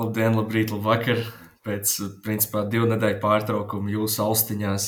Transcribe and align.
Labdien, 0.00 0.32
labrīt, 0.32 0.70
labvakar! 0.72 1.18
Pēc, 1.60 1.90
principā, 2.24 2.62
divu 2.72 2.86
nedēļu 2.88 3.18
pārtraukuma 3.20 3.90
jūsu 3.92 4.22
austiņās 4.24 4.84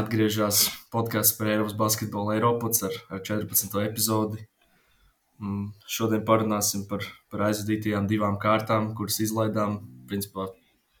atgriežas 0.00 0.60
podkāsts 0.94 1.34
par 1.36 1.50
Eiropas 1.52 1.74
basketbolu 1.76 2.32
Eiropas 2.32 2.80
ar, 2.86 2.94
ar 3.12 3.20
14. 3.26 3.74
epizodi. 3.82 4.46
Mm, 5.36 5.66
šodien 5.98 6.24
parunāsim 6.24 6.86
par, 6.88 7.04
par 7.28 7.44
aizvadītajām 7.50 8.06
divām 8.08 8.38
kārtām, 8.40 8.94
kuras 8.96 9.20
izlaidām. 9.20 9.82
Principā, 10.08 10.46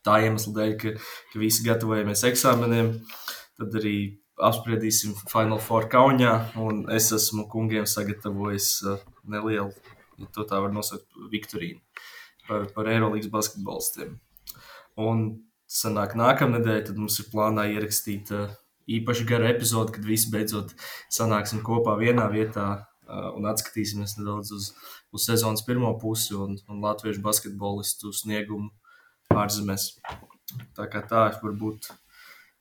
tā 0.04 0.18
iemesla 0.26 0.52
dēļ, 0.58 0.74
ka, 0.82 0.92
ka 1.32 1.40
visi 1.40 1.64
gatavojamies 1.64 2.26
eksāmeniem. 2.28 2.92
Tad 3.56 3.78
arī 3.80 3.94
apspriedīsim 4.50 5.16
Final 5.32 5.62
Four 5.64 5.88
kaunijā, 5.88 6.34
un 6.60 6.84
es 6.92 7.08
esmu 7.16 7.48
kungiem 7.48 7.88
sagatavojis 7.88 8.68
uh, 8.84 9.00
nelielu, 9.24 9.72
ja 10.20 10.28
tā 10.36 10.60
var 10.60 10.76
nosaukt, 10.76 11.08
Viktorīnu 11.32 11.80
par, 12.48 12.68
par 12.74 12.90
Eirolandes 12.90 13.30
basketbolistiem. 13.32 14.16
Un 15.00 15.26
sanāk, 15.68 16.14
nākamnedēļ 16.18 16.84
tad 16.88 17.00
mums 17.00 17.18
ir 17.20 17.28
plānā 17.32 17.66
ierakstīt 17.74 18.32
uh, 18.34 18.54
īpaši 18.86 19.26
garu 19.28 19.50
epizodi, 19.50 19.96
kad 19.96 20.06
visi 20.06 20.30
beidzot 20.32 20.74
sanāksim 21.12 21.62
kopā 21.66 21.96
vienā 22.00 22.28
vietā 22.32 22.68
uh, 22.76 23.30
un 23.36 23.48
atskatīsimies 23.50 24.16
nedaudz 24.20 24.54
uz, 24.56 24.70
uz 25.12 25.26
sezonas 25.26 25.64
pirmo 25.66 25.92
pusi 26.00 26.36
un, 26.38 26.56
un 26.70 26.82
latviešu 26.84 27.22
basketbolistu 27.24 28.14
sniegumu 28.14 28.70
ārzemēs. 29.34 29.90
Tā 30.78 30.86
kā 30.90 31.02
tā 31.02 31.28
ir 31.32 31.40
varbūt 31.42 31.90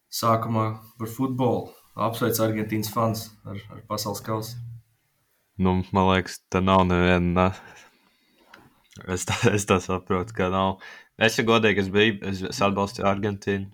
sākumā 0.10 0.68
par 1.00 1.12
futbolu. 1.12 1.74
Apsveicu 1.96 2.42
Argentīnas 2.44 2.90
fans 2.92 3.28
ar, 3.48 3.60
ar 3.72 3.84
pasaules 3.88 4.20
kausu. 4.26 4.58
Nu, 5.56 5.78
man 5.96 6.10
liekas, 6.10 6.42
tā 6.52 6.60
nav 6.60 6.82
neviena 6.90 7.54
Es 9.04 9.26
tā, 9.28 9.36
es 9.52 9.66
tā 9.68 9.80
saprotu, 9.84 10.36
ka 10.38 10.48
nav. 10.54 10.78
Es 11.20 11.36
jau 11.40 11.46
godīgi, 11.48 11.84
es 11.84 11.90
biju, 11.92 12.20
es, 12.30 12.44
es 12.52 12.62
atbalstīju 12.64 13.08
Argentīnu. 13.10 13.72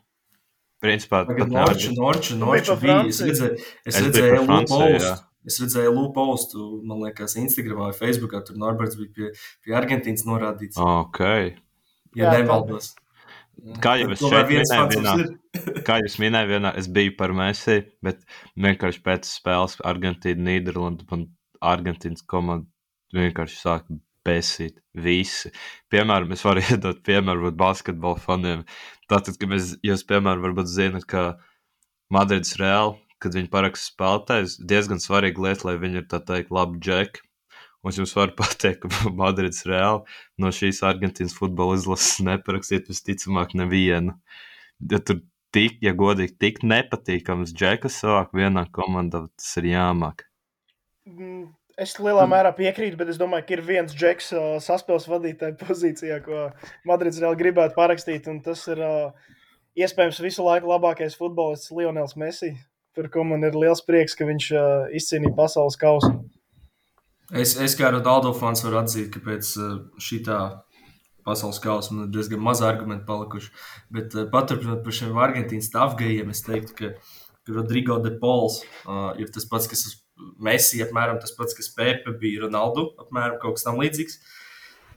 Principā, 0.82 1.22
Tagad 1.28 1.52
Norču, 1.54 1.92
Norču, 1.94 2.36
Norču 2.42 2.76
bija. 2.82 3.04
Es 3.06 3.20
redzēju, 3.22 3.58
es 3.86 3.92
es 3.92 4.00
redzēju 4.08 4.40
Lūpostu. 4.48 5.12
Es 5.46 5.60
redzēju 5.62 5.92
Lūpostu, 5.94 6.66
man 6.90 7.04
liekas, 7.06 7.38
Instagramā 7.38 7.92
vai 7.92 7.98
Facebookā. 8.00 8.42
Tur 8.48 8.58
Norberts 8.62 8.98
bija 8.98 9.14
pie, 9.14 9.30
pie 9.62 9.78
Argentīnas 9.78 10.26
norādīts. 10.26 10.82
Ok. 10.82 11.22
Ja 12.18 12.34
nemaldos. 12.34 12.96
Kā 13.82 13.94
jau 14.02 14.10
es 14.16 14.22
šeit 14.26 14.50
minēju, 14.50 14.88
vienā, 14.96 15.16
kā 15.88 16.00
jūs 16.02 16.18
minēju, 16.24 16.50
vienā, 16.56 16.72
es 16.82 16.88
biju 16.90 17.14
par 17.20 17.34
Messi, 17.38 17.84
bet 18.02 18.24
vienkārši 18.58 19.04
pēc 19.06 19.30
spēles 19.30 19.78
Argentīna, 19.86 20.48
Nīderlanda 20.48 21.06
un 21.14 21.28
Argentīnas 21.62 22.26
komanda 22.26 22.66
vienkārši 23.14 23.60
sāka 23.62 24.02
besīt. 24.28 24.80
Visi. 24.94 25.52
Piemēram, 25.92 26.34
es 26.36 26.44
varu 26.46 26.64
iedot 26.74 27.02
piemēru 27.08 27.48
būt 27.48 27.58
basketbola 27.60 28.20
faniem. 28.22 28.66
Tātad, 29.12 29.38
ka 29.40 29.50
mēs, 29.52 29.76
jūs, 29.86 30.06
piemēram, 30.08 30.44
varbūt 30.46 30.72
zinat, 30.72 31.08
ka 31.10 31.26
Madrids 32.12 32.58
Reāli, 32.60 32.98
kad 33.22 33.36
viņi 33.38 33.52
paraksta 33.54 33.92
spēlētājs, 33.94 34.58
diezgan 34.68 35.02
svarīga 35.04 35.46
lieta, 35.46 35.70
lai 35.70 35.78
viņi 35.82 36.02
ir 36.02 36.08
tā 36.12 36.22
teikt 36.26 36.54
labi 36.54 36.82
džeki. 36.84 37.26
Un 37.82 37.96
jums 37.96 38.14
varu 38.18 38.36
pateikt, 38.42 38.86
ka 38.86 39.14
Madrids 39.18 39.66
Reāli 39.70 40.06
no 40.42 40.54
šīs 40.54 40.84
Argentīnas 40.86 41.38
futbola 41.38 41.78
izlases 41.80 42.22
neparakstīt 42.26 42.92
visticamāk 42.92 43.56
nevienu. 43.58 44.18
Ja 44.92 45.00
tur 45.00 45.22
tik, 45.56 45.80
ja 45.86 45.94
godīgi, 45.98 46.38
tik 46.42 46.62
nepatīkams 46.68 47.56
džekas 47.56 48.02
savāk 48.04 48.36
vienā 48.38 48.68
komandā, 48.76 49.26
tas 49.38 49.58
ir 49.62 49.72
jāmāk. 49.74 50.26
Mm, 51.82 51.86
Es 51.86 51.96
lielā 51.98 52.28
mērā 52.30 52.52
piekrītu, 52.54 52.98
bet 53.00 53.10
es 53.10 53.18
domāju, 53.18 53.48
ka 53.48 53.56
ir 53.56 53.62
viens 53.66 53.94
džeks 53.96 54.32
uh, 54.36 54.42
saspēles 54.62 55.08
vadītāja 55.10 55.58
pozīcijā, 55.58 56.20
ko 56.26 56.50
Madrids 56.86 57.18
reāli 57.22 57.40
gribētu 57.40 57.74
parakstīt. 57.78 58.28
Tas 58.46 58.68
ir 58.70 58.82
uh, 58.86 59.32
iespējams 59.74 60.22
visu 60.22 60.46
laiku 60.46 60.70
labākais 60.70 61.18
futbolists 61.18 61.72
Lionels 61.74 62.14
Messi, 62.22 62.54
par 62.96 63.10
ko 63.10 63.26
man 63.26 63.48
ir 63.48 63.58
liels 63.58 63.82
prieks, 63.88 64.14
ka 64.18 64.28
viņš 64.30 64.50
uh, 64.54 64.66
izcīnīja 64.94 65.34
pasaules 65.38 65.80
kausu. 65.82 66.12
Es, 67.32 67.56
es 67.58 67.78
kā 67.80 67.90
Ronaldo 67.90 68.36
fans 68.38 68.62
varu 68.66 68.84
atzīt, 68.84 69.10
ka 69.16 69.24
pēc 69.26 69.50
uh, 69.58 69.80
šitā 69.98 70.42
pasaules 71.26 71.62
kausa 71.64 71.96
man 71.96 72.06
ir 72.10 72.14
diezgan 72.14 72.44
maz 72.44 72.62
argumentu 72.66 73.08
palikuši. 73.10 73.50
Bet 73.90 74.14
uh, 74.14 74.30
paturpinot 74.30 74.86
par 74.86 75.00
šiem 75.00 75.18
Argentīnas 75.18 75.72
stāvgājiem, 75.72 76.30
es 76.30 76.46
teiktu, 76.46 76.78
ka, 76.78 76.94
Rodrigo 77.50 77.98
de 78.04 78.12
Pols 78.22 78.62
uh, 78.86 79.16
ir 79.18 79.32
tas 79.34 79.48
pats, 79.50 79.66
kas 79.66 79.82
Messi 80.42 80.82
apmēram 80.84 81.20
tas 81.22 81.34
pats, 81.38 81.56
kas 81.58 81.72
Pepe 81.76 82.14
bija 82.22 82.46
Ronaldu, 82.46 82.90
apmēram 83.02 83.40
kaut 83.42 83.58
kas 83.58 83.68
tam 83.68 83.82
līdzīgs. 83.82 84.20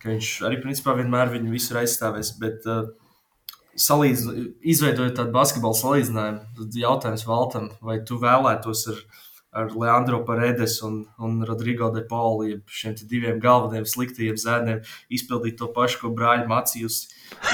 Ka 0.02 0.12
viņš 0.12 0.30
arī 0.48 0.60
principā 0.62 0.96
vienmēr 0.98 1.32
viņu 1.32 1.52
visur 1.54 1.80
aizstāvēs. 1.80 2.34
Bet, 2.40 2.66
uh, 2.68 2.90
salīdz, 3.80 4.26
izveidojot 4.74 5.16
tādu 5.18 5.34
basketbalu 5.34 5.78
salīdzinājumu, 5.78 6.42
tad 6.58 6.80
jautājums 6.84 7.28
Valtam, 7.28 7.70
vai 7.84 8.00
tu 8.06 8.20
vēlētos 8.22 8.88
ar 8.92 9.00
viņu? 9.00 9.23
Ar 9.54 9.72
Leandro 9.78 10.22
Paredes 10.26 10.80
un, 10.82 11.04
un 11.18 11.42
Rodrigo 11.46 11.90
de 11.94 12.02
Pauli, 12.08 12.58
šiem 12.66 12.96
diviem 13.06 13.40
galvenajiem 13.42 13.86
sliktajiem 13.86 14.38
zēniem, 14.40 14.80
izpildīt 15.14 15.60
to 15.60 15.70
pašu, 15.74 16.00
ko 16.02 16.14
brāļi 16.16 16.48
Macijus 16.50 17.04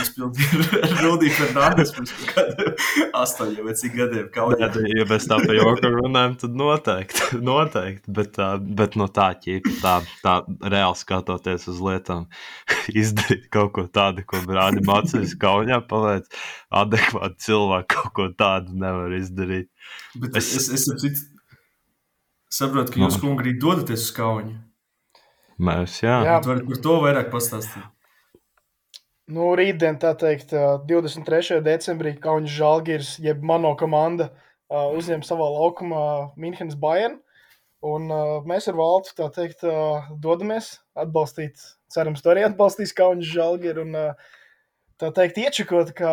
izpildīja 0.01 0.61
ar 0.87 0.95
Rudiju 1.05 1.35
Fernandes 1.37 1.93
pirms 1.95 2.13
astoņiem 3.17 3.69
vai 3.69 3.75
cik 3.79 3.97
gadiem. 3.97 4.29
Jā, 4.61 4.71
ja 4.97 5.07
mēs 5.09 5.29
tā 5.31 5.39
pa 5.43 5.57
joku 5.57 5.93
runājam, 5.95 6.37
tad 6.43 6.57
noteikti, 6.59 7.29
noteikti, 7.51 8.15
bet, 8.17 8.41
bet 8.81 8.97
no 9.01 9.09
tā 9.13 9.31
ķīpa, 9.41 9.75
tā, 9.83 9.95
tā 10.25 10.37
reāli 10.73 11.01
skatoties 11.01 11.69
uz 11.73 11.83
lietām, 11.85 12.29
izdarīt 13.03 13.49
kaut 13.53 13.75
ko 13.77 13.87
tādu, 13.93 14.25
ko 14.29 14.43
brāļi 14.47 14.85
Macijus 14.89 15.37
kaujā 15.41 15.83
paveic, 15.91 16.31
adekvāti 16.83 17.47
cilvēki 17.49 17.93
kaut 17.97 18.15
ko 18.17 18.31
tādu 18.41 18.79
nevar 18.81 19.15
izdarīt. 19.19 19.71
Bet 20.21 20.37
es, 20.39 20.51
es, 20.57 20.71
es, 20.75 20.89
es 21.07 21.30
Saprotu, 22.51 22.97
ka 22.97 23.05
jūs, 23.05 23.21
kungi, 23.23 23.45
arī 23.45 23.55
dodaties 23.63 24.09
uz 24.09 24.13
kauņu. 24.17 24.57
Mēs, 25.61 26.01
jā. 26.03 26.17
jā. 26.27 26.37
Varat 26.43 26.67
par 26.67 26.79
to 26.83 26.95
vairāk 27.05 27.29
pastāstīt. 27.31 27.85
Nu, 29.31 29.53
rītdien, 29.55 30.01
tā 30.03 30.11
teikt, 30.19 30.51
23. 30.91 31.61
decembrī 31.63 32.17
Kaunis 32.19 32.51
Žalgiris, 32.51 33.13
jeb 33.23 33.45
mano 33.47 33.77
komanda, 33.79 34.33
uzņem 34.71 35.23
savā 35.27 35.47
laukumā 35.55 36.03
Minhenes 36.41 36.75
Bayern. 36.81 37.21
Un 37.87 38.11
mēs 38.51 38.67
ar 38.69 38.77
Valtu, 38.77 39.15
tā 39.17 39.31
teikt, 39.33 39.63
dodamies 40.21 40.75
atbalstīt, 40.99 41.63
cerams, 41.93 42.21
to 42.25 42.35
arī 42.35 42.43
atbalstīs 42.49 42.97
Kaunis 42.97 43.31
Žalgiris. 43.31 43.87
Un, 43.87 43.95
tā 45.01 45.15
teikt, 45.17 45.39
iečakot, 45.39 45.95
kā 45.97 46.13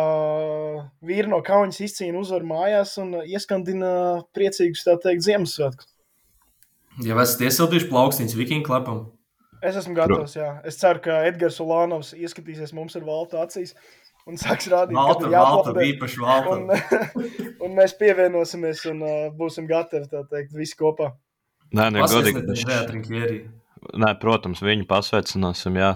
vīri 1.02 1.34
no 1.34 1.42
Kaunas 1.44 1.82
izcīna 1.82 2.22
uzvaru 2.22 2.54
mājās 2.54 2.94
un 3.02 3.16
ieskandina 3.26 3.90
priecīgus, 4.38 4.86
tā 4.86 5.00
teikt, 5.02 5.26
Ziemassvētkus. 5.26 5.97
Ja 7.06 7.18
esat 7.22 7.44
iesildījuši 7.46 7.88
plaukstīņus 7.92 8.36
Viking 8.38 8.66
klapam? 8.66 9.06
Es 9.62 9.78
esmu 9.78 9.94
gatavs, 9.96 10.36
jā. 10.38 10.50
Es 10.66 10.78
ceru, 10.78 11.02
ka 11.02 11.22
Edgars 11.26 11.58
Ulānovs 11.62 12.12
ieskatīsies 12.14 12.74
mums 12.76 12.94
ar 12.98 13.06
valtu 13.06 13.38
acīs 13.42 13.74
un 14.28 14.38
sāks 14.38 14.68
rādīt, 14.70 14.98
valta, 14.98 15.30
valta, 15.32 15.74
īpaši 15.82 16.20
valta. 16.22 16.56
Un, 16.58 16.68
un 17.66 17.78
mēs 17.78 17.96
pievienosimies 17.98 18.84
un 18.92 19.02
uh, 19.06 19.16
būsim 19.38 19.66
gatavi, 19.70 20.06
tā 20.12 20.22
teikt, 20.30 20.54
visi 20.58 20.78
kopā. 20.78 21.10
Nē, 21.74 21.88
nē, 21.94 22.04
godīgi. 22.12 23.40
Nē, 23.98 24.12
protams, 24.22 24.62
viņu 24.64 24.86
pasveicināsim, 24.90 25.78
jā. 25.80 25.92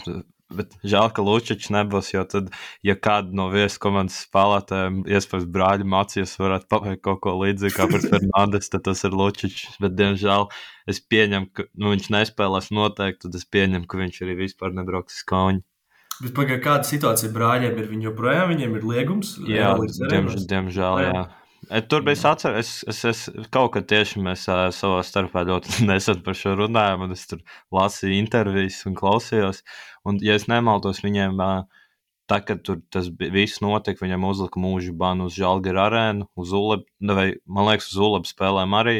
Bet 0.56 0.76
žēl, 0.84 1.08
ka 1.14 1.24
Lučičs 1.24 1.72
nebūs, 1.74 2.12
jo 2.14 2.22
tad, 2.28 2.52
ja 2.86 2.96
kāda 2.98 3.34
no 3.38 3.48
viesu 3.52 3.80
komandas 3.82 4.20
spēlētājiem, 4.26 5.02
iespējams, 5.08 5.48
brāļa 5.56 5.88
mācīs, 5.94 6.36
varētu 6.40 6.70
paveikt 6.72 7.02
kaut 7.06 7.22
ko 7.24 7.34
līdzīgu 7.40 7.76
kā 7.76 7.88
par 7.90 8.06
Fernandes, 8.06 8.72
tad 8.72 8.86
tas 8.88 9.04
ir 9.08 9.16
Lučičs. 9.18 9.80
Bet, 9.82 9.96
diemžēl, 9.98 10.48
es 10.92 11.02
pieņemu, 11.02 11.50
ka 11.56 11.68
nu, 11.72 11.92
viņš 11.96 12.08
nespēlēs 12.16 12.72
noteikti, 12.74 13.26
tad 13.26 13.38
es 13.40 13.48
pieņemu, 13.48 13.88
ka 13.88 14.00
viņš 14.02 14.24
arī 14.26 14.38
vispār 14.44 14.74
nebrauks 14.78 15.20
uz 15.20 15.28
kauņu. 15.32 15.64
Bet 16.22 16.34
pagaidām, 16.36 16.62
kāda 16.62 16.86
situācija 16.86 17.32
brāļiem 17.34 17.78
ir? 17.80 17.86
Viņi 17.90 18.06
joprojām 18.10 18.50
viņiem 18.52 18.74
ir 18.78 18.84
liegums? 18.86 19.36
Jā, 19.48 19.72
diemžēl, 19.80 20.44
diemžēl 20.50 21.00
jā. 21.02 21.14
jā. 21.16 21.22
Tur 21.88 22.02
bija 22.04 22.32
atceries, 22.32 22.70
es, 22.90 22.98
es, 23.04 23.28
es 23.32 23.46
kaut 23.54 23.70
kad 23.72 23.86
tieši 23.88 24.20
mēs 24.20 24.42
uh, 24.50 24.66
savā 24.74 24.98
starpā 25.06 25.44
ļoti 25.48 25.84
nesen 25.88 26.20
par 26.24 26.36
šo 26.36 26.52
runājām, 26.58 27.06
un 27.06 27.14
es 27.14 27.24
tur 27.30 27.40
lasīju 27.72 28.18
intervijas 28.18 28.82
un 28.90 28.96
klausījos. 28.98 29.62
Un, 30.04 30.18
ja 30.20 30.36
es 30.36 30.44
nemaldos, 30.52 31.00
viņiem, 31.04 31.40
uh, 31.40 31.86
tā, 32.28 32.42
kad 32.44 32.60
tur 32.66 32.82
tas 32.92 33.08
viss 33.16 33.62
notika, 33.64 34.04
viņiem 34.04 34.28
uzlika 34.28 34.60
mūža 34.60 34.92
banu 35.00 35.30
uz 35.30 35.38
Žalgara 35.38 35.86
arēnu, 35.88 36.28
uz 36.36 36.52
Ulebu, 36.56 36.88
vai 37.08 37.28
man 37.46 37.70
liekas, 37.70 37.88
uz 37.94 38.02
Ulebu 38.04 38.28
spēlēm 38.28 38.76
arī, 38.76 38.98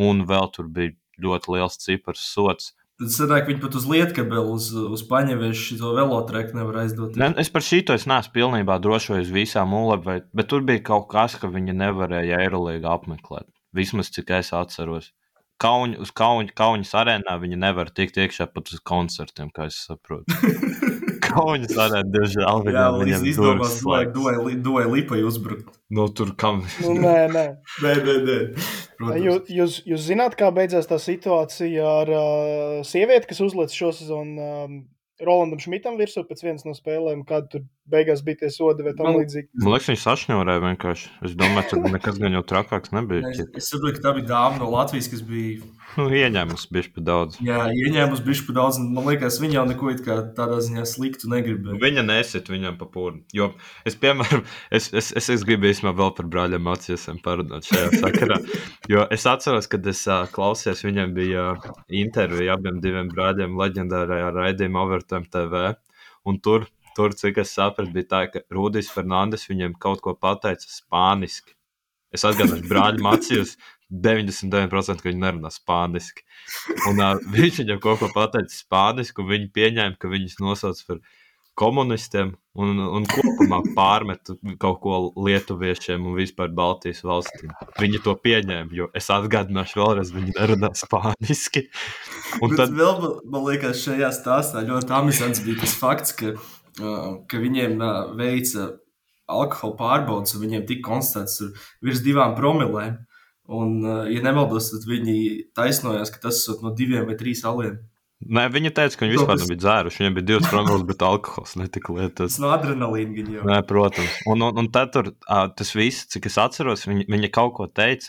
un 0.00 0.24
vēl 0.30 0.48
tur 0.56 0.72
bija 0.72 0.96
ļoti 1.20 1.52
liels 1.56 1.80
cipars 1.84 2.24
sots. 2.32 2.72
Sanāk, 2.96 3.44
viņi 3.50 3.60
pat 3.60 3.74
uz 3.76 3.84
Lietkabeli, 3.90 4.52
uz, 4.56 4.70
uz 4.72 5.02
paņevēšu 5.04 5.76
šo 5.76 5.90
velotreku 5.98 6.56
nevar 6.56 6.78
aizdot. 6.86 7.18
Ne, 7.20 7.28
es 7.42 7.50
par 7.52 7.64
šito 7.64 7.92
es 7.92 8.06
neesmu 8.08 8.32
pilnībā 8.32 8.78
uz 8.80 9.32
visām 9.34 9.74
ulebām, 9.76 10.24
bet 10.32 10.48
tur 10.48 10.64
bija 10.64 10.80
kaut 10.80 11.10
kas, 11.12 11.36
ka 11.36 11.50
viņi 11.52 11.76
nevarēja 11.76 12.40
Eirolīgu 12.46 12.88
apmeklēt. 12.88 13.50
Vismaz 13.76 14.08
cik 14.14 14.32
es 14.38 14.54
atceros. 14.56 15.12
Kauņ, 15.60 15.98
uz 16.04 16.10
Kauņa, 16.12 16.52
Kauņas 16.56 16.94
arēnā 17.00 17.36
viņi 17.40 17.56
nevar 17.60 17.88
tikt 17.92 18.16
iekšā 18.20 18.48
pat 18.52 18.72
uz 18.72 18.80
koncertiem, 18.80 19.52
kā 19.52 19.68
es 19.68 19.78
saprotu. 19.88 20.32
Kaunis 21.36 21.72
varētu, 21.76 22.12
diemžēl, 22.14 22.62
viņam, 22.66 22.78
Jā, 22.80 22.86
līdz 23.02 23.26
izdomās, 23.32 23.78
duvai, 24.14 24.56
duvai 24.64 24.84
lipai 24.88 25.20
uzbrukt. 25.26 25.76
Nu, 25.92 26.08
tur 26.08 26.32
kam? 26.40 26.64
Nu, 26.82 26.96
nē, 26.98 27.16
nē. 27.34 27.44
nē, 27.84 27.94
nē, 28.08 28.16
nē. 28.26 28.38
Jūs, 29.20 29.52
jūs, 29.52 29.78
jūs 29.86 30.04
zināt, 30.08 30.36
kā 30.40 30.50
beidzās 30.56 30.88
tā 30.90 30.98
situācija 31.02 31.86
ar 32.02 32.12
uh, 32.16 32.76
sievieti, 32.88 33.30
kas 33.30 33.42
uzliek 33.44 33.72
šo 33.72 33.92
sezonu 33.94 34.48
um, 34.50 34.78
Rolandam 35.22 35.60
Šmitam 35.62 36.00
virsū 36.00 36.24
pēc 36.28 36.42
vienas 36.44 36.66
no 36.66 36.74
spēlēm, 36.76 37.22
kad 37.28 37.48
tur 37.52 37.66
beigās 37.90 38.22
bija 38.26 38.42
tie 38.42 38.50
sodi 38.52 38.84
vai 38.86 38.92
tam 38.98 39.16
līdzīgi. 39.16 39.48
Man 39.62 39.74
liekas, 39.74 39.88
viņš 39.92 40.04
sašņurēja 40.04 40.62
vienkārši. 40.64 41.10
Es 41.26 41.34
domāju, 41.38 41.68
ka 41.70 41.92
nekas 41.94 42.20
gan 42.22 42.36
jau 42.36 42.42
trakāks 42.50 42.92
nebija. 42.96 43.30
Es, 43.30 43.42
es 43.60 43.70
saprotu, 43.70 43.96
ka 43.98 44.08
tā 44.08 44.14
bija 44.18 44.28
dāma 44.32 44.60
no 44.62 44.70
Latvijas, 44.72 45.08
kas 45.12 45.22
bija. 45.26 45.66
Nu, 45.96 46.08
ieņēmusi 46.12 46.68
bišķi 46.74 46.92
pa 46.96 47.04
daudz. 47.06 47.38
Jā, 47.46 47.60
ieņēmusi 47.72 48.24
bišķi 48.26 48.46
pa 48.48 48.56
daudz. 48.58 48.80
Man 48.82 49.06
liekas, 49.06 49.38
viņa 49.40 49.58
jau 49.58 49.64
neko 49.70 49.94
tādā 50.36 50.58
ziņā 50.66 50.84
sliktu 50.90 51.30
negribēja. 51.32 51.78
Viņa 51.82 52.04
nesit 52.08 52.50
viņam 52.52 52.76
pa 52.80 52.90
pūru. 52.92 53.22
Jo 53.36 53.52
es, 53.88 53.96
piemēram, 54.02 54.44
es, 54.76 54.90
es, 54.92 55.12
es, 55.16 55.30
es 55.32 55.46
gribu 55.46 55.70
īstenībā 55.70 55.94
vēl 55.96 56.12
par 56.18 56.30
brāļiem 56.34 56.66
Macijasiem 56.66 57.22
parunāt 57.24 57.70
šajā 57.70 58.02
sakarā. 58.02 58.40
Jo 58.92 59.06
es 59.14 59.24
atceros, 59.30 59.70
kad 59.72 59.86
es 59.88 60.02
uh, 60.10 60.26
klausījos, 60.34 60.84
viņam 60.86 61.14
bija 61.16 61.48
intervija 62.02 62.58
abiem 62.58 62.82
diviem 62.84 63.08
brāļiem 63.14 63.56
leģendārajā 63.56 64.32
raidījumā 64.36 64.84
Overtime 64.84 65.30
TV. 65.32 65.68
Un 66.26 66.40
tur 66.42 66.66
tur, 66.96 67.14
cik 67.16 67.42
es 67.42 67.52
sapratu, 67.56 67.92
bija 67.94 68.10
tā, 68.12 68.22
ka 68.32 68.42
Rudijs 68.52 68.90
Fernandes 68.92 69.46
viņiem 69.50 69.76
kaut 69.82 70.02
ko 70.04 70.16
pateica 70.16 70.68
spāniski. 70.70 71.54
Es 72.14 72.24
atgādināju, 72.24 72.68
brāļa 72.70 73.02
Macijas 73.04 73.56
99% 73.90 75.02
ka 75.02 75.10
viņi 75.10 75.22
nerunā 75.22 75.52
spāniski. 75.52 76.24
Un 76.90 77.02
uh, 77.02 77.20
viņš 77.34 77.62
viņam 77.62 77.82
kaut 77.82 78.02
ko 78.02 78.10
pateica 78.14 78.52
spāniski, 78.54 79.22
un 79.22 79.30
viņi 79.30 79.52
pieņēma, 79.54 79.98
ka 80.00 80.10
viņus 80.10 80.40
nosauc 80.42 80.82
par 80.88 81.00
komunistiem 81.56 82.34
un, 82.60 82.76
un 82.78 83.06
kopumā 83.08 83.62
pārmet 83.76 84.32
kaut 84.60 84.80
ko 84.82 84.98
lietuviešiem 85.24 86.04
un 86.04 86.16
vispār 86.18 86.50
Baltijas 86.52 87.00
valstīm. 87.06 87.54
Viņi 87.80 88.02
to 88.04 88.12
pieņēma, 88.20 88.68
jo 88.76 88.90
es 88.96 89.08
atgādināšu 89.14 89.80
vēlreiz, 89.80 90.12
viņi 90.12 90.36
nerunā 90.36 90.72
spāniski. 90.76 91.66
Un 92.42 92.52
Bet 92.52 92.60
tad 92.60 92.76
vēl 92.76 93.00
man 93.24 93.48
liekas, 93.48 93.80
šajā 93.86 94.12
stāstā 94.18 94.66
ļoti 94.68 94.96
amizants 94.98 95.40
bija 95.46 95.62
tas 95.62 95.76
fakts, 95.80 96.16
ka 96.18 96.34
ka 96.76 97.40
viņiem 97.42 97.80
veica 98.18 98.70
alkohola 99.26 99.76
pārbaudas, 99.80 100.36
un 100.36 100.44
viņiem 100.44 100.64
tika 100.68 100.86
konstatēts 100.90 101.42
virs 101.84 102.04
divām 102.04 102.36
promilēm. 102.38 103.02
Un, 103.46 103.76
ja 104.10 104.22
nemaldos, 104.24 104.72
tad 104.72 104.86
viņi 104.90 105.18
taisnojās, 105.54 106.10
ka 106.10 106.24
tas 106.24 106.40
ir 106.50 106.62
no 106.64 106.72
diviem 106.74 107.06
vai 107.06 107.14
trīs 107.18 107.44
aliem. 107.46 107.76
Nē, 108.16 108.46
viņa 108.48 108.72
teica, 108.74 108.96
ka 108.96 109.04
viņi 109.04 109.18
vispār 109.18 109.38
nebija 109.42 109.60
dzēruši. 109.60 110.00
Viņiem 110.00 110.14
bija 110.16 110.26
divas 110.30 110.48
promils, 110.48 110.84
bet 110.88 111.02
alkohols 111.04 111.52
netika 111.60 111.94
lietots. 111.94 112.38
No 112.42 112.48
adrenalīna 112.54 113.12
viņa 113.12 113.34
jau. 113.36 113.44
Nē, 113.50 113.58
protams. 113.68 114.14
Un, 114.32 114.42
un, 114.46 114.62
un 114.62 114.70
tad 114.72 114.94
tur 114.94 115.12
tas 115.28 115.72
viss, 115.76 116.08
cik 116.14 116.30
es 116.30 116.38
atceros, 116.40 116.86
viņa, 116.88 117.06
viņa 117.12 117.30
kaut 117.34 117.52
ko 117.58 117.68
teica. 117.68 118.08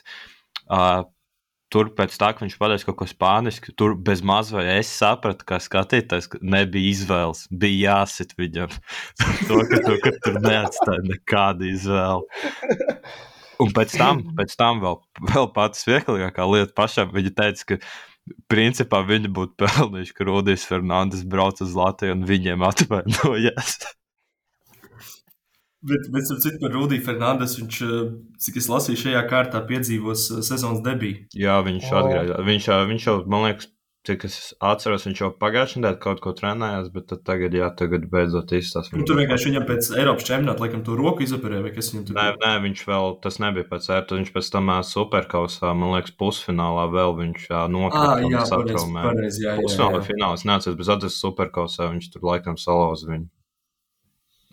Tur 1.73 1.89
pēc 1.91 2.13
tā, 2.15 2.29
ka 2.31 2.45
viņš 2.45 2.55
pateica 2.61 2.87
kaut 2.87 2.97
ko 3.01 3.07
spāniski, 3.09 3.73
tur 3.75 3.95
bez 3.99 4.21
maz 4.23 4.53
vai 4.55 4.63
es 4.77 4.87
sapratu, 4.87 5.43
kā 5.47 5.59
skatītājs, 5.59 6.29
ka 6.31 6.39
nebija 6.39 6.93
izvēles. 6.93 7.43
Bija 7.51 7.97
jāsit 7.97 8.31
viņam. 8.39 8.71
to, 9.49 9.63
ka, 9.67 9.81
to, 9.83 9.97
ka 10.03 10.13
tur 10.23 10.39
neatstāja 10.45 11.03
nekādu 11.09 11.67
izvēli. 11.73 12.45
Un 13.63 13.73
pēc 13.73 13.97
tam, 13.97 14.21
pēc 14.37 14.53
tam 14.55 14.79
vēl, 14.83 14.99
vēl 15.33 15.49
pats 15.55 15.83
smieklīgākā 15.83 16.45
lieta 16.53 16.75
pašam, 16.77 17.11
viņa 17.11 17.35
teica, 17.35 17.73
ka 17.73 17.79
principā 18.51 19.01
viņi 19.07 19.31
būtu 19.33 19.57
pelnījuši, 19.63 20.15
ka 20.15 20.27
Rudijs 20.27 20.67
Fernandes 20.69 21.27
brauc 21.27 21.59
uz 21.63 21.75
Latviju 21.75 22.15
un 22.15 22.27
viņiem 22.29 22.63
atvainojas. 22.67 23.79
Bet, 25.87 26.09
bet 26.11 26.27
citu 26.27 26.59
par 26.61 26.73
Rudiju 26.75 27.03
Fernandes, 27.05 27.55
viņš, 27.61 27.79
eh, 27.85 28.11
cik 28.43 28.59
es 28.59 28.67
lasīju, 28.71 29.03
šajā 29.05 29.23
kārtā 29.31 29.63
piedzīvos 29.69 30.27
eh, 30.33 30.43
sezonas 30.43 30.83
debiju. 30.83 31.27
Jā, 31.37 31.61
viņš 31.63 31.89
oh. 31.89 31.97
atgriežas. 32.01 32.45
Viņš, 32.51 32.69
viņš 32.91 33.07
jau, 33.07 33.17
man 33.31 33.45
liekas, 33.47 33.69
cik 34.07 34.23
es 34.27 34.35
atceros, 34.63 35.05
viņš 35.07 35.21
jau 35.23 35.29
pagājušajā 35.41 35.81
nedēļā 35.81 35.99
kaut 36.03 36.21
ko 36.23 36.31
trenējās, 36.35 36.89
bet 36.95 37.11
tagad, 37.27 37.55
jā, 37.55 37.67
tagad 37.79 38.07
beidzot 38.11 38.51
izstāsta. 38.55 38.95
Nu, 38.95 39.07
tur 39.07 39.19
vienkārši 39.19 39.49
viņam 39.49 39.67
pēc 39.67 39.89
Eiropas 39.99 40.27
čempionāta, 40.27 40.63
laikam, 40.63 40.83
to 40.87 40.95
roku 40.99 41.25
izoperēja, 41.25 41.65
vai 41.65 41.73
kas 41.75 41.91
viņam 41.91 42.05
tur 42.07 42.19
bija? 42.19 42.35
Nē, 42.35 42.43
nē, 42.43 42.51
viņš 42.67 42.83
vēl, 42.87 43.15
tas 43.23 43.39
nebija 43.43 43.69
pēc 43.71 43.89
ērta, 43.97 44.19
viņš 44.19 44.33
pēc 44.35 44.51
tam 44.55 44.73
superkausā, 44.91 45.71
man 45.75 45.95
liekas, 45.95 46.15
pusfinālā 46.19 46.87
vēl 46.95 47.17
viņš 47.23 47.47
nokrita 47.73 48.13
ah, 48.13 48.27
un 48.27 48.37
satraumē. 48.51 49.07
Pusfinālā 49.63 50.03
finālā, 50.07 50.35
es 50.39 50.47
neatceros, 50.47 50.79
bet 50.79 50.93
atceros 50.95 51.19
superkausā, 51.23 51.91
viņš 51.95 52.13
tur 52.15 52.31
laikam 52.31 52.59
salauz 52.61 53.07
viņu. 53.07 53.27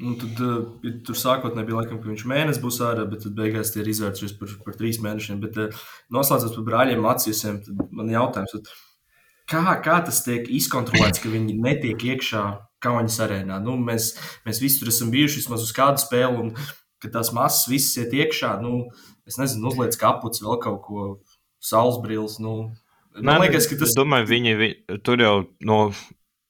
Un 0.02 0.16
tad 0.18 0.40
uh, 0.42 0.88
tur 1.06 1.14
sākotnēji 1.14 1.68
bija 1.68 1.76
laikam, 1.78 2.00
ka 2.02 2.10
viņš 2.10 2.24
mēnesis 2.26 2.62
būs 2.62 2.80
ārā, 2.82 3.04
bet 3.06 3.28
beigās 3.36 3.70
tie 3.70 3.84
ir 3.84 3.92
izvērtušies 3.92 4.32
par, 4.40 4.54
par 4.66 4.78
trīs 4.80 4.98
mēnešiem. 5.04 5.38
Bet 5.44 5.58
uh, 5.62 5.84
noslēdzot 6.14 6.56
par 6.58 6.66
brāļiem 6.66 7.04
Macijusiem, 7.04 7.60
tad 7.62 7.92
man 7.94 8.10
jautājums, 8.10 8.56
tad, 8.56 8.72
kā, 9.52 9.62
kā 9.86 10.00
tas 10.08 10.18
tiek 10.26 10.50
izkontrolēts, 10.50 11.22
ka 11.22 11.30
viņi 11.30 11.54
netiek 11.62 12.08
iekšā 12.10 12.42
kaujas 12.82 13.20
arēnā? 13.22 13.60
Nu, 13.62 13.76
mēs, 13.78 14.16
mēs 14.48 14.58
visi 14.64 14.82
tur 14.82 14.90
esam 14.90 15.14
bijuši 15.14 15.44
vismaz 15.44 15.62
uz 15.62 15.70
kādu 15.76 16.02
spēli, 16.02 16.42
un 16.42 16.50
kad 17.04 17.14
tās 17.14 17.30
masas 17.36 17.70
visas 17.70 18.02
iet 18.02 18.18
iekšā, 18.18 18.56
nu, 18.64 18.88
es 19.30 19.38
nezinu, 19.38 19.70
uzliec 19.70 19.94
kapuci, 20.00 20.42
vēl 20.42 20.58
kaut 20.64 20.82
ko, 20.88 21.06
saules 21.62 22.02
brilles. 22.02 22.40
Nu, 22.42 22.72
Nē, 23.14 23.38
liekas, 23.44 23.68
ka 23.70 23.78
tas 23.78 23.92
ir. 23.92 23.94
Es 23.94 23.98
domāju, 23.98 24.26
viņi, 24.26 24.58
viņi 24.58 25.00
tur 25.06 25.22
jau 25.22 25.34
no 25.62 25.78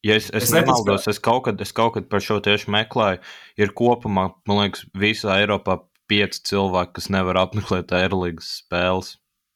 Ja 0.05 0.19
es, 0.21 0.29
es, 0.29 0.51
es 0.51 0.53
nemaldos, 0.53 1.09
es 1.09 1.21
kaut, 1.23 1.47
kad, 1.47 1.61
es 1.65 1.73
kaut 1.73 1.95
kad 1.97 2.09
par 2.13 2.21
šo 2.21 2.37
tieši 2.45 2.69
meklēju. 2.75 3.23
Ir 3.61 3.73
kopumā, 3.77 4.29
man 4.49 4.61
liekas, 4.61 4.85
visā 5.01 5.39
Eiropā 5.41 5.79
pieci 6.11 6.43
cilvēki, 6.51 6.99
kas 6.99 7.11
nevar 7.15 7.41
apmeklēt 7.47 7.95
aerolīgas 7.97 8.51
spēles. 8.61 9.15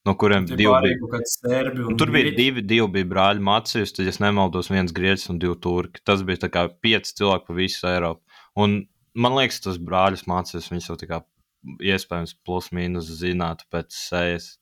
No 0.08 0.14
kuriem 0.16 0.46
Tie 0.48 0.56
divi 0.56 0.72
bija 0.86 1.20
serbi. 1.28 1.84
Tur 2.00 2.12
bija 2.14 2.32
divi, 2.32 2.62
divi 2.64 2.86
bija 2.94 3.08
brāļi 3.10 3.44
Macijas, 3.44 3.92
tad, 3.92 4.06
ja 4.08 4.14
nemaldos, 4.24 4.70
viens 4.72 4.94
grieķis 4.96 5.28
un 5.34 5.40
divi 5.42 5.58
turki. 5.60 6.00
Tas 6.06 6.22
bija 6.24 6.46
tā 6.46 6.52
kā 6.54 6.64
pieci 6.80 7.18
cilvēki 7.18 7.48
pa 7.50 7.56
visu 7.58 7.88
Eiropu. 7.90 8.40
Un 8.56 8.78
man 9.18 9.36
liekas, 9.36 9.60
tas 9.66 9.76
brāļus 9.82 10.24
Macijas, 10.30 10.70
viņš 10.72 10.88
jau 10.88 10.96
tā 11.02 11.10
kā 11.10 11.20
iespējams 11.92 12.38
plus 12.46 12.70
mīnus 12.72 13.10
zinātu 13.20 13.68
pēc 13.72 13.92
sejas. 13.92 14.54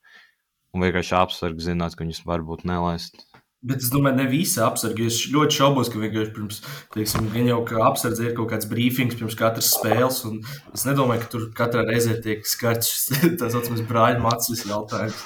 Un 0.75 0.83
vienkārši 0.83 1.15
apsargi 1.17 1.69
zināt, 1.69 1.95
ka 1.95 2.03
viņus 2.05 2.25
varbūt 2.27 2.67
nelaist. 2.69 3.23
Bet 3.67 3.83
es 3.83 3.91
domāju, 3.91 4.21
ne 4.21 4.27
visi 4.31 4.61
apsargi. 4.63 5.09
Es 5.11 5.19
ļoti 5.33 5.59
šaubos, 5.59 5.89
ka 5.91 5.99
vienkārši 5.99 6.33
pirms, 6.37 6.61
teiksim, 6.95 7.27
gan 7.33 7.49
jau 7.51 7.59
kā 7.67 7.81
apsardze 7.89 8.29
ir 8.29 8.37
kaut 8.37 8.53
kāds 8.53 8.69
brīfings 8.71 9.19
pirms 9.19 9.39
katras 9.39 9.73
spēles. 9.75 10.21
Es 10.77 10.87
nedomāju, 10.87 11.25
ka 11.25 11.31
tur 11.33 11.49
katrā 11.57 11.83
reizē 11.89 12.15
tiek 12.23 12.47
skarts 12.47 12.93
šis 12.93 13.25
tā 13.41 13.51
saucamais 13.51 13.83
brāļa 13.89 14.23
mācības 14.23 14.63
jautājums. 14.71 15.25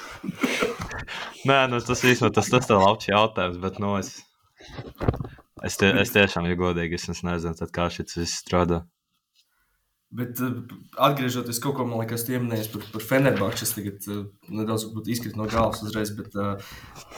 Nē, 1.45 1.59
nu, 1.69 1.81
tas 1.85 2.01
īstenībā 2.01 2.31
tas, 2.33 2.49
tas 2.53 2.69
ir 2.69 2.81
labs 2.81 3.09
jautājums, 3.09 3.61
bet 3.61 3.77
nu, 3.83 3.93
es, 4.01 4.15
es, 5.65 5.77
tie, 5.77 5.93
es 6.01 6.13
tiešām, 6.13 6.49
ja 6.49 6.57
godīgi, 6.57 6.97
es 6.97 7.23
nezinu, 7.25 7.69
kā 7.73 7.89
šis 7.93 8.17
viss 8.23 8.41
strādā. 8.41 8.81
Bet 10.11 10.41
uh, 10.43 10.57
atgriežoties 10.99 11.61
kaut 11.63 11.77
ko, 11.77 11.85
man 11.87 12.01
liekas, 12.01 12.25
pieminējis 12.27 12.67
par, 12.73 12.83
par 12.91 13.03
Fenerbahču, 13.07 13.63
es 13.63 13.71
tagad 13.71 14.07
uh, 14.11 14.25
nedaudz 14.51 14.83
izkrītu 15.13 15.39
no 15.39 15.45
galvas 15.47 15.79
uzreiz, 15.87 16.11
bet 16.17 16.35
uh, 16.35 16.73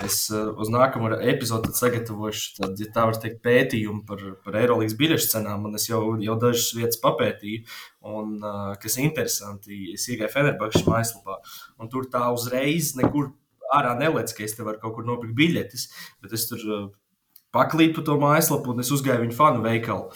es 0.06 0.20
uz 0.30 0.70
nākamo 0.70 1.10
epizodu 1.18 1.74
sagatavošu, 1.74 2.52
tad, 2.60 2.78
ja 2.78 2.92
tā 2.94 3.08
var 3.10 3.18
teikt, 3.18 3.42
pētījumu 3.46 4.06
par, 4.06 4.22
par 4.46 4.60
Eirolandes 4.62 4.94
biļešu 5.00 5.32
cenām, 5.34 5.66
un 5.66 5.82
es 5.82 5.90
jau, 5.90 6.04
jau 6.22 6.38
dažas 6.46 6.70
vietas 6.78 7.02
papētīju, 7.02 7.66
un 8.14 8.38
kas 8.84 9.00
interesanti, 9.02 9.96
es 9.96 10.06
iegāju 10.14 10.36
Fenerbahčas 10.36 10.86
mājaslapā, 10.86 11.40
un 11.82 11.90
tur 11.90 12.06
tā 12.14 12.28
uzreiz 12.36 12.94
nekur 13.00 13.32
ārā 13.74 13.98
nelec, 13.98 14.38
ka 14.38 14.46
es 14.46 14.54
te 14.54 14.66
varu 14.68 14.82
kaut 14.84 15.00
kur 15.00 15.10
nopirkt 15.10 15.34
biļetes, 15.40 15.90
bet 16.22 16.38
es 16.38 16.46
tur 16.52 16.92
paklīpu 17.54 18.06
to 18.06 18.22
mājaslapu 18.22 18.74
un 18.74 18.86
es 18.86 18.94
uzgāju 18.94 19.26
viņu 19.26 19.38
fanu 19.38 19.66
veikalu. 19.66 20.10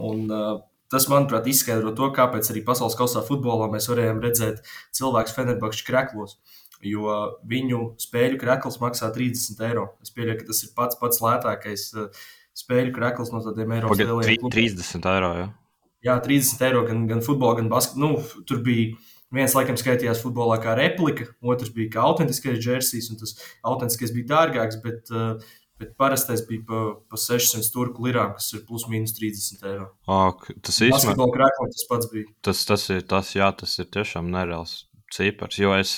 Un, 0.00 0.26
uh, 0.32 0.60
Tas, 0.90 1.06
manuprāt, 1.10 1.46
izskaidro 1.46 1.92
to, 1.94 2.08
kāpēc 2.16 2.48
arī 2.50 2.64
pasaules 2.66 2.96
kausā 2.98 3.22
futbolā 3.26 3.68
mēs 3.70 3.86
varējām 3.90 4.18
redzēt 4.24 4.64
cilvēku 4.96 5.36
Fenerbahču 5.36 5.86
kreklos. 5.86 6.40
Jo 6.82 7.14
viņu 7.46 7.92
spēļu 8.00 8.40
krekls 8.40 8.80
maksā 8.80 9.10
30 9.14 9.60
eiro. 9.68 9.90
Es 10.02 10.10
pieļauju, 10.16 10.40
ka 10.40 10.48
tas 10.48 10.62
ir 10.64 10.72
pats 10.74 10.98
pats 10.98 11.20
lētākais 11.22 11.86
uh, 11.94 12.22
spēļu 12.56 12.94
krekls 12.96 13.30
no 13.34 13.42
tādiem 13.44 13.76
Eiropas 13.76 14.00
lielajiem. 14.00 14.50
30 14.56 15.08
eiro. 15.12 15.30
Ja? 15.36 15.46
Jā, 16.08 16.16
30 16.24 16.66
eiro 16.70 16.82
gan, 16.88 17.04
gan 17.10 17.22
futbolā, 17.24 17.58
gan 17.60 17.70
basketbolā. 17.70 18.16
Nu, 18.16 18.42
tur 18.48 18.62
bija 18.64 18.94
viens, 19.34 19.54
laikam, 19.54 19.78
skaitījās 19.78 20.22
futbolā 20.24 20.56
kā 20.62 20.74
replika, 20.78 21.28
otrs 21.44 21.70
bija 21.76 21.92
kā 21.94 22.06
autentiskais 22.08 22.58
džersijs, 22.58 23.10
un 23.12 23.20
tas 23.20 23.36
autentiskais 23.60 24.14
bija 24.16 24.30
dārgāks. 24.32 24.80
Bet, 24.82 25.12
uh, 25.12 25.59
Bet 25.80 25.94
parastais 25.96 26.42
bija 26.44 26.60
pa, 26.68 26.78
pa 27.08 27.16
600 27.16 27.70
turku 27.72 28.04
lirām, 28.04 28.34
kas 28.36 28.50
ir 28.52 28.66
plus 28.68 28.84
mīnus 28.90 29.14
30 29.16 29.64
eiro. 29.70 29.86
Ak, 30.12 30.44
tas 30.66 30.76
īstenībā 30.84 31.28
krāklā, 31.32 31.68
tas 31.72 31.86
pats 31.88 32.10
bija. 32.12 32.28
Tas, 32.44 32.60
tas, 32.68 32.84
ir, 32.92 33.00
tas, 33.08 33.30
jā, 33.32 33.48
tas 33.56 33.78
ir 33.80 33.88
tiešām 33.96 34.28
nereāls 34.34 34.74
cipars. 35.16 35.56
Jo 35.56 35.72
es, 35.78 35.94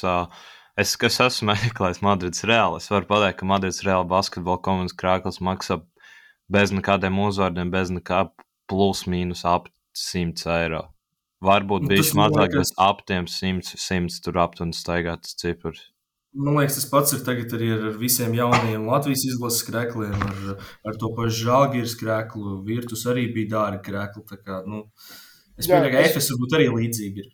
es, 0.79 0.95
es 0.95 1.19
esmu 1.27 1.51
meklējis 1.65 2.03
Madrids 2.07 2.47
reāli. 2.47 2.79
Es 2.79 2.87
varu 2.95 3.11
pateikt, 3.11 3.41
ka 3.41 3.51
Madrids 3.51 3.83
reāli 3.83 4.11
basketbola 4.13 4.63
komandas 4.63 4.95
krāklis 5.03 5.43
maksā 5.43 5.81
bez 6.53 6.75
nekādiem 6.75 7.19
uzvārdiem, 7.27 7.75
bez 7.75 7.91
nekā 7.91 8.27
plus 8.71 9.03
mīnus 9.11 9.43
ap 9.49 9.67
100 9.99 10.47
eiro. 10.61 10.87
Varbūt 11.43 11.89
nu, 11.89 11.91
bija 11.91 12.07
mazāk, 12.21 12.55
bet 12.55 12.77
ap 12.79 13.03
tiem 13.09 13.27
100, 13.27 13.75
100 13.83 14.23
tur 14.23 14.39
aptuveni 14.45 14.79
staigāts 14.79 15.35
cipars. 15.43 15.89
Man 16.33 16.57
liekas, 16.57 16.79
tas 16.79 16.89
pats 16.89 17.13
ir 17.13 17.21
tagad 17.27 17.53
arī 17.53 17.67
ar 17.75 17.83
visiem 18.01 18.33
jaunajiem 18.33 18.87
Latvijas 18.89 19.27
izlases 19.29 19.67
krēkliem, 19.67 20.15
ar, 20.17 20.65
ar 20.89 20.97
to 21.01 21.11
pašu 21.19 21.45
žāģīru 21.49 21.93
krēklu. 22.01 22.55
Virtus 22.65 23.05
arī 23.11 23.27
bija 23.35 23.51
dārga 23.53 23.83
krēkla. 23.85 24.39
Kā, 24.41 24.63
nu, 24.65 24.87
es 25.61 25.69
pieņemu, 25.69 25.93
ka 25.93 26.05
EFS 26.07 26.31
varbūt 26.33 26.57
arī 26.57 26.71
līdzīgi 26.73 27.25
ir. 27.25 27.31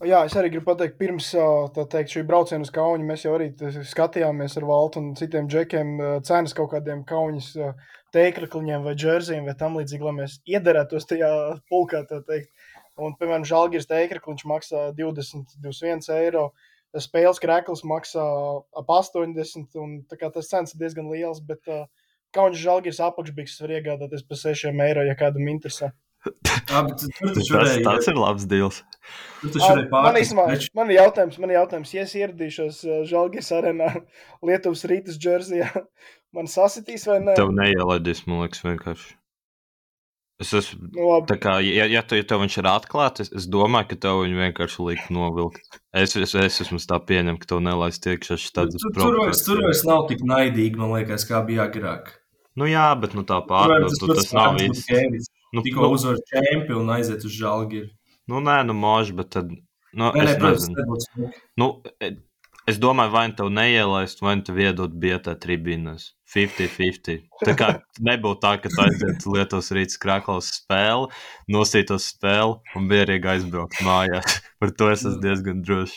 Jā, 0.00 0.22
es 0.24 0.32
arī 0.36 0.48
gribu 0.48 0.64
pateikt, 0.70 0.94
pirms 0.96 1.26
teikt, 1.76 2.12
šī 2.12 2.22
brauciena 2.28 2.64
uz 2.64 2.70
Kaunu 2.72 3.04
mēs 3.04 3.26
jau 3.26 3.34
arī 3.36 3.50
skatījāmies 3.84 4.56
ar 4.56 4.64
Valtu 4.68 5.00
un 5.02 5.10
citiem 5.16 5.48
džekiem 5.48 5.90
cenas 6.24 6.56
kaut 6.56 6.70
kādiem 6.72 7.02
kauņas 7.08 7.50
teikrakliņiem 8.16 8.86
vai 8.86 8.94
džersijiem 8.96 9.48
vai 9.48 9.56
tam 9.60 9.76
līdzīgi, 9.76 10.06
lai 10.06 10.14
mēs 10.22 10.38
iederētos 10.48 11.08
tajā 11.08 11.30
pulkā. 11.68 12.00
Un, 13.00 13.12
piemēram, 13.16 13.44
žēlgīrs 13.48 13.88
teikrakliņš 13.88 14.46
maksā 14.48 14.86
20, 14.96 15.60
21 15.64 16.08
eiro. 16.16 16.50
Spēles 16.98 17.38
krēklis 17.42 17.84
maksā 17.86 18.22
ap 18.74 18.88
80, 18.90 19.76
un 19.78 19.98
tas 20.10 20.50
cenas 20.50 20.74
ir 20.74 20.80
diezgan 20.82 21.10
liels, 21.12 21.38
bet 21.46 21.70
uh, 21.70 21.84
kauņas 22.34 22.62
žēlgīrs 22.62 23.02
apakšbiks 23.06 23.60
var 23.62 23.74
iegādāties 23.78 24.24
par 24.26 24.40
6 24.40 24.82
eiro, 24.86 25.04
ja 25.06 25.18
kādam 25.18 25.50
interesē. 25.52 25.92
Jā, 26.20 26.82
bet 26.84 27.00
tur 27.00 27.30
taču 27.32 27.54
tas, 27.54 27.76
tas 27.86 28.08
ir 28.10 28.18
labs 28.18 28.44
deals. 28.48 28.82
Tur 29.40 29.54
taču 29.54 29.68
arī 29.70 29.86
pārāk. 29.92 30.34
Man, 30.76 30.90
ir 30.90 30.98
jautājums, 30.98 31.38
man 31.40 31.52
ir 31.52 31.56
jautājums, 31.56 31.94
ja 31.96 32.04
es 32.04 32.16
ieradīšos 32.18 32.82
Žalgis 33.08 33.48
arēnā 33.56 33.88
Lietuvas 34.50 34.84
rītas 34.90 35.16
džersijā, 35.20 35.70
man 36.36 36.50
sasitīs 36.50 37.06
vai 37.08 37.22
nē? 37.24 37.38
Tev 37.40 37.54
neielaidīs, 37.56 38.26
man 38.28 38.44
liekas, 38.44 38.66
vienkārši. 38.66 39.16
Es 40.40 40.54
esmu, 40.56 40.86
nu, 40.94 41.08
tā 41.28 41.36
kā, 41.36 41.58
ja, 41.60 41.84
ja, 41.90 42.00
tu, 42.00 42.16
ja 42.16 42.24
tev 42.24 42.40
viņš 42.40 42.54
ir 42.62 42.68
atklāts, 42.70 43.26
es, 43.26 43.30
es 43.36 43.46
domāju, 43.52 43.90
ka 43.90 43.98
tev 44.06 44.22
viņu 44.22 44.38
vienkārši 44.38 44.86
likt 44.86 45.10
novilkt. 45.12 45.80
Es, 45.92 46.14
es, 46.16 46.32
es 46.32 46.60
esmu 46.64 46.80
tā 46.88 46.96
pieņem, 47.04 47.36
ka 47.42 47.50
tev 47.50 47.60
nelaist 47.66 48.08
iekšā 48.08 48.38
šis 48.40 48.54
tāds 48.56 48.80
tur, 48.80 48.94
tur, 48.96 49.18
vairs, 49.20 49.42
tur 49.44 49.60
vairs 49.60 49.84
nav 49.84 50.06
tik 50.08 50.24
naidīgi, 50.24 50.80
man 50.80 50.94
liekas, 50.96 51.28
kā 51.28 51.42
bija 51.44 51.68
agrāk. 51.68 52.14
Nu 52.56 52.70
jā, 52.70 52.88
bet 53.02 53.12
nu 53.18 53.26
tā 53.28 53.42
pārdot, 53.44 53.92
nu, 53.92 54.08
tas, 54.14 54.24
tas 54.24 54.32
nav 54.38 54.56
viss. 54.56 55.28
Nu, 55.52 55.64
Tikko 55.66 55.82
nu, 55.82 55.94
uzvar 55.98 56.18
čempionu 56.30 56.84
un 56.84 56.94
aiziet 56.94 57.24
uz 57.26 57.34
žālgi. 57.34 57.84
Nu, 58.30 58.40
nē, 58.44 58.60
nu, 58.68 58.76
možda, 58.78 59.20
bet 59.20 59.32
tad. 59.34 59.52
Nu, 59.90 60.12
nē, 60.14 60.24
nē, 60.24 60.34
protams, 60.38 60.68
nebūtu. 60.70 61.30
Nu, 61.58 61.70
e, 61.98 62.12
es 62.70 62.78
domāju, 62.80 63.12
vai 63.14 63.26
nu 63.30 63.36
tev 63.38 63.50
neielaist, 63.52 64.22
vai 64.24 64.38
nu 64.38 64.46
tev 64.46 64.58
iedot 64.62 64.94
bietā 65.02 65.36
tribīnas. 65.38 66.12
50-50. 66.30 67.24
Tā 67.42 67.54
kā 67.58 67.68
nebūtu 68.06 68.38
tā, 68.44 68.52
ka 68.62 68.70
tu 68.70 68.82
aiziet 68.84 69.24
Lietuvas 69.26 69.70
rītas 69.74 69.98
krāklas 69.98 70.50
spēli, 70.60 71.08
nosītos 71.50 72.06
spēli 72.12 72.60
un 72.78 72.86
mierīgi 72.90 73.32
aizbraukt 73.32 73.80
mājās. 73.86 74.38
Par 74.62 74.70
to 74.76 74.90
es 74.92 75.02
esmu 75.02 75.18
diezgan 75.24 75.64
drošs. 75.66 75.96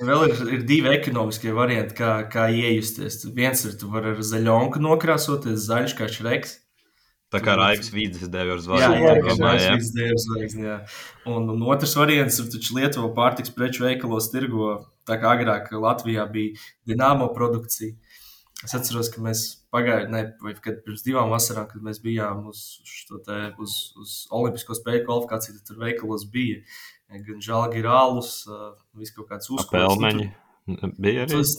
Vēl 0.00 0.26
ir, 0.28 0.40
ir 0.56 0.64
divi 0.68 0.92
ekonomiskie 0.92 1.52
varianti, 1.56 1.96
kā, 1.98 2.12
kā 2.32 2.48
iejusties. 2.52 3.24
Viens 3.36 3.64
ir, 3.68 3.76
tu 3.80 3.90
vari 3.92 4.14
ar 4.14 4.22
zaļonku 4.24 4.80
nokrāsoties, 4.84 5.66
zaļš 5.68 5.96
kā 5.98 6.08
šreks. 6.12 6.60
Tā 7.34 7.40
kā 7.42 7.56
Raigas 7.58 7.88
vīdes 7.90 8.28
dēļ 8.30 8.52
ar 8.54 8.60
zvaigzni. 8.62 8.98
Jā, 9.02 9.14
jā, 9.18 9.38
jā. 9.58 9.78
dēļ 9.96 10.12
ar 10.12 10.20
zvaigzni. 10.22 10.74
Un, 11.26 11.48
un 11.56 11.64
otrs 11.66 11.96
variants 11.98 12.38
ir, 12.38 12.46
taču 12.52 12.76
Lietuva 12.78 13.10
pārtiks 13.16 13.52
preču 13.56 13.82
veikalos 13.84 14.30
tirgo, 14.30 14.76
tā 15.08 15.18
kā 15.22 15.32
agrāk 15.36 15.70
Latvijā 15.72 16.26
bija 16.32 16.56
Dinamo 16.88 17.30
produkcija. 17.34 17.94
Es 18.64 18.72
atceros, 18.72 19.10
ka 19.12 19.20
mēs 19.20 19.42
pagājušajā, 19.74 20.26
vai 20.42 20.52
kad 20.64 20.78
pirms 20.86 21.04
divām 21.04 21.28
vasarām, 21.28 21.66
kad 21.68 21.82
mēs 21.84 22.00
bijām 22.00 22.46
uz, 22.48 22.62
te, 23.26 23.40
uz, 23.62 23.74
uz 24.00 24.14
Olimpisko 24.32 24.78
spēļu 24.78 25.04
kvalifikāciju, 25.04 25.58
tad 25.58 25.68
tur 25.68 25.82
veikalos 25.82 26.24
bija 26.32 26.62
gan 27.26 27.42
žēlgi 27.44 27.84
rālus, 27.84 28.38
viss 28.96 29.14
kaut 29.14 29.28
kāds 29.28 29.52
uzkops. 29.52 29.76
Pelmeņi 29.76 30.30
bija 30.96 31.26
arī. 31.26 31.36
Tas, 31.36 31.58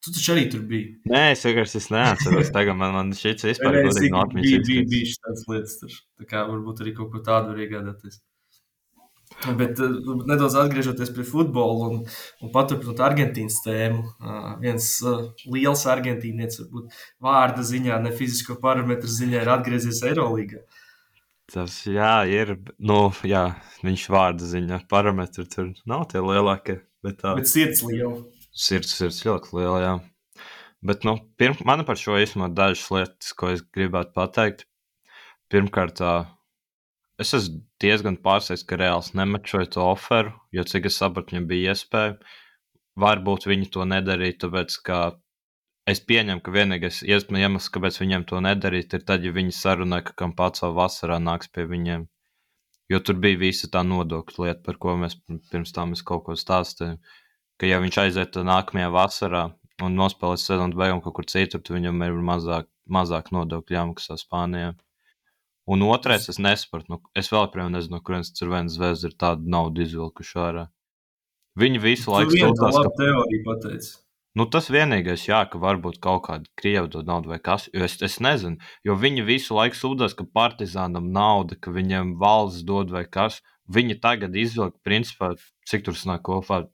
Tu 0.00 0.14
taču 0.16 0.32
arī 0.32 0.46
tur 0.48 0.62
biji. 0.64 0.94
Nē, 1.12 1.24
es 1.34 1.42
vienkārši 1.44 1.76
es 1.76 1.86
neatceros. 1.92 2.50
Tagad 2.56 2.78
man, 2.80 2.94
man 2.96 3.10
šis 3.16 3.44
vispār 3.44 3.76
ir 3.82 3.90
no 4.14 4.22
atmiņas. 4.22 4.46
Bija, 4.46 4.60
bija, 4.64 4.84
bija 4.88 5.08
šādas 5.10 5.42
lietas 5.50 5.74
tur. 5.82 5.96
Tā 6.16 6.28
kā 6.30 6.44
varbūt 6.48 6.80
arī 6.80 6.94
kaut 6.96 7.10
ko 7.12 7.20
tādu 7.26 7.52
var 7.52 7.60
iegādāties. 7.60 8.22
Bet 9.56 9.78
uh, 9.80 9.94
nedaudz 10.28 10.56
atgriežoties 10.58 11.12
pie 11.16 11.24
futbola 11.24 11.88
un, 11.94 12.02
un 12.42 12.52
paturpinot 12.52 13.00
Argentīnas 13.06 13.60
tēmu, 13.64 14.02
uh, 14.20 14.50
viens 14.60 14.88
uh, 15.06 15.30
liels 15.48 15.86
argentīnietis, 15.88 16.60
varbūt 16.64 16.98
vārda 17.24 17.64
ziņā, 17.64 18.00
ne 18.04 18.12
fizisko 18.16 18.58
parametru 18.60 19.08
ziņā, 19.08 19.40
ir 19.40 19.52
atgriezies 19.54 20.02
Eirolandā. 20.10 20.64
Tas 21.50 21.80
jā, 21.88 22.12
ir. 22.30 22.52
Nu, 22.78 23.08
jā, 23.26 23.48
viņš 23.82 24.04
vārda 24.12 24.46
ziņā, 24.46 24.84
parametri 24.90 25.46
tur 25.50 25.72
nav 25.88 26.06
tie 26.12 26.22
lielākie. 26.22 26.78
Bet, 27.02 27.22
tā... 27.22 27.32
bet 27.38 27.48
sirds 27.50 27.80
liela. 27.86 28.20
Sirds, 28.50 28.92
sirds 28.98 29.22
ļoti 29.24 29.56
liela, 29.56 29.78
jā. 29.82 29.94
Bet, 30.86 31.04
nu, 31.08 31.16
pirm, 31.40 31.56
man 31.68 31.82
par 31.88 31.98
šo 32.00 32.18
īstenībā 32.20 32.52
dažas 32.56 32.86
lietas, 32.92 33.32
ko 33.36 33.50
es 33.54 33.64
gribētu 33.74 34.14
pateikt. 34.16 34.66
Pirmkārt, 35.50 35.98
es 37.22 37.32
esmu 37.36 37.62
diezgan 37.82 38.18
pārsteigts, 38.24 38.66
ka 38.68 38.78
Reāls 38.80 39.12
nemačoja 39.18 39.70
to 39.76 39.86
oferu, 39.86 40.34
jo, 40.56 40.64
cik 40.72 40.88
es 40.90 40.98
sapratu, 41.00 41.34
viņam 41.34 41.48
bija 41.50 41.74
iespēja. 41.74 42.14
Varbūt 43.00 43.46
viņi 43.50 43.70
to 43.74 43.86
nedarīja, 43.88 44.38
tāpēc, 44.44 44.76
ka 44.86 45.00
es 45.90 46.02
pieņemu, 46.06 46.42
ka 46.44 46.54
vienīgais 46.54 47.02
iemesls, 47.06 47.70
kāpēc 47.74 48.00
viņiem 48.02 48.26
to 48.30 48.42
nedarīt, 48.44 48.96
ir 48.96 49.06
tad, 49.06 49.24
ja 49.24 49.32
viņi 49.36 49.56
sarunāja, 49.56 50.08
ka 50.10 50.18
kam 50.24 50.34
pats 50.36 50.64
savā 50.64 50.84
vasarā 50.84 51.20
nāks 51.22 51.52
pie 51.54 51.68
viņiem. 51.70 52.08
Jo 52.90 52.98
tur 53.06 53.20
bija 53.22 53.38
visa 53.38 53.68
tā 53.70 53.84
nodokļu 53.86 54.44
lieta, 54.44 54.62
par 54.66 54.80
ko 54.82 54.96
mēs 54.98 55.14
pirms 55.52 55.72
tam 55.76 55.94
kaut 56.04 56.24
ko 56.26 56.34
stāstījām 56.34 56.98
ka, 57.60 57.68
ja 57.68 57.80
viņš 57.82 57.98
aiziet 58.04 58.38
nākamajā 58.48 58.90
vasarā 58.94 59.42
un 59.84 59.96
nospēlēs 60.00 60.46
sezonas 60.48 60.78
beigām 60.80 61.02
kaut 61.04 61.18
kur 61.18 61.28
citur, 61.28 61.60
tad 61.60 61.74
viņam 61.76 62.04
ir 62.06 62.16
mazāk, 62.30 62.68
mazāk 62.88 63.30
nodokļu 63.36 63.76
jāmaksā 63.76 64.16
Spānijā. 64.20 64.72
Un 65.68 65.82
otrais, 65.86 66.28
es 66.32 66.38
nesaprotu, 66.40 66.94
nu, 66.94 67.00
es 67.14 67.28
vēl 67.30 67.44
joprojām 67.44 67.74
nezinu, 67.74 67.98
no 67.98 68.04
kurienes 68.04 68.32
Cirvenas 68.36 68.78
zvezda 68.78 69.10
ir 69.10 69.16
tādu 69.20 69.50
naudu 69.52 69.84
izvilkuši 69.84 70.38
ārā. 70.40 70.68
Viņi 71.60 71.82
visu 71.82 72.14
laiku 72.14 72.32
strādā 72.32 72.70
pie 72.70 72.86
tā, 72.86 72.94
teorija 73.02 73.44
pateica. 73.46 73.98
Nu, 74.38 74.46
tas 74.46 74.68
vienīgais, 74.70 75.24
jā, 75.26 75.40
ka 75.50 75.58
varbūt 75.58 75.98
kaut 76.02 76.22
kāda 76.28 76.46
krieva 76.58 76.86
dod 76.90 77.08
naudu 77.10 77.32
vai 77.32 77.40
kas, 77.42 77.66
jo 77.74 77.82
es, 77.82 77.96
es 78.06 78.20
nezinu, 78.22 78.60
jo 78.86 78.94
viņi 78.94 79.24
visu 79.26 79.56
laiku 79.56 79.78
sūdzas, 79.78 80.14
ka 80.14 80.26
partizānam 80.38 81.08
nauda, 81.14 81.58
ka 81.58 81.74
viņiem 81.74 82.14
valsts 82.20 82.62
dod 82.66 82.94
vai 82.94 83.04
kas. 83.10 83.40
Viņi 83.70 83.98
tagad 84.02 84.34
izvilka, 84.38 84.78
principā, 84.86 85.32
cik 85.70 85.84
tur 85.86 85.98
sanāk 85.98 86.22
kopā 86.26 86.64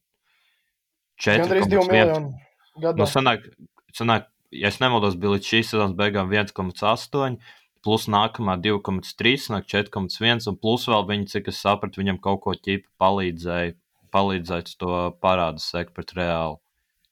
4,1 1.20 1.88
miljonu. 1.88 2.34
Nu, 2.76 3.08
sanāk, 3.08 3.48
sanāk, 3.96 4.28
ja 4.52 4.68
es 4.68 4.80
nemaldos, 4.80 5.16
bija 5.20 5.36
līdz 5.36 5.50
šīs 5.50 5.72
sezonas 5.72 5.96
beigām 5.96 6.32
1,8. 6.32 7.40
Plus 7.86 8.08
nākamā 8.10 8.56
2,3, 8.58 9.36
sanāk 9.38 9.68
4,1, 9.70 10.48
un 10.50 10.56
plus 10.58 10.88
vēl 10.90 11.04
viņi, 11.06 11.28
cik 11.30 11.50
es 11.52 11.60
sapratu, 11.62 12.00
viņam 12.02 12.16
kaut 12.22 12.40
ko 12.42 12.54
ķipa 12.58 12.88
palīdzēja, 12.98 13.76
palīdzēt 14.14 14.72
to 14.80 14.96
parādu 15.22 15.62
sekt 15.62 15.94
pret 15.94 16.10
reāli. 16.18 16.58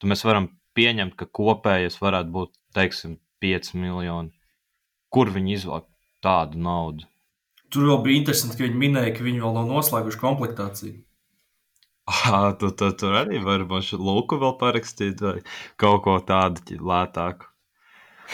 Tad 0.00 0.10
mēs 0.10 0.24
varam 0.26 0.48
pieņemt, 0.74 1.14
ka 1.20 1.28
kopējais 1.38 2.00
varētu 2.02 2.34
būt, 2.34 2.52
teiksim, 2.74 3.20
5 3.44 3.70
miljoni. 3.78 4.32
Kur 5.14 5.30
viņi 5.30 5.54
izvelk 5.60 5.86
tādu 6.24 6.58
naudu? 6.58 7.06
Tur 7.70 7.86
vēl 7.92 8.00
bija 8.02 8.22
interesanti, 8.24 8.58
ka 8.58 8.66
viņi 8.66 8.80
minēja, 8.80 9.12
ka 9.14 9.26
viņi 9.26 9.44
vēl 9.44 9.54
nav 9.54 9.70
noslēguši 9.70 10.20
komplektāciju. 10.20 10.96
Ah, 12.10 12.50
tu, 12.58 12.72
tu 12.74 12.90
tur 12.98 13.14
arī 13.22 13.38
vari 13.46 13.64
mašu 13.70 14.00
lūku 14.02 14.36
vēl 14.42 14.58
parakstīt 14.60 15.22
vai 15.24 15.38
kaut 15.80 16.02
ko 16.04 16.18
tādu 16.26 16.82
lētāku. 16.90 17.46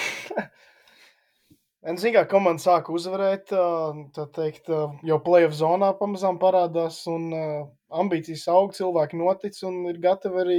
Ziniet, 1.81 2.13
kā 2.13 2.23
komanda 2.29 2.61
sāka 2.61 2.93
uzvarēt, 2.93 3.49
tā 3.49 4.25
teikt, 4.37 4.67
jau 4.69 5.17
playoff 5.25 5.55
zonā 5.57 5.95
pamazām 5.97 6.37
parādās, 6.43 6.99
un 7.09 7.31
ambīcijas 7.89 8.43
aug, 8.53 8.75
cilvēki 8.77 9.17
notic 9.17 9.57
un 9.65 9.87
ir 9.89 10.01
gatavi 10.03 10.43
arī 10.43 10.59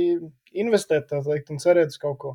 investēt, 0.63 1.11
tā 1.11 1.21
teikt, 1.27 1.51
un 1.53 1.61
cerēt 1.61 1.93
uz 1.93 1.99
kaut 2.01 2.17
ko. 2.23 2.31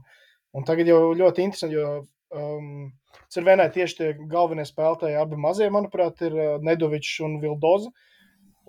Un 0.55 0.65
tagad 0.69 0.87
jau 0.87 1.01
ļoti 1.19 1.43
interesanti, 1.43 1.75
jo 1.75 2.05
um, 2.31 2.93
Cirvēnē 3.33 3.67
tieši 3.75 3.99
tie 3.99 4.13
galvenie 4.31 4.63
spēlētāji, 4.69 5.19
abi 5.19 5.39
mazie, 5.41 5.67
manuprāt, 5.73 6.23
ir 6.23 6.37
Nedovičs 6.63 7.19
un 7.27 7.41
Vildoza. 7.43 7.91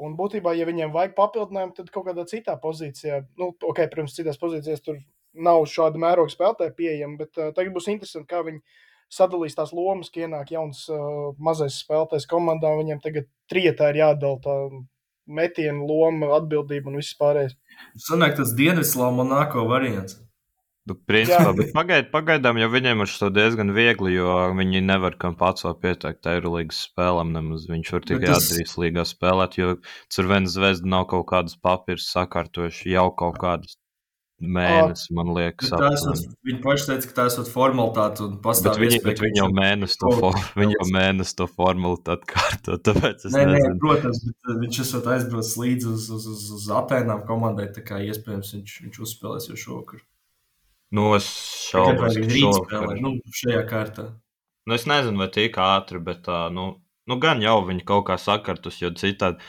Un 0.02 0.18
būtībā, 0.18 0.56
ja 0.58 0.66
viņiem 0.66 0.94
vajag 0.94 1.14
papildinājumu, 1.18 1.76
tad 1.78 1.94
kaut 1.94 2.08
kādā 2.10 2.26
citā 2.30 2.58
pozīcijā, 2.62 3.22
nu, 3.38 3.52
ok, 3.54 3.86
protams, 3.94 4.18
citās 4.18 4.42
pozīcijās 4.42 4.82
tur 4.86 4.98
nav 5.38 5.62
šāda 5.70 6.02
mēroga 6.02 6.34
spēlētāja 6.34 6.74
pieejama, 6.78 7.22
bet 7.22 7.38
uh, 7.38 7.54
tagad 7.54 7.78
būs 7.78 7.90
interesanti, 7.94 8.30
kā 8.34 8.42
viņi 8.46 8.64
sadalīs 9.14 9.58
tās 9.58 9.74
lomas, 9.76 10.12
ka 10.14 10.26
ienāk 10.26 10.54
jauns 10.56 10.86
uh, 10.92 11.34
mazais 11.40 11.80
spēlētājs 11.84 12.28
komandā. 12.30 12.74
Viņiem 12.80 13.02
tagad 13.04 13.28
trietā 13.52 13.92
ir 13.94 14.04
jādala 14.04 14.40
tā 14.44 14.58
metiena 15.28 15.84
loma, 15.84 16.32
atbildība 16.38 16.92
un 16.92 17.02
viss 17.02 17.18
pārējais. 17.20 17.58
Sanāk 18.08 18.38
tas 18.40 18.56
Dienvidslāvā 18.58 19.12
Monako 19.20 19.68
variants. 19.70 20.22
Nu, 20.88 20.96
principā, 20.96 21.52
bet 21.52 21.74
pagaid, 21.76 22.06
pagaidām 22.14 22.62
jau 22.62 22.70
viņiem 22.72 23.04
ir 23.04 23.10
tas 23.12 23.32
diezgan 23.36 23.74
viegli, 23.76 24.14
jo 24.16 24.36
viņi 24.56 24.80
nevar 24.88 25.18
kam 25.20 25.36
pats 25.36 25.66
vēl 25.66 25.76
pieteikt 25.84 26.30
Eirolandes 26.32 26.80
spēlēm. 26.88 27.34
Nemaz. 27.36 27.66
Viņš 27.68 27.92
var 27.92 28.06
tikai 28.08 28.30
tas... 28.30 28.48
Adrijas 28.48 28.78
līgā 28.80 29.04
spēlēt, 29.08 29.58
jo 29.60 29.74
Cervenas 30.14 30.56
zvezda 30.56 30.88
nav 30.96 31.10
kaut 31.12 31.28
kādas 31.34 31.60
papīras 31.60 32.08
sakārtojuši 32.14 32.96
jau 32.96 33.10
kaut 33.20 33.36
kādas 33.44 33.76
mēnesi, 34.38 35.10
man 35.18 35.32
liekas. 35.34 35.72
Esot, 35.74 36.26
viņi 36.46 36.60
paši 36.64 36.90
teica, 36.92 37.10
ka 37.10 37.16
tā 37.20 37.26
esot 37.32 37.50
formalitāte 37.50 38.24
un 38.26 38.36
pastāv. 38.44 38.78
Viņi, 38.82 39.00
bet 39.06 39.22
viņi 39.24 39.42
jau 39.42 39.48
mēnesi 39.54 39.98
to, 40.02 40.12
for, 40.20 40.38
viņi 40.60 40.78
jau 40.78 40.88
mēnesi 40.94 41.36
to 41.40 41.48
formalitāti 41.50 42.30
kārto, 42.34 42.78
tāpēc 42.88 43.26
es 43.30 43.34
nē, 43.34 43.46
nezinu. 43.50 43.74
Nē, 43.74 43.80
protams, 43.82 44.22
bet 44.28 44.52
uh, 44.52 44.60
viņš 44.62 44.82
esot 44.86 45.10
aizbraucis 45.16 45.58
līdzi 45.64 45.90
uz, 45.94 46.08
uz, 46.18 46.30
uz, 46.36 46.46
uz 46.60 46.70
Atēnām 46.82 47.26
komandai, 47.30 47.70
tā 47.74 47.86
kā 47.88 48.00
iespējams 48.06 48.54
viņš, 48.60 48.78
viņš 48.86 49.02
uzspēlēs 49.08 49.50
jau 49.52 49.60
šovakar. 49.66 50.06
Nu, 50.94 51.10
es 51.18 51.28
šaubos, 51.68 52.16
ka 52.16 52.28
viņš 52.30 52.60
spēlē 52.62 53.00
nu, 53.02 53.18
šajā 53.42 53.64
kārtā. 53.68 54.12
Nu, 54.68 54.76
es 54.76 54.86
nezinu, 54.88 55.20
vai 55.24 55.32
tik 55.34 55.58
ātri, 55.64 56.00
bet 56.04 56.26
tā, 56.28 56.46
nu, 56.54 56.76
nu, 57.10 57.18
gan 57.24 57.42
jau 57.44 57.58
viņi 57.68 57.88
kaut 57.88 58.06
kā 58.12 58.20
sakartus, 58.22 58.82
jo 58.84 58.94
citādi 59.00 59.42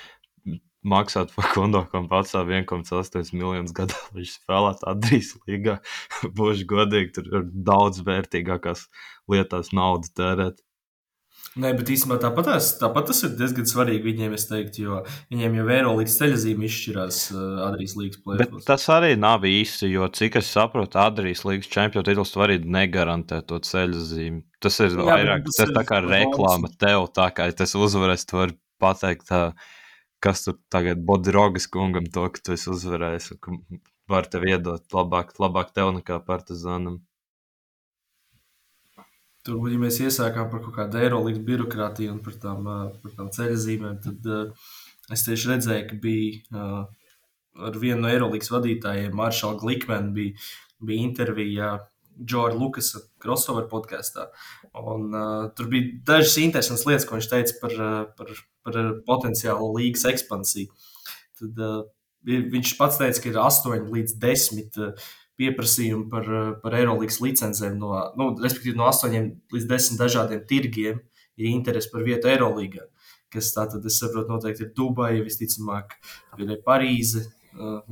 maksāt 0.87 1.33
par 1.35 1.51
kondo, 1.55 1.83
pats 2.11 2.37
1,8 2.39 3.35
miljonus 3.35 3.75
gadā 3.77 3.99
viņš 4.17 4.37
spēlētu 4.39 4.89
Adrijas 4.93 5.35
līgā. 5.49 5.79
Būšu 6.39 6.69
godīgi, 6.71 7.13
tur 7.19 7.29
ir 7.33 7.51
daudz 7.53 8.05
vērtīgākās 8.07 8.89
lietās 9.31 9.75
naudu 9.77 10.11
tērēt. 10.17 10.63
Nē, 11.59 11.71
bet 11.75 11.89
īstenībā 11.91 12.19
tāpat, 12.23 12.51
tāpat 12.79 13.09
tas 13.09 13.23
ir 13.27 13.33
diezgan 13.39 13.67
svarīgi 13.67 14.05
viņiem, 14.05 14.35
es 14.37 14.45
teiktu, 14.47 14.83
jo 14.85 14.99
viņiem 15.33 15.57
jau 15.59 15.65
Eirolandes 15.75 16.19
ceļzīme 16.21 16.67
izšķirās 16.69 17.19
uh, 17.33 17.41
Adrijas 17.67 17.95
līnijas 17.99 18.21
plēsoņos. 18.23 18.67
Tas 18.69 18.85
arī 18.95 19.15
nav 19.19 19.47
īsti, 19.49 19.89
jo 19.91 20.07
cik 20.15 20.39
es 20.39 20.51
saprotu, 20.55 21.01
Adrijas 21.03 21.43
līnijas 21.49 21.73
čempionu 21.73 22.07
tituls 22.07 22.35
tu 22.35 22.45
arī 22.45 22.61
negarantē 22.63 23.41
to 23.49 23.59
ceļzīmi. 23.65 24.45
Tas 24.63 24.79
ir 24.85 24.95
Jā, 24.95 25.09
vairāk, 25.09 25.49
tas, 25.49 25.59
tas 25.59 25.67
ir 25.67 25.75
tā 25.81 25.85
kā 25.89 26.03
reklāma 26.05 26.71
tev, 26.79 27.09
tā 27.17 27.31
kā 27.35 27.49
tas 27.59 27.75
uzvarēs, 27.79 28.29
tu 28.29 28.39
vari 28.39 28.59
pateikt, 28.83 29.27
tā, 29.33 29.43
kas 30.25 30.45
tur 30.45 30.57
tagad 30.73 31.03
Bodirogas 31.07 31.69
kungam 31.71 32.09
to, 32.13 32.27
ka 32.33 32.43
tu 32.45 32.55
esi 32.57 32.71
uzvarējis, 32.73 33.33
var 34.09 34.29
tev 34.33 34.47
iedot 34.49 34.97
labāk, 34.97 35.35
labāk 35.43 35.75
tev 35.77 35.93
nekā 35.99 36.19
partizānam. 36.27 37.03
Tur, 39.47 39.69
ja 39.71 39.79
mēs 39.81 40.01
iesākām 40.03 40.51
par 40.53 40.61
kaut 40.65 40.75
kādu 40.77 40.99
aerolīgas 41.01 41.45
birokrātiju 41.47 42.13
un 42.17 42.23
par 42.25 42.35
tām, 42.43 42.67
par 43.03 43.13
tām 43.17 43.31
ceļzīmēm, 43.33 44.01
tad 44.05 44.27
uh, 44.29 44.73
es 45.15 45.25
tieši 45.25 45.53
redzēju, 45.53 45.85
ka 45.89 46.01
bija 46.03 46.41
uh, 46.53 47.13
ar 47.69 47.79
vienu 47.81 48.03
no 48.03 48.11
aerolīgas 48.11 48.51
vadītājiem, 48.53 49.15
Maršalu 49.17 49.61
Glikmenu, 49.63 50.13
bija, 50.17 50.49
bija 50.85 51.07
intervija 51.07 51.71
Džordža 52.19 52.59
Lukasa 52.59 53.01
crossover 53.23 53.69
podkāstā. 53.71 54.27
Un, 54.75 55.09
uh, 55.15 55.49
tur 55.57 55.71
bija 55.73 55.95
dažas 56.11 56.37
interesantas 56.43 56.85
lietas, 56.89 57.07
ko 57.09 57.17
viņš 57.17 57.31
teica 57.31 57.59
par, 57.63 57.77
par, 58.19 58.35
par 58.69 58.79
potenciālu 59.09 59.73
līgas 59.79 60.05
ekspansiju. 60.13 60.69
Tad, 61.41 61.63
uh, 61.65 61.81
viņš 62.29 62.75
pats 62.79 63.01
teica, 63.01 63.25
ka 63.25 63.33
ir 63.33 63.41
8 63.41 63.89
līdz 63.95 64.19
10 64.21 64.81
uh, 64.83 65.09
pieprasījumu 65.39 66.09
par, 66.11 66.29
par 66.63 66.75
Eirolandes 66.75 67.21
licencēm, 67.23 67.79
no, 67.79 67.95
nu, 68.19 68.33
respektīvi 68.43 68.79
no 68.79 68.89
8 68.91 69.15
līdz 69.55 69.69
10 69.71 70.01
dažādiem 70.01 70.45
tirgiem, 70.51 71.03
ir 71.39 71.51
interese 71.53 71.93
par 71.93 72.07
vietu 72.07 72.31
Eirolandā. 72.31 72.89
Kas 73.33 73.53
tā 73.53 73.67
tad, 73.69 73.85
es 73.85 73.99
saprotu, 74.01 74.33
noteikti 74.33 74.65
ir 74.65 74.73
Dubaja, 74.77 75.21
visticamāk, 75.21 75.99
ir 76.41 76.55
Parīze, 76.65 77.27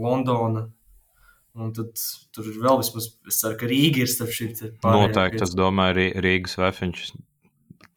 Londona. 0.01 0.65
Un 1.57 1.73
tad 1.77 1.93
tur 2.37 2.49
ir 2.51 2.57
vēl 2.61 2.81
vismaz, 2.83 3.11
es 3.29 3.39
ceru, 3.41 3.57
ka 3.61 3.69
Rīga 3.69 4.03
ir 4.05 4.11
starp 4.13 4.33
šīm 4.37 4.53
pārējām. 4.83 5.07
Noteikti, 5.07 5.43
es 5.47 5.55
domāju, 5.57 6.09
Rīgas 6.25 6.57
vefiņš. 6.61 7.05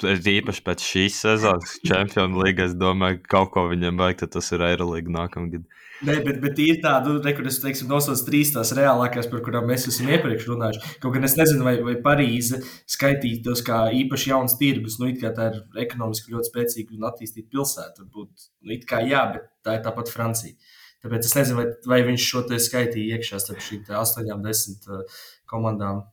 Īpaši 0.08 0.63
pēc 0.63 0.84
šīs 0.86 1.20
sezonas 1.25 1.75
Champions 1.84 2.38
League, 2.39 2.63
es 2.63 2.75
domāju, 2.77 3.20
ka 3.24 3.34
kaut 3.36 3.53
ko 3.56 3.65
viņam 3.72 4.00
vajag, 4.00 4.22
tad 4.24 4.38
tas 4.38 4.51
ir 4.56 4.63
Eirolandā 4.63 5.15
nākamgad. 5.18 5.65
Ne, 6.08 6.15
bet, 6.24 6.38
bet 6.40 6.59
ir 6.64 6.77
tāda, 6.79 7.12
nu, 7.18 7.33
kur 7.35 7.48
es 7.50 7.57
teiktu, 7.59 7.83
nosaucu 7.90 8.24
trīs 8.29 8.53
tās 8.55 8.72
reālākās, 8.77 9.27
par 9.27 9.42
kurām 9.44 9.68
mēs 9.68 9.90
esam 9.92 10.07
iepriekš 10.14 10.46
runājuši. 10.48 10.92
Kaut 11.03 11.16
gan 11.18 11.27
es 11.27 11.35
nezinu, 11.35 11.66
vai, 11.68 11.75
vai 11.83 11.98
Parīze 12.05 12.62
skaitītos 12.88 13.66
kā 13.68 13.81
īpaši 13.98 14.31
jauns 14.31 14.55
tirgus. 14.62 14.96
Nu, 15.01 15.09
it 15.12 15.20
kā 15.20 15.33
tā 15.35 15.50
ir 15.51 15.59
ekonomiski 15.83 16.31
ļoti 16.31 16.51
spēcīga 16.53 16.96
un 16.96 17.09
attīstīta 17.09 17.51
pilsēta. 17.51 18.05
Varbūt, 18.05 18.48
nu, 18.64 18.75
it 18.77 18.88
kā 18.88 19.01
jā, 19.03 19.25
bet 19.33 19.50
tā 19.68 19.75
ir 19.75 19.83
tāpat 19.90 20.14
Francija. 20.14 20.55
Tāpēc 21.03 21.27
es 21.27 21.35
nezinu, 21.35 21.59
vai, 21.59 21.68
vai 21.92 22.00
viņš 22.07 22.29
šo 22.31 22.46
te 22.48 22.59
skaitīja 22.64 23.20
iekšā 23.20 23.44
starp 23.44 23.64
šīm 23.64 23.92
astoņām, 24.00 24.42
desmit 24.48 24.88
uh, 24.88 25.20
komandām. 25.51 26.05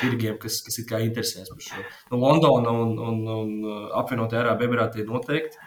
Tirgiem, 0.00 0.36
kas, 0.42 0.60
kas 0.64 0.78
ir 0.80 0.92
interesēs 1.04 1.50
par 1.52 1.62
šo. 1.62 1.82
Nu, 2.10 2.20
Londona 2.22 2.72
un, 2.72 2.94
un, 2.98 3.18
un 3.36 3.50
uh, 3.64 3.82
apvienotie 4.00 4.38
Arābu 4.40 4.66
Emirāti 4.66 5.04
noteikti. 5.06 5.60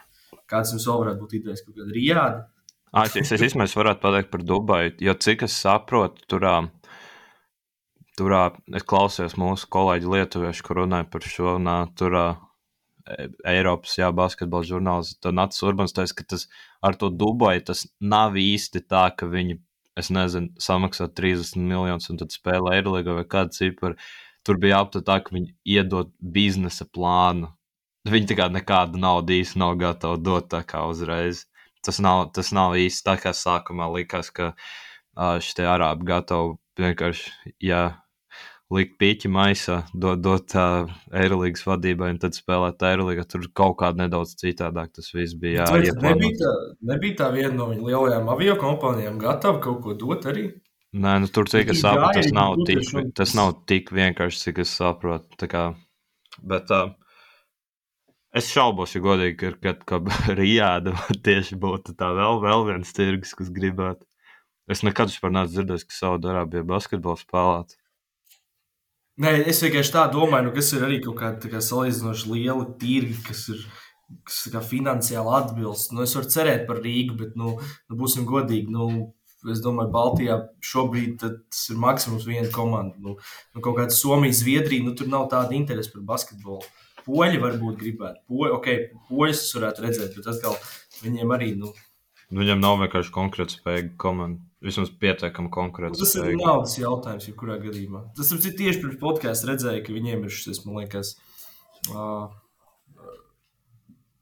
Kāds 0.50 0.74
jums 0.74 0.88
vēl 0.90 1.04
varētu 1.04 1.24
būt 1.24 1.36
idejas, 1.40 1.62
kaut 1.66 1.78
kāda 1.78 1.94
Rijāda? 1.94 2.48
Es, 2.90 3.16
es, 3.22 3.32
es 3.36 3.44
īstenībā 3.46 3.70
varētu 3.78 4.02
pateikt 4.02 4.32
par 4.34 4.44
Dubaju, 4.50 4.94
jo 5.06 5.14
cik 5.26 5.46
es 5.46 5.56
saprotu, 5.62 6.24
turā, 6.32 6.56
turā 8.18 8.48
es 8.74 8.86
klausījos 8.90 9.38
mūsu 9.38 9.70
kolēģi 9.70 10.10
lietuviešu, 10.10 10.66
kur 10.66 10.82
runāja 10.82 11.06
par 11.14 11.28
šo, 11.30 11.54
un 11.60 11.70
turā 12.00 12.26
e, 12.34 13.28
Eiropas 13.54 13.94
jā, 14.00 14.10
basketbola 14.10 14.66
žurnāls, 14.72 15.14
tad 15.22 15.38
Nats 15.38 15.62
Urbans 15.62 15.94
teica, 15.94 16.18
ka 16.18 16.26
tas 16.34 16.48
ar 16.82 16.98
to 16.98 17.12
Dubaju 17.14 17.62
tas 17.70 17.86
nav 18.02 18.40
īsti 18.42 18.82
tā, 18.90 19.06
ka 19.14 19.30
viņi, 19.30 19.60
es 19.98 20.10
nezinu, 20.14 20.54
samaksā 20.62 21.10
30 21.16 21.62
miljonus 21.62 22.10
un 22.12 22.20
tad 22.22 22.34
spēlē 22.36 22.78
Eirolīgā 22.78 23.16
vai 23.18 23.28
kādu 23.30 23.56
ciparu. 23.58 23.98
Tur 24.46 24.60
bija 24.62 24.80
aptuveni 24.84 25.08
tā, 25.08 25.18
ka 25.24 25.36
viņi 25.36 25.56
iedod 25.68 26.12
biznesa 26.20 26.88
plānu. 26.88 27.52
Viņi 28.10 28.30
tā 28.32 28.38
kā 28.40 28.48
nekādu 28.50 29.02
naudu 29.02 29.36
īsti 29.36 29.60
nav 29.60 29.76
gatavi 29.82 30.22
dot 30.24 30.48
tā 30.52 30.64
kā 30.66 30.86
uzreiz 30.88 31.46
tas 31.86 32.00
nav, 32.00 32.30
tas 32.36 32.52
nav 32.56 32.76
īsti 32.80 33.06
tā, 33.08 33.16
kā 33.22 33.34
sākumā 33.36 33.90
likās, 33.94 34.32
ka 34.36 34.52
uh, 34.54 35.38
šie 35.44 35.68
arābi 35.70 36.08
gatavi 36.10 36.58
vienkārši, 36.80 37.54
ja 37.64 37.84
likt 38.74 38.98
pīķi 39.02 39.32
maisā, 39.34 39.80
dot, 39.94 40.22
dot 40.22 40.54
uh, 40.58 40.92
Eirolandes 41.16 41.66
vadībai 41.66 42.12
un 42.14 42.20
tad 42.22 42.38
spēlēt 42.38 42.86
Eirolandā. 42.86 43.26
Tur 43.30 43.48
kaut 43.58 43.80
kā 43.82 43.92
nedaudz 43.98 44.36
citādāk 44.40 44.94
tas 44.98 45.10
viss 45.16 45.38
bija. 45.40 45.66
Jā, 45.74 45.96
nebija, 46.06 46.36
tā, 46.38 46.54
nebija 46.92 47.20
tā 47.24 47.30
viena 47.36 47.56
no 47.58 47.70
viņu 47.74 47.90
lielajām 47.90 48.30
avio 48.36 48.58
kompānijām 48.62 49.18
gatava 49.22 49.62
kaut 49.64 49.82
ko 49.86 49.98
dot 49.98 50.30
arī. 50.30 50.50
Nē, 50.94 51.20
nu, 51.22 51.30
tur 51.30 51.50
cik 51.50 51.70
es 51.74 51.84
saprotu, 51.84 52.18
tas 52.18 52.32
nav 52.34 52.56
tik, 52.66 52.88
tas 53.18 53.36
nav 53.38 53.52
tik 53.70 53.92
vienkārši, 53.94 54.48
cik 54.48 54.64
es 54.64 54.72
saprotu. 54.80 55.50
Kā, 55.50 55.68
bet 56.42 56.74
uh, 56.74 56.90
Es 58.30 58.46
šaubos, 58.54 58.92
ja 58.94 59.02
godīgi, 59.02 59.56
ka, 59.58 59.74
ka 59.90 59.98
Rijāda 60.40 60.94
tieši 61.26 61.58
būtu 61.58 61.96
tā 61.98 62.12
vēl, 62.14 62.42
vēl 62.44 62.66
viens 62.68 62.94
tirgus, 62.94 63.34
kas 63.38 63.50
gribētu. 63.54 64.06
Es 64.70 64.84
nekad 64.86 65.10
vispār 65.10 65.34
neesmu 65.34 65.56
dzirdējis, 65.56 65.86
ka 65.90 65.96
Saudārābija 65.98 66.68
basketbolu 66.70 67.18
spēlētu. 67.18 67.79
Nē, 69.20 69.36
es 69.52 69.60
vienkārši 69.64 69.94
tā 69.96 70.06
domāju, 70.14 70.48
nu, 70.48 70.56
kas 70.56 70.72
ir 70.78 70.88
arī 70.88 71.02
kaut 71.04 71.18
kāda 71.20 71.52
kā 71.52 71.62
salīdzinoši 71.64 72.34
liela 72.34 72.66
tirgi, 72.80 73.18
kas 73.28 73.46
ir 73.52 73.64
kas 74.26 74.42
kā 74.54 74.62
finansiāli 74.66 75.34
atbilst. 75.38 75.92
Nu, 75.94 76.06
es 76.06 76.16
varu 76.18 76.32
cerēt 76.34 76.66
par 76.70 76.80
Rīgu, 76.82 77.18
bet, 77.20 77.36
nu, 77.38 77.58
nu 77.60 77.98
būsim 78.00 78.26
godīgi, 78.30 78.72
nu, 78.74 79.12
es 79.52 79.62
domāju, 79.64 79.92
Baltijā 79.94 80.40
šobrīd 80.66 81.20
tas 81.22 81.66
ir 81.70 81.78
maksimums 81.84 82.26
viena 82.26 82.50
komanda. 82.54 82.96
Nu, 83.04 83.18
nu, 83.20 83.62
kaut 83.62 83.78
kāda 83.78 83.94
Somija, 83.94 84.40
Zviedrija, 84.40 84.88
nu, 84.88 84.96
tur 84.98 85.12
nav 85.12 85.28
tāda 85.34 85.58
interese 85.58 85.94
par 85.94 86.08
basketbolu 86.16 86.66
poļi 87.10 87.42
varbūt 87.42 87.80
gribētu. 87.80 88.22
Poļi, 88.30 88.52
ok, 88.58 88.70
poļus 89.10 89.46
varētu 89.58 89.86
redzēt, 89.86 90.18
bet 90.18 90.30
atkal 90.34 90.58
viņiem 91.04 91.34
arī. 91.36 91.54
Nu, 91.60 91.74
nu 92.30 92.44
Viņam 92.44 92.62
nav 92.64 92.80
vienkārši 92.84 93.16
konkrēta 93.16 93.58
spēja 93.58 93.90
komanda. 94.02 94.44
Vismaz 94.66 94.92
pietiekami 95.00 95.48
konkrēti. 95.56 95.96
Nu, 95.96 96.04
tas 96.04 96.18
ir 96.20 96.34
naudas 96.36 96.76
jautājums, 96.76 97.30
jebkurā 97.30 97.56
gadījumā. 97.64 98.04
Tas 98.18 98.32
ir 98.36 98.42
tieši 98.44 98.82
pirms 98.82 99.00
podkāstā 99.00 99.54
redzēju, 99.54 99.86
ka 99.86 99.96
viņiem 99.96 100.26
ir 100.28 100.34
šis, 100.36 100.66
man 100.66 100.82
liekas, 100.82 101.14
uh, 101.94 102.28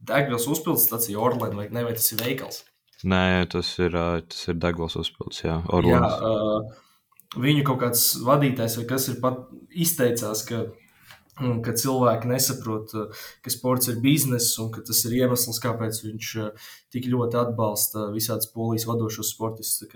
Degvielas 0.07 0.45
uzpildes 0.47 0.85
stācija 0.87 1.19
Orlēna, 1.19 1.57
vai, 1.57 1.65
ne, 1.73 1.83
vai 1.87 1.95
tas 1.97 2.11
ir 2.13 2.21
veikals? 2.21 2.61
Nē, 3.01 3.47
tas 3.51 3.71
ir, 3.81 3.97
tas 4.29 4.45
ir 4.47 4.59
Degvielas 4.61 4.99
uzpildes, 5.01 5.41
jā, 5.41 5.57
Orlēns. 5.73 6.21
Jā, 6.21 6.35
uh, 6.37 7.41
viņu 7.47 7.65
kaut 7.67 7.81
kāds 7.81 8.05
vadītājs 8.25 8.77
vai 8.79 8.85
kas 8.93 9.09
ir 9.11 9.17
pat 9.23 9.41
izteicās, 9.73 10.45
ka 10.47 10.67
ka 11.65 11.73
cilvēki 11.77 12.29
nesaprot, 12.31 12.93
eh, 12.97 13.25
ka 13.43 13.53
sports 13.53 13.91
ir 13.91 13.99
bizness 14.03 14.57
un 14.63 14.71
ka 14.73 14.81
tas 14.81 15.03
ir 15.05 15.17
iemesls, 15.19 15.61
kāpēc 15.63 16.01
viņš 16.05 16.31
eh, 16.43 16.71
tik 16.93 17.09
ļoti 17.11 17.39
atbalsta 17.43 18.09
visādas 18.15 18.49
polijas 18.53 18.87
vadošos 18.89 19.33
sportistus. 19.35 19.93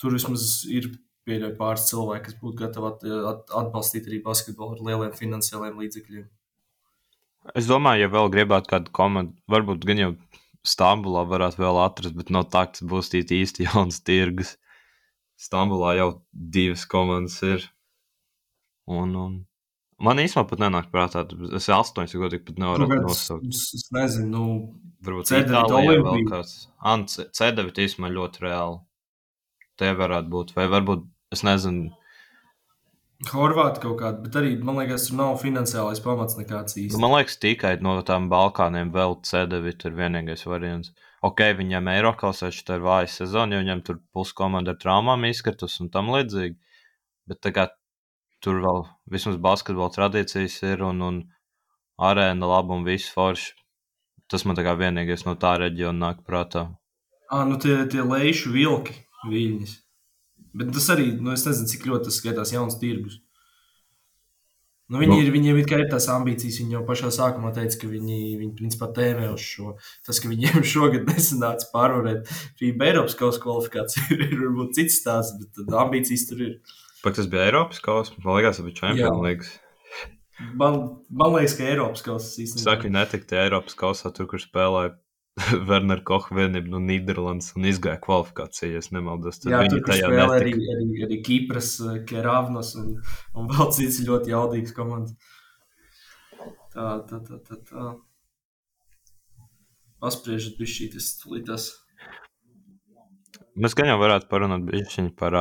Tur 0.00 0.16
vismaz 0.16 0.64
ir 0.68 0.90
pieļauj 1.28 1.56
pāris 1.58 1.88
cilvēki, 1.90 2.24
kas 2.26 2.36
būtu 2.40 2.62
gatavi 2.62 3.40
atbalstīt 3.60 4.08
arī 4.08 4.22
basketbolu 4.24 4.78
ar 4.78 4.84
lieliem 4.88 5.16
finansiāliem 5.16 5.76
līdzekļiem. 5.82 6.28
Es 7.56 7.68
domāju, 7.68 8.04
ja 8.04 8.12
vēl 8.12 8.32
gribētu 8.32 8.68
kādu 8.68 8.92
komandu, 8.96 9.36
varbūt 9.48 9.86
gan 9.88 10.02
jau 10.02 10.12
Stambulā 10.60 11.22
varētu 11.24 11.56
vēl 11.56 11.78
atrast, 11.80 12.12
bet 12.12 12.28
no 12.28 12.42
tā, 12.44 12.66
kas 12.68 12.82
būs 12.84 13.08
īsti 13.16 13.64
jauns 13.68 14.02
tirgus. 14.04 14.58
Stambulā 15.40 15.94
jau 15.96 16.08
divas 16.32 16.84
komandas 16.84 17.38
ir 17.40 17.64
Un, 18.90 19.14
un 19.14 19.34
man 20.02 20.22
īstenībā 20.22 20.48
pat 20.50 20.62
nenāk 20.64 20.90
prātā, 20.92 21.24
es 21.56 21.68
astoņas 21.74 22.16
godīgi 22.22 22.46
pat 22.48 22.60
nevaru 22.62 22.88
nosaukt. 22.90 23.46
Es, 23.50 23.62
es 23.78 23.86
nezinu, 23.94 24.30
nu, 24.32 24.44
varbūt 25.06 25.32
Itālijā 25.38 26.02
vēl 26.06 26.26
kāds. 26.30 26.54
Ant, 26.92 27.16
C9 27.36 27.84
īstenībā 27.86 28.12
ļoti 28.16 28.46
reāli. 28.46 28.80
Tie 29.80 29.94
varētu 29.96 30.32
būt, 30.32 30.54
vai 30.58 30.68
varbūt, 30.72 31.06
es 31.32 31.44
nezinu, 31.46 31.94
Horvāti 33.28 33.82
kaut 33.82 33.98
kāda, 34.00 34.22
bet 34.24 34.36
arī 34.40 34.54
man 34.64 34.78
liekas, 34.80 35.10
tur 35.10 35.18
nav 35.18 35.34
finansiālais 35.42 35.98
pamats 36.00 36.38
nekāds 36.38 36.78
īsti. 36.80 36.96
Man 37.02 37.12
liekas, 37.12 37.36
tikai 37.36 37.74
no 37.84 37.98
tām 38.08 38.30
Balkāniem 38.32 38.94
vēl 38.94 39.18
C9 39.28 39.74
ir 39.90 39.96
vienīgais 39.98 40.46
variants. 40.48 40.94
Ok, 41.20 41.42
viņam 41.58 41.90
Eiropas 41.92 42.40
šī 42.40 42.78
ir 42.78 42.86
vāja 42.86 43.10
sezona, 43.12 43.58
jo 43.58 43.60
viņam 43.60 43.82
tur 43.84 43.98
pusi 44.16 44.32
komanda 44.38 44.72
ar 44.72 44.80
traumām 44.80 45.28
izkritus 45.28 45.76
un 45.84 45.90
tam 45.92 46.08
līdzīgi. 46.14 46.56
Bet 47.28 47.42
tagad 47.44 47.76
tur 48.44 48.60
vēl 48.64 48.84
vismaz 49.12 49.38
basketbola 49.42 49.92
tradīcijas 49.94 50.58
ir 50.66 50.84
un, 50.86 51.02
un 51.04 51.20
arēna 52.00 52.48
laba 52.48 52.76
un 52.76 52.86
viss 52.88 53.12
forši. 53.12 53.54
Tas 54.30 54.46
man 54.46 54.56
tā 54.58 54.62
kā 54.62 54.76
vienīgais 54.78 55.26
no 55.26 55.34
tā 55.38 55.56
reģiona 55.58 55.98
nāk 56.06 56.20
prātā. 56.26 56.68
Ah, 57.30 57.42
nu 57.46 57.58
tie, 57.62 57.76
tie 57.90 58.02
lejuši 58.02 58.52
vilki, 58.54 58.94
viņas. 59.30 59.74
Bet 60.54 60.70
tas 60.74 60.86
arī, 60.94 61.12
nu, 61.18 61.34
es 61.34 61.44
nezinu, 61.46 61.70
cik 61.70 61.86
ļoti 61.86 62.08
tas 62.08 62.18
skaitās 62.18 62.54
jauns 62.54 62.78
tirgus. 62.78 63.20
Nu, 64.90 64.98
viņi 64.98 65.12
nu. 65.12 65.20
ir, 65.22 65.28
viņiem 65.30 65.58
ir, 65.60 65.68
ir 65.70 65.90
tās 65.92 66.08
ambīcijas. 66.10 66.58
Viņi 66.58 66.74
jau 66.74 66.82
pašā 66.88 67.12
sākumā 67.14 67.52
teica, 67.54 67.76
ka 67.78 67.90
viņi, 67.90 68.18
viņi 68.40 68.54
principā 68.58 68.88
tēmē 68.94 69.28
uz 69.30 69.44
šo. 69.46 69.76
Tas, 70.06 70.18
ka 70.18 70.30
viņiem 70.30 70.66
šogad 70.72 71.06
nesanāca 71.06 71.68
pārvarēt 71.74 72.30
FIBA 72.58 72.88
Eiropas 72.88 73.14
kausa 73.18 73.42
kvalifikāciju, 73.44 74.18
ir 74.26 74.34
varbūt 74.40 74.74
cits 74.80 74.98
stāsts, 74.98 75.38
bet 75.38 75.78
ambīcijas 75.84 76.26
tur 76.30 76.42
ir. 76.48 76.56
Pat 77.04 77.16
tas 77.16 77.28
bija 77.32 77.48
Eiropas 77.48 77.80
kausa, 77.84 78.16
man 78.24 78.36
liekas, 78.36 78.58
tas 78.58 78.66
bija 78.66 78.80
Champions 78.82 79.22
League. 79.24 79.46
Man, 80.56 80.80
man 81.08 81.34
liekas, 81.36 81.54
ka 81.58 81.68
Eiropas 81.68 82.04
kausa 82.04 82.32
īstenībā. 82.42 82.64
Saka, 82.64 82.86
viņi 82.86 82.96
netika 82.96 83.40
Eiropas 83.44 83.76
kausā, 83.78 84.12
tur, 84.16 84.28
kur 84.30 84.42
spēlēja 84.42 84.94
Werner 85.68 86.02
Kocha 86.06 86.34
vienība 86.36 86.72
no 86.74 86.80
Nīderlandes 86.84 87.54
un 87.56 87.68
izgāja 87.70 88.00
kvalifikācijā, 88.04 88.72
ja 88.76 88.82
nemaldos. 88.96 89.40
Tad 89.42 89.54
Jā, 89.54 89.62
tur 89.72 89.82
spēlē 89.86 90.26
arī, 90.36 90.54
arī, 90.74 90.86
arī 91.06 91.20
Kipras, 91.26 91.74
eh, 91.84 92.00
Keravnas 92.08 92.74
un, 92.80 92.94
un 93.36 93.50
vēl 93.50 93.72
cits 93.76 94.00
ļoti 94.06 94.34
jaudīgs 94.34 94.76
komandas. 94.76 95.16
Tā, 96.70 97.00
tā, 97.08 97.20
tā, 97.26 97.40
tā. 97.46 97.60
tā. 97.68 97.90
Paspriežat 100.00 100.56
bišķīt, 100.56 100.96
es 100.96 101.12
tulītās. 101.20 101.72
Mēs 103.60 103.74
gan 103.76 103.90
jau 103.90 103.98
varētu 104.00 104.30
parunāt 104.30 104.64
bišķiņi 104.68 105.12
par, 105.18 105.36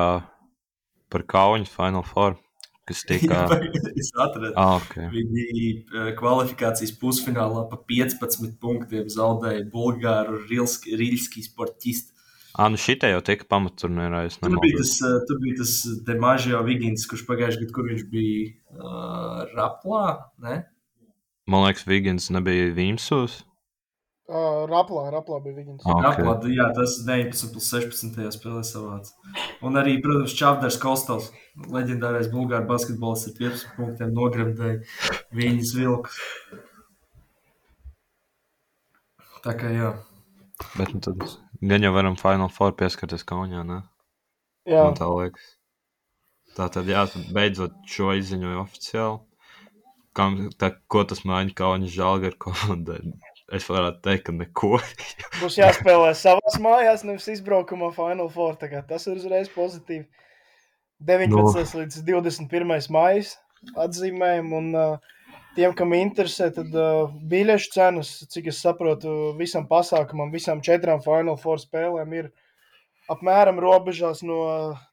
par 1.12 1.26
Kauņu 1.30 1.69
Final 1.69 2.06
Four 2.08 2.38
kas 2.89 3.04
tika. 3.06 3.45
es 4.02 4.12
atradu. 4.17 4.54
Ah, 4.58 4.78
okay. 4.80 5.10
Viņi 5.13 6.13
kvalifikācijas 6.19 6.95
pusfinālā 7.02 7.67
pa 7.69 7.80
15 7.89 8.56
punktiem 8.62 9.10
zaudēja 9.13 9.67
Bulgāru 9.74 10.41
Rīļski 10.50 11.45
sportistu. 11.45 12.15
Ah, 12.58 12.67
nu 12.72 12.80
šitā 12.82 13.12
jau 13.12 13.22
tika 13.24 13.45
pamatturnīrā. 13.48 14.24
Tur 14.41 14.58
bija 14.63 14.82
tas, 14.82 14.95
tur 15.30 15.38
bija 15.43 15.60
tas 15.62 15.76
Demažio 16.08 16.63
Vigins, 16.65 17.06
kurš 17.08 17.28
pagājušajā 17.28 17.62
gadā, 17.62 17.76
kur 17.76 17.88
viņš 17.91 18.08
bija 18.10 18.50
uh, 18.74 19.43
Raplā, 19.54 20.06
ne? 20.43 20.58
Man 21.50 21.67
liekas, 21.67 21.86
Vigins 21.88 22.28
nebija 22.34 22.74
Vīmsos. 22.76 23.43
Uh, 24.30 24.68
Raplā, 24.70 25.08
Raplā 25.10 25.39
bija 25.42 25.56
viņa. 25.58 25.76
Okay. 25.82 26.04
Raplā, 26.06 26.34
jā, 26.54 26.68
tas 26.78 27.00
19 27.02 27.50
plus 27.50 27.70
16. 27.74 28.20
spēlē 28.36 28.62
savāds. 28.68 29.15
Un 29.65 29.80
arī, 29.82 29.96
protams, 30.04 30.36
Čavdars 30.38 30.78
Kostovs, 30.78 31.32
leģendārais 31.74 32.30
bulgāru 32.30 32.70
basketbols 32.70 33.26
ar 33.26 33.34
15 33.39 33.72
punktiem 33.80 34.12
nogremdēja 34.13 35.24
viņas 35.39 35.72
vilkus. 35.80 36.20
Tā 39.48 39.56
kā 39.58 39.72
jā. 39.74 39.96
Bet 40.76 40.94
nu, 40.94 41.02
tad 41.02 41.26
gan 41.72 41.88
jau 41.88 41.96
varam 41.96 42.20
Final 42.20 42.54
Four 42.54 42.76
pieskarties 42.78 43.26
Kaunijā, 43.26 43.63
ne? 43.65 43.80
Jā. 44.70 44.84
Man 44.86 45.00
tā 45.00 45.10
liekas. 45.10 45.56
Tā 46.54 46.70
tad 46.70 46.89
jā, 46.92 47.08
beidzot 47.34 47.74
šo 47.89 48.13
izziņoju 48.20 48.62
oficiāli. 48.62 49.18
Kam, 50.18 50.38
tā, 50.60 50.74
ko 50.92 51.02
tas 51.08 51.26
maina 51.26 51.54
Kaunis 51.56 51.94
Žalgar 51.98 52.38
komandai? 52.46 53.00
Es 53.56 53.68
varētu 53.70 54.04
teikt, 54.06 54.26
ka 54.28 54.36
neko. 54.36 54.80
Būs 55.42 55.60
jāspēlē 55.60 56.14
savās 56.18 56.58
mājās, 56.62 57.06
nevis 57.08 57.30
izbraukumā 57.36 57.92
Final 57.96 58.32
Four. 58.34 58.58
Tas 58.60 59.08
ir 59.08 59.18
uzreiz 59.18 59.52
pozitīvi. 59.54 60.08
19. 61.00 61.32
No. 61.32 61.80
līdz 61.80 62.02
21. 62.04 62.92
maijs 62.92 63.38
atzīmējam. 63.80 64.52
Un, 64.58 64.70
uh, 64.76 65.16
tiem, 65.56 65.74
kam 65.78 65.96
interesē, 65.96 66.50
tad 66.56 66.76
uh, 66.76 67.14
biļešu 67.32 67.74
cenas, 67.76 68.12
cik 68.34 68.52
es 68.52 68.60
saprotu, 68.64 69.34
visam 69.40 69.68
pasākumam, 69.70 70.32
visām 70.34 70.64
četrām 70.66 71.04
Final 71.06 71.40
Four 71.40 71.62
spēlēm 71.62 72.16
ir 72.20 72.32
apmēram 73.10 73.58
robežās 73.62 74.22
no 74.26 74.40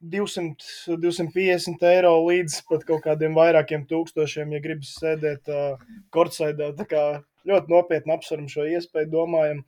200, 0.01 0.97
250 0.97 1.85
eiro 1.91 2.15
līdz 2.25 2.61
pat 2.69 2.85
kaut 2.87 3.03
kādiem 3.05 3.37
vairākiem 3.37 3.85
tūkstošiem, 3.89 4.55
ja 4.55 4.63
gribas 4.63 4.95
sēdēt 4.97 5.51
uh, 5.53 5.89
kortsaidā. 6.13 6.71
Ļoti 7.47 7.71
nopietni 7.71 8.13
apsveram 8.15 8.49
šo 8.51 8.65
iespēju, 8.67 9.11
domājam. 9.13 9.63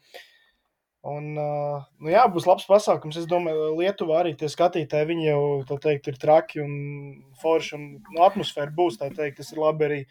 Un, 1.10 1.30
uh, 1.40 1.86
nu 2.04 2.12
jā, 2.12 2.26
būs 2.28 2.48
labs 2.50 2.66
pasākums. 2.68 3.16
Es 3.22 3.28
domāju, 3.30 3.70
Lietuvā 3.80 4.18
arī 4.20 4.34
tie 4.40 4.50
skatītāji, 4.52 5.08
viņi 5.14 5.30
jau, 5.30 5.78
teikt, 5.80 6.10
ir 6.12 6.20
traki 6.20 6.60
un 6.64 6.74
forši, 7.40 7.78
un 7.78 7.86
nu, 8.02 8.20
atmosfēra 8.26 8.76
būs, 8.76 9.00
tā 9.00 9.08
teikt, 9.16 9.40
tas 9.40 9.54
ir 9.54 9.62
labi 9.64 9.88
arī 9.88 10.02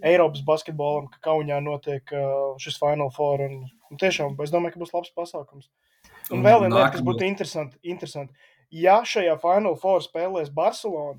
Eiropas 0.00 0.40
basketbolam, 0.46 1.10
ka 1.12 1.20
Kaunijā 1.28 1.58
notiek 1.60 2.14
uh, 2.16 2.56
šis 2.62 2.80
Final 2.80 3.12
Four, 3.12 3.44
un, 3.44 3.66
un 3.92 4.00
tiešām, 4.00 4.38
es 4.40 4.54
domāju, 4.54 4.78
ka 4.78 4.84
būs 4.86 4.96
labs 4.96 5.12
pasākums. 5.12 5.68
Un 6.32 6.46
vēl 6.46 6.64
viena 6.64 6.78
lieta, 6.78 6.94
kas 6.94 7.04
būtu 7.04 7.26
interesanti, 7.26 7.76
interesanti. 7.84 8.48
Ja 8.72 9.00
šajā 9.04 9.34
Final 9.42 9.76
Four 9.76 10.00
spēlēs 10.04 10.52
Barcelona, 10.54 11.18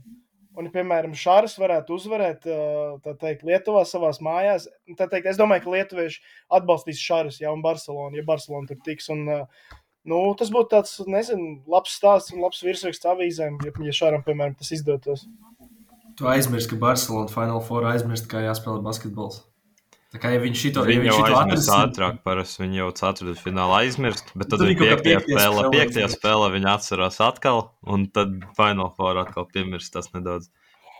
Un, 0.59 0.67
piemēram, 0.71 1.13
Šāras 1.15 1.53
varētu 1.59 1.95
uzvarēt 1.95 2.43
teikt, 3.21 3.45
Lietuvā 3.47 3.85
savā 3.87 4.09
mājās. 4.25 4.65
Teikt, 4.99 5.29
es 5.31 5.39
domāju, 5.39 5.63
ka 5.63 5.75
lietuvieši 5.77 6.19
atbalstīs 6.57 6.99
Šāras 6.99 7.39
jau 7.39 7.53
un 7.55 7.63
Barcelonu, 7.63 8.19
ja 8.19 8.25
Barcelona 8.27 8.67
tur 8.67 8.81
tiks. 8.83 9.07
Un, 9.13 9.23
nu, 10.11 10.19
tas 10.39 10.51
būtu 10.51 10.73
tāds, 10.73 10.97
nezinu, 11.07 11.61
labs 11.71 11.95
stāsts 11.95 12.35
un 12.35 12.43
labs 12.43 12.59
virsraksts 12.67 13.07
avīzēm, 13.13 13.61
ja, 13.63 13.75
ja 13.87 13.95
Šāram, 13.95 14.25
piemēram, 14.27 14.57
tas 14.59 14.73
izdotos. 14.75 15.23
Tu 16.19 16.27
aizmirsti, 16.27 16.73
ka 16.73 16.81
Barcelona 16.83 17.31
Final 17.31 17.63
Four 17.63 17.87
aizmirst, 17.93 18.27
kā 18.31 18.43
jāspēlē 18.43 18.83
basketbols. 18.83 19.45
Tā 20.11 20.19
kā 20.19 20.33
ja 20.33 20.41
viņš 20.43 20.61
ja 20.67 21.03
jau 21.07 21.19
aizmirst 21.23 21.69
ātrāk, 21.71 22.17
parasti 22.25 22.65
viņi 22.65 22.81
jau 22.81 22.87
ceturtajā 22.99 23.43
finālā 23.45 23.77
aizmirst, 23.85 24.33
bet 24.35 24.49
tad 24.51 24.63
viņi 24.65 24.79
piektajā 24.81 25.21
spēlē, 25.23 25.69
piektajā 25.71 26.09
spēlē 26.11 26.49
viņi 26.51 26.67
atcerās 26.67 27.19
atkal, 27.23 27.61
un 27.87 28.09
tad 28.11 28.33
Final 28.57 28.91
Four 28.97 29.21
atkal 29.21 29.47
piemirst 29.53 29.93
tas 29.95 30.11
nedaudz. 30.11 30.49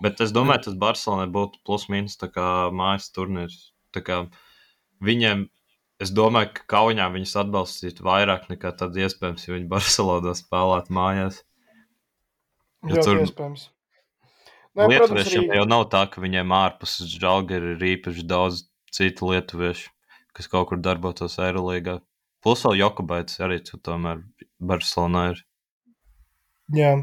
Bet 0.02 0.24
es 0.24 0.32
domāju, 0.32 0.70
tas 0.70 0.80
Barcelonai 0.80 1.28
būtu 1.34 1.60
plus 1.68 1.90
mīnus 1.92 2.16
tā 2.24 2.32
kā 2.32 2.46
mājas 2.72 3.12
turnīrs. 3.12 3.60
Tā 3.92 4.00
kā 4.08 4.22
viņiem, 5.04 5.44
es 6.02 6.16
domāju, 6.16 6.54
ka 6.56 6.66
Kaunijā 6.78 7.12
viņus 7.12 7.36
atbalstītu 7.44 8.08
vairāk 8.08 8.48
nekā 8.54 8.72
tad 8.80 8.96
iespējams, 8.96 9.44
ja 9.44 9.58
viņi 9.58 9.70
Barcelonā 9.76 10.38
spēlētu 10.40 10.96
mājās. 10.96 11.44
Jo 12.88 12.96
Ļoti 12.96 13.08
tur... 13.12 13.24
iespējams. 13.28 13.70
Lietuviešiem 14.80 15.50
arī... 15.50 15.60
jau 15.60 15.68
nav 15.68 15.90
tā, 15.92 16.08
ka 16.08 16.24
viņiem 16.24 16.54
ārpus 16.56 17.02
žalgari 17.12 17.76
ir 17.76 17.90
īpaši 17.98 18.24
daudz 18.24 18.70
citu 18.94 19.32
lietuviešu, 19.32 19.90
kas 20.36 20.50
kaut 20.52 20.70
kur 20.70 20.82
darbotos 20.84 21.40
Eirolandā. 21.42 22.00
Plus 22.42 22.64
vēl 22.66 22.80
Jokubaits 22.80 23.42
arī 23.46 23.60
tomēr 23.62 24.24
Barcelonā 24.58 25.28
ir. 25.34 25.44
Jā. 26.74 26.96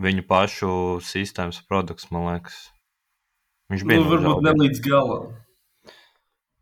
Viņu 0.00 0.24
pašu 0.28 0.70
sistēmas 1.04 1.62
produkts, 1.68 2.10
man 2.12 2.28
liekas. 2.30 2.56
Viņš 3.72 3.84
bija. 3.88 4.00
Nu, 4.00 4.08
varbūt 4.12 4.44
ne 4.46 4.54
līdz 4.60 4.82
galam. 4.84 5.34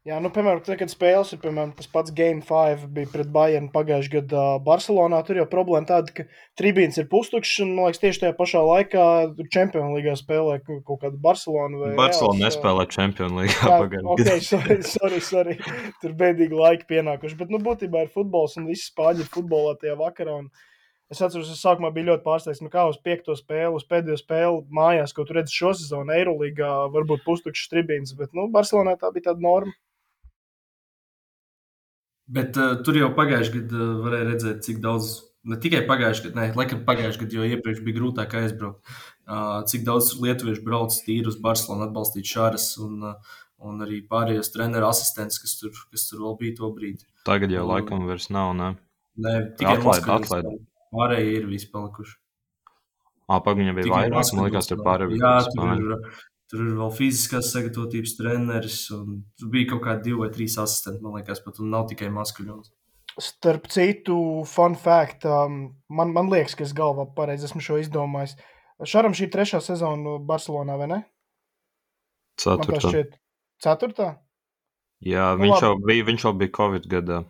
Jā, 0.05 0.19
nu, 0.21 0.29
piemēram, 0.29 0.59
tad, 0.61 0.77
kad 0.77 0.91
spēles 0.93 1.31
ir 1.33 1.39
piemēram, 1.41 1.71
tas 1.79 1.87
pats 1.89 2.13
Game 2.13 2.43
5 2.45 2.83
bija 2.93 3.09
pret 3.09 3.29
Bayern 3.33 3.71
pagājušajā 3.73 4.13
gadā 4.19 4.43
Barcelonā, 4.61 5.23
tur 5.25 5.39
jau 5.41 5.47
problēma 5.49 5.89
tāda, 5.89 6.13
ka 6.13 6.27
tribīns 6.61 6.99
ir 7.01 7.07
pustukšs, 7.09 7.63
un, 7.65 7.71
man 7.73 7.89
liekas, 7.89 8.03
tieši 8.03 8.21
tajā 8.27 8.35
pašā 8.37 8.61
laikā 8.69 9.07
Champions 9.49 9.95
League 9.97 10.13
spēlē 10.21 10.59
kaut 10.67 11.01
kāda 11.07 11.17
Barcelona. 11.25 11.95
Barcelona 11.97 12.43
nespēlē 12.43 12.85
Champions 12.93 13.33
League 13.39 13.57
pagājušajā 13.63 13.89
gadā. 13.95 14.13
Okay, 14.19 14.45
sorry, 14.45 14.77
sorry, 14.91 15.23
sorry. 15.25 15.57
Tur 16.03 16.13
bēdīgi 16.21 16.61
laiki 16.61 16.85
pienākuši, 16.93 17.39
bet, 17.41 17.57
nu, 17.57 17.63
būtībā 17.65 18.05
ir 18.05 18.13
futbols 18.13 18.59
un 18.61 18.69
visi 18.69 18.91
spāņi 18.91 19.25
ir 19.25 19.33
futbolā 19.33 19.73
tajā 19.81 19.97
vakarā. 20.05 20.37
Un, 20.45 20.53
Es 21.13 21.21
atceros, 21.21 21.51
ka 21.53 21.59
sākumā 21.61 21.91
bija 21.93 22.09
ļoti 22.09 22.25
pārsteigts, 22.25 22.63
nu, 22.65 22.71
kā 22.73 22.87
uz 22.89 22.97
piekto 23.05 23.35
spēli, 23.37 23.77
uz 23.77 23.85
pēdējo 23.87 24.17
spēli 24.19 24.63
mājās, 24.73 25.13
ko 25.15 25.27
tur 25.29 25.37
redzēju 25.37 25.61
šo 25.61 25.73
sezonu, 25.77 26.15
Eirolandā, 26.17 26.71
varbūt 26.95 27.27
pustukšs 27.27 27.69
tribīns, 27.71 28.15
bet 28.17 28.33
nu, 28.35 28.47
Barcelonā 28.51 28.97
tā 28.99 29.13
bija 29.13 29.29
tāda 29.29 29.45
norma. 29.45 29.77
Bet 32.35 32.59
uh, 32.59 32.75
tur 32.87 32.99
jau 32.99 33.13
pagājušajā 33.15 33.61
gadā 33.61 33.89
varēja 34.03 34.29
redzēt, 34.33 34.63
cik 34.67 34.81
daudz, 34.83 35.15
ne 35.47 35.59
tikai 35.63 35.85
pagājušajā 35.89 36.33
gadā, 36.33 36.41
ne 36.41 36.59
laikam 36.59 36.83
pagājušajā 36.89 37.23
gadā, 37.23 37.39
jo 37.39 37.49
iepriekš 37.57 37.83
bija 37.87 37.99
grūtāk 38.01 38.37
aizbraukt. 38.41 38.95
cik 39.71 39.87
daudz 39.87 40.11
lietuviešu 40.21 40.65
brauc 40.67 40.97
tīri 41.07 41.31
uz 41.31 41.39
Barcelonu 41.41 41.87
atbalstīt 41.87 42.29
Šāras 42.29 42.67
un, 42.83 43.07
un 43.65 43.87
arī 43.87 44.03
pārējos 44.11 44.51
treneru 44.53 44.91
asistents, 44.91 45.39
kas 45.43 45.57
tur, 45.61 45.73
kas 45.95 46.09
tur 46.11 46.25
vēl 46.27 46.37
bija 46.43 46.59
to 46.59 46.73
brīdi. 46.75 47.07
Tagad 47.29 47.55
jau 47.55 47.65
laikam 47.71 48.05
vairs 48.11 48.29
nav, 48.35 48.53
ne? 48.59 48.75
Nē, 49.15 49.35
tikai 49.61 49.79
atlaid. 50.19 50.51
Pārējie 50.95 51.39
ir 51.39 51.47
visi 51.51 51.71
palikuši. 51.73 52.19
Apag 53.35 53.57
viņam 53.57 53.79
bija 53.79 53.93
vairāk, 53.93 54.31
man 54.37 54.49
liekas, 54.49 54.69
tur 54.69 54.83
pārējie. 54.85 55.19
Jā, 55.23 55.37
tur 55.55 55.71
ir, 55.73 56.09
tur 56.51 56.63
ir 56.65 56.79
vēl 56.79 56.93
fiziskās 56.95 57.51
sagatavotības 57.55 58.17
treneris, 58.19 58.79
un 58.95 59.23
tur 59.39 59.53
bija 59.53 59.73
kaut 59.73 59.85
kādi 59.87 60.09
divi 60.09 60.23
vai 60.23 60.31
trīs 60.35 60.57
asistenti, 60.61 61.03
man 61.05 61.19
liekas, 61.19 61.43
pat 61.45 61.61
un 61.63 61.73
nav 61.75 61.89
tikai 61.91 62.11
maskuļons. 62.15 62.73
Starp 63.23 63.69
citu, 63.71 64.17
fun 64.51 64.75
fact, 64.75 65.27
um, 65.29 65.69
man, 65.89 66.11
man 66.17 66.31
liekas, 66.33 66.57
ka 66.59 66.67
es 66.67 66.75
galvā 66.77 67.07
pareizi 67.17 67.47
esmu 67.49 67.63
šo 67.63 67.79
izdomājis. 67.83 68.35
Šaram 68.83 69.15
šī 69.15 69.29
ir 69.29 69.35
trešā 69.37 69.61
sezona 69.63 70.19
Barcelonā, 70.27 70.77
vai 70.81 70.89
ne? 70.91 71.01
Ceturtā. 72.43 73.05
Ceturtā? 73.63 74.09
Jā, 75.05 75.35
nu, 75.37 75.45
viņš, 75.45 75.63
jau 75.63 75.75
bija, 75.85 76.07
viņš 76.09 76.27
jau 76.27 76.35
bija 76.41 76.55
Covid 76.57 76.89
gadā. 76.91 77.23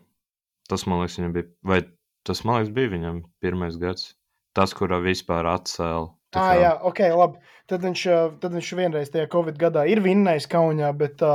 Tas, 0.70 0.86
man 0.88 1.02
liekas, 1.02 1.18
viņam 1.20 1.34
bija, 1.36 1.48
vai 1.68 1.80
tas, 2.24 2.40
man 2.46 2.60
liekas, 2.60 2.72
bija 2.76 2.92
viņam 2.94 3.20
pirmais 3.44 3.76
gads. 3.80 4.14
Tas, 4.56 4.72
kurā 4.76 5.00
vispār 5.04 5.48
atcēla. 5.50 6.08
Ah, 6.40 6.54
jā, 6.58 6.72
ok, 6.90 7.00
labi. 7.14 7.52
Tad 7.70 7.84
viņš, 7.86 8.02
tad 8.42 8.56
viņš 8.56 8.72
vienreiz 8.76 9.12
tajā 9.12 9.28
Covid 9.32 9.56
gadā 9.60 9.86
ir 9.88 10.02
vinnējis 10.04 10.48
Kaunijā, 10.52 10.90
bet 10.98 11.16
tā, 11.22 11.34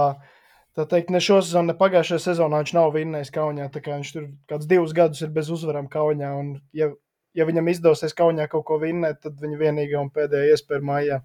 tā 0.77 0.85
teikt, 0.89 1.09
ne 1.13 1.21
šo 1.23 1.39
sezonu, 1.41 1.71
ne 1.71 1.77
pagājušajā 1.79 2.21
sezonā 2.27 2.61
viņš 2.63 2.75
nav 2.77 2.93
vinnējis 2.95 3.33
Kaunijā. 3.33 3.69
Tā 3.73 3.81
kā 3.85 3.97
viņš 3.97 4.13
tur 4.15 4.29
kāds 4.51 4.69
divus 4.69 4.93
gadus 4.97 5.25
ir 5.25 5.33
bez 5.33 5.49
uzvarām 5.53 5.89
Kaunijā. 5.91 6.31
Un, 6.37 6.53
ja, 6.77 6.91
ja 7.37 7.49
viņam 7.49 7.73
izdosies 7.73 8.15
Kaunijā 8.17 8.49
kaut 8.51 8.67
ko 8.69 8.79
vinnēt, 8.83 9.23
tad 9.25 9.41
viņa 9.41 9.59
vienīgā 9.63 9.99
un 10.03 10.13
pēdējā 10.13 10.53
iespēja 10.55 10.85
mājā. 10.85 11.19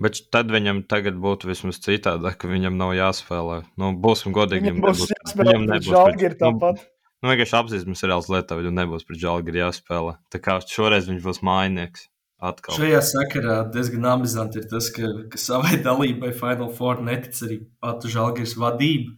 Bet 0.00 0.18
tad 0.32 0.50
viņam 0.52 0.82
tagad 0.88 1.16
būtu 1.20 1.48
vismaz 1.48 1.78
citādi, 1.80 2.32
ka 2.36 2.48
viņam 2.50 2.76
nav 2.76 2.92
jāspēlē. 2.96 3.62
Nu, 3.80 3.94
būsim 3.96 4.34
godīgi. 4.36 4.68
Viņam 4.68 4.84
būs 4.84 5.08
jāspēlē. 5.12 5.54
Viņam 5.54 5.70
nebūs. 5.70 5.92
Žalgir 5.94 6.36
tāpat. 6.40 6.82
Nu, 6.84 6.92
Nu, 7.24 7.30
vienkārši 7.32 7.56
apzīmēs 7.58 8.04
reāls 8.04 8.28
Lietuvā, 8.30 8.62
un 8.68 8.76
nebūs 8.76 9.06
pret 9.08 9.18
Žalgiri 9.22 9.62
jāspēlē. 9.62 10.18
Tā 10.32 10.40
kā 10.42 10.58
šoreiz 10.60 11.08
viņš 11.08 11.24
būs 11.24 11.40
mājnieks. 11.48 12.04
Atkal. 12.36 12.76
Šajā 12.76 12.98
sakarā 13.00 13.54
diezgan 13.72 14.04
amizanti 14.10 14.60
ir 14.60 14.66
tas, 14.68 14.90
ka, 14.92 15.08
ka 15.32 15.40
savai 15.40 15.78
dalībai 15.86 16.34
Final 16.36 16.68
Four 16.76 17.00
netic 17.04 17.38
arī 17.46 17.62
pati 17.80 18.12
Žalgiris 18.12 18.58
vadība. 18.60 19.16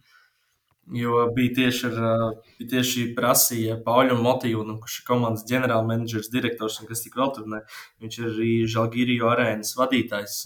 Jo 0.95 1.27
bija 1.35 1.51
tieši, 1.57 1.89
ar, 1.91 2.21
bija 2.57 2.69
tieši 2.71 3.03
prasīja 3.17 3.75
Pauļam 3.85 4.23
Motīvunam, 4.25 4.79
kurš 4.81 5.01
ir 5.01 5.05
komandas 5.05 5.45
ģenerālmenedžers, 5.51 6.31
direktors 6.33 6.79
un 6.81 6.89
kas 6.89 7.03
tik 7.03 7.19
vēl 7.19 7.29
tur 7.35 7.45
ne. 7.51 7.59
Viņš 8.01 8.17
ir 8.21 8.29
arī 8.31 8.53
Žalgiriju 8.73 9.29
arēnas 9.29 9.75
vadītājs. 9.77 10.39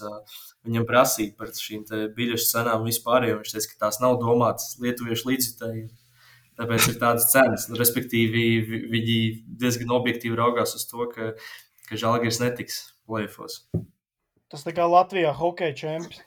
Viņam 0.66 0.84
prasīja 0.88 1.32
par 1.38 1.54
šīm 1.56 1.86
biļešu 2.18 2.50
cenām 2.50 2.84
vispār, 2.84 3.30
jo 3.30 3.38
viņš 3.40 3.54
teica, 3.54 3.70
ka 3.70 3.84
tās 3.86 4.02
nav 4.04 4.18
domātas 4.20 4.74
lietuviešu 4.82 5.30
līdzjutēji 5.30 5.86
Tāpēc 6.54 6.86
ir 6.86 6.98
tādas 7.00 7.26
cenas. 7.32 7.66
Nu, 7.66 7.78
respektīvi, 7.80 8.42
viņi 8.92 9.16
diezgan 9.62 9.90
objektīvi 9.96 10.38
raugās 10.38 10.76
uz 10.78 10.84
to, 10.86 11.08
ka, 11.10 11.32
ka 11.88 11.98
Žalgiris 12.00 12.40
netiks 12.42 12.78
plēfos. 13.08 13.64
Tas 14.52 14.64
tā 14.66 14.74
kā 14.76 14.86
Latvijā 14.88 15.32
hokeja 15.34 15.74
čempions. 15.76 16.22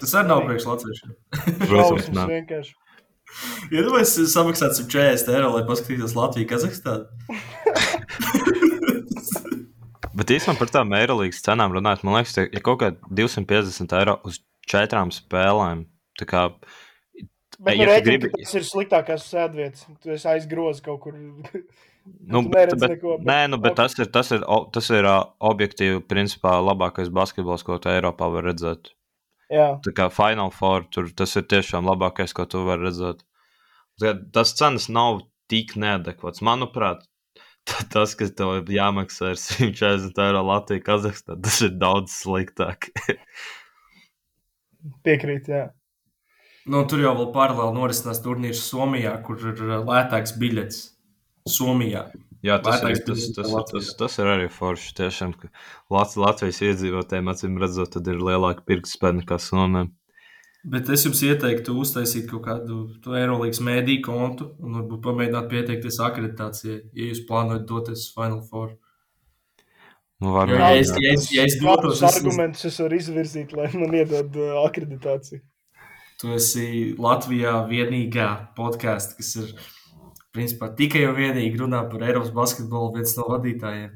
Tas 0.00 0.14
arī 0.16 0.30
nav 0.30 0.44
priekš 0.46 0.68
latviešiem. 0.68 1.10
Protams, 1.68 2.08
nav. 2.16 2.30
vienkārši. 2.32 2.74
Ja 3.72 3.84
tu 3.86 3.96
esi 3.96 4.26
samaksāts 4.28 4.82
40 4.92 5.32
eiro, 5.32 5.48
lai 5.54 5.64
paskatītos 5.68 6.16
Latviju, 6.16 6.48
Kazahstānu. 6.50 7.04
Bet 10.12 10.28
īstenībā 10.34 10.60
par 10.60 10.72
tām 10.72 10.92
Eirolandes 10.96 11.40
cenām 11.44 11.72
runājot, 11.72 12.02
man 12.04 12.18
liekas, 12.18 12.36
ja 12.42 12.60
kaut 12.64 12.82
kāda 12.82 12.96
250 13.08 13.94
eiro 13.96 14.18
uz 14.28 14.42
četrām 14.68 15.08
spēlēm, 15.14 15.86
tā 16.20 16.28
kā 16.28 16.42
Bet, 17.62 17.76
ja 17.78 17.86
nu, 17.86 17.92
rēķini, 17.92 18.18
gribi... 18.18 18.30
tas 18.42 18.54
ir 18.58 18.64
sliktākās 18.66 19.24
sēdvietas. 19.30 19.86
Tu 20.02 20.14
esi 20.16 20.28
aizgroz 20.32 20.82
kaut 20.84 21.00
kur. 21.04 21.14
nu, 22.04 22.42
bet, 22.50 22.74
bet, 22.78 22.96
neko, 22.96 23.18
bet, 23.20 23.28
nē, 23.28 23.38
nu, 23.52 23.58
bet 23.62 23.76
tas 23.78 23.94
ir, 23.98 24.08
tas 24.14 24.32
ir, 24.34 24.44
tas 24.74 24.90
ir 24.94 25.08
objektīvi, 25.52 26.02
principā, 26.08 26.56
labākais 26.64 27.12
basketbols, 27.14 27.64
ko 27.66 27.78
tu 27.82 27.92
Eiropā 27.92 28.30
var 28.32 28.48
redzēt. 28.50 28.92
Jā. 29.52 29.68
Tā 29.84 29.92
kā 29.96 30.08
Final 30.12 30.52
Four, 30.54 30.86
tur 30.94 31.10
tas 31.16 31.36
ir 31.36 31.46
tiešām 31.50 31.88
labākais, 31.90 32.32
ko 32.36 32.46
tu 32.48 32.64
vari 32.66 32.88
redzēt. 32.88 33.24
Tas 34.32 34.54
cenas 34.56 34.88
nav 34.88 35.20
tik 35.52 35.74
neadekvāts. 35.76 36.42
Manuprāt, 36.44 37.04
tas, 37.94 38.16
kas 38.18 38.32
tev 38.38 38.70
jāmaksā, 38.72 39.34
ir 39.34 39.42
140 39.42 40.24
eiro 40.24 40.46
Latvijā, 40.48 40.86
Kazahstānā, 40.88 41.42
tas 41.44 41.60
ir 41.66 41.76
daudz 41.80 42.16
sliktāk. 42.16 42.90
Piekrīt, 45.06 45.52
jā. 45.52 45.68
Nu, 46.70 46.84
tur 46.86 47.00
jau 47.02 47.14
paralēli 47.34 47.74
norisinās 47.74 48.20
turnīrs 48.22 48.60
Somijā, 48.68 49.16
kur 49.26 49.40
ir 49.50 49.62
lētāks 49.82 50.36
biļets. 50.38 50.82
Somijā. 51.48 52.10
Jā, 52.42 52.56
tas, 52.58 52.82
ir, 52.90 52.98
tas, 53.06 53.28
tas, 53.36 53.50
tas, 53.70 53.90
tas 53.98 54.18
ir 54.18 54.28
arī 54.32 54.48
forši. 54.50 54.94
Tiešām, 54.98 55.34
ka 55.38 55.50
Latvijas 55.94 56.58
iedzīvotājiem 56.66 57.30
acīm 57.30 57.58
redzot, 57.62 57.92
tad 57.94 58.08
ir 58.10 58.18
lielāka 58.18 58.64
pirktspēja 58.66 59.20
nekā 59.20 59.38
Somijā. 59.42 59.86
Bet 60.62 60.86
es 60.94 61.02
jums 61.02 61.18
ieteiktu 61.26 61.74
uztaisīt 61.82 62.28
kaut 62.30 62.44
kādu 62.46 62.84
Eirolandes 63.18 63.58
mēdīju 63.66 64.02
kontu 64.06 64.46
un 64.62 64.76
varbūt 64.78 65.00
pamēģināt 65.08 65.48
pieteikties 65.50 65.98
akreditācijai, 66.06 66.76
ja 66.94 67.08
jūs 67.08 67.24
plānojat 67.26 67.64
doties 67.66 68.04
uz 68.04 68.12
Final 68.14 68.44
Four. 68.46 68.76
Nu, 70.22 70.36
jo, 70.46 70.54
ja, 70.54 70.68
es, 70.78 70.92
ja, 70.94 71.14
es, 71.16 71.26
ja 71.34 71.46
es 71.50 71.56
dotos, 71.58 71.98
es... 71.98 72.04
argumentus 72.06 72.68
es 72.68 72.78
varu 72.78 72.94
izvirzīt, 72.94 73.56
lai 73.58 73.72
man 73.74 73.96
iedod 73.98 74.38
uh, 74.38 74.60
akreditāciju. 74.62 75.42
Tu 76.22 76.30
esi 76.36 76.66
Latvijā 76.94 77.56
vienīgā 77.66 78.28
podkāsts, 78.54 79.16
kas 79.18 79.32
ir 79.42 79.56
principā, 80.34 80.70
tikai 80.76 81.04
un 81.08 81.18
vienīgi 81.18 81.60
runā 81.60 81.82
par 81.90 82.06
Eiropas 82.06 82.32
basketbolu, 82.36 82.94
viens 82.96 83.16
no 83.18 83.28
vadītājiem. 83.30 83.92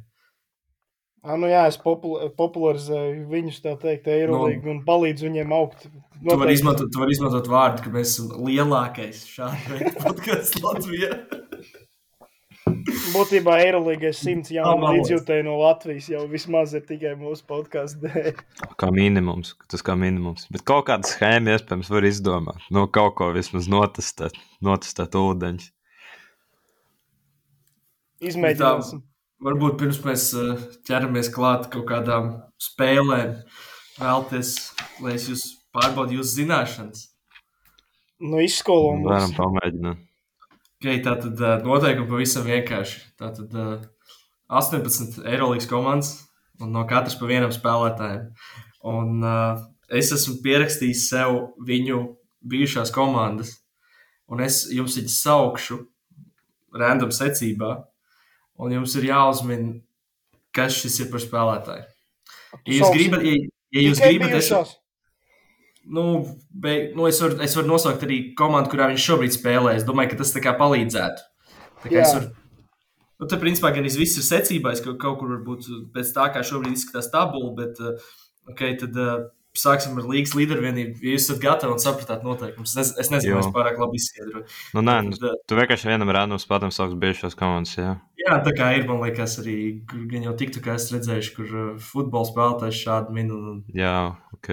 À, 1.27 1.35
nu 1.35 1.49
jā, 1.51 1.65
es 1.67 1.75
popul 1.83 2.29
popularizēju 2.39 3.25
viņus, 3.33 3.59
tā 3.65 3.73
teikt, 3.83 4.07
Eirolandā 4.15 4.63
nu, 4.63 4.77
un 4.77 4.85
palīdzu 4.87 5.27
viņiem 5.27 5.55
augt. 5.57 5.89
Noteikti. 5.89 6.29
Tu 6.29 6.39
vari 6.45 6.55
izmantot, 6.55 7.01
var 7.03 7.11
izmantot 7.11 7.51
vārdu, 7.51 7.83
ka 7.83 7.95
mēs 7.97 8.13
esam 8.13 8.47
lielākais 8.47 9.25
šāda 9.33 9.91
podkāsts 10.05 10.63
Latvijā. 10.63 11.19
Būtībā 13.11 13.57
Eirolandā 13.65 14.13
simts 14.15 14.53
jaunu 14.55 14.93
līdzjūtēju 14.95 15.49
no 15.49 15.57
Latvijas 15.65 16.07
jau 16.13 16.23
vismaz 16.31 16.77
ir 16.79 16.87
tikai 16.87 17.17
mūsu 17.19 17.43
podkāstu 17.51 18.07
dēļ. 18.07 18.43
Kā 18.79 18.93
minimums, 18.95 19.57
tas 19.73 19.83
kā 19.87 19.99
minimums. 19.99 20.47
Bet 20.55 20.63
kaut 20.69 20.87
kādu 20.93 21.11
schēmu 21.11 21.57
iespējams 21.57 21.91
var 21.91 22.07
izdomāt. 22.07 22.69
No 22.71 22.85
nu, 22.85 22.93
kaut 22.93 23.17
ko 23.19 23.33
vismaz 23.35 23.67
notestēt, 23.73 24.39
notestēt 24.63 25.19
ūdeņus. 25.19 25.73
Izmēģināsim. 28.25 29.03
Varbūt 29.45 29.77
pirms 29.81 29.99
mēs 30.07 30.31
eh, 30.41 30.63
ķeramies 30.89 31.29
klāt 31.35 31.69
kaut 31.73 31.85
kādām 31.91 32.31
spēlēm, 32.63 33.35
vēlties, 33.99 34.53
lai 35.05 35.17
es 35.19 35.27
jūs 35.29 35.45
pārbaudītu 35.77 36.23
jūsu 36.23 36.39
zināšanas. 36.41 37.03
Nu, 38.25 38.41
izskolo 38.41 38.95
mums. 38.97 39.11
Varam 39.11 39.35
pamēģināt. 39.37 40.05
Okay, 40.77 41.01
tā 41.05 41.17
tad 41.21 41.41
uh, 41.41 41.59
noteikumi 41.65 42.09
pavisam 42.09 42.47
vienkārši. 42.49 43.03
Tā 43.21 43.31
tad 43.37 43.53
uh, 43.57 43.85
18 44.53 45.23
Eirolandes 45.25 45.69
komandas 45.69 46.13
un 46.61 46.73
no 46.73 46.85
katras 46.89 47.17
pa 47.21 47.29
vienam 47.29 47.53
spēlētājam. 47.53 48.31
Un 48.87 49.25
uh, 49.25 49.61
es 49.93 50.13
esmu 50.15 50.39
pierakstījis 50.45 51.09
sev 51.11 51.37
viņu 51.67 52.01
bijušās 52.47 52.93
komandas, 52.95 53.53
un 54.31 54.41
es 54.45 54.65
jums 54.73 54.97
viņus 54.97 55.21
saukšu 55.25 55.81
random 56.77 57.13
secībā, 57.15 57.73
un 58.63 58.75
jums 58.77 58.97
ir 58.99 59.11
jāuzmina, 59.11 59.77
kas 60.57 60.81
šis 60.81 61.03
ir 61.05 61.13
par 61.13 61.23
spēlētāju. 61.23 61.87
Ja 62.67 62.81
jūs 62.81 62.95
gribat, 62.95 63.27
ja, 63.27 63.37
ja 63.77 63.85
jūs 63.85 64.01
gribat, 64.01 64.35
es, 64.39 64.51
nu, 65.87 66.07
be, 66.51 66.77
nu 66.97 67.07
es, 67.11 67.21
varu, 67.23 67.39
es 67.45 67.55
varu 67.59 67.71
nosaukt 67.71 68.05
arī 68.07 68.21
komandu, 68.39 68.73
kurā 68.73 68.89
viņš 68.93 69.07
šobrīd 69.11 69.37
spēlē. 69.37 69.77
Es 69.77 69.87
domāju, 69.87 70.15
ka 70.15 70.23
tas 70.23 70.35
palīdzētu. 70.63 71.27
Tā 71.85 71.93
kā 71.93 72.05
varu, 72.09 72.31
nu, 73.21 73.29
te 73.31 73.39
principā 73.41 73.73
gan 73.77 73.87
viss 73.87 74.19
ir 74.19 74.27
secībā, 74.27 74.73
es 74.75 74.83
kaut, 74.85 74.99
kaut 75.03 75.21
kur 75.21 75.37
varbūt 75.37 75.69
pēc 75.95 76.13
tā, 76.17 76.31
kā 76.35 76.45
šobrīd 76.47 76.79
izskatās 76.79 77.13
tabula, 77.13 77.53
bet 77.59 77.83
uh, 77.85 78.09
okay, 78.51 78.79
tad 78.81 78.97
uh, 78.97 79.29
sāksim 79.61 79.97
ar 80.01 80.09
līgas 80.11 80.35
līdervienību. 80.37 81.01
Ja 81.03 81.15
jūs 81.15 81.27
esat 81.27 81.41
gatavi 81.43 81.75
un 81.75 81.83
sapratāt 81.83 82.25
noteikumus, 82.27 82.77
es, 82.83 82.93
es 83.01 83.11
nezinu, 83.13 83.41
es 83.41 83.51
pārāk 83.55 83.81
labi 83.83 84.01
izskaidroju. 84.01 84.45
Nu, 84.77 84.85
nē, 84.87 84.99
tad, 85.11 85.27
uh, 85.27 85.41
tu 85.49 85.59
vienkārši 85.59 85.91
vienam 85.91 86.13
rādām 86.17 86.41
spēlēm 86.43 86.75
sauc 86.75 86.95
bijušās 87.03 87.39
komandas, 87.39 87.77
jā. 87.79 87.97
Jā, 88.21 88.39
tā 88.43 88.55
kā 88.57 88.73
ir, 88.79 88.87
man 88.89 89.03
liekas, 89.05 89.39
arī, 89.43 89.59
gan 90.11 90.25
jau 90.27 90.37
tiktu, 90.39 90.63
kā 90.65 90.79
es 90.81 90.89
redzējuši, 90.95 91.35
kur 91.37 91.53
uh, 91.53 91.69
futbola 91.93 92.29
spēlētājs 92.31 92.81
šādu 92.87 93.17
minu. 93.17 93.43
Un... 93.53 93.61
Jā, 93.77 93.99
ok. 94.37 94.53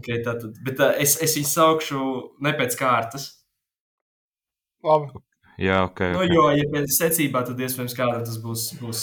Okay, 0.00 0.20
tātad, 0.22 0.54
bet 0.64 0.80
uh, 0.80 0.94
es, 1.02 1.16
es 1.22 1.34
viņu 1.38 1.50
saukšu 1.50 2.04
ne 2.46 2.54
pēc 2.56 2.78
kārtas. 2.78 3.32
Labi. 4.86 5.10
Jā, 5.60 5.82
ok. 5.84 6.00
Nu, 6.14 6.22
okay. 6.22 6.32
jo, 6.32 6.44
ja 6.56 6.68
pēc 6.72 6.94
secībā, 6.94 7.42
tad 7.44 7.58
iespējams 7.60 7.96
kādam 7.96 8.22
tas 8.24 8.38
būs, 8.40 8.62
būs, 8.80 9.02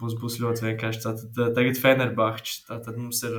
būs, 0.00 0.16
būs 0.20 0.34
ļoti 0.42 0.66
vienkārši. 0.66 1.00
Tātad 1.06 1.38
tagad 1.56 1.80
Fenerbahčs. 1.80 2.64
Tātad 2.68 2.98
mums 3.00 3.22
ir. 3.24 3.38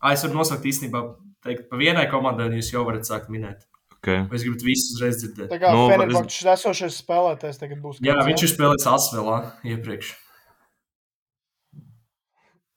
Ah, 0.00 0.12
es 0.12 0.22
varu 0.26 0.36
nosaukt 0.38 0.66
īstenībā, 0.68 1.00
teikt, 1.46 1.68
pa 1.70 1.78
vienai 1.80 2.04
komandai, 2.10 2.50
un 2.50 2.58
jūs 2.58 2.72
jau 2.74 2.84
varat 2.86 3.08
sākt 3.08 3.30
minēt. 3.32 3.64
Okay. 3.96 4.20
Vai 4.28 4.36
es 4.38 4.44
gribu 4.44 4.60
visus 4.68 4.92
uzreiz 4.94 5.16
dzirdēt? 5.22 5.48
Tā 5.50 5.58
kā 5.58 5.72
Nu, 5.72 5.86
nu, 5.86 5.90
Fenerbahčs 5.90 6.42
es- 6.44 6.60
esošais 6.60 6.98
spēlētājs 7.02 7.58
tagad 7.58 7.80
būs. 7.82 7.98
Jā, 8.04 8.14
kāds, 8.18 8.28
viņš 8.28 8.44
ir 8.46 8.52
spēlējis 8.52 8.86
Asvelā 8.92 9.38
iepriekš. 9.72 10.12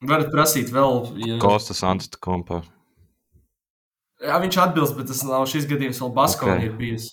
Varat 0.09 0.31
prasīt 0.31 0.71
vēl. 0.71 1.01
Ja... 1.27 1.37
Kostas 1.43 1.83
Antetokounmpo. 1.83 2.61
Jā, 4.23 4.39
viņš 4.41 4.57
atbilst, 4.63 4.95
bet 4.97 5.07
tas 5.11 5.21
nav 5.27 5.45
šis 5.51 5.67
gadījums. 5.67 5.99
Vēl 6.01 6.13
Baskovs 6.15 6.49
Ok. 6.49 6.55
okay. 6.55 6.65
ir 6.71 6.77
bijis. 6.79 7.09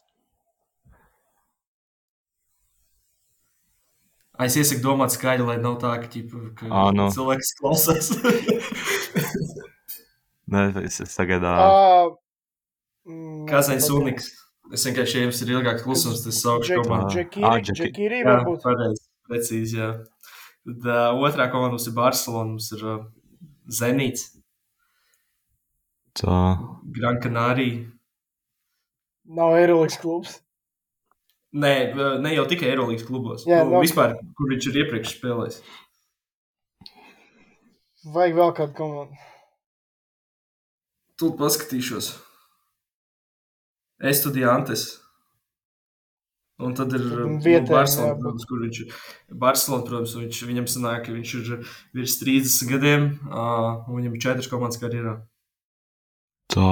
Ah, 4.39 4.45
Es 4.47 4.57
iesaku 4.61 4.83
domāt 4.85 5.15
skaļi, 5.15 5.45
lai 5.49 5.57
nav 5.63 5.79
tā, 5.81 5.95
ka, 6.03 6.09
ķipa, 6.13 6.41
ka 6.59 6.67
Ā, 6.69 6.81
nu. 6.95 7.07
cilvēks 7.15 7.55
klausās. 7.61 8.11
Nē, 10.53 10.63
es, 10.87 11.01
es 11.03 11.17
tagad. 11.19 11.43
ā, 11.43 11.55
Uh, 11.57 12.13
mm, 13.11 13.47
Kazains 13.51 13.89
Uniks. 13.91 14.29
Es 14.75 14.83
vienkārši, 14.87 15.19
ja 15.21 15.27
jums 15.27 15.41
ir 15.45 15.51
ilgāks 15.55 15.85
klusums, 15.87 16.25
tas 16.25 16.41
saukšu 16.43 16.81
komandu. 16.83 17.23
Džekīri, 17.23 18.23
varbūt. 18.27 18.65
pareizi, 18.65 19.05
precīzi, 19.29 19.77
jā. 19.79 19.91
Tad 20.67 20.89
uh, 20.91 21.21
otrā 21.23 21.47
komanda 21.53 21.77
mums 21.77 21.87
ir 21.87 21.95
Barcelona, 21.95 22.51
mums 22.57 22.73
ir 22.75 22.83
uh, 22.83 23.05
Zenīts, 23.71 24.25
Tā. 26.17 26.41
Gran 26.97 27.21
Canaria. 27.21 27.85
Nav 29.29 29.55
Eirolandes 29.59 29.99
klubs. 30.01 30.39
Nē, 31.53 31.73
ne 32.25 32.33
jau 32.35 32.47
tikai 32.49 32.71
Eirolandes 32.73 33.05
klubos. 33.07 33.45
Jā, 33.47 33.63
nu, 33.65 33.77
nav- 33.77 33.85
vispār, 33.85 34.15
kur 34.39 34.51
viņš 34.55 34.69
ir 34.73 34.79
iepriekš 34.83 35.13
spēlējis. 35.19 35.61
Vajag 38.15 38.37
vēl 38.39 38.53
kādu 38.57 38.75
komandu. 38.79 39.19
Tur 41.17 41.33
paskatīšos. 41.39 42.13
Estudiantes. 44.05 44.87
Un 46.57 46.73
tad 46.77 46.93
ir 46.97 47.03
Tad 47.05 47.29
nu, 47.29 47.61
Barcelona, 47.69 48.15
jābūt. 48.15 48.21
protams, 48.23 48.45
kur 48.49 48.61
viņš 48.65 48.79
ir. 48.81 48.93
Barcelona, 49.45 49.85
protams, 49.85 50.15
viņš, 50.17 50.43
viņam 50.49 50.69
sanāk, 50.73 51.03
ka 51.05 51.13
viņš 51.13 51.33
ir 51.37 51.51
virs 51.97 52.15
30 52.23 52.71
gadiem, 52.71 53.09
uh, 53.29 53.85
un 53.89 53.99
viņam 54.01 54.15
ir 54.17 54.23
četras 54.25 54.49
komandas 54.49 54.81
karjerā. 54.81 55.19
Tā. 56.53 56.71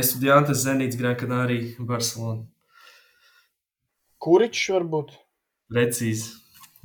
Estudiantes, 0.00 0.62
Zenīts, 0.64 0.96
Gran 0.96 1.18
Canaria, 1.20 1.74
Barcelona. 1.84 2.46
Kuričs 4.20 4.68
varbūt. 4.72 5.12
Precīzi. 5.72 6.32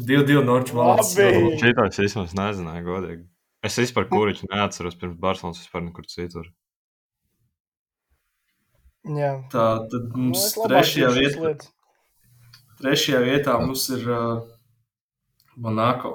2-2 0.03 0.43
Norčs 0.43 0.75
Labi. 0.75 1.31
Šitā 1.61 1.87
es 1.87 1.99
vismaz 2.01 2.35
nezināju, 2.35 2.83
godīgi. 2.87 3.23
Es 3.65 3.79
vispār 3.81 4.05
kuriču 4.11 4.45
neatceros 4.51 4.97
pirms 4.99 5.17
Barcelonas 5.21 5.63
vispār 5.63 5.87
nekur 5.87 6.05
citur. 6.09 6.51
Jā. 9.05 9.31
Tā 9.53 9.65
tad 9.89 10.11
Nu, 10.11 10.27
mums 10.27 10.43
labāk 10.57 10.71
trešajā 10.71 11.09
vietā, 11.13 11.55
trešajā 12.81 13.23
vietā 13.25 13.57
mums 13.61 13.87
ir 13.93 14.05
uh, 14.09 14.45
Monako. 15.61 16.13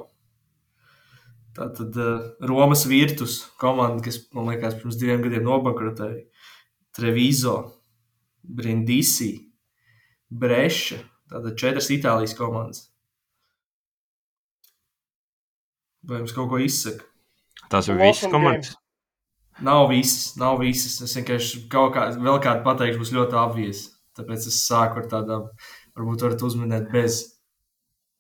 Tā 1.55 1.69
tad 1.75 1.99
uh, 1.99 2.31
Romas 2.47 2.85
virtus 2.91 3.41
komanda, 3.59 4.03
kas 4.07 4.21
man 4.35 4.51
liekas 4.51 4.79
pirms 4.79 4.99
diviem 4.99 5.23
gadiem 5.23 5.47
nobankrotēja. 5.47 6.25
Treviso, 6.95 7.57
Brindisi, 8.43 9.33
Breša. 10.31 11.03
Tātad 11.31 11.59
četras 11.59 11.91
Itālijas 11.95 12.35
komandas. 12.39 12.89
Vai 16.03 16.23
jums 16.23 16.35
kaut 16.35 16.51
ko 16.51 16.59
izsaka? 16.63 17.10
Tās 17.71 17.89
ir 17.89 17.99
visas 18.01 18.27
and 18.27 18.35
komandas. 18.35 18.77
Nav 19.61 19.91
visas, 19.91 20.35
nav 20.41 20.59
visas. 20.63 20.97
Es 21.05 21.17
vienkārši 21.19 21.67
kaut 21.73 21.95
kā, 21.95 22.09
vēl 22.17 22.41
kādu 22.43 22.65
pateikšu, 22.67 23.01
būs 23.03 23.13
ļoti 23.15 23.39
apvies. 23.39 23.83
Tāpēc 24.17 24.47
es 24.51 24.63
sāku 24.65 25.03
ar 25.03 25.09
tādām, 25.11 25.47
varbūt 25.97 26.25
varat 26.27 26.45
uzminēt 26.47 26.89
bez. 26.93 27.23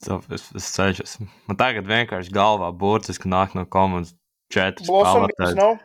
Es, 0.00 0.46
es 0.56 0.68
cenšos. 0.72 1.18
Man 1.48 1.58
tagad 1.60 1.88
vienkārši 1.88 2.32
galvā 2.32 2.70
burtiski 2.72 3.28
nāk 3.28 3.56
no 3.56 3.66
komandas 3.68 4.14
četras 4.52 4.88
Blossom 4.88 5.26
nav. 5.56 5.80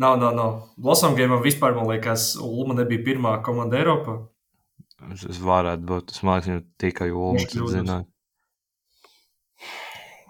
Nav, 0.00 0.18
nav, 0.20 0.34
nav. 0.36 0.52
Blossom 0.80 1.16
Game 1.18 1.40
vispār, 1.44 1.74
man 1.76 1.88
liekas, 1.90 2.34
Ulma 2.40 2.76
nebija 2.78 3.02
pirmā 3.04 3.34
komanda 3.44 3.80
Eiropā. 3.80 4.20
Es, 5.10 5.24
es 5.28 5.40
varētu 5.42 5.86
būt. 5.88 6.14
Es 6.14 6.22
viņam 6.24 6.62
tikai 6.80 7.10
Ulmans 7.10 7.50
kļūdos. 7.50 7.90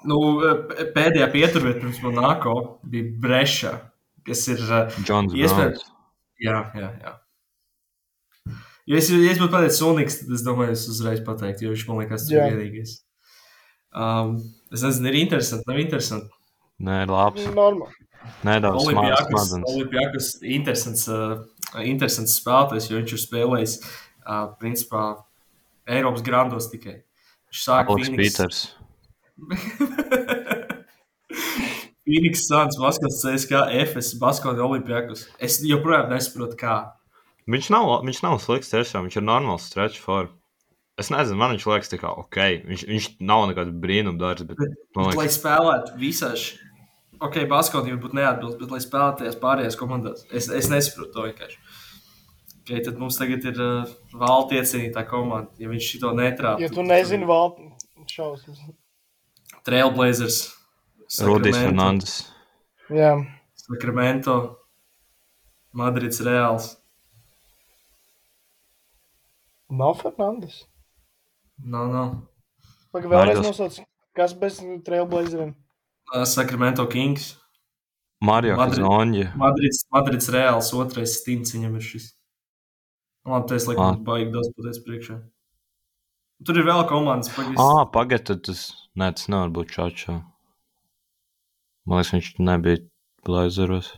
Nu, 0.08 0.18
pēdējā 0.94 1.26
pieturvieta 1.32 1.82
pirms 1.82 1.98
Monako 2.04 2.54
bija 2.88 3.10
Breša, 3.20 3.72
kas 4.26 4.46
ir. 4.48 4.62
uh, 4.64 5.00
Džons 5.04 5.34
Iespējams. 5.36 5.84
Jā, 6.40 6.62
jā, 6.78 6.88
jā. 7.02 7.16
Ja 8.90 8.98
es, 8.98 9.10
ja 9.12 9.30
es 9.30 9.38
būtu 9.38 9.52
pateicis 9.52 9.82
Uniks, 9.86 10.16
tad 10.22 10.32
es 10.34 10.42
domāju, 10.42 10.74
es 10.74 10.86
uzreiz 10.90 11.20
pateiktu, 11.26 11.66
jo 11.66 11.74
viņš 11.74 11.86
man 11.86 12.00
liekas, 12.00 12.24
tas 12.24 12.32
ir 12.32 12.56
vienīgais. 12.56 12.94
Um, 13.90 14.38
es 14.72 14.82
nezinu, 14.86 15.10
ir 15.10 15.18
interesanti, 15.20 15.68
nav 15.68 15.82
interesanti. 15.82 16.32
Nē, 16.80 17.02
labs. 17.10 17.44
Normāli. 17.52 17.92
Nedaudz 18.46 18.86
Olimpijakas. 18.88 19.52
Olimpijakas 19.68 20.30
interesants, 20.42 21.06
uh, 21.12 21.44
interesants 21.84 22.38
spēlētājs, 22.40 22.88
jo 22.90 22.98
viņš 22.98 23.14
ir 23.16 23.22
spēlējis, 23.26 23.76
uh, 24.24 24.48
principā, 24.60 25.04
Eiropas 25.90 26.24
grandos 26.26 26.70
tikai. 26.72 27.00
Viņš 27.50 27.64
sāk 27.66 27.90
Aleks 27.92 28.12
Pīters. 28.16 28.60
Phoenix 32.10 32.46
Suns, 32.48 32.78
Maskavas 32.80 33.20
CSK, 33.22 33.52
FS, 33.86 34.14
Baskoni 34.18 34.60
Olimpijakas. 34.64 35.28
Es 35.38 35.60
joprojām 35.62 36.10
nesaprotu, 36.10 36.56
kā. 36.58 36.76
Viņš 37.50 37.70
nav, 37.74 37.90
viņš 38.06 38.22
nav 38.24 38.38
slikts 38.42 38.72
tiešām. 38.72 39.06
Viņš 39.06 39.20
ir 39.20 39.26
normāls 39.26 39.68
stretch 39.70 40.02
for. 40.02 40.30
Es 41.00 41.08
nezinu, 41.12 41.38
man 41.40 41.54
viņš 41.54 41.66
liekas 41.70 41.92
tikai 41.92 42.10
ok. 42.22 42.38
Viņš, 42.68 42.82
viņš 42.88 43.06
nav 43.24 43.46
nekāds 43.50 43.72
brīnumdarbs, 43.82 44.44
bet 44.48 44.58
Bet, 44.58 44.74
man 44.96 45.08
bet, 45.08 45.16
lai 45.16 45.24
liekas, 45.24 45.38
spēlētu 45.38 45.94
visās, 46.00 46.42
ok, 47.24 47.38
Baskoni 47.48 47.94
varbūt 47.94 48.18
neatbilst, 48.18 48.58
bet 48.60 48.74
lai 48.74 48.82
spēlētu 48.84 49.22
tajās 49.22 49.38
pārējās 49.40 49.78
komandās, 49.80 50.26
es, 50.28 50.50
es 50.52 50.68
nesaprotu 50.72 51.14
to 51.14 51.24
vienkārši. 51.30 51.62
Okay, 52.60 52.82
tad 52.84 53.00
mums 53.00 53.16
tagad 53.16 53.46
ir 53.48 53.56
uh, 53.64 53.94
valda 54.20 54.60
iecienītā 54.60 55.06
komanda. 55.08 55.50
Ja 55.62 55.70
viņš 55.72 55.88
to 56.02 56.12
netrāpa, 56.18 56.60
Ja 56.60 56.68
tu 56.74 56.84
nezini, 56.84 57.26
valdi 57.26 57.70
šausmas. 58.10 58.60
Trailblazers, 59.66 60.40
Rudijs 61.20 61.56
Fernandes. 61.58 62.14
Jā. 62.90 63.14
Sacramento, 63.54 64.36
Madrids 65.72 66.20
Reāls. 66.24 66.72
Nav 69.70 70.00
Fernandes. 70.02 70.64
Nav, 71.62 71.90
nav. 71.92 72.14
Pagaid, 72.90 73.10
vēlreiz 73.12 73.36
Naidls. 73.38 73.50
nosauc. 73.52 73.86
Kas 74.16 74.32
bez 74.34 74.58
Trailblazeriem? 74.86 75.52
Uh, 76.10 76.24
Sacramento 76.26 76.86
Kings. 76.90 77.36
Mario 78.20 78.56
Madrid. 78.56 78.82
Kazonja. 78.82 79.28
Madrids, 79.38 79.84
Madrids 79.94 80.28
Reāls, 80.34 80.72
otrais 80.76 81.14
stints 81.20 81.54
viņam 81.54 81.76
ir 81.78 81.84
šis. 81.86 82.08
Nu, 83.24 83.32
Labi, 83.36 83.46
tas 83.52 83.68
laikam 83.68 84.02
baigi 84.04 84.32
daudz 84.34 84.50
pateicis 84.56 84.82
priekšā. 84.84 85.16
Tur 86.46 86.56
ir 86.56 86.64
vēl 86.64 86.86
komandas, 86.88 87.32
pagaidām. 87.34 87.60
Ah, 87.60 87.82
pagaid, 87.92 88.24
tad 88.30 88.44
tas, 88.48 88.70
nē, 88.96 89.10
tas 89.16 89.28
nevar 89.28 89.50
būt 89.52 89.74
Čačā. 89.74 90.20
Man 91.84 92.00
liekas, 92.00 92.14
viņš 92.14 92.30
nebija 92.40 92.80
Blazeros. 93.26 93.90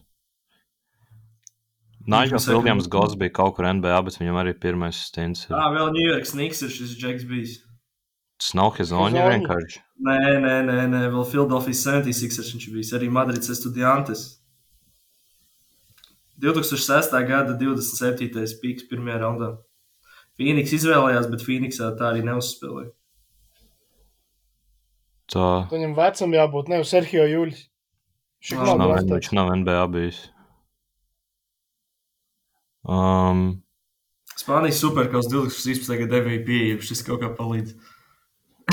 Viņš 2.03 2.49
Viljams 2.51 2.89
Gods 2.91 3.15
bija 3.19 3.31
kaut 3.37 3.55
kur 3.57 3.69
NBA, 3.71 4.01
bet 4.09 4.19
viņam 4.19 4.41
arī 4.41 4.57
pirmais 4.59 4.99
stints. 5.07 5.47
ir. 5.47 5.55
Ah, 5.55 5.71
vēl 5.71 5.93
New 5.95 6.03
York 6.09 6.27
Snigs 6.27 6.63
ir 6.67 6.73
šis 6.75 6.97
Džeks 6.99 7.29
bijis. 7.31 7.61
Tas 8.43 8.55
nav 8.59 8.73
Hezonja. 8.75 9.29
vienkārši. 9.31 9.83
Nē, 10.03 10.19
nē, 10.43 10.55
nē, 10.67 10.79
nē, 10.91 11.03
vēl 11.15 11.27
Philadelphia 11.31 11.79
76 11.79 12.57
viņš 12.57 12.71
bijis. 12.75 12.91
Arī 12.99 13.11
Madrids 13.11 13.53
Estudiantes. 13.55 14.25
2006. 16.43 17.15
gada 17.29 17.55
27. 17.55 18.59
pīks 18.59 18.89
pirmajā 18.91 19.21
raundā. 19.23 19.53
Phoenix 20.41 20.73
izvēlējās, 20.77 21.29
bet 21.33 21.45
Phoenixā 21.47 21.93
tā 21.99 22.11
arī 22.13 22.25
neuzspēlēja. 22.27 22.93
Tā. 25.33 25.49
Viņam 25.73 25.95
vecam 25.97 26.35
jābūt, 26.37 26.69
ne 26.69 26.81
jau 26.81 26.89
Sergio 26.89 27.25
Juļs. 27.29 27.67
Viņš 28.43 28.59
nav, 28.59 28.79
nav 28.81 28.95
viņš 29.07 29.31
nav 29.39 29.53
NBA 29.61 29.83
bijis. 29.95 30.23
Um, 32.83 33.63
Spānijas 34.35 34.81
superkaus 34.83 35.29
2013. 35.31 35.95
gada 36.03 36.23
MVP, 36.25 36.57
ja 36.73 36.81
šis 36.83 37.05
kaut 37.07 37.23
kā 37.23 37.31
palīdz. 37.39 37.77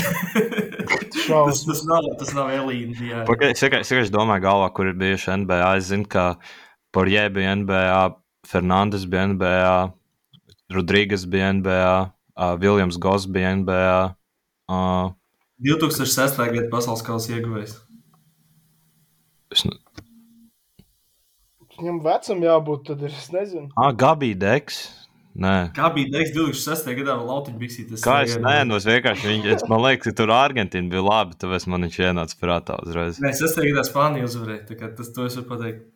tas, 0.00 1.62
tas 1.66 1.84
nav, 1.86 2.08
tas 2.18 2.32
nav 2.34 2.50
Elīna. 2.54 3.22
Es 3.50 3.62
vienkārši 3.62 4.10
domāju, 4.12 4.44
galvā, 4.48 4.70
kur 4.74 4.90
ir 4.90 4.98
bijuši 4.98 5.36
NBA. 5.44 5.70
Es 5.78 5.90
zinu, 5.92 6.08
ka 6.10 6.32
Porje 6.94 7.28
bija 7.36 7.54
NBA, 7.60 8.02
Fernandes 8.50 9.06
bija 9.10 9.28
NBA, 9.30 9.78
Rodrīgas 10.70 11.24
bija 11.30 11.52
NBA, 11.56 11.92
uh, 12.36 12.54
Viljams 12.62 12.98
Gos 13.02 13.26
bija 13.26 13.54
NBA. 13.58 14.14
Uh, 14.70 15.10
2006. 15.60 16.38
gada 16.38 16.68
pasaules 16.72 17.02
kausa 17.04 17.34
ieguvējs. 17.36 17.74
es, 19.52 19.64
ne- 19.66 19.78
Viņam 21.80 22.00
vecam 22.04 22.42
jābūt, 22.44 22.82
tad 22.90 23.02
ir, 23.06 23.12
es 23.16 23.30
nezinu. 23.32 23.70
ah, 23.76 23.90
Gabija 23.92 24.36
Deks. 24.38 24.80
Nē, 25.40 25.70
Kā 25.72 25.86
bija 25.94 26.10
teiks 26.10 26.32
2006. 26.34 26.88
gadā 26.98 27.14
vēl 27.16 27.28
Lautiņa 27.30 27.58
biksītes? 27.60 28.02
kā 28.02 28.16
es 28.26 28.34
nē, 28.36 28.66
nu 28.66 28.74
es 28.76 28.84
vienkārši 28.84 29.28
viņu, 29.30 29.52
es, 29.54 29.62
man 29.70 29.80
liekas, 29.84 30.08
ka 30.10 30.12
tur 30.18 30.32
Argentīna 30.34 30.90
bija 30.90 31.04
labi, 31.06 31.36
tāpēc 31.38 31.66
man 31.70 31.86
viņš 31.86 31.98
ienāca 32.02 32.36
prātā 32.40 32.76
uzreiz. 32.82 33.20
Nē, 33.22 33.30
6. 33.38 33.62
gadā 33.70 33.84
Spānija 33.86 34.26
uzvarēja, 34.26 34.66
tā 34.68 34.76
kā 34.80 34.90
tas 34.98 35.12
to 35.14 35.24
es 35.30 35.36
varu 35.38 35.46
pateikt. 35.52 35.86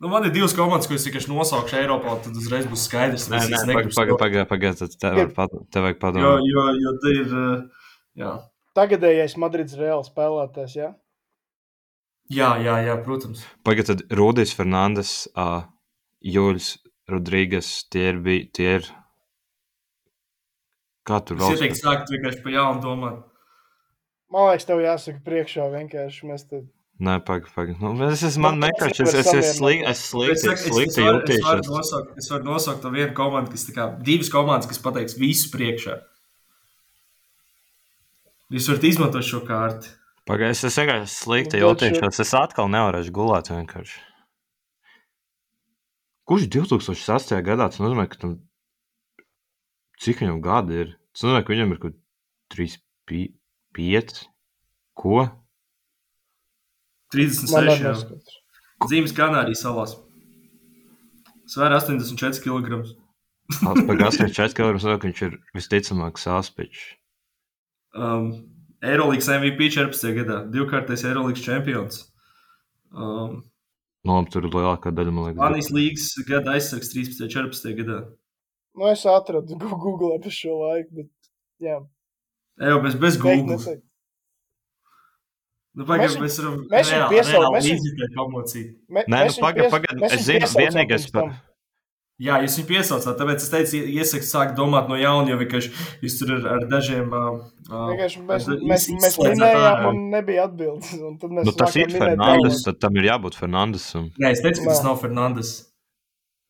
Nu, 0.00 0.08
man 0.08 0.24
ir 0.24 0.32
divas 0.32 0.54
komandas, 0.56 0.86
ko 0.88 0.94
es 0.96 1.04
tikai 1.04 1.20
nosaukšu 1.28 1.76
Eiropā, 1.76 2.14
tad 2.24 2.36
uzreiz 2.40 2.64
būs 2.70 2.86
skaidrs, 2.88 3.26
Nē, 3.28 3.36
es 3.42 3.50
nē, 3.52 3.58
negribu 3.68 3.92
pagaidi, 3.92 4.14
spēlēt. 4.16 4.20
pagaidi, 4.22 4.46
pagaidi, 4.48 4.78
tad 4.80 4.94
tev 5.02 5.18
vajag 5.18 5.34
vajag 5.84 5.96
Jo, 5.96 6.00
padomāt. 6.00 6.46
jo, 6.48 6.64
jo 6.84 6.92
te 7.04 7.12
ir, 7.18 7.34
uh, 7.36 7.90
jā. 8.16 8.30
Tagadējais 8.78 9.36
Madrids 9.42 9.76
reāls 9.76 10.08
spēlētājs, 10.08 10.76
jā? 10.78 10.88
jā, 12.32 12.48
jā, 12.64 12.78
jā, 12.86 12.94
protams. 13.04 13.44
Pagaidi, 13.66 13.88
tad 13.92 14.04
Rudijs 14.16 14.54
Fernandes, 14.56 15.12
uh, 15.36 15.66
Juļs 16.24 16.70
Rodrīgas, 17.10 17.68
tie 17.92 18.08
ir, 18.14 18.22
bij- 18.24 18.46
tie 18.56 18.70
ir. 18.78 18.88
Kā 21.08 21.18
tur 21.24 21.36
Es 21.36 21.42
vēl? 21.44 21.56
ieteiktu 21.56 21.80
sākt 21.80 22.10
vienkārši 22.12 22.42
pa 22.44 22.52
jaunu 22.54 22.80
domāt. 22.84 23.20
Man 24.30 24.48
liekas, 24.48 24.66
tev 24.68 24.80
jāsaka 24.84 25.20
priekšā 25.26 25.64
vienkārši. 25.72 26.26
Mēs 26.30 26.44
te... 26.48 26.60
Nē, 27.00 27.14
pagaidi, 27.24 27.52
pagaidi. 27.56 27.78
Nu, 27.80 27.94
es 28.10 28.22
esmu 28.28 28.44
man 28.44 28.58
vienkārši, 28.60 29.06
es, 29.06 29.14
es, 29.14 29.28
es, 29.32 29.46
samierināts. 29.56 29.56
slik, 29.56 29.84
es 29.88 30.02
slikti, 30.10 30.50
es, 30.52 30.64
slikti 30.66 31.04
varu, 31.06 31.20
es, 31.32 31.44
varu 31.46 31.64
nosaukt, 31.64 32.18
es 32.20 32.28
varu 32.28 32.48
nosaukt 32.50 32.82
to 32.84 32.92
vienu 32.92 33.14
komandu, 33.16 33.54
kas 33.54 33.64
tā 33.64 33.76
kā 33.78 33.86
divas 34.04 34.28
komandas, 34.32 34.68
kas 34.68 34.82
pateiks 34.84 35.16
visu 35.16 35.48
priekšā. 35.54 35.96
Jūs 38.52 38.68
varat 38.68 38.86
izmantot 38.90 39.24
šo 39.24 39.40
kārtu. 39.48 39.94
Pagaidi, 40.28 40.52
es, 40.58 40.62
es 40.68 40.76
vienkārši 40.76 41.08
slikti 41.14 41.62
Nu, 41.62 41.72
bet 41.72 41.86
jūtīšos. 41.88 42.20
Es 42.26 42.36
atkal 42.36 42.68
nevarēšu 42.74 43.16
gulēt 43.16 43.48
vienkārši. 43.54 43.98
Kurš 46.28 46.46
2008. 46.52 47.40
gadā 47.46 47.70
tas 47.72 47.80
nozīmē, 47.80 48.04
ka 48.12 48.20
tam 48.20 48.36
cik 50.04 50.20
viņam 50.20 50.44
gadi 50.44 50.82
ir? 50.84 50.96
Tas 51.14 51.24
nozīmē, 51.24 51.42
ka 51.46 51.56
viņam 51.56 51.72
ir 51.74 51.80
kaut 51.82 51.96
3, 52.52 52.76
5. 53.80 54.20
Ko? 55.00 55.24
36. 57.14 57.52
Man 57.52 57.68
arī 57.68 57.76
jā. 57.76 57.92
neskatās. 57.92 58.38
Zīmes 58.90 59.14
Kanārijas 59.16 59.64
salās. 59.64 59.96
Svēr 61.50 61.74
84 61.76 62.42
kg. 62.44 62.80
Pagaidām, 63.60 64.08
84 64.12 64.54
kg. 64.54 64.78
ka 65.02 65.08
Viņš 65.08 65.22
ir 65.26 65.36
visticamāk 65.56 66.20
sāpīgs. 66.22 66.84
Um, 67.98 68.30
Eirolandes 68.86 69.28
MVP 69.28 69.72
14. 69.74 70.14
gadā, 70.20 70.40
divkārtais 70.54 71.02
Eirolandes 71.08 71.42
čempions. 71.44 72.04
Um, 72.94 73.40
labi, 74.06 74.30
tur 74.32 74.46
ir 74.46 74.54
lielākā 74.54 74.94
daļa, 74.94 75.14
man 75.14 75.28
liekas. 75.28 75.40
Spānijas 75.40 75.72
līnijas 75.74 76.10
gada 76.30 76.54
aizsargs 76.54 76.92
13. 76.94 77.24
un 77.26 77.32
14. 77.34 77.72
gadā. 77.82 78.02
Nu, 78.78 78.86
es 78.92 79.02
atradu 79.10 79.58
Google 79.58 80.20
par 80.22 80.32
šo 80.34 80.60
laiku, 80.62 81.02
bet 81.02 81.32
jā, 81.66 81.80
Ejo, 82.60 82.80
bez, 82.84 82.94
bez 82.94 83.16
Google. 83.16 83.56
Nu, 85.76 85.84
pagaid, 85.86 86.10
Mēs 86.10 86.16
viņu- 86.16 86.24
mēs 86.26 86.36
varam 86.40 86.54
mēs 86.66 86.88
viņu 86.88 86.96
reāli- 86.98 87.12
piesauc- 87.14 87.36
reāli 87.36 87.54
mēs 87.54 87.66
viņu- 87.68 87.78
izjutēt 87.78 88.16
pamocīt. 88.18 88.74
Me, 88.90 89.04
Nē, 89.06 89.20
nu, 89.26 89.32
pagaid, 89.44 89.70
pagaid, 89.70 90.02
es 90.10 90.24
zinu, 90.26 90.40
piesaucām 90.40 90.66
vienīgais 90.66 91.12
par-. 91.12 91.36
Jā, 92.20 92.34
jūs 92.44 92.56
viņu 92.58 92.68
piesaucāt, 92.68 93.14
tāpēc 93.16 93.36
es 93.36 93.48
teicu, 93.48 93.72
ie- 93.78 93.94
iesaku 94.02 94.26
sākt 94.28 94.56
domāt 94.58 94.88
no 94.90 94.94
jauna, 94.98 95.30
jo 95.30 95.38
vienkārši 95.38 95.70
jūs 96.02 96.18
tur 96.18 96.34
ar, 96.36 96.58
ar 96.58 96.66
dažiem. 96.68 97.06
Uh, 97.08 97.94
mēs, 97.96 98.18
mēs, 98.60 98.90
mēs 98.90 99.16
minējām, 99.22 99.86
un 99.88 100.10
nebija 100.10 100.44
atbildes. 100.50 100.92
un 101.00 101.16
tad 101.16 101.30
mēs 101.30 101.44
Nu, 101.46 101.52
tas 101.52 101.76
ir 101.76 101.86
Fernandes, 101.88 102.62
tad 102.66 102.80
tam 102.80 102.96
ir 102.96 103.04
jābūt 103.04 103.34
Fernandesam. 103.38 104.10
Nē, 104.20 104.32
es 104.32 104.42
teicu, 104.42 104.64
ka 104.64 104.70
tas 104.74 104.82
nav 104.84 105.00
Fernandes. 105.00 105.69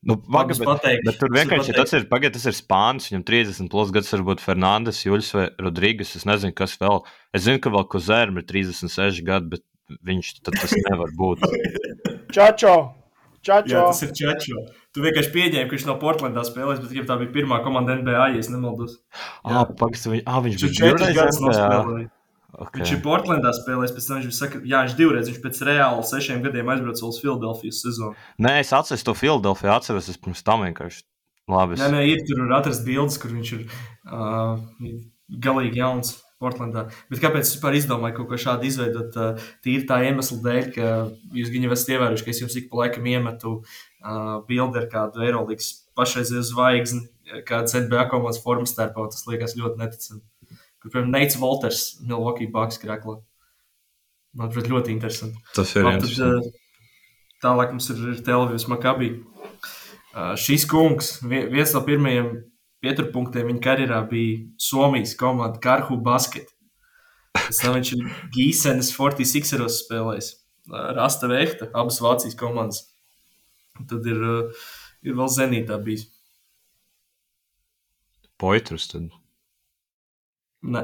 Nu, 0.01 0.17
es 0.17 0.57
bet, 0.57 0.65
pateikšu. 0.65 1.05
bet 1.05 1.19
tur 1.21 1.33
vienkārši 1.35 1.75
tas 1.77 1.91
ir, 1.99 2.07
pagaid, 2.09 2.33
tas 2.33 2.47
ir 2.49 2.55
Spānis, 2.57 3.11
viņam 3.11 3.25
30 3.29 3.69
plus 3.73 3.91
gads 3.93 4.13
var 4.15 4.23
būt 4.31 4.41
Fernandes, 4.41 5.03
Juļs 5.05 5.29
vai 5.37 5.49
Rodrīgas. 5.61 6.15
Es 6.17 6.25
nezinu, 6.29 6.57
kas 6.57 6.79
vēl. 6.81 7.03
Es 7.37 7.45
zinu, 7.45 7.61
ka 7.61 7.73
vēl 7.75 7.85
Kozēram 7.93 8.41
ir 8.41 8.47
36 8.49 9.21
gadi, 9.27 9.59
bet 9.59 9.67
viņš 10.09 10.31
tad 10.41 10.57
tas 10.57 10.73
nevar 10.89 11.13
būt. 11.19 11.45
Čačo! 12.37 12.75
Jā, 13.41 13.61
Čačo! 13.61 13.83
tas 13.91 14.01
ir 14.07 14.15
Čečo. 14.17 14.65
Tu 14.97 15.05
vienkārši 15.05 15.35
pieņēmi, 15.37 15.67
ka 15.69 15.77
viņš 15.77 15.85
no 15.87 15.99
Portlandā 16.01 16.47
spēlēs, 16.49 16.81
bet 16.81 16.95
viņam 16.95 17.11
tā 17.11 17.19
bija 17.21 17.35
pirmā 17.37 17.61
komanda 17.67 17.99
NBA, 18.01 18.25
ja 18.35 18.41
es 18.41 18.49
nemaldos. 18.53 18.97
Ah, 19.45 19.69
pagaid, 19.69 20.01
viņ, 20.15 20.25
ah, 20.25 20.41
viņš 20.47 20.65
bija 20.65 20.79
četras 20.81 21.13
divreiz 21.13 21.21
gadus 21.21 21.39
NBA. 21.39 21.53
nospēlējis. 21.53 22.11
Okay. 22.61 22.83
Viņš 22.83 22.91
ir 22.93 22.99
Portlandā 23.05 23.55
spēlējis, 23.57 23.93
pēc 23.97 24.07
tam 24.07 24.19
viņš 24.21 24.37
saka, 24.37 24.59
jā, 24.69 24.83
viņš 24.85 24.97
divreiz, 24.99 25.29
viņš 25.31 25.39
pēc 25.41 25.61
reāli 25.65 26.03
sešiem 26.05 26.43
gadiem 26.45 26.69
aizbrauca 26.75 27.07
uz 27.09 27.21
Filadelfijas 27.23 27.79
sezonu. 27.87 28.17
Nē, 28.37 28.59
es 28.61 28.73
atceros 28.77 29.05
to 29.07 29.15
Filadelfiju, 29.17 29.71
atceros, 29.73 30.11
es 30.13 30.21
pirms 30.21 30.45
tam 30.45 30.67
vienkārši 30.67 31.07
labi. 31.49 31.79
Nē, 31.81 31.89
nē, 31.95 32.03
ir 32.13 32.25
tur 32.29 32.43
atrast 32.59 32.85
bildes, 32.85 33.17
kur 33.23 33.33
viņš 33.33 33.53
ir 33.57 33.63
uh, 33.65 34.61
galīgi 35.47 35.81
jauns 35.81 36.19
Portlandā. 36.41 36.87
Bet 37.13 37.21
kāpēc 37.21 37.45
es 37.45 37.55
vispār 37.55 37.77
izdomāju 37.77 38.19
kaut 38.19 38.31
ko 38.31 38.41
šādu 38.41 38.69
izveidot? 38.69 39.17
Tīri 39.65 39.85
tā 39.89 40.03
iemesla 40.09 40.39
dēļ, 40.45 40.69
ka 40.77 40.91
jūs 41.37 41.53
gan 41.53 41.67
jau 41.67 41.75
esat 41.77 41.95
ievērojuši, 41.95 42.27
ka 42.27 42.33
es 42.33 42.43
jums 42.45 42.57
ik 42.61 42.69
pa 42.71 42.83
laikam 42.83 43.09
iemetu 43.09 43.55
uh, 43.61 44.37
bildi 44.49 44.81
ar 44.81 44.89
kādu 44.93 45.25
Eirolandes 45.25 45.73
pašreizējo 45.97 46.45
zvaigzni, 46.53 47.07
kādas 47.49 47.77
NBA 47.77 48.07
komandas 48.13 48.41
formas 48.45 48.73
starpā. 48.73 49.05
Tas 49.13 49.29
liekas 49.29 49.57
ļoti 49.61 49.83
neticami. 49.83 50.25
Kur, 50.81 50.91
piemēram, 50.95 51.11
Neits 51.13 51.37
Volters, 51.37 51.81
Milwaukee 52.01 52.49
Bucks 52.51 52.79
krāklā. 52.81 53.19
Manuprāt, 54.39 54.69
ļoti 54.71 54.93
interesanti. 54.95 55.41
Tas 55.57 55.73
ir 55.77 55.85
Labi, 55.85 56.07
tad, 56.07 56.21
uh, 56.23 56.53
tālāk 57.43 57.73
mums 57.75 57.89
ir 57.93 57.99
ir 58.15 58.23
Televīzijas 58.25 58.69
Makabī. 58.71 59.11
Uh, 60.11 60.33
šis 60.41 60.65
kungs, 60.71 61.17
vie- 61.27 61.49
viens 61.53 61.75
no 61.77 61.83
pirmajiem 61.87 62.31
pieturpunktiem 62.83 63.51
viņa 63.51 63.61
karjerā 63.67 63.99
bija 64.09 64.39
Somijas 64.59 65.13
komanda 65.21 65.61
Karhu 65.63 65.99
Basket. 66.03 66.49
Pēc 67.37 67.61
tam 67.63 67.77
viņš 67.77 67.91
ir 67.99 68.07
Gīsenes 68.35 68.89
46 68.97 69.83
spēlējis. 69.85 70.31
Uh, 70.71 70.93
Rasta 70.97 71.29
Vehta, 71.31 71.69
abas 71.75 72.01
Vācijas 72.03 72.39
komandas. 72.39 72.87
Tad 73.91 74.07
ir, 74.07 74.19
ir 75.03 75.15
vēl 75.17 75.29
Zenītā 75.33 75.77
bijis. 75.85 76.07
Poitrus 78.41 78.89
tad. 78.89 79.11
Nē, 80.61 80.83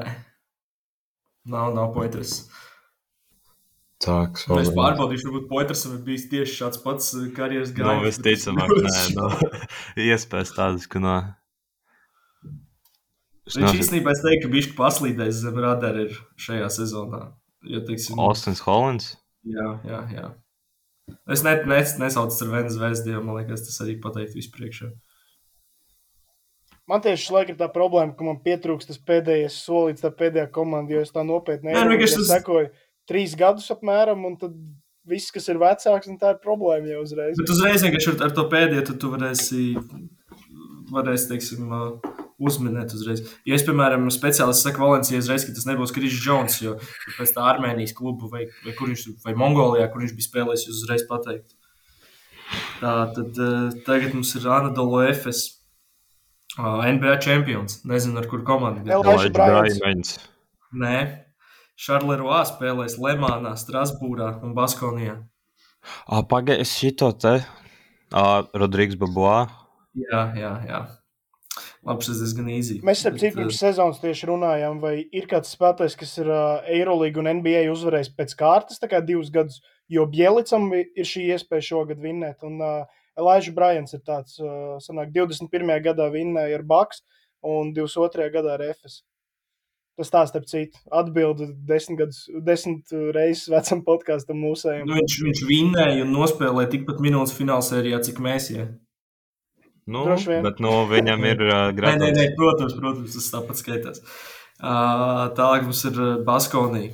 nav, 1.45 1.73
nav 1.75 1.91
poetris. 1.93 2.47
Tā, 4.01 4.15
kas 4.33 4.45
Es 4.61 4.69
pārbaudīšu, 4.77 5.29
varbūt 5.31 5.47
poetrisam 5.49 5.95
ir 5.97 6.01
bijis 6.05 6.27
tieši 6.29 6.53
šāds 6.59 6.81
pats 6.83 7.11
uh, 7.17 7.27
karjeras 7.33 7.71
Nu, 7.73 7.79
gājums. 7.79 8.05
visticamāk, 8.11 8.73
nē, 8.85 9.03
nu, 9.17 9.29
iespējas 10.05 10.53
tādas, 10.53 10.85
ka 10.89 11.01
no. 11.01 11.15
Viņš 13.47 13.57
nezinu, 13.63 13.79
īstenībā 13.81 14.11
es 14.13 14.21
teiktu, 14.25 14.43
ka 14.49 14.53
viņš 14.53 14.67
paslīdējis 14.77 15.41
zem 15.45 15.57
radara 15.63 16.03
ir 16.05 16.17
šajā 16.45 16.67
sezonā. 16.77 17.21
Jo, 17.67 17.81
teiksim, 17.87 18.19
Austins 18.21 18.61
Hollands. 18.65 19.13
jā, 19.47 19.69
jā, 19.87 20.01
jā. 20.13 20.27
Es 21.31 21.41
ne, 21.45 21.53
ne, 21.65 21.79
nesaucu 22.03 22.35
ar 22.43 22.49
Vēnes 22.53 22.75
zvezdu, 22.75 23.13
jo 23.15 23.21
man 23.23 23.39
liekas, 23.39 23.63
tas 23.65 23.79
arī 23.85 23.95
pateikt 24.03 24.35
vispriekšā. 24.35 24.91
Man 26.87 27.01
tieši 27.03 27.25
šlaik 27.27 27.49
ir 27.51 27.57
tā 27.59 27.67
problēma, 27.73 28.15
ka 28.15 28.23
man 28.23 28.37
pietrūkst 28.43 28.87
tas 28.93 28.99
pēdējais 29.03 29.57
solis, 29.65 29.99
tā 30.03 30.11
pēdējā 30.15 30.47
komanda, 30.55 30.93
jo 30.95 31.01
es 31.03 31.11
tā 31.11 31.23
nopietni 31.27 31.73
nu, 31.75 31.97
tas- 31.99 32.29
sekoju 32.31 32.69
trīs 33.07 33.35
gadus 33.39 33.67
apmēram, 33.71 34.23
un 34.27 34.37
tad 34.39 34.53
viss, 35.07 35.31
kas 35.31 35.47
ir 35.51 35.59
vecāks, 35.59 36.07
un 36.11 36.17
tā 36.19 36.33
ir 36.35 36.39
problēma 36.43 36.87
jau 36.93 37.01
uzreiz. 37.03 37.35
Bet 37.39 37.51
uzreiz 37.51 37.83
vienkārši 37.83 38.13
ar, 38.13 38.23
ar 38.27 38.31
to 38.35 38.47
pēdējo 38.51 38.85
tu, 38.89 38.95
tu 39.03 39.11
varēsi, 39.13 39.65
varēsi 40.91 41.29
teiksim, 41.31 41.69
uzminēt 42.37 42.93
uzreiz. 42.93 43.23
Ja 43.47 43.55
es, 43.57 43.63
piemēram, 43.67 44.07
speciālists 44.13 44.63
saku 44.67 44.83
Valencijai 44.83 45.19
uzreiz, 45.23 45.45
ka 45.47 45.55
tas 45.57 45.65
nebūs 45.67 45.93
Kris 45.95 46.15
Jones, 46.23 46.59
jo 46.61 46.75
pēc 47.17 47.33
tā 47.35 47.43
Armēnijas 47.51 47.95
klubu 47.97 48.29
vai, 48.31 48.45
vai, 48.65 48.75
kur 48.77 48.91
viņš, 48.91 49.07
vai 49.25 49.33
Mongolijā, 49.39 49.87
kur 49.91 50.03
viņš 50.03 50.13
bija 50.19 50.27
spēlējis, 50.29 50.67
jūs 50.69 50.83
uzreiz 50.83 51.03
pateikt. 51.09 51.55
Tā, 52.79 52.93
tad 53.15 53.39
tagad 53.87 54.13
mums 54.15 54.35
ir 54.37 54.45
Anadolu 54.47 55.01
Efes. 55.09 55.56
Uh, 56.57 56.81
NBA 56.89 57.17
čempions. 57.21 57.83
Nezinu, 57.85 58.17
ar 58.17 58.25
kuru 58.29 58.43
komandu. 58.43 58.81
El- 58.89 59.03
gan. 59.05 59.13
Elijah 59.19 59.33
Bryants. 59.33 59.79
Bryants. 59.79 60.13
Nē, 60.73 60.97
Šarleroā 61.77 62.41
spēlēs 62.49 62.97
Lemānā, 62.99 63.53
Strasbūrā 63.59 64.31
un 64.43 64.55
Baskonijā. 64.57 65.19
Ah, 66.09 66.23
pagaidi, 66.25 66.61
es 66.65 66.73
šito 66.75 67.11
te. 67.21 67.35
Ah, 68.11 68.41
Rodrīgs 68.57 68.97
Baboā. 68.99 69.47
Jā, 69.97 70.23
jā, 70.37 70.53
jā. 70.67 70.81
Labi, 71.87 72.03
šis 72.03 72.19
diezgan 72.19 72.49
īsi. 72.51 72.79
Mēs 72.83 73.05
ar 73.07 73.15
citu 73.15 73.37
pirms 73.37 73.59
sezonas 73.61 74.01
tieši 74.01 74.27
runājām, 74.27 74.81
vai 74.83 74.95
ir 75.15 75.27
kāds 75.29 75.53
spēlētājs, 75.55 75.95
kas 76.01 76.17
ir 76.19 76.27
uh, 76.27 76.65
Eirolandā 76.67 77.21
un 77.21 77.29
NBA 77.39 77.61
uzvarējis 77.71 78.11
pēc 78.17 78.33
kārtas, 78.39 78.81
tā 78.81 78.89
kā 78.91 78.99
divus 79.05 79.29
gadus, 79.31 79.61
jo 79.87 80.03
Bielicam 80.09 80.67
i- 80.75 80.87
ir 80.97 81.07
šī 81.07 81.29
iespēja 81.37 81.63
šogad 81.69 82.01
vinnēt. 82.03 82.43
Un 82.43 82.59
uh, 82.59 82.83
Elijah 83.17 83.53
Bryants 83.55 83.95
ir 83.97 84.01
tāds, 84.05 84.37
sanāk, 84.85 85.13
21. 85.15 85.71
gadā 85.85 86.09
vinnēja 86.13 86.59
ar 86.59 86.65
Baks, 86.67 87.03
un 87.45 87.73
22. 87.75 88.29
gadā 88.33 88.57
ar 88.57 88.65
FS. 88.71 89.01
Tas 89.97 90.11
tā, 90.13 90.21
starp 90.29 90.45
citu, 90.45 90.77
atbildi 90.93 91.47
desmit, 91.65 91.97
gadus, 92.03 92.19
desmit 92.45 92.91
reizes 93.15 93.47
vecam 93.49 93.79
podkāstam 93.85 94.37
mūsējiem. 94.43 94.85
Nu, 94.85 94.99
viņš, 94.99 95.15
viņš 95.25 95.41
vinnēja 95.49 96.03
un 96.03 96.11
nospēlēja 96.13 96.69
tikpat 96.75 97.01
minūtes 97.01 97.33
finālsērijā, 97.33 98.03
cik 98.05 98.21
mēs. 98.21 98.51
Ja. 98.53 98.67
Nu, 99.89 100.03
bet 100.43 100.61
nu, 100.61 100.75
viņam 100.91 101.25
ir 101.31 101.41
uh, 101.47 101.55
grūti. 101.73 101.97
Nē, 101.97 102.11
nē, 102.11 102.13
nē, 102.13 102.27
protams, 102.37 102.77
protams, 102.77 103.17
tas 103.17 103.31
tāpat 103.33 103.61
skaitās. 103.63 104.05
Uh, 104.57 105.29
tālāk 105.37 105.65
mums 105.65 105.81
ir 105.89 105.99
Baskonija. 106.27 106.93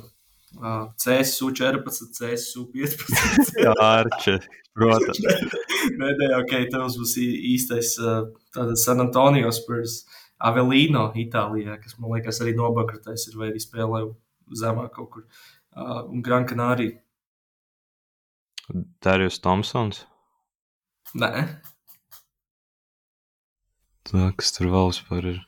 Uh, 0.54 0.86
CSU 1.02 1.50
14, 1.50 2.12
CSU 2.14 2.68
15. 2.72 3.56
Jā, 3.66 3.74
Arče, 3.82 4.38
protams. 4.76 5.20
nē, 6.00 6.28
ok, 6.40 6.52
tev 6.72 6.86
būs 6.98 7.16
īstais 7.22 7.94
San 8.82 9.04
Antonio 9.06 9.52
Spurs. 9.54 10.02
Avelīno 10.44 11.06
Itālijā, 11.16 11.78
kas 11.80 11.94
man 11.96 12.16
liekas 12.16 12.40
arī 12.42 12.52
nobankrotēs, 12.58 13.28
ir 13.30 13.38
vai 13.40 13.52
arī 13.52 13.62
spēlē 13.62 14.02
zemāk 14.60 14.92
kaut 14.96 15.10
kur. 15.12 15.26
Uh, 15.74 16.02
un 16.10 16.22
Gran 16.26 16.44
Canaria. 16.46 16.98
Dārijas 19.04 19.40
Thompsons? 19.44 20.04
Nē. 21.14 21.30
Tā, 24.04 24.28
kas 24.38 24.52
tur 24.56 24.70
vēl 24.72 24.90
vispār 24.90 25.28
ir? 25.32 25.42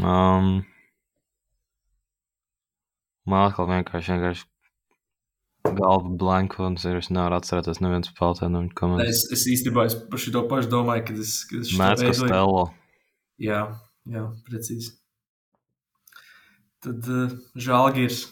Um, 0.00 0.62
man 3.28 3.46
atkal 3.48 3.68
vienkārši, 3.70 4.14
vienkārši 4.14 4.46
galva 5.70 6.08
blanka, 6.08 6.62
un 6.66 6.76
es 6.76 7.10
nevaru 7.12 7.38
atcerēties 7.38 7.80
nevienu 7.82 8.08
spēlētāju 8.08 8.50
no 8.52 8.62
viņa 8.64 8.76
komandas. 8.78 9.10
Es, 9.12 9.22
es 9.36 9.44
īstenībā 9.54 9.86
es 9.88 9.96
par 10.10 10.22
šo 10.22 10.44
pašu 10.50 10.70
domāju, 10.72 11.06
kad 11.10 11.22
es, 11.22 11.34
kad 11.50 11.62
es 11.62 11.72
Mēdz 11.78 12.04
Kastello. 12.08 12.64
Jā, 13.42 13.62
jā, 14.10 14.24
precīzi. 14.48 14.94
Tad 16.82 17.10
uh, 17.10 17.34
žēlgīrs. 17.54 18.24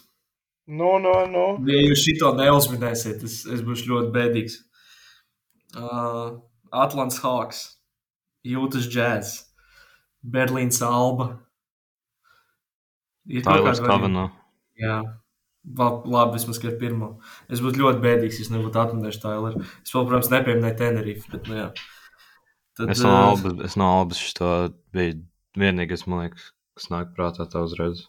No, 0.70 0.96
no, 1.02 1.14
no. 1.30 1.44
Ja 1.66 1.82
jūs 1.82 2.02
šito 2.04 2.32
neuzminēsiet, 2.38 3.22
es, 3.26 3.40
es 3.46 3.62
būšu 3.66 3.90
ļoti 3.90 4.12
bēdīgs. 4.14 4.58
Uh, 5.78 6.40
Atlants 6.74 7.18
Hawks, 7.22 7.62
Jūtas 8.46 8.90
Jazz, 8.90 9.36
Berlīnas 10.22 10.82
Alba. 10.86 11.32
Ir 13.30 13.46
kāda 13.46 13.74
kavana. 13.84 14.28
Jā, 14.80 15.02
labi, 15.64 16.36
vismaz 16.36 16.61
kā 16.61 16.72
pirmo. 16.80 17.14
Es 17.52 17.62
būtu 17.64 17.82
ļoti 17.82 18.02
bēdīgs, 18.04 18.40
ja 18.40 18.54
nebūtu 18.56 18.80
atminējuši 18.80 19.22
Taileru. 19.22 19.64
Es 19.84 19.92
vēl, 19.94 20.06
protams, 20.06 20.30
nepieminēju 20.32 20.78
Tenerife, 20.78 21.32
bet, 21.32 21.50
nu 21.50 21.58
jā. 21.58 21.66
Tad, 22.78 22.94
es 22.94 23.02
no 23.04 23.11
eh, 23.11 23.26
Albas, 23.26 23.58
es 23.66 23.76
no 23.76 23.90
Albas 23.98 24.22
šo 24.22 24.54
biju 24.94 25.20
vienīgais, 25.61 26.06
man 26.08 26.24
liekas, 26.24 26.48
kas 26.78 26.88
nāk 26.92 27.12
prātā 27.16 27.46
tā 27.50 27.64
uzreiz. 27.66 28.06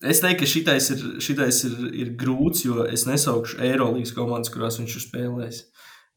Es 0.00 0.22
teiktu, 0.22 0.44
ka 0.44 0.48
šitais 0.48 0.86
ir, 0.94 1.02
šitais 1.20 1.58
ir, 1.68 1.74
ir 2.04 2.14
grūts, 2.20 2.64
jo 2.64 2.86
es 2.88 3.04
nesaukšu 3.08 3.58
Eirolandes 3.66 4.14
komandas, 4.16 4.52
kurās 4.52 4.78
viņš 4.80 4.96
ir 4.96 5.04
spēlējis. 5.04 5.60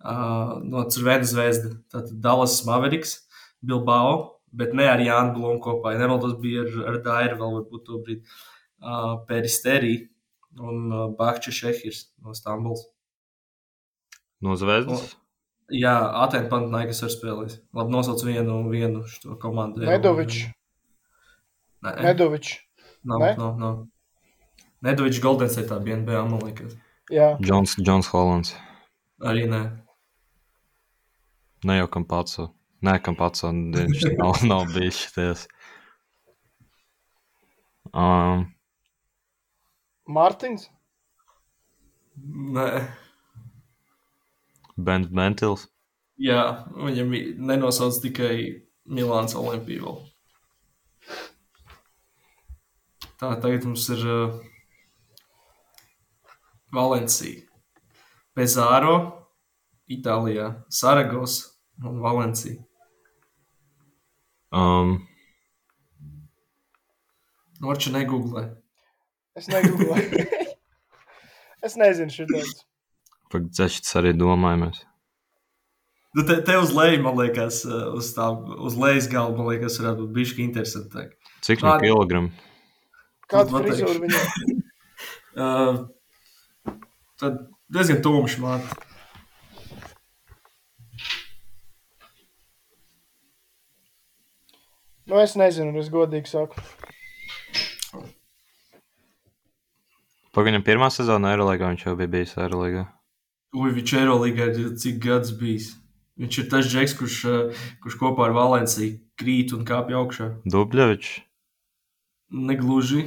Uh, 0.04 0.60
no 0.68 0.84
Cervenas 0.92 1.34
zvezda, 1.34 1.74
tātad 1.92 2.16
Dallas 2.24 2.62
Mavericks, 2.68 3.18
Bilbao, 3.64 4.40
bet 4.56 4.76
ne 4.78 4.88
ar 4.92 5.04
Jānu 5.04 5.36
Blūmu 5.36 5.60
kopā. 5.64 5.96
Ja 5.96 6.04
nevaldos 6.04 6.38
bija 6.44 6.64
ar, 6.64 6.74
ar 6.92 7.00
Dairu 7.04 7.40
vēl 7.42 7.54
varbūt 7.58 7.86
to 7.88 8.00
brīdi. 8.06 8.40
Uh, 8.84 9.16
Peristerī 9.28 9.94
un 10.60 10.88
uh, 10.92 11.10
Bahča 11.18 11.54
Šehirs 11.56 12.08
no 12.22 12.36
Stambuls. 12.38 12.86
No 14.44 14.58
zvezdas? 14.60 15.14
Un, 15.14 15.24
Jā, 15.72 15.94
Atēna 16.26 16.50
Pantnaikas 16.52 17.00
ar 17.06 17.12
spēlēs. 17.14 17.56
Labi, 17.74 17.94
nosauc 17.96 18.22
vienu, 18.28 18.58
vienu 18.70 19.04
šo 19.08 19.38
komandu. 19.40 19.86
Nedovičs. 19.88 20.50
Nē. 21.84 21.94
Nedovičs. 22.04 22.58
Nav, 23.08 23.24
ne? 23.24 23.32
nav, 23.40 23.56
nav. 23.60 23.80
Nedovičs 24.84 25.22
Golden 25.24 25.50
State'ā 25.52 25.80
bija 25.84 25.98
NBA, 26.02 26.26
man 26.30 26.44
liekas. 26.44 26.76
Jā. 27.12 27.34
Džons, 27.42 27.78
Džons 27.80 28.12
Hollands. 28.12 28.54
Arī 29.24 29.48
nē. 29.50 29.64
Ne 31.64 31.80
jau 31.80 31.90
kam 31.96 32.06
pats. 32.08 32.42
Nē, 32.84 32.98
kam 33.04 33.16
pats. 33.16 33.46
Viņš 33.48 34.06
nav, 34.20 34.44
nav 34.52 34.68
bijis 34.76 35.00
šities. 35.06 35.48
Um, 37.94 38.50
Mārtiņš? 40.08 40.66
Nē. 42.56 42.68
Ben 44.76 45.08
Mentils. 45.16 45.68
Jā, 46.20 46.66
viņam 46.76 47.14
nenosauc 47.48 48.00
tikai 48.04 48.66
Milāns 48.86 49.36
Olimpiju. 49.40 49.96
Tā, 53.22 53.32
tagad 53.40 53.64
mums 53.64 53.88
ir 53.96 54.04
uh, 54.04 54.36
Valencija. 56.76 57.48
Pezāro, 58.36 58.96
Itālijā, 59.88 60.50
Saragos 60.70 61.40
un 61.80 62.02
Valencija. 62.04 62.60
Um. 64.52 64.98
Norča 67.64 67.94
negooglē. 67.94 68.63
Es 69.40 69.50
negooglēju. 69.50 70.26
es 71.68 71.78
nezinu 71.80 72.14
šo 72.14 72.28
tādu. 72.30 72.66
Par 73.34 73.46
dzēšķis 73.50 73.96
arī 74.02 74.12
domājamies. 74.18 74.84
Nu, 76.14 76.22
te, 76.30 76.38
te 76.46 76.60
uz 76.62 76.70
leju, 76.78 77.00
man 77.02 77.18
liekas, 77.18 77.64
uh, 77.66 77.88
uz, 77.98 78.12
tā, 78.14 78.28
uz 78.68 78.76
lejas 78.78 79.08
galva, 79.10 79.34
man 79.40 79.50
liekas, 79.50 79.80
varētu 79.82 80.04
būt 80.04 80.12
bišķi 80.20 80.44
interesantāk. 80.46 81.16
Cik 81.46 81.66
no 81.66 81.74
kilogramu? 81.82 82.30
Kādu 83.34 83.64
frizūru 83.64 84.04
viņam? 84.04 84.62
uh, 85.42 85.82
tad 87.24 87.42
diezgan 87.74 88.04
tumšs 88.06 88.38
māte. 88.44 88.78
Nu, 95.10 95.18
es 95.20 95.34
nezinu, 95.36 95.74
es 95.82 95.90
godīgi 95.92 96.30
saku. 96.30 96.62
Pagaidām, 100.34 100.64
pirmā 100.66 100.88
sezona 100.90 101.30
Eirolandā 101.30 101.68
viņš 101.70 101.84
jau 101.86 101.92
bija 101.98 102.10
bijis 102.10 102.32
Eirolandā. 102.42 102.88
Ui, 103.54 103.70
viņš 103.76 103.92
Eirolandā 104.00 104.48
ir 104.50 104.72
cik 104.82 104.98
gads 105.04 105.34
bijis? 105.38 105.68
Viņš 106.18 106.40
ir 106.42 106.48
tas 106.50 106.70
džeks, 106.70 106.96
kurš, 106.98 107.18
eh, 107.30 107.62
kurš 107.84 108.00
kopā 108.02 108.26
ar 108.26 108.34
Valenciju 108.34 108.98
krīt 109.18 109.54
un 109.54 109.62
kāpj 109.66 109.98
augšā. 110.00 110.30
Dubļevičs. 110.50 111.22
Negluži. 112.50 113.06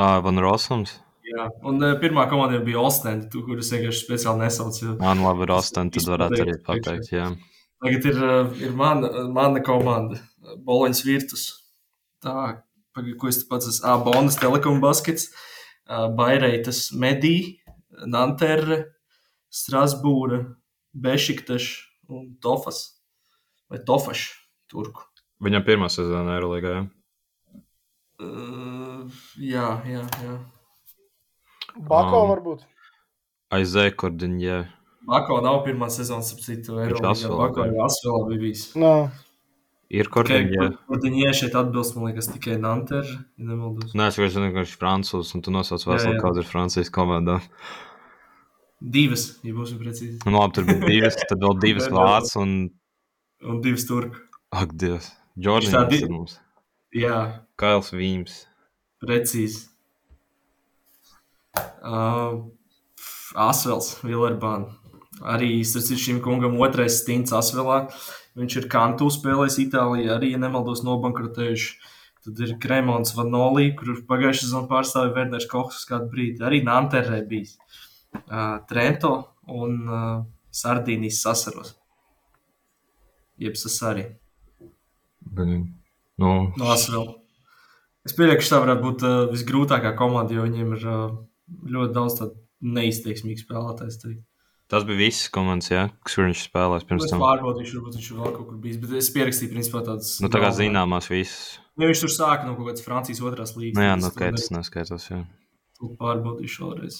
Ah, 0.00 0.20
Van 0.24 0.40
Rosums. 0.40 0.96
Jā, 1.28 1.48
un 1.64 1.82
uh, 1.82 1.94
pirmā 2.00 2.24
komanda 2.28 2.58
bija 2.64 2.80
Ostenda, 2.80 3.28
kurus 3.28 3.72
vienkārši 3.72 4.04
speciāli 4.04 4.44
nesaucu. 4.44 4.96
Man 5.00 5.20
labi 5.24 5.44
ir 5.44 5.52
Ostenda, 5.56 5.92
tad 5.92 6.08
varētu 6.08 6.40
arī 6.44 6.58
pateikt, 6.64 7.12
jā. 7.12 7.30
Tagad 7.84 8.08
ir, 8.10 8.20
uh, 8.20 8.60
ir 8.64 8.76
mana, 8.76 9.10
mana 9.32 9.60
komanda, 9.64 10.20
Boloņas 10.64 11.04
Virtus. 11.04 11.48
Tā, 12.24 12.64
pagaid, 12.96 13.16
ko 13.20 13.28
es 13.28 13.42
te 13.42 13.48
pats 13.48 13.68
esmu? 13.72 13.88
Ah, 13.88 14.00
Bonas 14.04 14.36
Telekom 14.40 14.80
baskets, 14.84 15.30
uh, 15.32 15.53
Baireitas 15.88 16.88
Medī, 16.96 17.60
Nanterre, 18.06 18.94
Strasbūra, 19.52 20.42
Bešiktaš 20.94 21.70
un 22.08 22.34
Tofas. 22.42 23.00
Vai 23.70 23.80
Tofaš, 23.84 24.28
turku. 24.70 25.04
Viņam 25.44 25.64
pirmā 25.66 25.90
sezona 25.92 26.36
Eirolandā, 26.36 26.74
jā? 26.74 26.84
Uh, 28.22 29.20
jā, 29.40 29.68
jā, 29.88 30.04
jā. 30.24 30.38
Bako 31.74 32.20
um, 32.22 32.30
varbūt. 32.32 32.64
Aizē, 33.54 33.88
Kordiņē. 33.98 34.58
Bako 35.08 35.40
nav 35.44 35.60
pirmā 35.66 35.90
sezona, 35.92 36.24
ap 36.24 36.44
citu 36.44 36.78
Eirolandā. 36.80 37.30
Bako 37.34 37.68
jau 37.68 37.84
Asvelā 37.88 38.20
bija 38.30 38.44
bijis. 38.46 38.66
No. 38.78 38.94
Ir 39.92 40.08
Kordiņē. 40.12 40.68
Kordiņē 40.88 41.32
šeit 41.36 41.56
atbilst, 41.58 41.96
man 41.96 42.08
liekas, 42.08 42.30
tikai 42.32 42.56
Nanterre, 42.60 43.18
ja 43.36 43.48
nemaldos. 43.50 43.92
Nē, 43.96 44.08
es 44.08 44.16
vienkārši 44.18 44.36
zinu, 44.38 44.52
ka 44.54 44.62
viņš 44.62 44.72
ir 44.72 44.80
francūzs, 44.80 45.34
un 45.36 45.42
tu 45.44 45.52
nosauc 45.54 45.84
veselu 45.90 46.22
kādu 46.22 46.40
ir 46.40 46.48
Francijas 46.48 46.92
komandām. 46.94 47.44
Divas, 48.80 49.26
ja 49.44 49.52
būsim 49.56 49.80
precīzi. 49.80 50.18
Nu, 50.24 50.38
labi, 50.38 50.56
tur 50.56 50.66
bija 50.68 50.80
divas, 50.88 51.18
tad 51.28 51.44
vēl 51.44 51.60
divas 51.62 51.90
vācis 51.94 52.38
un... 52.40 52.56
Un 53.44 53.60
divas 53.64 53.84
turku. 53.88 54.24
Ak, 54.54 54.72
Dievs. 54.80 55.12
Džordžs 55.40 55.76
di... 55.90 56.00
mums. 56.08 56.38
Jā. 56.94 57.44
Kails 57.60 57.92
Vīms. 57.94 58.44
Precīzi. 59.02 59.66
Uh, 61.84 62.44
Asvels, 63.34 63.96
Vilerbāna. 64.06 64.72
Arī 65.22 65.58
starp 65.66 65.98
šim 66.00 66.20
kungam 66.22 66.56
otrais 66.62 67.00
stints 67.02 67.34
Asvelā. 67.34 67.84
Viņš 68.38 68.56
ir 68.58 68.70
kantu 68.70 69.08
spēlējis 69.14 69.60
Itālijā, 69.68 70.16
arī, 70.16 70.32
ja 70.34 70.40
nemaldos, 70.42 70.82
nobankrotējuši. 70.86 71.74
Tad 72.24 72.40
ir 72.40 72.54
Kremons 72.58 73.12
Vanolī, 73.14 73.68
kur 73.76 73.98
pagājušajā 74.08 74.46
sezonā 74.46 74.68
pārstāvēja 74.70 75.12
Werners 75.18 75.46
Kochs 75.50 75.84
kādu 75.86 76.08
brīdi. 76.10 76.40
Arī 76.42 76.62
Nanterē 76.64 77.20
bijis 77.28 77.58
uh, 77.58 78.62
Trento 78.70 79.12
un 79.52 79.76
uh, 79.84 80.22
Sardīnijas 80.54 81.20
sasaros. 81.20 81.74
Jeb 83.44 83.58
sasari. 83.60 84.06
Nu, 85.34 86.32
no 86.56 86.72
ASV. 86.72 87.04
Es 88.04 88.16
pieļauju, 88.16 88.40
ka 88.40 88.48
tā 88.48 88.60
varētu 88.62 88.84
būt 88.84 89.04
uh, 89.04 89.18
visgrūtākā 89.32 89.94
komanda, 89.98 90.36
jo 90.36 90.44
viņiem 90.46 90.74
ir 90.76 90.88
uh, 90.88 91.04
ļoti 91.76 91.96
daudz 91.96 92.18
tādu 92.20 92.40
neizteiksmīgu 92.74 93.44
spēlētāju. 93.44 94.16
Tas 94.74 94.82
bija 94.82 94.98
viss 94.98 95.28
komandas, 95.30 95.68
jā, 95.70 95.82
kas 96.02 96.16
viņš 96.18 96.40
spēlēs 96.48 96.84
pirms 96.88 97.04
tam. 97.06 97.20
Es 97.20 97.22
pārbaudīšu, 97.22 97.76
varbūt 97.78 97.98
viņš 98.00 98.06
vēl 98.16 98.32
kaut 98.34 98.46
kur 98.48 98.56
bijis, 98.64 98.78
bet 98.82 98.94
es 98.98 99.10
pierakstīju, 99.14 99.52
principā, 99.52 99.82
tādas. 99.86 100.08
Nu, 100.18 100.30
tā 100.34 100.40
kā 100.42 100.48
zināmās 100.56 101.06
visas. 101.12 101.60
Ja 101.78 101.86
viņš 101.86 102.02
tur 102.02 102.10
sāka 102.10 102.48
no 102.48 102.56
kaut 102.58 102.72
kādas 102.72 102.82
Francijas 102.82 103.20
otrās 103.22 103.54
līnijas. 103.54 103.78
Nu, 103.78 103.84
jā, 103.86 103.92
no 104.02 104.10
kā 104.16 104.32
tas 104.34 104.50
neskaitos, 104.50 105.06
jā. 105.12 105.20
Tu 105.78 105.92
pārbaudīšu 106.00 106.66
vēlreiz. 106.66 106.98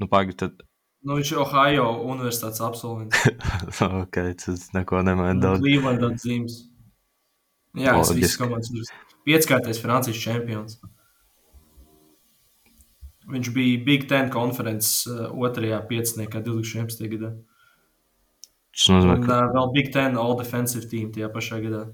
Nu, 0.00 0.08
pagaidi, 0.08 0.38
tad. 0.40 0.64
Nu, 1.04 1.18
viņš 1.20 1.34
ir 1.34 1.42
Ohio 1.44 1.86
universitātes 2.14 2.64
absolvents. 2.64 3.28
ok, 4.06 4.20
tas 4.40 4.70
neko 4.72 5.04
nemaina 5.04 5.36
daudz. 5.36 5.60
Cleveland 5.66 6.08
atzīmes. 6.08 6.62
Jā, 7.76 7.92
tas 8.00 8.16
viss 8.16 8.40
komandas 8.40 8.96
pieckārtais 9.28 9.84
Francijas 9.84 10.24
čempions. 10.24 10.80
Viņš 13.32 13.50
bija 13.56 13.80
Big 13.86 14.06
Ten 14.10 14.30
konferences 14.32 15.06
uh, 15.08 15.26
otrajā 15.32 15.80
pieciniekā 15.88 16.42
2011. 16.44 17.06
gadā. 17.14 17.30
Tas 18.74 18.88
nozīmē, 18.92 19.18
ka... 19.22 19.28
Un 19.28 19.34
uh, 19.48 19.52
vēl 19.56 19.74
Big 19.76 19.92
Ten 19.94 20.18
All 20.20 20.36
Defensive 20.40 20.90
Team 20.90 21.12
tajā 21.14 21.30
pašā 21.32 21.60
gadā. 21.64 21.84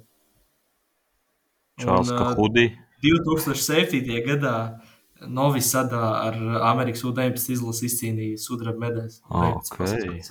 Čārls 1.81 2.11
Kahudi. 2.13 2.71
2007. 3.01 4.09
gadā 4.27 4.57
Novisadā 5.21 6.01
ar 6.25 6.37
Amerikas 6.71 7.03
U-19 7.05 7.53
izlasi 7.53 7.89
izcīnīja 7.91 8.41
sudraba 8.41 8.87
medaļas. 8.87 9.19
Okay. 9.29 10.23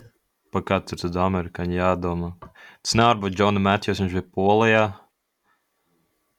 Pa 0.50 0.64
katru 0.66 0.98
tad 0.98 1.18
amerikāņu 1.22 1.78
jādomā. 1.78 2.32
Tas 2.82 2.96
nevar 2.98 3.20
būt 3.22 3.38
Džona 3.38 3.62
Matjos, 3.62 4.02
viņš 4.02 4.16
bija 4.18 4.30
Polijā. 4.34 4.86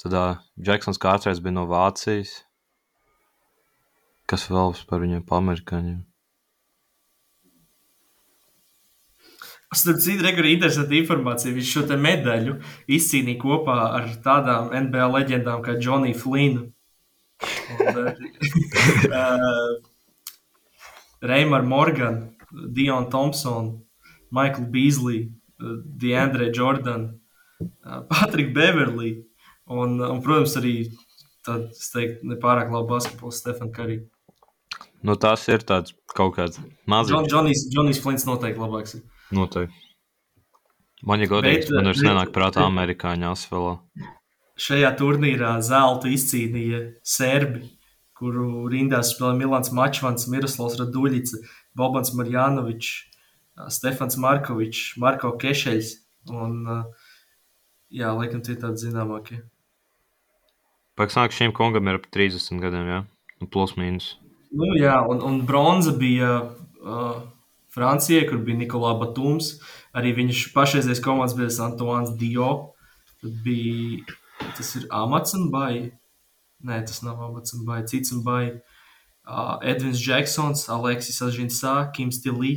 Tad 0.02 0.16
uh, 0.16 0.40
Džeksons 0.58 0.98
Kārters 0.98 1.42
bija 1.44 1.54
no 1.60 1.68
Vācijas. 1.70 2.40
Kas 4.30 4.46
vēl 4.50 4.76
par 4.86 5.02
viņiem 5.02 5.24
pa 5.26 5.40
amerikāņiem? 5.42 5.98
Starp 9.70 10.00
citu, 10.02 10.26
arī 10.26 10.56
interesanta 10.56 10.96
informācija. 10.98 11.54
Viņš 11.54 11.72
šo 11.76 11.96
medaļu 12.02 12.56
izcīnīja 12.90 13.38
kopā 13.38 13.76
ar 14.00 14.08
tādām 14.24 14.72
NBA 14.86 15.06
leģendām 15.14 15.62
kā 15.62 15.76
Johnny 15.78 16.10
Flynn, 16.14 16.72
un, 17.76 18.00
uh, 19.20 19.70
Reimar 21.22 21.62
Morgan, 21.62 22.36
Dion 22.50 23.06
Thompson, 23.10 23.76
Michael 24.30 24.66
Beasley, 24.74 25.28
uh, 25.62 25.78
Deandre 26.02 26.50
Jordan, 26.50 27.06
uh, 27.62 28.02
Patrick 28.10 28.54
Beverly 28.54 29.20
un, 29.70 30.00
un, 30.00 30.22
protams, 30.24 30.56
arī 30.58 30.74
tāds, 31.46 31.92
teiktu, 31.94 32.26
nepārāk 32.34 32.74
labi 32.74 32.90
basketbols 32.90 33.38
Stefan 33.38 33.70
Curry. 33.74 34.00
Nu, 35.06 35.16
tas 35.16 35.46
ir 35.48 35.64
tāds 35.64 35.94
kaut 36.12 36.34
kāds 36.36 36.60
mazs. 36.90 37.12
Džonijs, 37.12 37.66
Džonijs 37.72 38.02
Flints 38.04 38.26
noteikti 38.28 38.60
labāks. 38.60 38.98
Noteikti. 39.32 39.86
Man 41.08 41.24
ir 41.24 41.30
godīgi, 41.30 41.70
man 41.72 41.88
vairs 41.88 42.02
nenāk 42.04 42.32
prātā 42.34 42.66
amerikāņu 42.68 43.30
asfalā. 43.30 43.78
Šajā 44.60 44.90
turnīrā 44.98 45.54
zeltu 45.64 46.10
izcīnīja 46.12 46.82
Serbi, 47.06 47.62
kuru 48.20 48.66
rindās 48.68 49.14
spēlēja 49.14 49.38
Milans 49.38 49.72
Mačvans, 49.72 50.26
Miroslavs 50.28 50.76
Raduļica, 50.82 51.40
Bobans 51.80 52.12
Marjanovičs, 52.18 52.90
Stefans 53.72 54.18
Markovičs, 54.20 54.98
Marko 55.00 55.32
Kešeļs 55.40 55.94
un, 56.36 56.60
jā, 57.88 58.12
laikam 58.12 58.44
tie 58.44 58.58
tādi 58.60 58.84
zināmākie. 58.84 59.40
Pēc 61.00 61.16
šīm 61.32 61.56
kungam 61.56 61.88
ir 61.88 61.96
ap 61.96 62.10
30 62.12 62.60
gadiem, 62.60 62.92
jā? 62.92 63.00
Nu, 63.40 63.48
plus 63.48 63.72
mīnus. 63.80 64.18
Nu, 64.50 64.72
jā, 64.74 64.96
un, 65.06 65.20
un 65.22 65.42
bronza 65.46 65.92
bija 65.94 66.30
uh, 66.42 67.20
Francijai, 67.70 68.26
kur 68.26 68.40
bija 68.42 68.58
Nikolā 68.58 68.96
Batums. 68.98 69.54
Arī 69.94 70.12
viņš 70.16 70.48
pašreizējais 70.54 71.02
komandas 71.04 71.36
biedrs 71.38 71.60
Antoine 71.62 72.16
Dio. 72.18 72.50
Tad 73.22 73.36
bija 73.44 74.16
tas 74.56 74.74
ir 74.78 74.88
Amats 74.90 75.36
un 75.38 75.48
Bai. 75.54 75.90
Nē, 76.66 76.80
tas 76.88 77.02
nav 77.06 77.22
Amats 77.28 77.54
un 77.56 77.64
Bai, 77.68 77.84
cits 77.90 78.14
un 78.16 78.24
Bai. 78.26 78.44
Uh, 79.30 79.56
Edvins 79.62 80.00
Džeksons, 80.02 80.66
Aleksis 80.72 81.20
Ažinsā, 81.22 81.74
Kims 81.94 82.18
Tilī, 82.24 82.54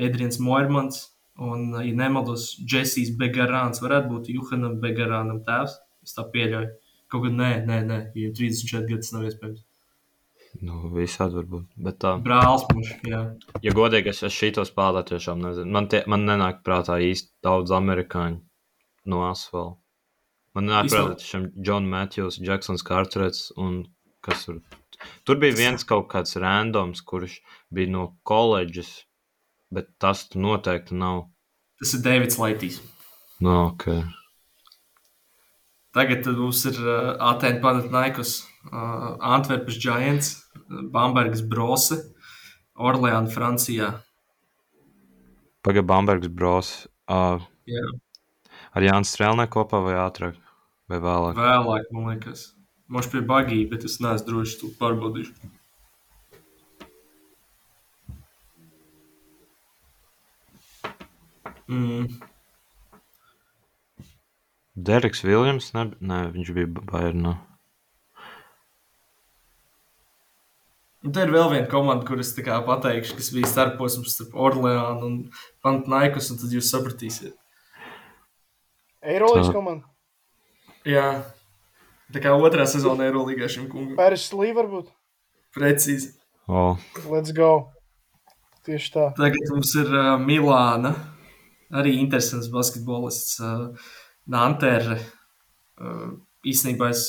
Edrians 0.00 0.38
Moirmans 0.40 1.02
un, 1.36 1.74
ja 1.84 1.96
nemaldos, 1.96 2.54
Džesijs 2.64 3.12
Begarāns. 3.20 3.82
Varētu 3.84 4.14
būt 4.14 4.32
Juhanam 4.32 4.78
Begarānam 4.80 5.42
tēvs. 5.44 5.76
Es 6.06 6.16
tā 6.16 6.24
pieļauju. 6.32 6.72
Kaut 7.12 7.26
gan 7.26 7.36
nē, 7.36 7.50
nē, 7.68 7.82
nē, 7.90 8.00
ja 8.16 8.32
34 8.32 8.88
gadus 8.88 9.12
nav 9.12 9.28
iespējams. 9.28 9.66
Nu, 10.60 10.90
visādi 10.92 11.38
var 11.38 11.46
būt. 11.48 11.68
Bet 11.80 11.98
tā. 12.02 12.12
Brālis 12.22 12.66
mums, 12.70 12.90
jā. 13.08 13.22
Ja 13.64 13.72
godīgi, 13.76 14.12
es, 14.12 14.20
es 14.26 14.34
šito 14.36 14.64
spēlēju 14.68 15.14
tiešām 15.14 15.40
nezinu. 15.40 15.72
Man, 15.72 15.88
tie, 15.88 16.02
man 16.10 16.26
nenāk 16.28 16.60
prātā 16.66 16.98
īsti 17.00 17.32
daudz 17.44 17.72
amerikāņu 17.72 18.42
no 19.08 19.24
asfalta. 19.30 19.78
Man 20.52 20.68
nāk 20.68 20.90
prātā 20.92 21.16
šiem 21.24 21.48
John 21.64 21.88
Matthews, 21.88 22.36
Jacksons 22.44 22.84
Carterets 22.84 23.48
un 23.56 23.86
kas 24.24 24.44
tur. 24.44 24.60
Tur 25.26 25.40
bija 25.42 25.56
viens 25.56 25.86
kaut 25.88 26.10
kāds 26.12 26.36
randoms, 26.38 27.00
kurš 27.00 27.40
bija 27.72 27.90
no 27.90 28.04
koledžas, 28.28 28.92
bet 29.72 29.88
tas 30.02 30.28
noteikti 30.36 30.98
nav. 31.00 31.24
Tas 31.80 31.96
ir 31.96 32.04
Davids 32.04 32.38
Laitīs. 32.38 32.82
No, 33.42 33.72
okay. 33.72 34.04
Tagad 35.96 36.28
mums 36.36 36.62
ir 36.68 36.78
uh, 36.84 37.16
Atēna 37.32 37.60
Panathinaikos, 37.64 38.36
Antverpes 38.70 39.76
Giants, 39.80 40.46
Bambergas 40.68 41.42
Brose, 41.42 41.98
Orleāna, 42.78 43.30
Francijā. 43.30 43.92
Pagaidām, 45.62 45.88
Bambergas 45.90 46.30
Brose. 46.30 46.88
Uh, 47.10 47.42
Jā. 47.68 47.82
Ar 48.72 48.86
Jānu 48.86 49.06
Strēlnē 49.06 49.48
kopā 49.52 49.82
vai 49.84 49.98
ātrāk? 50.00 50.38
Vai 50.88 51.00
vēlāk? 51.02 51.36
Vēlāk, 51.38 51.90
man 51.92 52.08
liekas. 52.12 52.52
Mums 52.92 53.08
pie 53.08 53.22
bagī, 53.24 53.62
bet 53.68 53.84
es 53.88 53.98
neesmu 54.04 54.28
drošs, 54.28 54.58
to 54.60 54.70
pārbaudīšu. 54.80 55.32
Mm. 61.72 62.08
Deriks 64.76 65.22
Viljams, 65.24 65.70
ne, 65.76 65.86
ne, 66.00 66.20
viņš 66.34 66.52
bija 66.56 66.68
Bayernā. 66.90 67.36
Un 71.02 71.10
te 71.14 71.24
ir 71.24 71.32
vēl 71.34 71.48
viena 71.50 71.66
komanda, 71.70 72.06
kuras 72.06 72.30
pateikšu, 72.66 73.16
kas 73.18 73.30
bija 73.34 73.48
starposms 73.50 74.14
starp 74.14 74.36
Orleānu 74.38 75.08
un 75.08 75.16
Pantnaikus, 75.64 76.30
un 76.30 76.38
tad 76.38 76.54
jūs 76.54 76.70
sapratīsiet. 76.70 77.34
Eirolandes 79.02 79.50
komanda. 79.50 79.88
Jā, 80.86 81.24
tā 82.14 82.22
kā 82.22 82.34
otrā 82.38 82.68
sezona 82.70 83.08
Eirolandā 83.08 83.50
šim 83.50 83.66
kungam. 83.72 83.96
Pēris 83.98 84.28
Lī 84.30 84.52
varbūt? 84.54 84.92
Precīzi. 85.56 86.14
Oh. 86.46 86.78
Let's 87.10 87.34
go. 87.34 87.72
Tieši 88.62 88.94
tā. 88.94 89.08
Tagad 89.18 89.50
mums 89.50 89.74
ir 89.78 89.90
uh, 89.90 90.14
Milāna. 90.22 90.94
Arī 91.74 91.96
interesants 91.98 92.50
basketbolists. 92.52 93.40
Uh, 93.42 93.90
Nantere. 94.30 95.00
Uh, 95.82 96.12
īstenībā 96.46 96.92
es 96.94 97.04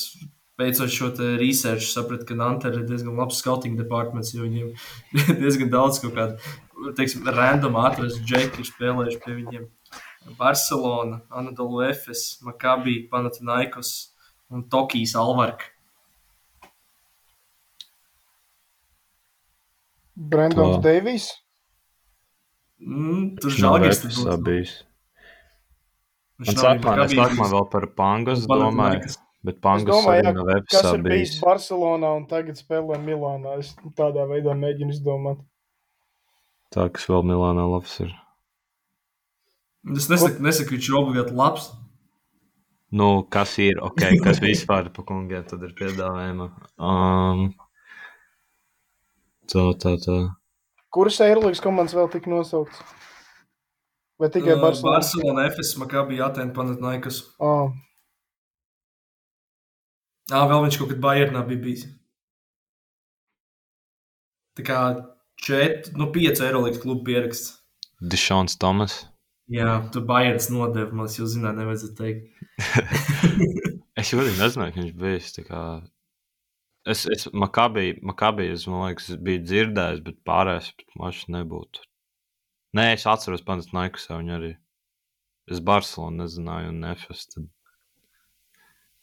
Beidzot, 0.57 0.91
šo 0.93 1.09
research 1.41 1.87
sapratu, 1.89 2.27
ka 2.29 2.35
Nantere 2.37 2.83
ir 2.83 2.89
diezgan 2.89 3.17
labs 3.17 3.39
scouting 3.41 3.77
departments, 3.79 4.35
jo 4.35 4.45
viņiem 4.45 4.73
diezgan 5.41 5.71
daudz 5.73 5.97
kaut 6.03 6.13
kādu, 6.17 6.53
teiksim, 6.99 7.25
random 7.25 7.79
atrast 7.81 8.21
džeki, 8.21 8.61
ir 8.61 8.69
spēlējuši 8.69 9.21
pie 9.23 9.37
viņiem. 9.39 9.69
Barcelona, 10.37 11.23
Anadolu 11.33 11.81
Efes, 11.87 12.37
Makabi, 12.45 13.01
Panathinaikos 13.11 13.93
un 14.53 14.67
Tokijas 14.69 15.15
Alvarka. 15.19 15.73
Brendons 20.13 20.77
Deivijs. 20.85 21.31
Mm, 22.83 23.35
tur 23.41 23.53
žēlgais 23.57 24.01
tas 24.03 24.21
būs. 24.45 24.73
Man 26.43 26.57
sākumā, 26.59 27.05
sākumā 27.09 27.47
vēl 27.53 27.69
par 27.71 27.87
Pangas 27.97 28.45
domāju. 28.49 29.13
Bet 29.43 29.59
Pangas 29.63 29.89
domāju, 29.89 30.23
arī 30.23 30.35
nav 30.37 30.67
kas 30.71 30.85
ir 30.87 31.01
bijis 31.03 31.33
Barcelonā 31.43 32.13
un 32.15 32.27
tagad 32.29 32.55
spēlē 32.55 32.95
Milānā. 33.03 33.57
Es 33.59 33.73
tādā 33.97 34.23
veidā 34.29 34.55
mēģinu 34.55 34.95
izdomāt. 34.95 35.41
Tā, 36.71 36.87
kas 36.93 37.09
vēl 37.11 37.25
Milānā 37.27 37.65
labs 37.67 37.97
ir. 38.05 38.13
Es 39.91 40.07
nesaku, 40.07 40.39
nesaku 40.45 40.77
viņš 40.77 40.87
ir 40.87 40.95
obligāti 41.01 41.35
labs. 41.35 41.67
Nu, 42.93 43.09
kas 43.35 43.57
ir 43.59 43.81
ok, 43.83 44.05
kas 44.23 44.39
vispār 44.39 44.87
pa 44.95 45.03
kungiem 45.03 45.43
tad 45.49 45.65
ir 45.67 45.75
piedāvājuma. 45.75 46.47
Um, 46.79 47.47
tā, 49.49 49.65
tā, 49.81 49.97
tā. 50.07 50.17
Kuras 50.93 51.19
Eirolandes 51.25 51.61
komandas 51.63 51.97
vēl 51.97 52.11
tika 52.13 52.31
nosauktas? 52.31 52.79
Vai 54.21 54.29
tikai 54.31 54.55
Barcelona? 54.61 55.01
Barcelona, 55.01 55.47
FS, 55.49 55.73
Makabi, 55.81 56.21
Atēna, 56.23 56.53
Panatnaikas. 56.55 57.23
Oh. 57.43 57.73
Ā, 60.33 60.43
vēl 60.49 60.63
viņš 60.65 60.77
kaut 60.81 60.89
kad 60.89 61.01
Bayernā 61.03 61.43
bija 61.45 61.61
bijis. 61.61 61.87
Tā 64.57 64.65
kā 64.65 64.79
4, 65.45 65.93
nu 65.99 66.09
5 66.13 66.41
eiro 66.47 66.63
līdz 66.65 66.79
klubu 66.81 67.05
pieraksts. 67.09 67.59
Dišons 68.01 68.57
Tomas. 68.61 69.03
Jā, 69.51 69.75
tu 69.93 70.01
Bayerns 70.07 70.49
nodeva, 70.49 70.89
man 70.95 71.09
jūs 71.11 71.35
zināt, 71.35 71.57
nevajadzētu 71.59 71.95
teikt. 71.99 72.43
es 73.99 74.13
ļoti 74.15 74.35
nezināju, 74.39 74.73
ka 74.73 74.81
viņš 74.81 74.93
bijis. 75.03 75.31
Kā... 75.47 75.61
Es, 76.89 77.05
es 77.11 77.27
Makabī, 77.29 77.99
Makabī, 78.01 78.49
es, 78.55 78.65
man 78.71 78.87
liekas, 78.87 79.11
biju 79.23 79.43
dzirdējis, 79.43 80.03
bet 80.07 80.21
pārējais 80.27 80.71
mašs 80.99 81.27
nebūtu. 81.35 81.85
Nē, 82.73 82.93
es 82.95 83.05
atceros 83.09 83.45
Panatnaikas 83.45 84.09
viņu 84.09 84.37
arī. 84.39 84.53
Es 85.51 85.59
Barcelonu 85.61 86.23
nezināju 86.23 86.71
un 86.73 86.79
Nefes. 86.87 87.27
Tad... 87.35 87.49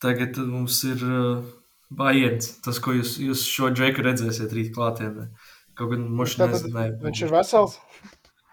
Tagad 0.00 0.38
mums 0.48 0.78
ir 0.88 1.02
uh, 1.04 1.42
Bayerns. 1.90 2.54
Tas, 2.64 2.78
ko 2.82 2.94
jūs, 2.96 3.18
jūs 3.20 3.44
šo 3.50 3.72
džeku 3.74 4.04
redzēsiet 4.06 4.54
rīt 4.56 4.72
klātienē. 4.76 5.28
Kaut 5.76 5.92
gan 5.92 6.06
mums 6.08 6.36
nezināja. 6.40 6.94
Viņš 7.02 7.22
ir 7.26 7.34
vesels. 7.34 7.76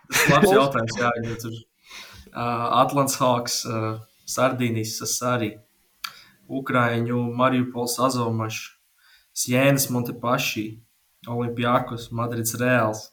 Tas 0.10 0.24
ir 0.26 0.34
labs 0.36 0.54
jautājums, 0.58 0.98
jā, 1.00 1.12
jo 1.24 1.38
tur 1.44 1.56
uh, 1.56 2.82
Atlants 2.82 3.18
Hawks, 3.22 3.62
uh, 3.68 4.00
Sardīnijas 4.28 4.98
Sasari, 5.02 5.54
Ukraiņu 6.48 7.20
Mariupols 7.38 7.98
Azomašs, 8.04 8.74
Sienas 9.38 9.90
Montepaši, 9.94 10.68
Olimpijakos, 11.28 12.10
Madrids 12.16 12.56
Reāls. 12.60 13.10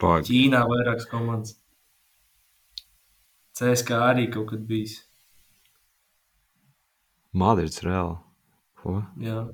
Pag. 0.00 0.24
Ķīnā 0.26 0.64
vairākas 0.68 1.06
komandas. 1.10 1.56
CSK 3.56 3.98
arī 4.10 4.30
kaut 4.32 4.50
kad 4.52 4.62
bijis. 4.66 4.98
Madrids 7.32 7.82
reāli. 7.84 8.18
Ko? 8.80 9.00
Jā. 9.20 9.44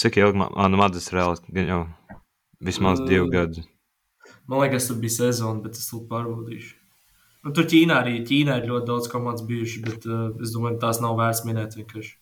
Cik 0.00 0.18
ilgi 0.20 0.40
man, 0.42 0.52
man 0.56 0.76
Madrids 0.80 1.08
reāli? 1.14 1.40
Gan 1.54 1.70
jau 1.70 1.82
vismaz 2.64 3.00
uh, 3.00 3.08
divi 3.08 3.30
gadi. 3.32 3.64
Man 4.48 4.60
liekas, 4.60 4.88
tur 4.90 4.98
bija 5.00 5.16
sezona, 5.16 5.62
bet 5.64 5.78
es 5.80 5.88
to 5.88 6.02
pārbaudīšu. 6.10 6.74
Nu, 7.44 7.52
tur 7.56 7.66
Ķīnā 7.68 7.98
arī 8.02 8.18
Ķīnā 8.24 8.58
ir 8.60 8.70
ļoti 8.70 8.88
daudz 8.88 9.08
komandas 9.12 9.44
bijušas, 9.48 9.82
bet 9.84 10.06
uh, 10.08 10.28
es 10.44 10.52
domāju, 10.54 10.80
tās 10.84 11.00
nav 11.04 11.16
vērts 11.20 11.44
minēt 11.48 11.76
vienkārši. 11.78 12.14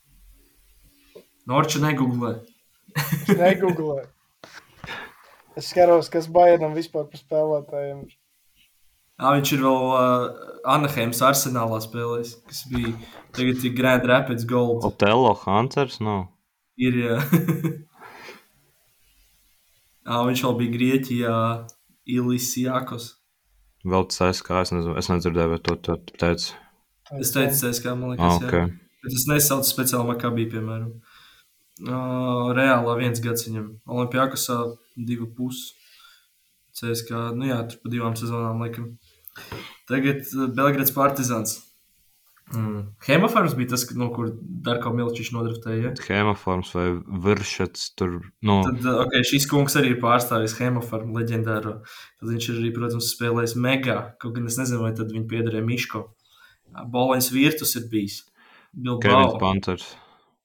Norča 1.50 1.82
negooglē. 1.82 2.36
negooglē. 3.42 4.06
Es 5.58 5.68
skatos, 5.68 6.08
kas 6.12 6.30
Bayernam 6.32 6.74
vispār 6.78 7.08
par 7.10 7.20
spēlētājiem 7.20 8.04
ir. 8.06 8.18
Jā, 9.20 9.32
viņš 9.36 9.52
ir 9.54 9.64
vēl 9.64 9.88
uh, 9.92 10.26
Anaheimas 10.72 11.20
arsenālā 11.26 11.78
spēlējis, 11.84 12.34
kas 12.48 12.60
bija 12.70 12.92
tagad 13.36 13.64
ir 13.66 13.74
Grand 13.76 14.06
Rapids 14.08 14.46
Gold. 14.48 14.86
Otello 14.88 15.34
Hunters 15.44 15.98
nav. 16.02 16.20
Ir, 16.80 16.96
jā. 17.04 17.18
jā, 20.08 20.20
viņš 20.28 20.44
vēl 20.46 20.54
bija 20.62 20.74
Grieķijā, 20.76 21.34
Ilisijākos. 22.16 23.10
Vēl 23.82 24.06
aizskā, 24.06 24.62
es, 24.62 24.70
nezinu, 24.74 24.94
es 24.98 25.10
nedzirdēju, 25.10 25.56
bet 25.56 25.66
to, 25.66 25.76
to 25.82 25.98
teicu. 26.14 26.54
Es 27.18 27.34
teicu, 27.34 27.72
kā 27.84 27.96
man 27.98 28.14
liekas, 28.14 28.38
ah, 28.38 28.46
okay. 28.46 28.64
jā. 28.64 28.98
Bet 29.02 29.18
es 29.18 29.26
nesaucu 29.26 29.66
speciāli 29.66 30.12
Makabī, 30.12 30.46
piemēram. 30.52 30.92
Uh, 31.82 32.52
reālā 32.54 32.94
viens 33.00 33.18
gads 33.22 33.48
viņam. 33.48 33.72
Olimpijākasā 33.90 34.58
divu 35.08 35.26
pusi. 35.34 35.72
CSK, 36.72 37.34
nu 37.36 37.50
jā, 37.50 37.58
tur 37.68 37.82
pa 37.82 37.90
divām 37.92 38.14
sezonām 38.16 38.62
laikam. 38.62 38.94
Tagad 39.90 40.26
Belgrads 40.56 40.94
Partizans. 40.94 41.60
Mm. 42.52 42.82
Hemoforms 43.06 43.54
bija 43.56 43.70
tas, 43.72 43.84
no 43.96 44.10
kur 44.12 44.32
Darko 44.66 44.90
Milčiņš 44.92 45.30
nodraftēja. 45.32 45.82
Ja? 45.86 45.92
Hemoforms 46.08 46.72
vai 46.76 46.88
Viršets 47.24 47.86
tur. 47.96 48.18
No. 48.44 48.58
Tad, 48.66 48.84
ok, 49.06 49.16
šis 49.24 49.46
kungs 49.48 49.76
arī 49.80 49.94
ir 49.94 50.02
pārstāvis 50.02 50.58
Hemoformu 50.58 51.16
leģendāro. 51.20 51.78
Tad 52.20 52.32
viņš 52.32 52.48
ir 52.50 52.58
arī, 52.60 52.72
protams, 52.76 53.08
spēlējis 53.14 53.56
Mega. 53.56 53.96
Kaut 54.20 54.36
gan 54.36 54.50
es 54.50 54.58
nezinu, 54.60 54.82
vai 54.84 54.92
tad 54.98 55.14
viņi 55.14 55.24
piederēja 55.30 55.64
Miško. 55.64 56.04
Boliņas 56.92 57.30
Virtus 57.32 57.76
ir 57.80 57.88
bijis. 57.92 58.20
Bilbao. 58.72 59.38
Panthers. 59.40 59.94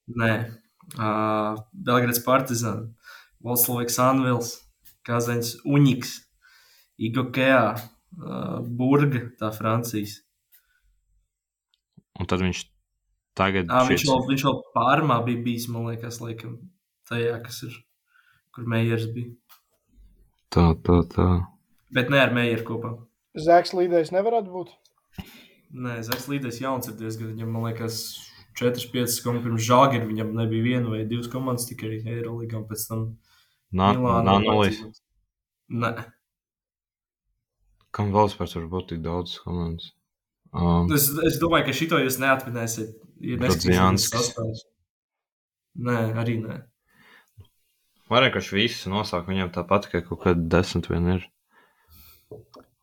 Nē. 0.08 0.32
Uh, 0.96 1.60
Belgrads 1.74 2.24
Partizan. 2.24 2.88
Volsloviks 3.44 4.00
Anvils. 4.04 4.56
Kazaņs 5.08 5.58
Uņiks. 5.68 6.18
Igokea. 7.04 7.76
Uh, 8.16 8.62
Burga, 8.64 9.28
tā 9.38 9.51
Francijas. 9.53 10.22
Un 12.18 12.30
tad 12.30 12.41
viņš 12.41 12.64
tagad. 13.38 13.68
À, 13.70 13.84
viņš, 13.86 14.05
vēl, 14.10 14.24
viņš 14.32 14.45
vēl 14.47 14.58
pārmā 14.74 15.20
bija 15.28 15.43
bijis, 15.45 15.68
man 15.70 15.89
liekas, 15.91 16.22
laikam, 16.24 16.55
tajā, 17.10 17.36
kas 17.43 17.62
ir, 17.68 17.76
kur 18.55 18.66
Meijers 18.70 19.05
bija. 19.14 19.36
Tā, 20.53 20.72
tā, 20.88 21.01
tā. 21.12 21.28
Bet 21.93 22.10
ne 22.14 22.24
ar 22.24 22.34
Meijeru 22.34 22.66
kopā. 22.72 22.93
Zēks 23.38 23.76
līdējs 23.78 24.14
nevarētu 24.16 24.49
būt? 24.55 24.74
Nē, 25.78 25.99
Zēks 26.08 26.26
līdējs 26.32 26.62
jauns 26.64 26.89
ir 26.89 26.97
diezgan, 26.97 27.36
viņam, 27.36 27.53
man 27.53 27.68
liekas, 27.68 28.01
4-5 28.58 29.22
komandas 29.22 29.45
pirms 29.45 29.66
Žāgir, 29.68 30.08
viņam 30.10 30.34
nebija 30.39 30.66
viena 30.66 30.89
vai 30.89 31.03
divas 31.05 31.30
komandas 31.30 31.68
tikai 31.70 31.99
Eirolīgā, 31.99 32.64
un 32.64 32.66
pēc 32.70 32.88
tam 32.89 33.03
Milāna. 33.76 34.39
Nē. 35.68 35.91
Kam 37.98 38.14
vēl 38.14 38.30
spēc 38.30 38.56
var 38.60 38.66
būt 38.72 38.91
tik 38.93 39.04
daudz 39.06 39.39
komandas? 39.41 39.91
Um, 40.54 40.88
es, 40.93 41.10
es 41.28 41.39
domāju, 41.41 41.68
ka 41.68 41.76
šito 41.76 42.00
jūs 42.00 42.20
neatminēsiet. 42.22 42.93
Ja 43.26 43.39
Neskatīsimies 43.41 44.66
Nē, 45.78 45.98
arī 46.18 46.39
nē. 46.41 46.58
Viņš 48.10 48.50
visus 48.56 48.88
nosāk, 48.89 49.28
viņam 49.30 49.52
tāpat, 49.54 49.89
ka 49.91 50.02
kaut 50.06 50.24
kāda 50.24 50.45
desmit 50.58 50.88
vien 50.89 51.10
ir. 51.18 51.26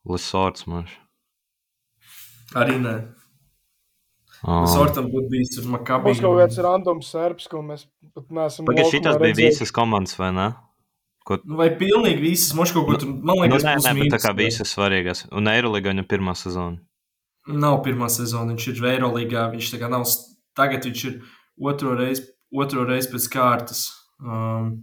Lisorts 0.07 0.67
man. 0.71 0.87
Arī 2.55 2.77
nē. 2.83 2.95
Um, 4.45 4.67
Sortam 4.69 5.09
būtu 5.09 5.31
bijis 5.33 5.57
uz 5.63 5.67
Makabī. 5.73 6.13
Mums 6.13 6.21
kaut 6.21 6.37
kāds 6.43 6.61
randoms 6.61 7.09
serbs, 7.15 7.49
ko 7.49 7.63
mēs 7.65 7.87
pat 8.13 8.29
neesam. 8.29 8.69
Pagaid, 8.69 8.91
šitās 8.93 9.17
bija 9.23 9.39
visas 9.41 9.73
komandas, 9.75 10.19
vai 10.21 10.29
ne? 10.37 10.51
Ko... 11.25 11.39
Nu, 11.49 11.57
vai 11.57 11.71
pilnīgi 11.73 12.21
visas, 12.21 12.53
moš 12.57 12.75
kaut 12.77 12.89
ko 12.89 12.99
tur, 13.01 13.13
man 13.25 13.41
liekas, 13.41 13.65
nu, 13.65 13.71
nē, 13.71 13.77
nē, 13.81 13.93
bet 14.03 14.17
tā 14.17 14.21
kā 14.21 14.35
visas 14.37 14.75
svarīgās. 14.75 15.25
Un 15.33 15.49
Eiroliga 15.49 15.95
viņa 15.95 16.05
pirmā 16.11 16.37
sezona. 16.37 16.83
Nav 17.49 17.79
pirmā 17.85 18.11
sezona, 18.13 18.53
viņš 18.53 18.67
ir 18.73 18.89
Eirolīgā. 18.95 19.47
Viņš 19.55 19.71
tā 19.73 19.81
kā 19.81 19.89
nav, 19.93 20.05
tagad 20.57 20.85
viņš 20.89 21.05
ir 21.09 21.21
otro 21.71 21.95
reizi, 21.97 22.27
otro 22.53 22.85
reizi 22.89 23.13
pēc 23.13 23.31
kārtas. 23.33 23.87
Um, 24.21 24.75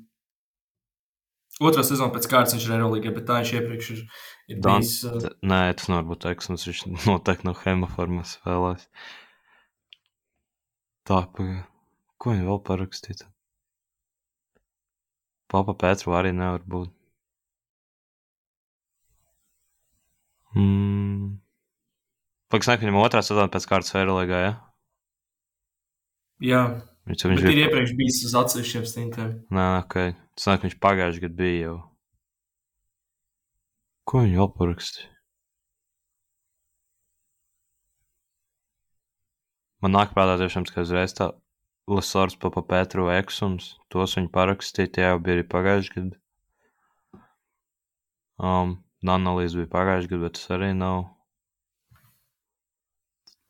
Otrā 1.61 1.83
sezona 1.85 2.09
pēc 2.13 2.25
kārtas 2.29 2.55
viņš 2.55 2.63
ir 2.65 2.71
Eirolandā, 2.73 3.11
bet 3.13 3.27
tā 3.27 3.35
viņš 3.37 3.51
iepriekš 3.59 3.89
ir, 3.93 3.99
ir 4.49 4.61
Dan, 4.65 4.81
bijis. 4.81 4.95
Uh... 5.05 5.27
Nē, 5.45 5.59
tas 5.77 5.91
nevar 5.91 6.07
būt 6.09 6.25
Eksons. 6.31 6.65
Viņš 6.65 7.05
noteikti 7.05 7.45
no 7.45 7.53
hemoformas 7.59 8.37
spēlēs. 8.39 8.87
Tā, 11.05 11.21
pagaidi. 11.35 11.61
Ko 12.21 12.33
viņi 12.33 12.47
vēl 12.47 12.63
parakstīja? 12.65 13.29
Papa 15.51 15.75
Pētru 15.75 16.15
arī 16.15 16.31
nevar 16.35 16.63
būt. 16.63 16.91
Mm. 20.55 21.37
Pagaidām, 22.51 22.79
ka 22.79 22.85
viņam 22.85 22.99
otrā 22.99 23.21
sezona 23.23 23.51
pēc 23.51 23.67
kārtas 23.67 23.95
Eirolandā, 23.95 24.39
ja? 24.45 24.53
Jā. 26.43 26.63
Viņš, 27.07 27.23
viņš 27.31 27.45
ir 27.47 27.61
iepriekš 27.65 27.93
bijis 27.97 28.19
uz 28.27 28.35
atsevišķiem 28.39 28.87
stintiem. 28.87 29.31
Nē, 29.55 29.67
ok. 29.83 29.95
Tas 30.35 30.49
nāk, 30.51 30.65
viņš 30.67 30.75
pagājušajā 30.83 31.23
gadā 31.25 31.39
bija 31.39 31.61
jau. 31.65 31.77
Ko 34.07 34.23
viņi 34.25 34.39
vēl 34.41 34.51
parakstīja? 34.57 35.07
Man 39.81 39.95
nāk 39.97 40.11
prātā 40.13 40.37
tiešām, 40.37 40.67
ka 40.69 40.83
uzreiz 40.85 41.15
tā 41.17 41.31
Lasors 41.91 42.37
papa 42.39 42.61
Petru 42.63 43.09
Eksums, 43.11 43.73
tos 43.91 44.15
viņi 44.17 44.29
parakstīja, 44.35 44.91
tie 44.95 45.07
jau 45.09 45.17
bija 45.23 45.37
arī 45.39 45.47
pagājušajā 45.53 45.95
gadā. 45.97 46.19
Um, 48.41 48.77
Nanalīze 49.05 49.59
bija 49.59 49.71
pagājušajā 49.73 50.11
gadā, 50.13 50.21
bet 50.25 50.37
tas 50.39 50.53
arī 50.57 50.71
nav. 50.77 51.01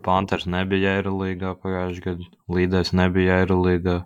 Panthers 0.01 0.47
nebija 0.49 0.95
Eirolīgā 0.99 1.53
pagājušajā 1.61 2.05
gadā, 2.07 2.29
Līdais 2.57 2.93
nebija 2.97 3.41
Eirolīgā. 3.43 3.97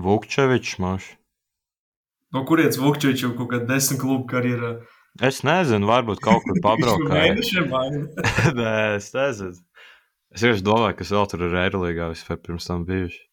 Vukčevičs 0.00 0.78
maš. 0.80 1.10
No 2.32 2.44
kurienes 2.48 2.78
Vukčevičam 2.80 3.34
kaut 3.36 3.50
kāda 3.52 3.74
desmit 3.74 4.00
klubu 4.00 4.24
karjerā? 4.30 4.78
Es 5.26 5.42
nezinu, 5.44 5.88
varbūt 5.90 6.22
kaut 6.24 6.44
kur 6.46 6.60
pabraukāju. 6.66 7.34
Nē, 7.74 7.88
Nē, 8.54 8.74
es 8.96 9.10
nezinu. 9.16 9.58
Es 10.30 10.44
vienkārši 10.44 10.66
domāju, 10.66 10.96
kas 11.00 11.10
vēl 11.10 11.26
tur 11.30 11.42
ir 11.48 11.56
Eirolīgā 11.64 12.10
vispār 12.12 12.38
pirms 12.38 12.68
tam 12.68 12.84
bijuši. 12.86 13.24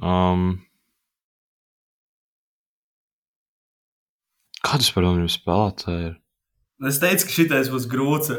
Um, 0.00 0.48
Kādas 4.66 4.88
par 4.92 5.06
viņu 5.06 5.28
spēlētāji 5.30 6.08
ir? 6.10 6.16
Es 6.90 6.98
teicu, 7.00 7.28
ka 7.28 7.34
šitais 7.36 7.70
būs 7.72 7.86
grūts. 7.88 8.32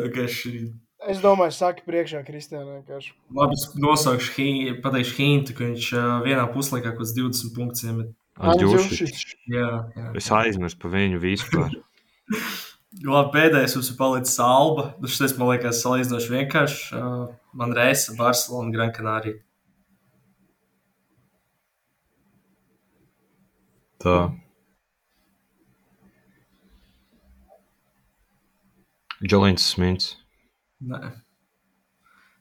Es 1.07 1.21
domāju, 1.23 1.53
saka, 1.55 1.85
priekšā 1.87 2.23
Kristiānai 2.27 2.81
vienkārši. 2.81 3.13
Labi, 3.37 3.57
es 3.57 3.67
nosaukšu, 3.79 4.33
hi, 4.35 4.47
pateikšu 4.83 5.15
hintu, 5.17 5.55
ka 5.57 5.69
viņš 5.69 5.89
uh, 5.93 6.07
vienā 6.25 6.45
puslaikā 6.51 6.91
kaut 6.91 7.05
kāds 7.05 7.15
20 7.17 7.53
punktus 7.55 7.85
iemet. 7.87 8.11
Andžušičs. 8.37 9.37
Jā, 9.49 9.69
jā. 9.97 10.09
Es 10.19 10.29
aizmirsu 10.33 10.81
par 10.81 10.93
viņu 10.93 11.21
vispār. 11.23 11.77
Labi, 13.05 13.29
pēdējais 13.35 13.75
mums 13.77 13.89
ir 13.91 13.97
palicis 13.99 14.39
Alba. 14.41 14.87
Nu, 14.97 15.09
šis 15.11 15.35
man 15.37 15.51
liekas 15.51 15.83
salīdzinoši 15.83 16.31
vienkārši. 16.33 16.79
Uh, 16.97 17.27
man 17.57 17.75
reisa 17.77 18.15
Barcelona, 18.17 18.73
Gran 18.73 18.93
Canaria. 18.95 19.37
Tā. 24.01 24.17
Džolīns 29.25 29.69
Smits. 29.73 30.11
Nē. 30.85 31.13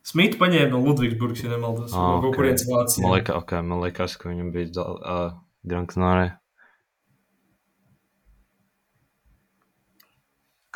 Smita 0.07 0.38
paņēma 0.38 0.70
no 0.70 0.80
Ludvigsburgas, 0.84 1.42
ja 1.42 1.50
nemaldos. 1.50 1.92
Ah, 1.92 2.14
no 2.14 2.18
kaut 2.22 2.30
ok. 2.30 2.36
kurienes 2.38 2.66
Vācijā. 2.68 3.02
Man 3.02 3.16
liekas, 3.16 3.38
okay, 3.40 3.64
man 3.64 3.80
liekas 3.82 4.16
ka 4.20 4.30
viņam 4.30 4.52
bija 4.54 4.84
uh, 4.84 5.38
Gran 5.66 5.88
Canaria. 5.90 6.36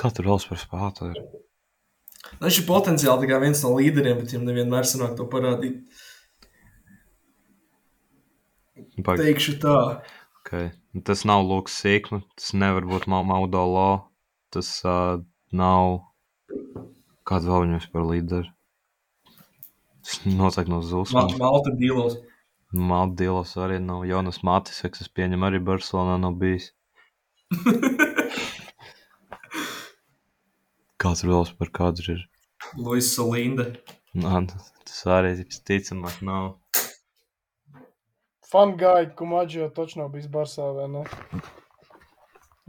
Kā 0.01 0.09
tur 0.16 0.30
vēl 0.30 0.40
par 0.48 0.61
spēlētāju? 0.61 1.12
ir? 1.16 1.40
Nu, 2.38 2.46
Viņš 2.46 2.59
ir 2.62 2.66
potenciāli 2.68 3.24
viens 3.42 3.61
no 3.64 3.72
līderiem, 3.76 4.20
bet 4.20 4.32
viņam 4.32 4.46
nevienmēr 4.48 4.86
sanāk 4.88 5.16
to 5.18 5.26
parādīt. 5.32 5.80
Pag- 9.05 9.20
Teikšu 9.20 9.59
tā. 9.62 9.74
Okay. 10.40 10.70
Nu, 10.94 11.03
Tas 11.07 11.24
nav 11.28 11.44
Lukas 11.46 11.76
Sīkma, 11.82 12.22
tas 12.36 12.53
nevar 12.57 12.86
būt 12.88 13.07
Ma- 13.07 13.22
Maudo 13.26 13.64
Lo, 13.68 13.88
tas 14.51 14.70
uh, 14.84 15.20
nav. 15.53 16.01
Kāda 17.28 17.46
vēl 17.53 17.66
viņam 17.66 17.90
par 17.92 18.09
līderi? 18.09 18.51
Tas 20.03 20.20
noteikti 20.26 20.72
no 20.72 20.80
Ma 20.80 20.86
Zulsmanas. 20.88 21.36
Malta 21.38 21.70
dīlos. 21.76 22.16
Maldīlos 22.72 23.53
arī 23.61 23.78
nav. 23.82 24.07
Jonas 24.09 24.40
Matis, 24.46 24.80
kas 24.82 25.05
es 25.05 25.11
pieņemu 25.12 25.46
arī 25.51 25.61
Barcelonā 25.62 26.16
nav 26.22 26.38
bijis. 26.40 26.70
Kāds 31.01 31.24
vēl 31.24 31.48
par 31.59 31.70
kādu 31.72 32.05
ir? 32.14 32.24
Luis 32.76 33.09
Solinde. 33.14 33.70
Nā, 34.20 34.42
tas 34.84 34.98
arī 35.09 35.32
visticamāk 35.38 36.18
nav. 36.26 36.57
Fangai, 38.51 39.07
Kumaģio 39.16 39.68
taču 39.74 40.01
nav 40.01 40.11
bijis 40.14 40.26
Barsā, 40.32 40.66
vai 40.74 40.88
ne? 40.90 41.05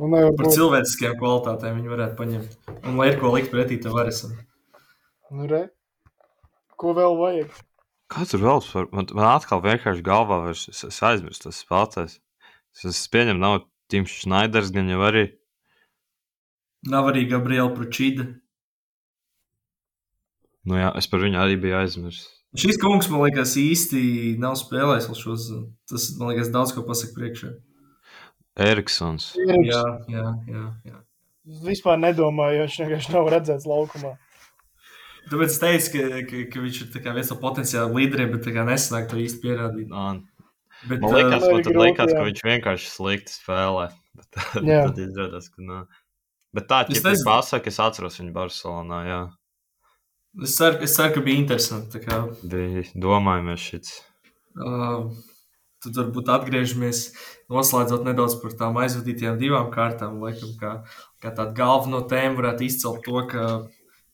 Un 0.01 0.13
nevar 0.13 0.35
Par 0.37 0.47
būt. 0.47 0.55
cilvēciskajām 0.55 1.17
kvalitātēm 1.19 1.79
viņi 1.79 1.91
varētu 1.91 2.17
paņemt. 2.19 2.55
Un 2.85 3.01
lai 3.01 3.09
ir 3.11 3.17
ko 3.21 3.33
likt 3.33 3.51
pretī 3.53 3.79
tam 3.81 3.97
varisam. 3.97 4.35
Nu, 5.33 5.47
re. 5.49 5.63
Ko 6.81 6.93
vēl 6.97 7.17
vajag? 7.19 7.51
Kāds 8.11 8.35
ir 8.37 8.43
vēl 8.43 8.61
par? 8.69 8.87
Man, 8.93 9.09
man 9.17 9.27
atkal 9.33 9.61
vienkārši 9.65 10.05
galvā 10.05 10.41
vairs 10.45 10.67
es, 10.71 10.83
es 10.87 11.01
aizmirstu 11.05 11.49
tas 11.49 11.61
spēlētājs. 11.65 12.17
Es, 12.77 12.85
es 12.93 13.03
pieņemu, 13.13 13.41
nav 13.41 13.59
Tims 13.91 14.13
Šnaiders, 14.21 14.71
gan 14.75 14.89
jau 14.91 15.01
arī. 15.09 15.27
Nav 16.89 17.11
arī 17.11 17.27
Gabriela 17.29 17.69
Pručīda. 17.75 18.25
Nu 20.65 20.77
jā, 20.77 20.91
es 20.97 21.07
par 21.09 21.21
viņu 21.21 21.37
arī 21.41 21.57
biju 21.61 21.77
aizmirsis. 21.81 22.29
Šis 22.57 22.77
kungs, 22.81 23.07
man 23.09 23.23
liekas, 23.23 23.53
īsti 23.57 24.35
nav 24.41 24.57
spēlējis 24.59 25.11
šos. 25.17 25.45
Tas, 25.89 26.09
man 26.19 26.33
liekas, 26.33 26.49
daudz 26.53 26.73
ko 26.75 26.83
pasaka 26.87 27.15
priekšā. 27.15 27.53
Eriksons. 28.61 29.31
Jā, 29.39 29.85
jā, 30.11 30.25
jā. 30.51 30.65
jā. 30.89 30.97
Vispār 31.63 32.01
nedomāju, 32.01 32.59
jo 32.59 32.65
viņš 32.67 32.81
vienkārši 32.83 33.15
nav 33.15 33.31
redzēts 33.31 33.69
laukumā. 33.69 34.11
Tāpēc 35.31 35.53
es 35.53 35.61
teicu, 35.61 35.93
ka, 35.93 36.21
ka, 36.27 36.43
ka 36.51 36.65
viņš 36.65 36.81
ir 36.83 37.07
viens 37.15 37.31
no 37.31 37.37
potenciāliem 37.39 37.97
līderiem, 38.01 38.33
bet 38.35 38.51
nesanāk 38.67 39.07
to 39.09 39.21
īsti 39.21 39.41
pierādīt. 39.45 39.87
Nā, 39.93 40.09
Bet, 40.89 41.01
Man 41.01 41.13
liekas, 41.13 41.43
man 41.45 41.61
tad 41.61 41.67
grūti, 41.75 41.81
liekas, 41.85 42.09
ka 42.09 42.17
jā. 42.17 42.21
viņš 42.25 42.43
vienkārši 42.45 42.87
slikti 42.89 43.33
spēlē. 43.35 43.83
Bet 44.17 44.27
tad, 44.63 45.01
izrādās, 45.03 45.49
ka 45.53 45.65
nē. 45.65 45.81
Bet 46.55 46.67
tā, 46.67 46.81
ja 46.91 46.99
tas 47.03 47.23
pasaka, 47.23 47.71
es 47.71 47.79
atceros 47.79 48.19
viņu 48.19 48.33
Barcelonā, 48.35 49.01
jā. 49.07 49.19
es, 50.43 50.55
ceru, 50.57 50.81
es 50.83 50.95
ceru, 50.97 51.13
ka 51.15 51.23
bija 51.23 51.39
interesanti. 51.39 52.01
Bija 52.43 52.83
domājamies 53.07 53.67
šits. 53.69 53.93
uh, 54.59 55.05
tad 55.81 55.97
varbūt 55.97 56.31
atgriežamies, 56.35 57.03
noslēdzot 57.51 58.03
nedaudz 58.03 58.35
par 58.41 58.55
tām 58.59 58.79
aizvadītajām 58.83 59.39
divām 59.39 59.69
kārtām. 59.73 60.19
Laikam, 60.23 60.51
kā, 60.59 60.73
kā 61.23 61.31
tāda 61.31 61.55
galvenā 61.57 62.03
tēma 62.11 62.41
varētu 62.41 62.67
izcelt 62.67 62.99
to, 63.07 63.23
ka 63.31 63.45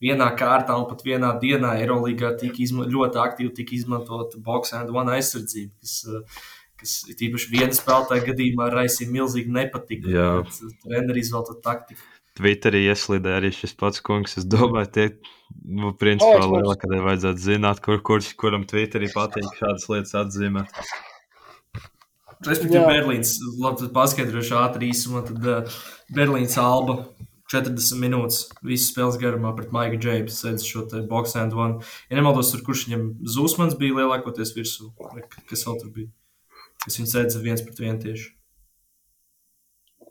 vienā 0.04 0.30
kārtā 0.38 0.78
un 0.78 0.86
pat 0.92 1.02
vienā 1.06 1.34
dienā 1.42 1.74
Eirolandā 1.82 2.36
ļoti 2.46 3.22
aktīvi 3.24 3.56
tika 3.58 3.76
izmantota 3.80 4.38
box 4.46 4.76
and 4.78 4.94
one 4.94 5.16
aizsardzība, 5.18 5.74
kas, 5.82 5.98
uh, 6.06 6.46
kas 6.78 7.00
īpaši 7.18 7.50
viena 7.50 7.74
spēlētāja 7.74 8.30
gadījumā 8.30 8.70
raisīja 8.78 9.10
milzīgi 9.10 9.58
nepatiku. 9.58 10.14
Jā. 10.14 10.30
Bet, 10.46 10.62
uh, 10.62 10.78
Treneri 10.86 11.26
izvēlēta 11.26 11.58
taktiku. 11.66 12.06
Twitterī 12.38 12.86
ieslidēja 12.92 13.42
arī 13.42 13.52
šis 13.56 13.74
pats 13.80 14.04
kungs. 14.06 14.38
Es 14.40 14.46
domāju, 14.46 14.90
tie, 14.94 15.06
nu, 15.66 15.94
principā, 15.98 16.44
Morris. 16.44 16.62
lielākajai 16.62 17.04
vajadzētu 17.08 17.46
zināt, 17.48 17.82
kur, 17.86 18.02
kurš, 18.06 18.32
kuram 18.40 18.66
Twitterī 18.70 19.10
patīk 19.14 19.48
šādas 19.60 19.88
lietas 19.92 20.18
atzīmēt. 20.22 20.82
Respektīvi. 22.46 22.84
Berlīns, 22.86 23.38
labi, 23.58 23.82
tad 23.82 23.94
paskaidrošu 23.96 24.60
ātri 24.60 24.92
īsumā. 24.94 25.24
Tad 25.26 25.48
uh, 25.50 25.80
Berlīnas 26.14 26.60
alba 26.62 27.00
40 27.52 27.98
minūtes 28.02 28.44
visas 28.62 28.92
spēles 28.92 29.18
garumā 29.22 29.54
pret 29.58 29.74
Maiku 29.74 29.98
Džeimsu 30.04 30.36
sēdz 30.36 30.68
šo 30.68 30.86
te 30.92 31.02
box 31.10 31.34
and 31.40 31.56
one. 31.58 31.82
Ja 32.12 32.20
nemaldos, 32.20 32.52
tur 32.54 32.62
kurš 32.68 32.86
viņam 32.90 33.10
Zūsmans 33.38 33.78
bija 33.80 34.02
lielākoties 34.02 34.54
virsū, 34.58 34.92
kas 35.50 35.66
vēl 35.66 35.80
tur 35.82 35.94
bija. 35.96 36.12
Kas 36.84 37.00
viņu 37.00 37.14
sēdz 37.14 37.40
viens 37.42 37.64
pret 37.66 37.82
vienu 37.82 38.02
tieši. 38.04 38.37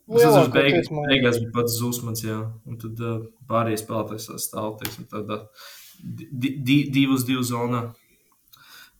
Tas 0.06 0.22
tas 0.22 0.34
Lielākoties, 0.54 0.88
beigās, 1.10 1.38
bija 1.42 1.52
pats 1.56 1.76
Zūsmans, 1.80 2.20
jā. 2.22 2.36
Un 2.70 2.76
tad 2.78 3.00
uh, 3.02 3.16
pārējie 3.50 3.80
spēlētājs 3.82 4.28
tā 4.30 4.36
stāv, 4.38 4.76
teiksim, 4.82 5.08
tādā 5.10 5.40
di, 5.98 6.52
di, 6.62 6.76
divu 6.94 7.16
uz 7.18 7.24
divu 7.26 7.42
zonā. 7.48 7.80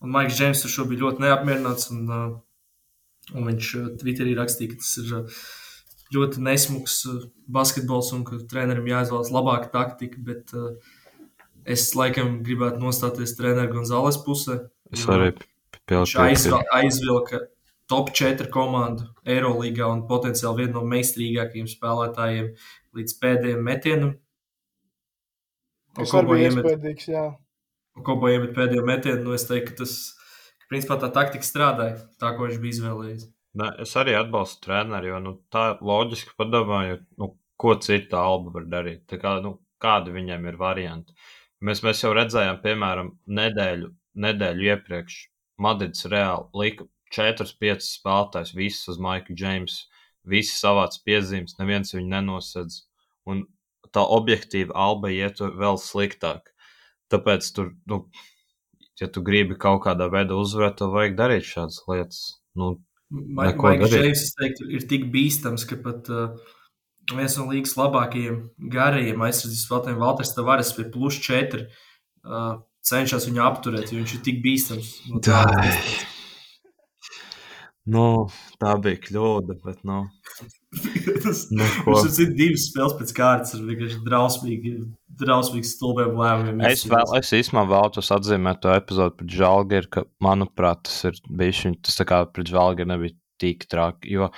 Un 0.03 0.11
Maiks 0.13 0.35
Džeims 0.37 0.65
ar 0.67 0.73
šo 0.73 0.85
bija 0.89 1.05
ļoti 1.05 1.23
neapmierināts. 1.23 1.87
Un, 1.95 2.03
uh, 2.11 2.35
un 3.37 3.47
viņš 3.47 3.71
Twitterī 4.01 4.35
rakstīja, 4.37 4.73
ka 4.75 4.81
tas 4.83 4.91
ir 4.99 5.15
uh, 5.21 5.41
ļoti 6.17 6.43
nesmugs 6.43 6.99
uh, 7.07 7.23
basketbols 7.47 8.11
un 8.17 8.27
ka 8.27 8.41
trenerim 8.51 8.91
jāizvēlas 8.91 9.31
labāka 9.31 9.71
taktika. 9.73 10.19
Bet 10.27 10.51
uh, 10.59 10.73
es 11.63 11.87
laikam 11.95 12.41
gribētu 12.43 12.83
nostāties 12.83 13.37
treneru 13.39 13.77
Gonzales 13.79 14.19
pusē. 14.27 14.65
Es 14.91 15.07
arī 15.07 15.31
Viņš 15.37 15.87
pieļauju. 15.87 16.19
aizva- 16.27 16.65
aizvilka 16.81 17.45
top 17.91 18.11
4 18.15 18.49
komandu 18.53 19.07
Eirolandā 19.27 19.87
un 19.89 20.03
potenciāli 20.09 20.63
vienu 20.63 20.79
no 20.79 20.83
meistarīgākajiem 20.91 21.69
spēlētājiem 21.71 22.49
līdz 22.97 23.17
pēdējiem 23.21 23.63
metienam. 23.63 24.13
Tas 25.97 26.13
bija 26.13 26.49
iemet, 26.49 26.67
iespējams, 26.67 27.07
jā. 27.09 27.25
Kobo 28.05 28.29
iemet 28.29 28.53
pēdējo 28.57 28.83
metienu, 28.85 29.23
nu 29.25 29.33
es 29.33 29.47
teiktu, 29.49 29.71
ka 29.71 29.79
tas, 29.81 29.95
ka 30.61 30.69
principā 30.69 30.99
tā 31.01 31.09
taktika 31.13 31.47
strādāja, 31.47 31.97
tā, 32.21 32.35
ko 32.37 32.45
viņš 32.45 32.59
bija 32.61 32.75
izvēlējies. 32.75 33.25
Nē, 33.57 33.71
es 33.81 33.95
arī 33.97 34.13
atbalstu 34.13 34.67
treneri, 34.67 35.09
jo 35.09 35.21
nu, 35.23 35.33
tā 35.53 35.71
loģiski 35.81 36.35
padomāju, 36.37 36.99
nu, 37.17 37.31
ko 37.57 37.73
citu 37.81 38.19
alba 38.19 38.53
var 38.59 38.67
darīt. 38.69 39.07
Tā 39.09 39.17
Kā, 39.21 39.39
nu, 39.41 39.55
kādi 39.81 40.13
viņiem 40.13 40.45
ir 40.51 40.59
varianti? 40.59 41.15
Mēs, 41.65 41.81
mēs 41.81 42.03
jau 42.03 42.11
redzējām, 42.13 42.59
piemēram, 42.61 43.15
nedēļu, 43.39 43.89
nedēļu 44.27 44.69
iepriekš 44.69 45.17
Madrids 45.65 46.05
reāli 46.05 46.61
lika 46.61 46.85
4-5 47.15 47.85
spēlētājus, 47.85 48.55
visus 48.57 48.93
uz 48.93 48.99
Maiku 49.03 49.35
Džeimsu, 49.37 49.85
visi 50.27 50.55
savāds 50.57 50.99
piezīmes, 51.05 51.57
neviens 51.59 51.93
viņu 51.95 52.11
nenosedz. 52.11 52.81
Un 53.27 53.45
tā 53.95 54.03
objektīva 54.03 54.75
alba 54.75 55.11
iet 55.13 55.39
vēl 55.39 55.79
sliktāk. 55.81 56.51
Tāpēc 57.11 57.47
tur, 57.55 57.71
nu, 57.87 58.03
ja 58.99 59.07
tu 59.07 59.23
gribi 59.23 59.55
kaut 59.59 59.85
kādā 59.85 60.09
veidā 60.11 60.35
uzvarēt, 60.35 60.79
tad 60.81 60.91
vajag 60.95 61.17
darīt 61.19 61.47
šādas 61.47 61.81
lietas. 61.87 62.21
Nu, 62.57 62.75
Maiks. 63.07 63.87
Džeims, 63.87 64.23
ir 64.67 64.83
tik 64.89 65.05
bīstams, 65.13 65.63
ka 65.69 65.77
pat 65.79 66.09
uh, 66.11 66.33
viens 67.13 67.37
no 67.39 67.45
līgas 67.47 67.77
labākajiem 67.79 68.41
garajiem 68.73 69.23
aizsardzības 69.23 69.63
spēlētājiem, 69.63 70.01
Valters 70.01 70.33
Tavares, 70.35 70.73
pie 70.75 70.89
plus 70.91 71.21
4, 71.23 71.63
uh, 72.27 72.57
cenšas 72.83 73.29
viņu 73.29 73.45
apturēt, 73.47 73.93
jo 73.93 74.01
viņš 74.01 74.17
ir 74.17 74.23
tik 74.27 74.43
bīstams. 74.43 74.91
No 75.07 75.23
Tā. 75.23 75.45
tādas 75.47 76.16
nu, 77.89 78.05
tā 78.61 78.75
bija 78.83 79.01
kļūda, 79.07 79.59
bet, 79.63 79.83
nu, 79.87 80.05
Tas 81.23 81.47
neko. 81.51 81.93
Mums 81.93 82.17
ir 82.21 82.33
divas 82.35 82.67
spēles 82.69 82.95
pēc 82.99 83.13
kārtas, 83.15 83.53
ar 83.55 83.63
vienkārši 83.67 84.01
drausmīgi, 84.05 84.73
drausmīgi 85.21 85.69
stulbiem 85.69 86.17
lēmumiem. 86.19 86.65
Es, 86.69 86.83
vēl, 86.89 87.13
es 87.19 87.31
īstenībā 87.37 87.63
vēlos 87.71 88.11
atzīmēt 88.17 88.61
to 88.63 88.73
epizodi 88.75 89.15
par 89.21 89.31
Žalgiru, 89.39 89.91
ka, 89.95 90.05
manuprāt, 90.23 90.83
tas 90.89 90.99
ir 91.09 91.19
bijis 91.39 91.63
viņa, 91.65 91.81
tas 91.87 91.99
tā 92.01 92.07
kā 92.09 92.21
pret 92.33 92.51
Žalgiru 92.51 92.91
nebija 92.91 93.15
tik 93.41 93.65
traki. 93.71 94.11
Jo, 94.17 94.29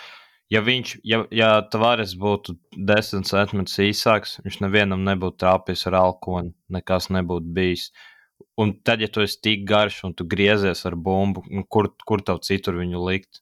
ja 0.53 0.61
viņš, 0.65 0.93
ja, 1.07 1.23
ja 1.35 1.49
Tavares 1.71 2.13
būtu 2.19 2.55
10 2.77 3.27
centimetrus 3.29 3.81
īsāks, 3.89 4.37
viņš 4.45 4.61
nevienam 4.67 5.03
nebūtu 5.07 5.41
trāpījis 5.43 5.87
ar 5.89 5.99
alkoholu, 6.03 6.53
nekas 6.77 7.09
nebūtu 7.15 7.53
bijis. 7.57 7.89
Un 8.59 8.73
tad, 8.83 9.01
ja 9.03 9.07
tu 9.07 9.23
esi 9.23 9.39
tik 9.39 9.65
garš 9.67 10.03
un 10.07 10.15
tu 10.15 10.25
griezies 10.27 10.85
ar 10.87 10.95
bumbu, 10.95 11.45
nu, 11.47 11.63
kur, 11.63 11.91
kur 12.07 12.23
tev 12.25 12.41
citur 12.43 12.79
viņu 12.79 13.03
likt, 13.07 13.41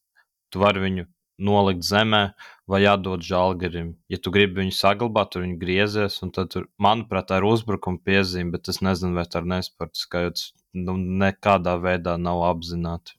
tu 0.53 0.61
vari 0.61 0.83
viņu 0.83 1.07
nolikt 1.37 1.85
zemē 1.85 2.21
vai 2.69 2.81
atdot 2.89 3.23
žālgarim. 3.25 3.93
Ja 4.11 4.19
tu 4.21 4.33
gribi 4.33 4.61
viņu 4.61 4.75
saglabāt, 4.75 5.31
tad 5.33 5.45
viņu 5.45 5.59
griezies. 5.61 6.17
Tad, 6.21 6.49
tur, 6.53 6.67
manuprāt, 6.81 7.29
tā 7.29 7.39
ir 7.41 7.47
uzbrukuma 7.47 8.01
piezīme, 8.03 8.51
bet 8.55 8.69
es 8.73 8.81
nezinu, 8.85 9.15
vai 9.17 9.27
tā 9.29 9.43
ir 9.43 9.51
nesportiskā, 9.53 10.25
jo 10.25 10.33
tas 10.35 10.49
nu, 10.77 10.97
nekādā 10.97 11.77
veidā 11.81 12.17
nav 12.21 12.43
apzināti. 12.49 13.17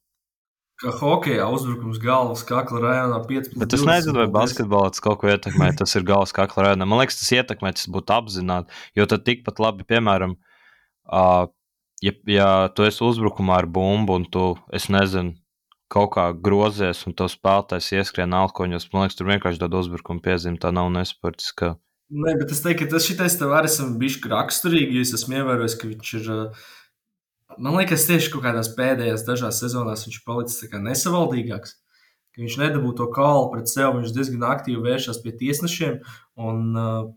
Kā 0.78 0.92
hokeja 0.94 1.48
uzbrukums 1.50 1.98
galvas 1.98 2.44
kakla 2.46 2.80
rajonā 2.84 3.16
15. 3.26 3.58
Bet 3.58 3.74
es 3.74 3.82
nezinu, 3.86 4.20
vai 4.20 4.28
basketbolā 4.30 4.92
tas 4.94 5.02
kaut 5.02 5.18
ko 5.18 5.30
ietekmē. 5.32 5.72
Tas 5.80 5.96
ir 5.98 6.06
galvas 6.06 6.34
kakla 6.36 6.68
rajonā. 6.68 6.86
Man 6.86 7.02
liekas, 7.02 7.18
tas 7.18 7.32
ietekmē, 7.34 7.72
tas 7.74 7.88
būtu 7.90 8.14
apzināti. 8.14 8.84
Jo 8.94 9.08
tad 9.10 9.24
tikpat 9.26 9.58
labi, 9.62 9.86
piemēram, 9.90 10.36
uh, 11.10 11.48
ja, 12.04 12.14
ja 12.30 12.48
tu 12.74 12.86
esi 12.86 13.04
uzbrukumā 13.04 13.60
ar 13.62 13.68
bumbu 13.70 14.18
un 14.18 14.26
tu, 14.28 14.52
es 14.74 14.88
nezinu, 14.92 15.34
kaut 15.92 16.12
kā 16.14 16.28
grozies 16.36 17.04
un 17.08 17.16
tas 17.16 17.34
spēlētājs 17.36 17.92
ieskrien 17.96 18.36
alkoņos. 18.36 18.88
Man 18.92 19.06
liekas, 19.06 19.18
tur 19.18 19.30
vienkārši 19.30 19.62
tāda 19.62 19.80
uzbrukuma 19.80 20.22
piezīme, 20.24 20.60
tā 20.60 20.72
nav 20.74 20.90
nesportiska. 20.94 21.76
Nē, 22.08 22.34
bet 22.40 22.52
es 22.54 22.62
teiktu, 22.64 22.86
ka 22.86 22.96
tas 22.96 23.08
šitais 23.08 23.36
tev 23.40 23.52
arī 23.56 23.68
esam 23.68 23.96
bišķi 24.00 24.30
raksturīgi, 24.32 24.96
jo 24.96 25.04
es 25.04 25.14
esmu 25.16 25.40
ievērojis, 25.40 25.76
ka 25.80 25.90
viņš 25.90 26.12
ir. 26.20 26.30
Man 27.58 27.76
liekas, 27.80 28.06
tieši 28.08 28.30
kaut 28.32 28.44
kādās 28.44 28.70
pēdējās 28.76 29.24
dažās 29.26 29.60
sezonās 29.60 30.04
viņš 30.06 30.18
ir 30.20 30.24
palicis 30.28 30.74
nesavaldīgāks. 30.84 31.76
Viņš 32.38 32.56
nedabū 32.60 32.92
to 32.94 33.08
kaulu 33.10 33.48
pret 33.50 33.66
sevi, 33.66 33.98
viņš 33.98 34.12
diezgan 34.14 34.44
aktīvi 34.46 34.84
vēršas 34.84 35.18
pie 35.24 35.32
tiesnešiem. 35.40 35.96
Un, 36.38 36.60
uh, 36.78 37.08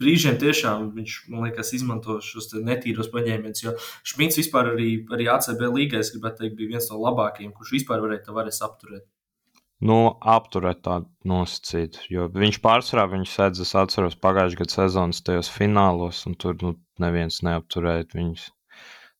brīžiem 0.00 0.38
tiešām 0.40 0.90
viņš, 0.96 1.16
man 1.32 1.48
liekas, 1.48 1.72
izmanto 1.76 2.18
šos 2.24 2.52
netīros 2.66 3.10
paņēmienus. 3.14 3.64
Jo 3.64 3.74
Šmits 4.06 4.40
vispār 4.40 4.72
arī, 4.74 4.90
arī 5.14 5.28
ACB 5.32 5.66
līgā, 5.74 6.02
es 6.02 6.12
gribētu 6.14 6.44
teikt, 6.44 6.56
bija 6.60 6.76
viens 6.76 6.90
no 6.92 7.00
labākajiem, 7.02 7.52
kurš 7.56 7.76
vispār 7.78 8.02
varēja 8.04 8.36
varēs 8.36 8.62
apturēt. 8.66 9.06
Nu, 9.84 9.96
apturēt 10.34 10.80
tādu 10.86 11.10
nosacītu, 11.28 12.06
jo 12.08 12.28
viņš 12.32 12.60
pārsvarā 12.64 13.08
viņu 13.10 13.26
sēdz, 13.28 13.64
es 13.66 13.74
atceros 13.76 14.14
pagājušā 14.22 14.60
gada 14.62 14.76
sezonas 14.78 15.20
tajos 15.26 15.50
finālos, 15.52 16.22
un 16.30 16.38
tur 16.40 16.56
nu, 16.62 16.76
neviens 17.02 17.42
neapturēja 17.44 18.06
viņus. 18.14 18.46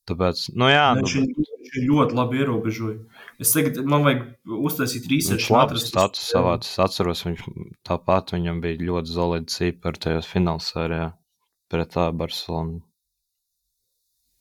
Tāpēc, 0.05 0.41
nu 0.61 0.69
jā, 0.69 0.85
nu, 0.99 1.07
viņš, 1.09 1.45
viņš 1.65 1.77
ļoti 1.89 2.17
labi 2.19 2.41
ierobežoja. 2.43 3.21
Es 3.41 3.55
tagad, 3.57 3.79
man 3.89 4.05
vajag 4.05 4.25
uztaisīt 4.69 5.07
rīsešu. 5.09 5.39
Viņš 5.39 5.53
labi 5.55 5.81
status 5.81 6.27
savāds. 6.29 6.73
Es 6.75 6.81
atceros, 6.85 7.23
viņš 7.25 7.47
tāpat 7.89 8.35
viņam 8.37 8.61
bija 8.65 8.83
ļoti 8.91 9.15
solidi 9.15 9.55
cipari 9.55 10.03
tajos 10.05 10.29
finālsērijā 10.29 11.07
pret 11.73 11.97
Barcelonu. 12.21 12.83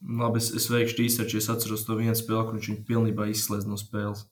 Labi, 0.04 0.42
es, 0.42 0.50
es 0.52 0.68
veikšu 0.68 0.98
rīsešu, 1.00 1.40
es 1.40 1.48
atceros 1.48 1.86
to 1.86 1.96
vienu 1.96 2.12
spēli, 2.18 2.44
kur 2.44 2.58
viņš 2.58 2.68
viņu 2.68 2.84
pilnībā 2.90 3.30
izslēdz 3.32 3.64
no 3.70 3.80
spēles. 3.80 4.26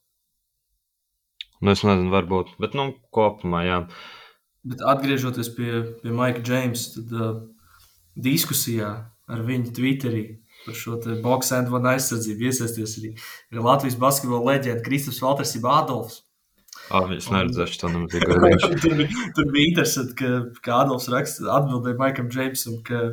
Nu, 1.63 1.73
es 1.73 1.81
nezinu, 1.81 2.11
varbūt, 2.13 2.53
bet 2.61 2.77
nu, 2.77 2.91
kopumā, 3.15 3.63
jā. 3.65 3.79
Bet 4.69 4.83
atgriežoties 4.85 5.49
pie, 5.57 5.71
pie 6.03 6.13
Maika 6.13 6.43
Džeimsa, 6.45 6.99
tad 6.99 7.17
uh, 7.17 7.41
diskusijā 8.13 8.91
ar 9.33 9.45
viņu 9.47 9.73
Twitterī 9.73 10.23
par 10.65 10.77
šo 10.77 10.99
boxe 11.23 11.55
and 11.57 11.71
one 11.73 11.89
aizsardzību 11.93 12.49
iesaisties 12.49 12.97
arī 12.99 13.13
Latvijas 13.57 13.97
basketbola 13.99 14.53
leģenda 14.53 14.85
Kristofers 14.85 15.23
Valters 15.23 15.57
Adolfs. 15.63 16.21
Ah, 16.91 17.05
viņš 17.07 17.29
neredzēs 17.31 17.79
to 17.79 17.89
nemaz 17.91 18.11
tur, 18.83 19.03
tur 19.37 19.49
bija 19.53 19.69
interesanti, 19.69 20.15
ka, 20.19 20.31
ka 20.65 20.81
Adolfs 20.83 21.09
raksta 21.11 21.47
atbildēja 21.59 21.99
Maikam 21.99 22.29
Džeimsam, 22.33 22.81
ka, 22.87 23.03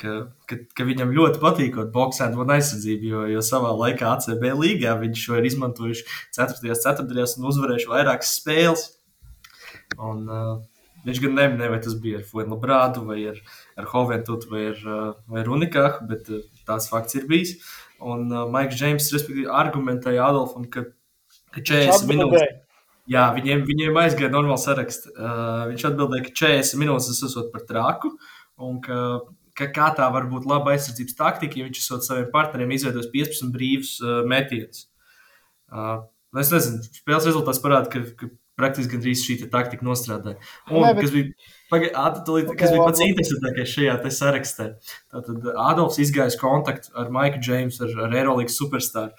ka, 0.00 0.16
ka, 0.50 0.58
ka 0.76 0.86
viņam 0.88 1.14
ļoti 1.16 1.40
patīkot 1.42 1.92
boxēt 1.94 2.36
un 2.36 2.52
aizsardzību, 2.58 3.12
jo, 3.12 3.22
jo 3.32 3.44
savā 3.44 3.72
laikā 3.78 4.12
ACB 4.16 4.50
līgā 4.60 4.96
viņš 5.00 5.24
šo 5.24 5.38
ir 5.40 5.48
izmantojuši 5.48 6.04
4. 6.36 6.76
ceturtajās 6.84 7.38
un 7.38 7.48
uzvarējuši 7.52 7.92
vairākas 7.94 8.34
spēles. 8.42 8.84
Un, 9.96 10.26
uh, 10.28 10.58
viņš 11.08 11.22
gan 11.24 11.36
neminēja, 11.38 11.72
vai 11.72 11.80
tas 11.84 11.96
bija 12.02 12.20
ar 12.20 12.28
Fuenlabrādu 12.28 13.06
vai 13.08 13.22
ar, 13.32 13.40
ar 13.80 13.88
Hoventutu 13.94 14.52
vai 14.52 14.68
ar, 14.74 14.82
vai 15.30 15.42
ar 15.42 15.52
Unikāhu, 15.56 16.08
bet 16.10 16.28
tāds 16.68 16.88
fakts 16.92 17.18
ir 17.18 17.26
bijis. 17.30 17.56
Un 17.98 18.28
uh, 18.30 18.44
Maiks 18.52 18.78
Džeims, 18.78 19.10
respektīvi, 19.14 19.48
argumentēja 19.50 20.28
Adolfam, 20.28 20.68
ka, 20.70 20.84
ka 21.54 21.62
40 21.62 22.06
minūtes. 22.10 22.56
Jā, 23.08 23.24
viņiem, 23.32 23.64
viņiem 23.64 23.96
aizgāja 24.02 24.28
normāli 24.30 24.60
saraksts. 24.60 25.08
Uh, 25.14 25.64
viņš 25.70 25.86
atbildēja, 25.88 26.26
ka 26.28 26.34
40 26.44 26.82
minūtes 26.82 27.08
tas 27.08 27.22
esot 27.30 27.48
par 27.54 27.64
trāku, 27.68 28.12
un 28.60 28.82
ka, 28.84 28.98
ka 29.56 29.70
kā 29.74 29.88
tā 29.96 30.10
var 30.12 30.28
būt 30.28 30.46
laba 30.48 30.74
aizsardzības 30.74 31.16
taktika, 31.16 31.58
ja 31.58 31.68
viņš 31.68 31.80
esot 31.80 32.04
saviem 32.04 32.28
partneriem 32.34 32.76
izveidojis 32.76 33.08
15 33.14 33.54
brīvus 33.54 33.94
uh, 34.04 34.20
metienus. 34.28 34.84
Uh, 35.72 36.04
es 36.38 36.52
nezinu, 36.52 36.84
spēles 37.00 37.30
rezultāts 37.30 37.62
parāda, 37.64 37.88
ka, 37.92 38.04
ka 38.20 38.28
praktiski 38.58 38.96
gandrīz 38.96 39.24
šī 39.24 39.38
taktika 39.52 39.86
nostrādāja. 39.86 40.38
Un, 40.70 40.82
ne, 40.82 40.92
bet... 40.92 41.04
kas, 41.04 41.14
bija, 41.14 41.50
paga, 41.72 41.90
Ātulīt, 42.04 42.50
kas 42.58 42.74
bija 42.74 42.86
pats 42.88 43.04
interesantākais 43.06 43.74
šajā 43.74 43.98
sarakstā, 44.18 44.70
tad 45.14 45.50
Adolfs 45.54 46.00
izgājis 46.02 46.38
kontaktu 46.40 46.94
ar 46.98 47.12
Maiku 47.14 47.42
Džeimsu, 47.44 47.84
ar, 47.86 48.08
ar 48.08 48.18
Eirolandes 48.22 48.58
superstarru. 48.58 49.14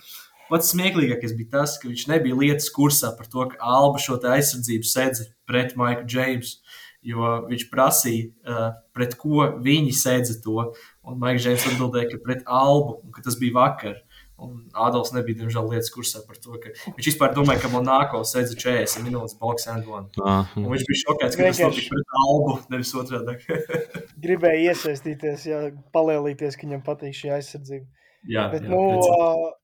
Pats 0.50 0.72
smieklīgākais 0.74 1.36
bija 1.38 1.60
tas, 1.60 1.78
ka 1.78 1.88
viņš 1.92 2.08
nebija 2.10 2.38
lietas 2.38 2.72
kursā 2.74 3.14
par 3.18 3.30
to, 3.30 3.46
ka 3.52 3.60
Alba 3.62 4.02
šo 4.02 4.18
aizsardzību 4.18 4.88
sēdz 4.90 5.28
pret 5.50 5.76
Maiku 5.78 6.08
Džeimsu. 6.10 6.58
Jo 7.06 7.46
viņš 7.48 7.70
prasīja, 7.72 8.26
uh, 8.44 8.74
pret 8.92 9.14
ko 9.16 9.46
viņi 9.64 9.94
sēdza 9.96 10.42
to. 10.44 10.66
Un 11.08 11.22
Maiks 11.22 11.46
Džeims 11.46 11.68
atbildēja, 11.70 12.10
ka 12.12 12.20
pret 12.26 12.42
Albu, 12.44 12.98
un 13.06 13.14
ka 13.16 13.24
tas 13.24 13.38
bija 13.40 13.56
vakar. 13.56 14.02
Un 14.40 14.60
Ādams 14.80 15.12
nebija, 15.16 15.42
diemžēl, 15.42 15.68
lietas 15.74 15.92
kursā 15.92 16.22
par 16.28 16.38
to, 16.40 16.56
ka 16.62 16.72
viņš 16.96 17.08
vispār 17.12 17.34
domāja, 17.36 17.64
ka 17.64 17.72
Monako 17.74 18.22
sēdz 18.28 18.56
40 18.60 19.04
minūtes 19.04 19.36
box 19.40 19.68
and 19.72 19.88
one. 19.90 20.08
Uh, 20.22 20.48
un 20.60 20.70
viņš 20.72 20.86
bija 20.88 21.02
šokēts, 21.02 21.40
ka 21.40 21.50
tas 21.50 21.62
notika 21.66 21.96
pret 21.96 22.14
Albu, 22.24 22.56
nevis 22.72 22.94
otrādi. 23.02 23.36
Gribēja 24.24 24.74
iesaistīties, 24.74 25.48
ja 25.50 25.64
palielīties, 25.96 26.56
ka 26.56 26.68
viņam 26.68 26.86
patīk 26.86 27.18
šī 27.18 27.34
aizsardzība. 27.40 27.86
Jā, 28.30 28.48
Bet, 28.54 28.64
jā, 28.64 28.72
nu, 28.72 28.80
pēc... 28.96 29.60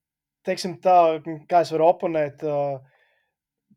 teiksim 0.50 0.76
tā, 0.84 0.98
kā 1.52 1.64
es 1.64 1.72
varu 1.76 1.88
oponēt 1.92 2.44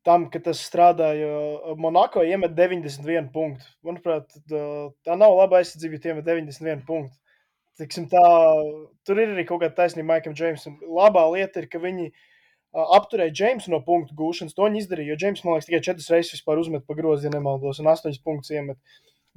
tam, 0.07 0.27
ka 0.33 0.43
tas 0.43 0.61
strādāja. 0.67 1.31
Monako 1.79 2.25
iemet 2.27 2.55
91 2.59 3.31
punktu. 3.35 3.71
Manuprāt, 3.87 4.35
tā 4.49 5.19
nav 5.19 5.37
laba 5.37 5.61
aizsardzība, 5.61 6.01
ja 6.03 6.15
iemet 6.15 6.29
91 6.29 6.87
punktu. 6.89 7.19
Tiksim, 7.79 8.09
tā, 8.11 8.22
tur 9.07 9.20
ir 9.22 9.37
arī 9.37 9.45
kaut 9.47 9.61
kāda 9.62 9.76
taisnība 9.76 10.14
Maikam 10.14 10.35
Džeimsam. 10.35 10.81
Labā 10.83 11.22
lieta 11.31 11.62
ir, 11.62 11.68
ka 11.70 11.79
viņi 11.83 12.09
apturēja 12.74 13.35
Džeimsu 13.35 13.70
no 13.70 13.79
punktu 13.87 14.16
gūšanas. 14.18 14.57
To 14.57 14.66
viņi 14.66 14.83
izdarīja, 14.83 15.12
jo 15.12 15.18
Džeims, 15.20 15.45
man 15.45 15.55
liekas, 15.55 15.68
tikai 15.68 15.85
četras 15.87 16.11
reizes 16.12 16.35
vispār 16.35 16.59
uzmet 16.59 16.87
pa 16.89 16.97
grozu, 16.99 17.29
ja 17.29 17.33
nemaldos, 17.37 17.79
un 17.79 17.91
astoņas 17.93 18.24
punktus 18.24 18.51
iemet. 18.57 18.81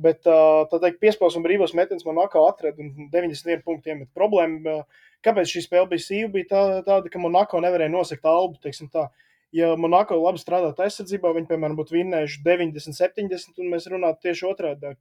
Bet 0.02 0.24
tā 0.26 0.80
teikt, 0.82 0.98
piespēles 1.04 1.38
un 1.38 1.46
brīvos 1.46 1.76
metienus 1.78 2.08
man 2.08 2.18
nākā 2.18 2.42
atrada 2.50 2.82
un 2.82 3.10
91 3.14 3.62
punktu 3.66 3.94
iemet. 3.94 4.10
Problēma, 4.18 4.82
kāpēc 5.22 5.52
šī 5.54 5.66
spēle 5.68 5.92
bija 5.92 6.06
sīva, 6.08 6.32
bija 6.34 6.50
tā, 6.50 6.62
tāda, 6.88 7.12
ka 7.14 7.22
Monako 7.22 7.62
nevarēja 7.62 7.94
nosakt 7.94 8.26
albu, 8.26 8.58
teiksim 8.64 8.90
tā. 8.90 9.12
Ja 9.54 9.76
Monako 9.78 10.18
labi 10.18 10.42
strādātu 10.42 10.82
aizsardzībā, 10.82 11.36
viņi, 11.38 11.50
piemēram, 11.52 11.78
būtu 11.78 11.94
vinnējuši 12.00 12.42
90, 12.48 12.98
70, 12.98 13.62
un 13.62 13.70
mēs 13.76 13.86
runātu 13.92 14.26
tieši 14.26 14.48
otrādi. 14.50 14.96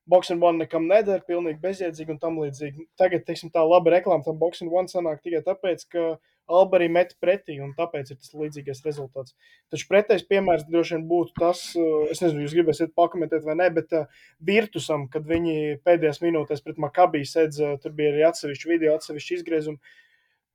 Uh, 0.00 0.10
Boxing 0.10 0.42
One 0.42 0.58
nekam 0.64 0.88
neder, 0.90 1.22
pilnīgi 1.26 1.60
bezjēdzīgi 1.62 2.14
un 2.14 2.18
tam 2.22 2.40
līdzīgi. 2.40 2.88
Tagad, 2.98 3.24
teiksim, 3.26 3.52
tā 3.54 3.62
laba 3.66 3.92
reklāma 3.94 4.24
tam 4.26 4.38
Boxing 4.40 4.72
One 4.72 4.90
sanāk 4.90 5.22
tikai 5.24 5.42
tāpēc, 5.46 5.86
ka 5.92 6.10
Alba 6.50 6.80
arī 6.80 6.88
met 6.90 7.12
pretī, 7.22 7.60
un 7.62 7.76
tāpēc 7.76 8.08
ir 8.10 8.16
tas 8.18 8.32
līdzīgais 8.34 8.80
rezultāts. 8.82 9.36
Taču 9.70 9.86
pretējs 9.86 10.24
piemērs 10.26 10.64
droši 10.66 10.96
vien 10.96 11.04
būtu 11.12 11.36
tas, 11.38 11.60
eh, 11.78 12.08
es 12.10 12.22
nezinu, 12.24 12.42
jūs 12.42 12.56
gribēsiet 12.56 12.94
pakomentēt 12.98 13.46
vai 13.46 13.54
nē, 13.60 13.68
bet 13.76 13.94
uh, 13.94 14.24
Virtusam, 14.42 15.06
kad 15.12 15.28
viņi 15.30 15.78
pēdējās 15.86 16.18
minūtēs 16.24 16.64
pret 16.64 16.82
Makabiju 16.82 17.28
sēdz, 17.30 17.60
uh, 17.62 17.76
tur 17.78 17.94
bija 17.94 18.10
arī 18.16 18.26
atsevišķi 18.32 18.72
video, 18.72 18.96
atsevišķi 18.98 19.38
izgriezumi. 19.38 19.94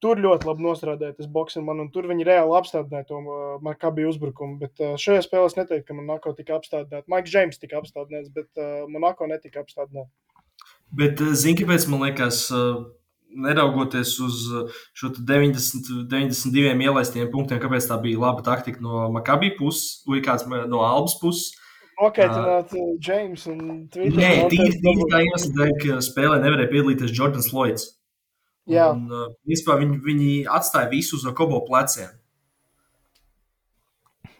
Tur 0.05 0.19
ļoti 0.21 0.45
labi 0.45 0.61
nostrādāja 0.61 1.15
tas 1.17 1.29
boxing 1.33 1.65
man, 1.65 1.79
un 1.81 1.87
tur 1.93 2.05
viņi 2.05 2.27
reāli 2.27 2.53
apstādināja 2.59 3.07
to 3.09 3.21
uh, 3.23 3.39
Makabiju 3.65 4.11
uzbrukumu. 4.11 4.59
Bet 4.61 4.83
uh, 4.83 4.93
šajā 5.01 5.23
spēlē 5.25 5.47
es 5.49 5.57
neteiktu, 5.57 5.87
ka 5.87 5.97
Monako 5.97 6.35
tika 6.37 6.59
apstādināts. 6.59 7.09
Maiks 7.09 7.33
Džeims 7.33 7.57
tika 7.57 7.79
apstādināts, 7.81 8.29
bet 8.35 8.61
uh, 8.61 8.83
Monako 8.91 9.31
netika 9.31 9.63
apstādināts. 9.65 10.13
Bet, 10.93 11.17
zini, 11.33 11.57
kāpēc 11.63 11.87
man 11.89 12.05
liekas, 12.05 12.43
neraugoties 13.35 14.13
uz 14.23 14.45
šo 14.95 15.09
90, 15.17 16.05
92 16.11 16.85
ielaistiem 16.85 17.31
punktiem, 17.33 17.59
kāpēc 17.63 17.89
tā 17.89 17.97
bija 18.05 18.21
laba 18.21 18.45
taktika 18.45 18.83
no 18.85 19.09
Makabijas 19.17 19.57
puses 19.57 19.87
vai 20.07 20.21
kāds 20.23 20.45
no 20.45 20.85
Albas 20.85 21.17
puses? 21.19 21.55
Nokaitināt 21.95 22.73
uh, 22.75 22.87
Džeims 22.99 23.45
un 23.47 23.59
Twitter. 23.91 24.21
Nē, 24.21 24.31
tīri 24.51 24.79
tā 25.11 25.25
iemesla 25.25 25.51
dēļ, 25.57 25.75
ka 25.81 25.99
spēlē 26.03 26.39
nevarēja 26.43 26.71
piedalīties 26.73 27.13
Jordans 27.15 27.53
Lloyds. 27.55 27.87
Jā. 28.69 28.89
Un, 28.95 29.05
uh, 29.13 29.33
vispār 29.45 29.81
viņi, 29.83 29.99
viņi 30.05 30.29
atstāja 30.49 30.89
visu 30.89 31.19
uz 31.19 31.25
Kobo 31.37 31.61
pleciem. 31.67 32.13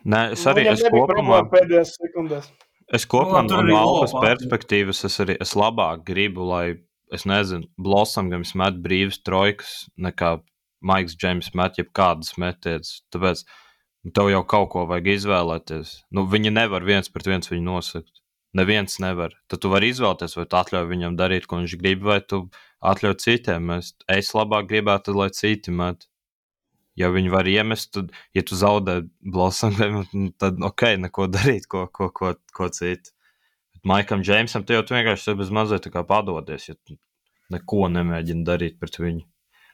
Nē, 0.05 0.21
es 0.35 0.45
arī 0.49 0.67
nu, 0.67 0.73
es 0.75 0.83
kopumā, 0.93 1.39
pēdējās 1.49 1.95
sekundēs. 1.97 2.49
Es 2.93 3.07
kopumā 3.09 3.41
no 3.47 3.61
Alpas 3.79 4.13
perspektīvas 4.21 5.01
es 5.07 5.15
arī 5.23 5.37
es 5.41 5.55
labāk 5.57 6.03
gribu, 6.05 6.45
lai, 6.45 6.65
es 7.13 7.25
nezinu, 7.25 7.65
Blossam 7.81 8.29
gan 8.33 8.45
met 8.61 8.77
brīvas 8.83 9.17
trojkas, 9.25 9.71
nekā 9.97 10.35
Maiks 10.85 11.17
Džeims 11.17 11.49
met 11.57 11.79
jebkādas 11.81 12.35
metienas. 12.37 12.99
Tāpēc 13.13 13.41
tev 14.13 14.29
jau 14.29 14.43
kaut 14.45 14.69
ko 14.75 14.85
vajag 14.89 15.15
izvēlēties. 15.15 15.95
Nu, 16.13 16.27
viņi 16.29 16.53
nevar 16.53 16.85
viens 16.85 17.09
pret 17.09 17.31
viens 17.31 17.49
viņu 17.49 17.65
nosakt. 17.65 18.21
Neviens 18.55 18.99
nevar. 19.03 19.35
Tad 19.51 19.61
tu 19.63 19.71
vari 19.71 19.91
izvēlēties, 19.91 20.37
vai 20.39 20.45
tu 20.47 20.59
atļauj 20.59 20.85
viņam 20.91 21.15
darīt, 21.19 21.47
ko 21.49 21.59
viņš 21.59 21.77
grib, 21.81 22.05
vai 22.07 22.21
tu 22.23 22.45
atļauj 22.85 23.17
citiem. 23.23 23.73
Es, 23.75 23.93
es 24.11 24.31
labāk 24.37 24.69
gribētu, 24.69 25.15
lai 25.17 25.31
citi 25.35 25.73
met 25.75 26.07
ja 26.99 27.09
viņi 27.11 27.31
var 27.31 27.47
iemest, 27.49 27.91
tad, 27.95 28.13
ja 28.35 28.43
tu 28.45 28.57
zaudē 28.59 29.01
Blossam, 29.19 29.75
tad 30.41 30.61
ok, 30.63 30.87
neko 31.03 31.27
darīt, 31.31 31.67
ko, 31.71 31.85
ko, 31.91 32.09
ko, 32.15 32.33
ko 32.55 32.69
citu. 32.73 33.11
Bet 33.75 33.87
Maikam 33.91 34.23
Džeimsam 34.23 34.65
tu 34.65 34.75
jau 34.75 34.85
vienkārši 34.87 35.35
bez 35.39 35.51
mazliet 35.53 35.91
padodies, 36.07 36.69
ja 36.71 36.77
neko 37.53 37.89
nemēģini 37.91 38.47
darīt 38.47 38.79
pret 38.79 38.99
viņu. 39.01 39.25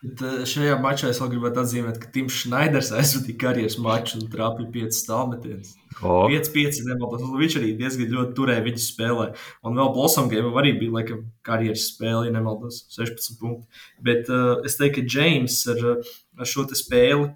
Bet 0.01 0.21
eh, 0.25 0.37
šajā 0.49 0.79
mačā 0.81 1.11
es 1.11 1.19
vēl 1.21 1.35
gribētu 1.35 1.61
atzīmēt, 1.61 1.99
ka 2.01 2.09
Tims 2.13 2.39
Šnaiders 2.41 2.89
aizvadīja 2.97 3.37
karjeras 3.43 3.77
maču 3.81 4.17
un 4.17 4.29
trāpīja 4.33 4.71
5 4.73 4.97
stāvmetienus. 4.97 5.75
5-5 6.01 6.79
nemaldos. 6.87 7.27
Viņš 7.37 7.57
arī 7.59 7.73
diezgan 7.77 8.15
ļoti 8.15 8.33
turēja 8.39 8.63
viņu 8.65 8.81
spēlē. 8.81 9.27
Un 9.67 9.77
vēl 9.77 9.91
Blossam 9.93 10.31
game 10.31 10.49
arī 10.57 10.73
bija 10.79 10.95
laikam 10.95 11.27
karjeras 11.45 11.85
spēle, 11.91 12.25
ja 12.27 12.33
nemaldos, 12.33 12.81
16 12.95 13.37
punkti. 13.41 13.83
Bet 14.01 14.31
uh, 14.33 14.63
es 14.65 14.79
teiktu, 14.79 15.03
ka 15.05 15.19
James 15.19 15.59
ar, 15.69 15.85
ar 16.39 16.49
šo 16.49 16.65
spēli 16.65 17.29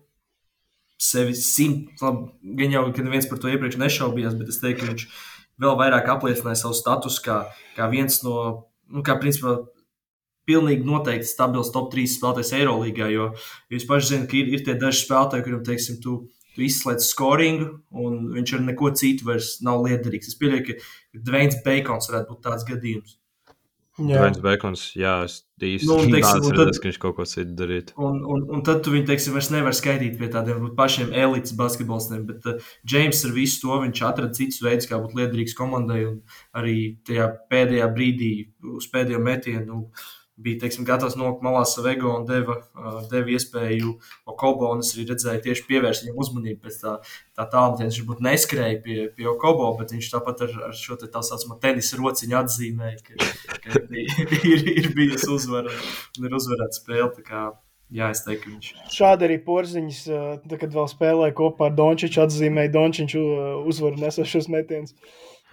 sevi 1.05 1.35
simt, 1.37 1.93
labi, 2.01 2.31
gan 2.57 2.73
jau, 2.73 2.83
ka 2.95 3.05
neviens 3.05 3.27
par 3.29 3.39
to 3.43 3.51
iepriekš 3.51 3.77
nešaubījās, 3.81 4.37
bet 4.39 4.49
es 4.49 4.61
teiktu, 4.63 4.81
ka 4.81 4.93
viņš 4.93 5.07
vēl 5.61 5.77
vairāk 5.79 6.09
apliecināja 6.15 6.63
savu 6.63 6.77
statusu 6.77 7.21
kā, 7.25 7.39
kā 7.77 7.89
viens 7.91 8.21
no, 8.25 8.37
nu, 8.89 9.03
kā 9.05 9.19
principā 9.19 9.59
pilnīgi 10.49 10.87
noteikti 10.87 11.29
stabils 11.29 11.73
top 11.73 11.91
3 11.93 12.07
spēlētājs 12.15 12.53
Eirolandā. 12.59 13.09
Jo 13.13 13.31
jūs 13.73 13.87
paši 13.89 14.11
zināt, 14.13 14.29
ka 14.31 14.39
ir, 14.39 14.53
ir 14.55 14.65
tie 14.65 14.77
daži 14.79 15.03
spēlētāji, 15.03 15.45
kuriem, 15.47 15.65
teiksim, 15.67 15.99
tu, 16.03 16.15
tu 16.55 16.65
izslēdz 16.65 17.09
scoringu, 17.09 17.69
un 18.05 18.31
viņš 18.37 18.55
ar 18.57 18.65
neko 18.69 18.93
citu 18.99 19.29
vairs 19.29 19.57
nav 19.65 19.85
liederīgs. 19.85 20.31
Es 20.31 20.39
pieļauju, 20.41 20.65
ka 20.71 21.21
Dvains 21.29 21.61
Beikons 21.65 22.11
varētu 22.11 22.33
būt 22.33 22.43
tāds 22.47 22.67
gadījums. 22.67 23.19
Dvains 23.95 24.41
Beikons, 24.43 24.81
jā, 24.99 25.13
es 25.23 25.37
īsti 25.63 25.87
nu, 25.87 25.95
teiksim, 26.11 26.49
redzēju, 26.51 26.79
ka 26.83 26.89
viņš 26.89 26.97
kaut 26.99 27.13
ko 27.15 27.25
citu 27.31 27.53
darītu. 27.55 27.95
Un, 28.03 28.17
un, 28.27 28.41
un 28.57 28.63
tad 28.67 28.81
tu 28.83 28.91
viņu, 28.91 29.05
teiksim, 29.07 29.35
vairs 29.37 29.47
nevar 29.53 29.75
skaitīt 29.77 30.17
pie 30.19 30.27
tādiem 30.33 30.65
pašiem 30.75 31.13
elites 31.15 31.55
basketbolistiem, 31.55 32.25
bet 32.27 32.49
uh, 32.51 32.73
James 32.91 33.23
ar 33.23 33.31
visu 33.37 33.61
to 33.63 33.77
viņš 33.85 34.01
atrada 34.03 34.35
citus 34.35 34.59
veidus, 34.65 34.89
kā 34.91 34.99
būt 34.99 35.15
liederīgs 35.15 35.55
komandai, 35.55 36.01
un 36.09 36.19
arī 36.59 36.75
tajā 37.07 37.29
pēdējā 37.53 37.87
brīdī 37.95 38.33
uz 38.75 38.89
pēdējo 38.91 39.23
metienu. 39.23 39.63
Nu, 39.69 40.11
bija 40.35 40.59
teiksim, 40.65 40.85
gatavs 40.87 41.15
nokļūt 41.15 41.43
malā 41.45 41.63
savu 41.69 41.89
ego 41.93 42.11
un 42.17 42.25
deva, 42.27 42.57
uh, 42.75 42.99
deva 43.11 43.31
iespēju 43.35 43.93
Okobo. 44.31 44.73
Es 44.81 44.91
arī 44.95 45.07
redzēju, 45.11 45.43
tieši 45.45 45.65
pievērst 45.69 46.05
viņam 46.05 46.21
uzmanību 46.25 46.61
pēc 46.65 46.79
tā, 46.81 46.95
tā 47.37 47.47
tālmetiena. 47.53 47.91
Viņš 47.91 48.07
būtu 48.09 48.25
neskrēja 48.27 48.79
pie, 48.83 48.97
pie 49.15 49.29
Okobo, 49.31 49.71
bet 49.79 49.95
viņš 49.95 50.09
tāpat 50.11 50.45
ar, 50.47 50.55
ar 50.69 50.79
šo 50.79 50.99
te 50.99 51.11
tā 51.11 51.23
saucamo 51.25 51.59
tenisa 51.63 51.99
rociņu 52.01 52.39
atzīmēja, 52.41 52.97
ka, 53.05 53.29
ka 53.63 53.85
ir, 53.95 54.65
ir 54.79 54.89
bijusi 54.97 55.31
uzvara 55.37 55.71
un 55.71 56.27
ir 56.27 56.35
uzvarēta 56.41 56.81
spēle. 56.81 57.53
Jā, 57.93 58.09
es 58.09 58.23
teiktu, 58.25 58.49
viņš. 58.49 58.71
Šādi 58.91 59.27
arī 59.27 59.37
porziņš, 59.45 59.99
tad, 60.43 60.55
kad 60.57 60.73
vēl 60.73 60.87
spēlēja 60.89 61.35
kopā 61.37 61.69
ar 61.69 61.75
Dončiču, 61.77 62.23
atzīmēja 62.23 62.73
Dončiču 62.73 63.21
uzvaru 63.69 64.01
nesošos 64.01 64.49
metienus. 64.51 64.95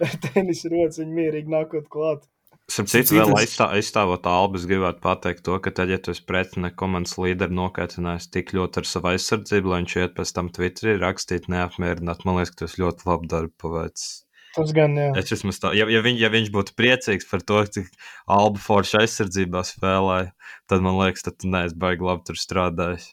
Tenisa 0.25 0.71
rociņu 0.73 1.13
mierīgi 1.13 1.53
nākot 1.53 1.85
klāt. 1.93 2.25
Starp 2.71 2.87
citu, 2.87 3.17
vēl 3.17 3.33
aizstā, 3.35 3.67
aizstāvot 3.75 4.27
Albu, 4.29 4.55
es 4.61 4.65
gribētu 4.69 5.01
pateikt 5.03 5.43
to, 5.43 5.57
ka 5.59 5.73
tad, 5.75 5.89
ja 5.91 5.97
tu 5.99 6.13
esi 6.13 6.23
pretinieka 6.23 6.77
komandas 6.79 7.17
līderi 7.19 7.51
nokaitinājis 7.57 8.29
tik 8.31 8.53
ļoti 8.55 8.79
ar 8.79 8.87
savu 8.87 9.09
aizsardzību, 9.11 9.71
lai 9.71 9.81
viņš 9.81 9.95
iet 9.99 10.13
pēc 10.15 10.31
tam 10.37 10.51
Twitterī 10.55 10.93
rakstīt 11.01 11.49
neapmierināt, 11.51 12.23
man 12.23 12.39
liekas, 12.39 12.53
ka 12.53 12.63
tas 12.63 12.77
ļoti 12.79 13.09
labi 13.09 13.27
darbu 13.33 13.53
paveicis. 13.65 14.13
Tas 14.53 14.71
gan, 14.77 14.95
jā. 14.95 15.09
Es 15.19 15.33
vismaz 15.33 15.59
tā, 15.59 15.73
ja, 15.75 15.89
ja, 15.91 15.99
viņ, 16.05 16.21
ja 16.21 16.29
viņš 16.31 16.53
būtu 16.53 16.75
priecīgs 16.79 17.27
par 17.27 17.43
to, 17.43 17.59
cik 17.75 17.89
Alba 18.31 18.61
forša 18.61 19.01
aizsardzībā 19.03 19.65
spēlēja, 19.67 20.31
tad 20.71 20.85
man 20.85 20.99
liekas, 21.01 21.25
tad 21.25 21.41
tu 21.41 21.51
neesi 21.51 21.75
baigi 21.83 22.05
labi 22.05 22.29
tur 22.29 22.39
strādājis. 22.39 23.09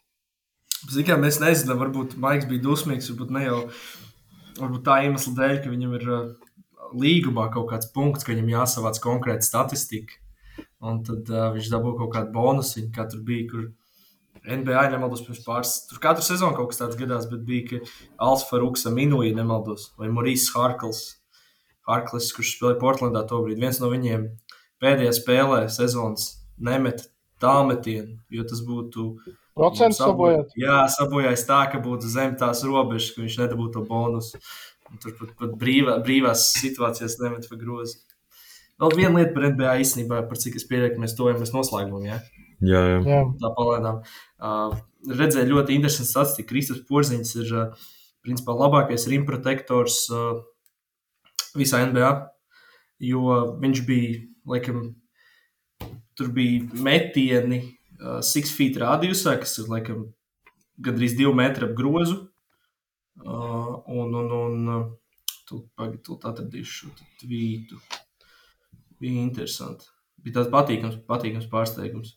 Zinām, 0.93 1.25
mēs 1.25 1.41
nezinām, 1.43 1.81
varbūt 1.81 2.15
Maiks 2.21 2.47
bija 2.49 2.63
dusmīgs, 2.69 3.11
varbūt 3.11 3.35
ne 3.35 3.45
jau 3.49 3.59
varbūt 4.61 4.85
tā 4.87 5.01
iemesla 5.07 5.35
dēļ, 5.41 5.57
ka 5.65 5.73
viņam 5.73 5.97
ir 5.99 6.07
līgumā 6.97 7.49
kaut 7.55 7.71
kāds 7.73 7.91
punkts, 7.95 8.27
ka 8.27 8.35
viņam 8.35 8.55
jāsavāc 8.55 9.01
konkrēta 9.03 9.47
statistika. 9.47 10.19
Un 10.81 11.03
tad 11.05 11.29
uh, 11.29 11.51
viņš 11.55 11.69
dabūja 11.73 11.99
kaut 12.01 12.15
kādu 12.15 12.33
bonusu, 12.35 12.87
kā 12.95 13.05
tur 13.11 13.21
bija. 13.27 13.47
Kur 13.51 13.69
NBA 14.41 14.87
nemaldos 14.93 15.23
pirms 15.27 15.43
pāris. 15.45 15.75
Tur 15.91 16.01
katru 16.03 16.25
sezonu 16.25 16.57
kaut 16.57 16.73
kas 16.73 16.81
tāds 16.81 16.99
gadās, 16.99 17.27
bet 17.31 17.43
bija, 17.47 17.67
ka 17.69 18.29
Alfa 18.31 18.61
Ruksa 18.63 18.93
Minuja 18.95 19.35
nemaldos, 19.37 19.91
vai 20.01 20.09
Morīs 20.13 20.49
Harkls, 20.55 21.03
Harklis, 21.89 22.31
kurš 22.37 22.55
spēlēja 22.57 22.81
Portlandā 22.81 23.27
to 23.29 23.43
brīdi. 23.45 23.61
Viens 23.65 23.81
no 23.83 23.91
viņiem 23.93 24.31
pēdējā 24.81 25.13
spēlē 25.19 25.61
sezonas 25.73 26.33
nemeta 26.61 27.09
tālmetienu, 27.43 28.19
jo 28.33 28.47
tas 28.49 28.65
būtu. 28.65 29.11
Procents 29.59 29.99
sabojājis. 30.01 30.57
Jā, 30.61 30.81
sabojājis 30.95 31.47
tā, 31.49 31.61
ka 31.73 31.81
būtu 31.85 32.09
zem 32.09 32.37
tās 32.41 32.63
robežas, 32.65 33.11
ka 33.13 33.25
viņš 33.25 33.39
nedabūtu 33.43 33.77
to 33.77 33.85
bonusu. 33.89 34.41
Tur 34.99 35.15
pat, 35.19 35.35
pat 35.39 35.53
brīvā, 35.61 36.01
brīvās 36.03 36.49
situācijās 36.59 37.21
nemet 37.23 37.47
pa 37.51 37.59
grozu. 37.61 38.01
Vēl 38.81 38.95
viena 38.97 39.21
lieta 39.21 39.35
par 39.37 39.47
NBA 39.53 39.75
īstenībā, 39.85 40.23
par 40.29 40.41
cik 40.41 40.57
es 40.59 40.65
pieļauju, 40.69 40.95
ka 40.95 41.03
mēs 41.03 41.17
tojamies 41.19 41.53
noslēgumam. 41.55 42.07
Ja? 42.09 42.21
Jā, 42.65 42.81
jā. 42.89 43.01
jā. 43.07 43.19
Tā 43.41 43.51
palēnām. 43.57 44.01
Uh, 44.41 44.79
redzēju 45.21 45.53
ļoti 45.53 45.77
interesantu 45.77 46.11
statistiku. 46.11 46.51
Kristus 46.53 46.81
Porziņš 46.89 47.35
ir 47.43 47.53
uh, 47.57 47.91
principā 48.25 48.57
labākais 48.57 49.07
rimprotektors 49.13 50.03
uh, 50.13 50.41
visā 51.57 51.83
NBA, 51.89 52.11
jo 53.11 53.37
viņš 53.61 53.85
bija, 53.89 54.17
laikam, 54.49 54.83
tur 56.17 56.33
bija 56.37 56.65
metieni 56.85 57.63
uh, 57.65 58.21
six 58.25 58.53
feet 58.57 58.81
radiusā, 58.81 59.37
kas 59.41 59.59
ir, 59.61 59.71
laikam, 59.73 60.09
gandrīz 60.81 61.17
divi 61.19 61.33
metri 61.37 61.69
ap 61.69 61.77
grozu. 61.77 62.30
Un, 63.21 64.15
un, 64.17 64.33
un 64.33 65.65
pagad, 65.77 66.01
tu 66.07 66.17
atradīsi 66.17 66.83
šo 66.83 66.91
tvītu. 67.21 67.81
Bija 69.01 69.25
interesanti. 69.25 69.89
Bija 70.21 70.41
tāds 70.41 70.53
patīkams, 70.53 71.01
patīkams 71.09 71.49
pārsteigums. 71.53 72.15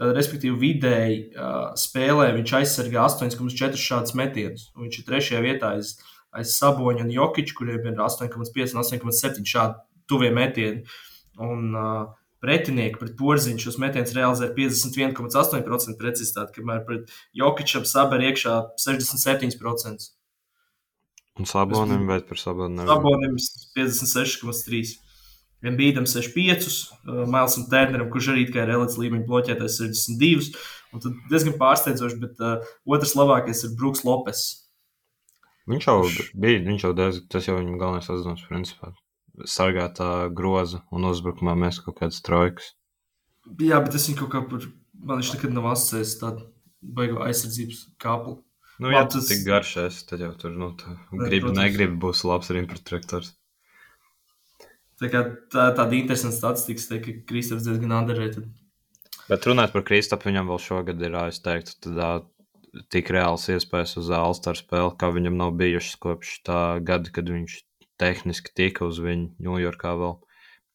Tad, 0.00 0.14
respektīvi, 0.16 0.56
vidēji 0.58 1.18
uh, 1.36 1.74
spēlē 1.78 2.30
viņš 2.38 2.54
aizsargā 2.58 3.04
8,4 3.04 3.78
šādus 3.78 4.16
metienus. 4.18 4.70
Viņš 4.78 4.98
ir 4.98 5.06
trešajā 5.08 5.42
vietā 5.44 5.74
aiz, 5.76 5.94
aiz 6.32 6.56
Saboņa 6.56 7.04
un 7.06 7.12
Jokiča, 7.12 7.56
kuriem 7.58 7.86
ir 7.92 8.00
8,5 8.00 8.74
un 8.74 8.82
8,7 8.82 9.46
šādi 9.52 9.78
tuvie 10.10 10.32
metieni. 10.34 10.82
Un, 11.40 11.70
uh, 11.76 12.10
pretinieki 12.42 12.98
pret 12.98 13.14
porziņu 13.18 13.62
šos 13.62 13.78
metienus 13.78 14.16
realizē 14.16 14.48
ar 14.48 14.56
51,8% 14.56 15.94
precizitāti, 16.00 16.56
kamēr 16.58 16.82
pret 16.88 17.12
Jokičam 17.38 17.86
saber 17.88 18.24
iekšā 18.26 18.56
67%. 18.82 20.10
Un 21.40 21.48
Sabonim 21.48 22.04
vai 22.06 22.20
par 22.26 22.38
Sabonim? 22.40 22.86
Sabonim 22.88 23.36
56,3.Embīdam 23.76 26.06
65, 26.06 26.90
uh, 27.08 27.28
Mailsam 27.30 27.64
Turneram, 27.72 28.10
kurš 28.12 28.26
arī 28.34 28.42
ir 28.48 28.68
elites 28.68 28.98
līmeņa 29.00 29.28
bloķētājs 29.28 29.78
62. 29.80 30.50
Un 30.92 30.96
tad 31.00 31.12
diezgan 31.32 31.54
pārsteidzoši, 31.60 32.20
bet 32.20 32.34
uh, 32.44 32.48
otrs 32.84 33.16
labākais 33.16 33.64
ir 33.64 33.76
Brooks 33.78 34.04
Lopes. 34.04 34.40
Viņš 35.70 35.84
jau 35.86 35.98
bija, 36.42 36.58
viņš 36.66 36.82
jau 36.84 36.92
diezgan, 36.98 37.26
tas 37.32 37.44
jau 37.48 37.56
viņam 37.56 37.80
galvenais 37.80 38.12
uzdevums, 38.12 38.48
principā. 38.50 38.86
Sargāt 39.48 39.92
tā 40.00 40.10
groza 40.36 40.78
un 40.92 41.00
uzbrukumā 41.08 41.54
mēs 41.56 41.80
kaut 41.80 41.96
kādas 42.02 42.20
trojkas. 42.26 42.66
Jā, 43.62 43.78
bet 43.82 43.94
es 43.96 44.06
viņu 44.08 44.18
kaut 44.20 44.32
kā 44.34 44.40
par, 44.50 44.60
man 45.00 45.18
viņš 45.22 45.30
nekad 45.36 45.52
nav 45.54 45.64
asociējis 45.72 46.20
tādu 46.20 46.40
baigo 46.82 47.22
aizsardzības 47.24 47.78
kāplu. 48.02 48.34
Nu, 48.82 48.90
ja 48.90 49.04
tas 49.06 49.30
ir 49.30 49.44
garšais, 49.46 50.00
tad 50.08 50.24
jau 50.24 50.32
tur, 50.38 50.54
nu, 50.58 50.72
gribi, 51.12 51.52
negribi, 51.54 51.94
būs 52.02 52.24
labs 52.26 52.50
rimprotraktors. 52.54 53.30
Tā 54.98 55.10
kā 55.10 55.22
tā, 55.52 55.68
tāda 55.76 55.94
interesanta 55.98 56.34
statistika, 56.34 56.82
te, 56.88 56.98
ka 57.04 57.14
Kristaps 57.28 57.66
diezgan 57.66 57.94
underrated. 57.94 58.48
Bet 59.28 59.46
runāt 59.46 59.74
par 59.74 59.84
Kristapu, 59.86 60.30
viņam 60.30 60.50
vēl 60.50 60.60
šogad 60.62 61.02
ir, 61.02 61.14
es 61.30 61.38
teiktu, 61.42 61.76
tādā 61.86 62.10
tik 62.90 63.10
reāls 63.14 63.46
iespējas 63.52 63.96
uz 64.00 64.10
Alstar 64.16 64.58
spēli, 64.58 64.94
kā 64.98 65.12
viņam 65.14 65.38
nav 65.38 65.54
bijušas 65.60 65.98
kopš 66.02 66.36
tā 66.46 66.60
gada, 66.82 67.12
kad 67.14 67.30
viņš 67.30 67.58
tehniski 68.02 68.54
tika 68.56 68.88
uz 68.88 68.98
viņu 69.02 69.34
Ņujorkā 69.46 69.94
vēl. 70.00 70.16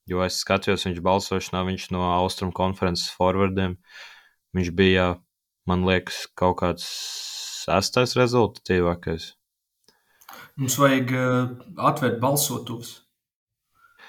Jo 0.07 0.23
es 0.23 0.39
skatījos, 0.43 0.85
viņš 0.87 1.01
balsošanā, 1.03 1.65
viņš 1.67 1.89
no 1.91 2.05
Austrum 2.13 2.53
konferences 2.55 3.11
forwardiem, 3.17 3.75
viņš 4.55 4.71
bija, 4.77 5.09
man 5.67 5.83
liekas, 5.89 6.23
kaut 6.39 6.61
kāds 6.61 6.87
sastais 7.67 8.15
rezultatīvākais. 8.17 9.33
Mums 10.57 10.77
vajag 10.81 11.11
uh, 11.13 11.51
atvērt 11.91 12.17
balsotuvus. 12.23 12.95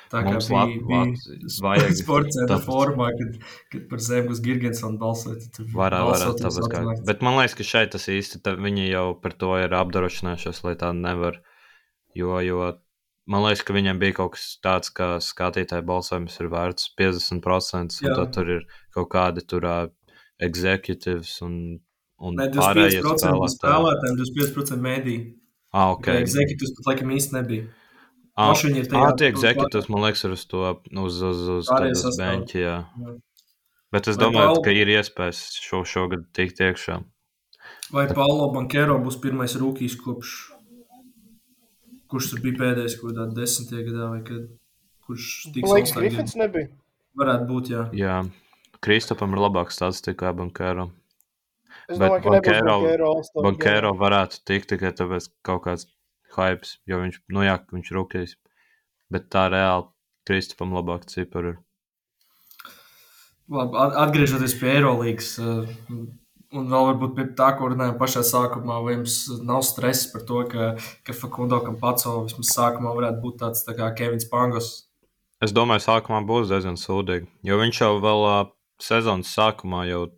Tā 0.09 0.23
kā 0.25 0.31
Mums 0.39 0.47
bija, 0.49 0.79
bija 0.89 1.37
vajag- 1.67 1.97
sports 2.01 2.39
tāpēc- 2.41 2.65
formā, 2.65 3.11
kad, 3.19 3.35
kad 3.75 3.83
par 3.91 4.01
Zemgus 4.01 4.41
Girgensonu 4.45 4.97
balsoja. 5.03 5.43
tad 5.53 5.69
Varā, 5.77 5.99
varā, 6.09 6.31
tāpēc, 6.41 6.69
kā, 6.73 6.83
bet 7.11 7.25
man 7.27 7.37
liekas, 7.37 7.59
ka 7.59 7.67
šeit 7.69 7.93
tas 7.93 8.09
īsti 8.09 8.41
tā, 8.47 8.55
viņi 8.57 8.87
jau 8.89 9.07
par 9.21 9.37
to 9.37 9.53
ir 9.61 9.75
apdrošinājušies, 9.77 10.63
lai 10.65 10.73
tā 10.81 10.95
nevar. 10.97 11.43
Jo, 12.17 12.39
jo 12.41 12.63
man 13.29 13.45
liekas, 13.45 13.67
ka 13.69 13.77
viņiem 13.77 14.01
bija 14.01 14.17
kaut 14.23 14.39
kas 14.39 14.47
tāds, 14.65 14.89
ka 14.97 15.19
skatītāju 15.21 15.85
balsojums 15.91 16.41
ir 16.41 16.49
vērts 16.57 16.89
50%, 16.97 18.01
un 18.09 18.17
tad 18.17 18.33
tur 18.39 18.55
ir 18.57 18.65
kaut 18.97 19.11
kādi 19.13 19.45
tur 19.45 19.69
uh, 19.69 19.83
executives 20.41 21.37
un, 21.45 21.59
un 22.21 22.35
Nē, 22.39 22.49
pārējie 22.55 23.03
25% 23.03 23.03
bija 23.03 23.19
spēlētāji. 23.19 23.59
spēlētājiem, 23.59 24.17
25% 24.23 24.83
mēdī. 24.89 25.17
Ah, 25.73 25.93
Okay. 25.93 26.23
ok. 26.23 26.25
Executīvs 26.25 26.75
pat 26.79 26.87
laikam 26.93 27.11
īsti 27.17 27.33
nebija. 27.37 27.67
Ah, 28.39 28.53
viņi 28.55 28.77
ir 28.79 28.87
tajā- 28.87 29.07
ah, 29.09 29.17
tie 29.19 29.27
executives, 29.29 29.89
man 29.91 30.03
liekas, 30.03 30.25
ir 30.25 30.31
uz 30.33 30.45
to, 30.47 30.81
uz, 30.93 31.23
uz, 31.23 31.49
uz, 31.49 31.69
uz 31.69 32.19
beņķi, 32.19 32.59
jā. 32.63 32.77
Jā. 32.87 33.17
Bet 33.93 34.07
es 34.09 34.17
Vai 34.17 34.27
domāju, 34.27 34.55
Paul- 34.55 34.63
ka 34.65 34.71
ir 34.71 34.87
iespējas 34.87 35.41
šo, 35.61 35.83
šogad 35.85 36.27
tikt 36.33 36.59
iekšā. 36.61 37.03
Vai 37.91 38.07
Paulo 38.07 38.51
Bankero 38.53 38.99
būs 39.03 39.17
pirmais 39.21 39.55
rūkīs 39.57 39.97
kopš, 39.97 40.53
kurš 42.09 42.31
tur 42.31 42.41
bija 42.45 42.57
pēdējais, 42.61 42.97
kaut 43.01 43.13
kādā 43.13 43.27
desmitajā 43.37 43.85
gadā, 43.89 44.09
vai 44.13 44.21
kad, 44.29 44.49
kurš 45.07 45.53
tiks 45.55 45.71
All-Star 45.73 46.03
Griffins 46.05 46.35
nebija. 46.37 46.69
Varētu 47.19 47.49
būt, 47.49 47.71
jā. 47.75 47.83
Jā, 47.93 48.31
Kristopam 48.81 49.33
ir 49.35 49.39
labāks 49.43 49.77
statistika 49.81 50.27
kā 50.27 50.35
Bankēro. 50.37 50.91
Es 51.89 51.97
Bet 51.99 52.11
domāju, 52.11 52.23
ka 52.23 53.43
Bankēro 53.47 53.93
game. 53.93 54.01
varētu 54.03 54.43
tikt 54.45 54.69
tikai 54.75 54.91
tāpēc, 54.93 55.29
ka 55.31 55.53
kaut 55.55 55.63
kāds 55.65 55.87
hypes, 56.37 56.77
jo 56.87 56.99
viņš, 57.01 57.21
nu 57.33 57.41
jā, 57.47 57.55
viņš 57.73 57.93
rūkīs. 57.97 58.35
Bet 59.11 59.31
tā 59.33 59.47
reāli 59.53 59.89
Kristopam 60.29 60.75
labāk 60.77 61.07
cipari 61.09 61.55
ir. 61.55 61.59
Labi, 63.49 63.79
at- 63.81 63.97
atgriežoties 64.05 64.53
pie 64.61 64.75
Eirolandes, 64.77 65.31
un 66.53 66.69
vēl 66.69 66.85
varbūt 66.91 67.15
pie 67.17 67.25
tā, 67.39 67.49
ko 67.57 67.71
runājām 67.73 67.97
pašā 68.01 68.21
sākumā, 68.21 68.77
vai 68.85 68.99
jums 68.99 69.17
nav 69.49 69.63
stress 69.65 70.11
par 70.13 70.27
to, 70.29 70.43
ka, 70.53 70.69
ka 71.05 71.17
Fakundo 71.17 71.61
Kampaco 71.65 72.27
vismaz 72.27 72.53
sākumā 72.53 72.93
varētu 72.99 73.23
būt 73.25 73.39
tāds 73.41 73.65
tā 73.65 73.73
kā 73.79 73.89
Kevins 73.97 74.29
Pangos. 74.29 74.69
Es 75.41 75.53
domāju, 75.57 75.87
sākumā 75.87 76.21
būs 76.29 76.51
diezgan 76.53 76.77
sūdīgi, 76.77 77.29
jo 77.49 77.57
viņš 77.57 77.81
jau 77.81 77.95
vēl 78.05 78.23
sezonas 78.83 79.33
sākumā 79.33 79.87
jau, 79.89 80.09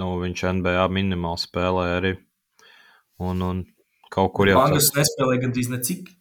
nu, 0.00 0.10
viņš 0.22 0.44
NBA 0.60 0.84
minimāli 0.92 1.42
spēlēja 1.42 1.96
arī. 2.02 2.12
Un, 3.22 3.40
un 3.42 3.64
kaut 4.12 4.34
kur 4.36 4.50
jau 4.50 4.58
Pangos 4.60 4.90
nespēlēja 4.96 5.42
gandrīz 5.46 5.70
necik. 5.72 6.12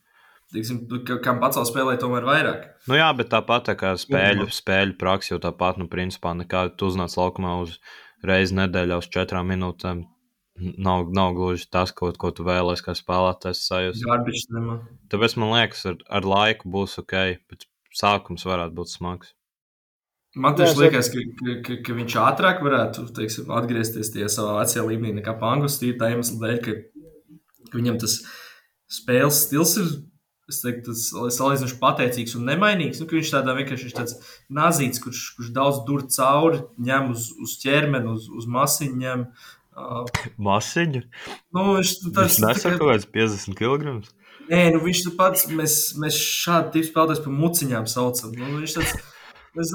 Teiksim, 0.56 0.84
ka- 1.08 1.18
kam 1.26 1.40
pats 1.42 1.58
vēl 1.60 1.66
spēlēja, 1.68 2.00
tomēr 2.06 2.24
vairāk. 2.28 2.66
Nu 2.88 2.96
jā, 2.96 3.10
bet 3.18 3.32
tāpat 3.34 3.66
tā 3.68 3.76
kā 3.76 3.92
spēļu, 4.00 4.46
spēļu 4.56 4.96
praksa 5.02 5.34
jau 5.36 5.40
tāpat, 5.44 5.80
nu, 5.82 5.90
principā 5.92 6.32
nekā 6.38 6.70
tu 6.78 6.88
uznāc 6.88 7.16
laukumā 7.20 7.58
uz 7.66 7.80
reizi 8.24 8.56
nedēļā 8.56 9.00
uz 9.04 9.10
četrām 9.12 9.50
minūtēm. 9.52 10.06
Nav, 10.80 11.10
nav 11.12 11.34
gluži 11.36 11.68
tas, 11.68 11.92
ko, 11.92 12.14
ko 12.16 12.30
tu 12.32 12.46
vēlēsies, 12.48 12.86
kā 12.86 12.94
spēlētājs 12.96 13.66
sajust. 13.68 14.06
Tāpēc 15.12 15.36
man 15.42 15.52
liekas, 15.52 15.82
ar, 15.92 15.98
ar 16.08 16.24
laiku 16.32 16.70
būs 16.72 16.96
ok, 17.04 17.16
bet 17.52 17.68
sākums 17.92 18.48
varētu 18.48 18.78
būt 18.78 18.94
smags. 18.94 19.35
Man 20.36 20.56
tieši 20.58 20.76
liekas, 20.82 21.10
ka, 21.14 21.22
ka, 21.40 21.54
ka, 21.64 21.78
ka 21.86 21.94
viņš 21.96 22.16
ātrāk 22.20 22.60
varētu 22.66 23.06
teiksim, 23.16 23.52
atgriezties 23.56 24.12
tajā 24.12 24.28
savā 24.32 24.58
vecajā 24.60 24.84
līmenī 24.84 25.22
nekā 25.22 25.38
Pangos. 25.40 25.78
Tā 25.80 26.10
iemesla 26.12 26.42
dēļ, 26.42 26.58
ka, 26.66 26.74
ka 27.70 27.80
viņam 27.80 28.02
tas 28.04 28.18
spēles 28.92 29.46
stils 29.46 29.78
ir. 29.80 29.96
Es 30.46 30.60
teiktu, 30.62 30.92
tas 30.92 31.08
ir 31.10 31.32
salīdzinoši 31.34 31.78
pateicīgs 31.82 32.36
un 32.38 32.44
nemainīgs. 32.46 33.00
Nu, 33.02 33.08
viņš 33.10 33.32
tādā 33.34 33.56
vienkārši 33.58 33.88
ir 33.88 33.96
tāds 33.98 34.20
nazīts, 34.54 35.02
kurš, 35.02 35.22
kurš 35.40 35.48
daudz 35.56 35.80
dur 35.88 36.04
cauri, 36.14 36.60
ņem 36.86 37.08
uz, 37.16 37.32
uz 37.42 37.56
ķermeni, 37.64 38.12
uz, 38.12 38.28
uz 38.30 38.46
masiņu. 38.54 39.00
Ņem, 39.02 39.24
uh, 39.74 40.28
Masiņa? 40.38 41.02
nu, 41.56 41.66
viņš 41.80 41.96
Tas 42.04 42.14
tāds 42.20 42.38
nesaka 42.44 42.76
kaut 42.78 42.92
kāds 42.92 43.10
50 43.16 43.58
kg. 43.58 43.96
Nē, 44.52 44.62
nu 44.76 44.84
viņš 44.84 45.02
tur 45.08 45.18
pats, 45.18 45.48
mēs, 45.50 45.80
mēs 45.98 46.22
šādu 46.22 46.76
tipu 46.76 46.92
spēlētājus 46.92 47.26
par 47.26 47.38
muciņām 47.42 47.90
saucam. 47.90 48.38
Nu, 48.38 48.60
viņš 48.60 48.78
tāds, 48.78 48.94
mēs, 49.58 49.72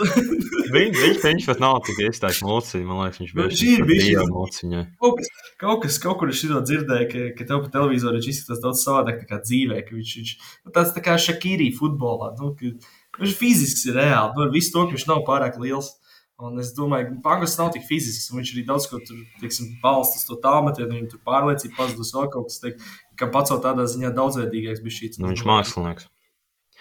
Viņ, 0.71 0.91
viņš, 0.95 1.21
viņš 1.25 1.47
pat 1.51 1.61
nav 1.63 1.79
tik 1.87 1.99
izteicis 2.07 2.43
mociņu, 2.47 2.87
man 2.87 3.01
liekas, 3.05 3.21
viņš 3.23 3.33
Nu, 3.35 3.43
bija 3.47 3.59
šī 3.61 3.71
bišķi- 3.89 4.27
mociņai. 4.35 4.83
kaut, 5.01 5.17
kas, 5.19 5.31
kaut 5.63 5.83
kas, 5.85 5.99
kaut 6.05 6.19
kur 6.21 6.31
es 6.33 6.39
šito 6.41 6.61
dzirdēju, 6.63 7.07
ka, 7.11 7.25
ka 7.39 7.47
tev 7.49 7.65
pa 7.65 7.73
televizoru 7.79 8.21
viņš 8.21 8.29
izskatās 8.35 8.63
daudz 8.63 8.85
savādāk 8.85 9.23
nekā 9.25 9.41
dzīvē, 9.47 9.81
ka 9.89 9.97
viņš, 9.99 10.13
viņš 10.21 10.35
nu, 10.67 10.75
tāds 10.77 10.93
tā 10.95 11.03
kā 11.05 11.17
Šakīrī 11.19 11.71
futbolā, 11.77 12.31
nu, 12.39 12.53
ka 12.55 13.25
viņš 13.25 13.35
fiziski 13.41 13.91
ir 13.91 13.99
reāli, 13.99 14.31
nu, 14.37 14.47
ar 14.47 14.55
visu 14.55 14.73
to, 14.77 14.87
ka 14.87 14.95
viņš 14.97 15.09
nav 15.11 15.25
pārāk 15.27 15.59
liels. 15.59 15.97
Un 16.41 16.57
es 16.57 16.71
domāju, 16.73 17.11
ka 17.11 17.19
Pangos 17.27 17.53
nav 17.61 17.69
tik 17.75 17.83
fizisks, 17.85 18.31
un 18.33 18.39
viņš 18.41 18.51
arī 18.55 18.63
daudz 18.65 18.87
ko 18.89 18.97
tur, 19.05 19.19
teiksim, 19.43 19.75
balstas 19.83 20.23
to 20.25 20.39
tālmetienu, 20.41 20.89
viņam 20.95 21.11
tur 21.13 21.21
pārliecība 21.29 21.77
pazudus 21.83 22.15
vēl 22.17 22.31
kaut 22.33 22.47
kas, 22.49 22.63
teik, 22.63 22.79
ka 23.21 23.27
pats 23.35 23.53
vēl 23.53 23.61
tādā 23.67 23.85
ziņā 23.85 24.15
daudzveidīgāks 24.17 24.81
bija 24.81 24.97
šīs. 25.03 25.19
Nu, 25.21 25.29
viņš 25.35 25.43
mākslinieks. 25.51 26.09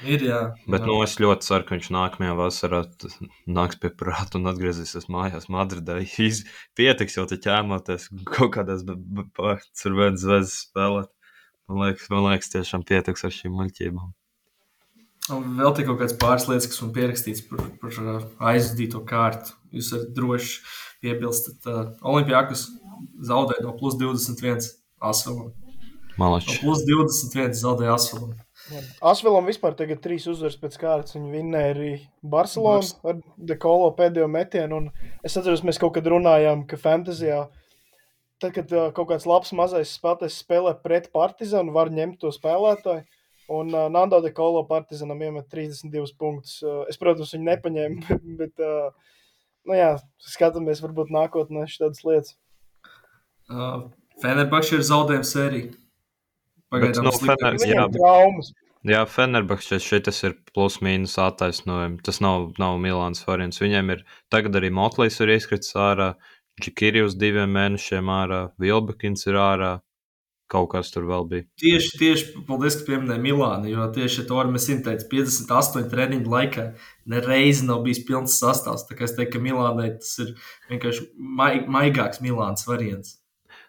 Ir, 0.08 0.22
jā. 0.24 0.40
Bet 0.64 0.86
jā. 0.86 0.88
nu, 0.88 0.96
es 1.04 1.18
ļoti 1.20 1.44
ceru, 1.44 1.66
ka 1.68 1.76
viņš 1.76 1.90
nākamajā 1.92 2.36
vasarā 2.40 2.82
nāks 3.52 3.80
pie 3.82 3.92
prāta 3.92 4.40
un 4.40 4.48
atgriezīsies 4.52 5.10
mājās 5.12 5.50
Madridā. 5.52 5.98
Iz- 6.28 6.46
Pietiks 6.80 7.18
jau 7.20 7.26
te 7.28 7.40
ķēmoties 7.42 8.08
kaut 8.30 8.54
kādās 8.56 8.86
surveillance 8.88 10.24
zvezdas 10.24 10.56
spēlēt. 10.70 11.12
Man 11.70 11.84
liekas, 11.84 12.08
man 12.10 12.26
liekas, 12.30 12.50
tiešām 12.56 12.86
pietiks 12.88 13.28
ar 13.28 13.36
šīm 13.36 13.54
muļķībām. 13.60 14.16
Vēl 15.30 15.74
te 15.78 15.84
kaut 15.86 16.00
kāds 16.00 16.16
pāris 16.18 16.48
lietas, 16.50 16.70
kas 16.72 16.80
man 16.82 16.94
pierakstīts 16.96 17.44
par, 17.46 17.68
par 17.82 17.98
uh, 18.02 18.24
aizdīto 18.50 19.04
kārtu. 19.06 19.54
Jūs 19.76 19.92
varat 19.94 20.14
droši 20.18 20.56
piebilst, 21.04 21.52
ka 21.62 21.76
uh, 21.76 21.92
Olimpijākas 22.10 22.66
zaudēja 23.30 23.68
no 23.68 23.76
plus 23.78 24.00
21 24.00 24.72
asvelam. 25.12 25.52
No 26.18 26.40
plus 26.64 26.82
21 26.88 27.54
zaudēja 27.60 28.00
asvelam. 28.00 28.34
Asvelam 29.12 29.48
vispār 29.50 29.76
tagad 29.78 30.02
trīs 30.04 30.26
uzvaras 30.30 30.58
pēc 30.60 30.78
kārtas. 30.82 31.16
Viņa 31.16 31.32
vinnēja 31.34 31.74
arī 31.74 31.92
Barcelonu 32.22 33.10
ar 33.10 33.22
Dekolo 33.52 33.90
pēdējo 33.98 34.28
metienu. 34.32 34.82
Un 34.82 35.24
es 35.26 35.38
atceros, 35.38 35.64
mēs 35.66 35.80
kaut 35.82 35.96
kad 35.98 36.10
runājām, 36.10 36.66
ka 36.70 36.80
Fantasijā, 36.80 37.44
tad, 38.42 38.54
kad 38.56 38.74
uh, 38.76 38.90
kaut 38.96 39.10
kāds 39.12 39.28
labs 39.30 39.54
mazais 39.58 39.96
spēlētājs 39.98 40.42
spēlē 40.44 40.76
pret 40.84 41.10
Partizanu, 41.16 41.74
var 41.76 41.92
ņemt 41.94 42.22
to 42.24 42.34
spēlētāju. 42.36 43.06
Un 43.50 43.74
uh, 43.74 43.88
Nando 43.90 44.20
Dekolo 44.22 44.62
Partizanam 44.70 45.22
iemet 45.26 45.50
32 45.50 46.14
punktus. 46.20 46.60
Uh, 46.62 46.84
es, 46.92 47.00
protams, 47.02 47.34
viņu 47.34 47.48
nepaņēmu, 47.50 48.20
bet, 48.42 48.62
uh, 48.62 49.16
nu 49.70 49.80
jā, 49.80 49.96
skatāmies, 50.36 50.84
varbūt 50.86 51.14
nākotnē 51.16 51.66
šādas 51.72 52.06
lietas. 52.06 52.38
Uh, 53.50 53.90
Fenerbahčs 54.22 54.76
ir 54.78 54.86
zaudējuma 54.86 55.26
sērija. 55.26 55.74
Bet, 56.74 57.00
nu, 57.02 57.14
Fener-. 57.18 57.58
Jā, 57.66 57.86
traumas. 57.94 58.52
Jā, 58.88 59.02
Fenerbahčs 59.12 59.84
šeit 59.84 60.06
tas 60.08 60.22
ir 60.24 60.38
plus-mínus 60.56 61.18
attaisnojumi. 61.20 62.00
Tas 62.06 62.22
nav, 62.24 62.54
nav 62.62 62.78
Milāns 62.80 63.26
variants. 63.28 63.60
Viņiem 63.60 63.92
ir 63.96 64.06
tagad 64.32 64.56
arī 64.56 64.70
Motlīs 64.72 65.20
ir 65.20 65.34
izkritis 65.36 65.76
ārā, 65.76 66.14
Džekiri 66.60 67.04
uz 67.04 67.14
diviem 67.20 67.52
mēnešiem 67.56 68.10
ārā, 68.12 68.40
Vilbekins 68.60 69.28
ir 69.28 69.40
ārā. 69.40 69.78
Kaut 70.50 70.72
kas 70.72 70.90
tur 70.90 71.04
vēl 71.06 71.28
bija. 71.30 71.46
Tieši, 71.62 71.90
tieši 72.00 72.44
paldies, 72.48 72.80
ka 72.80 72.88
pieminēji 72.88 73.22
Milānu. 73.22 73.70
Jo 73.70 73.86
tieši 73.94 74.24
to 74.26 74.40
arī 74.42 74.56
mēs 74.56 74.66
teicu, 74.66 75.06
58 75.12 75.92
treniņu 75.92 76.32
laikā 76.32 76.66
nereizi 77.14 77.68
nav 77.68 77.84
bijis 77.86 78.02
pilns 78.08 78.40
sastāvs. 78.42 78.88
Tā 78.90 78.98
kā 78.98 79.06
es 79.06 79.14
teiktu, 79.14 79.36
ka 79.36 79.44
Milānai 79.46 79.92
tas 80.00 80.16
ir 80.24 80.34
vienkārši 80.72 81.06
mai, 81.38 81.52
maigāks 81.70 82.24
Milāns 82.26 82.66
variants. 82.66 83.19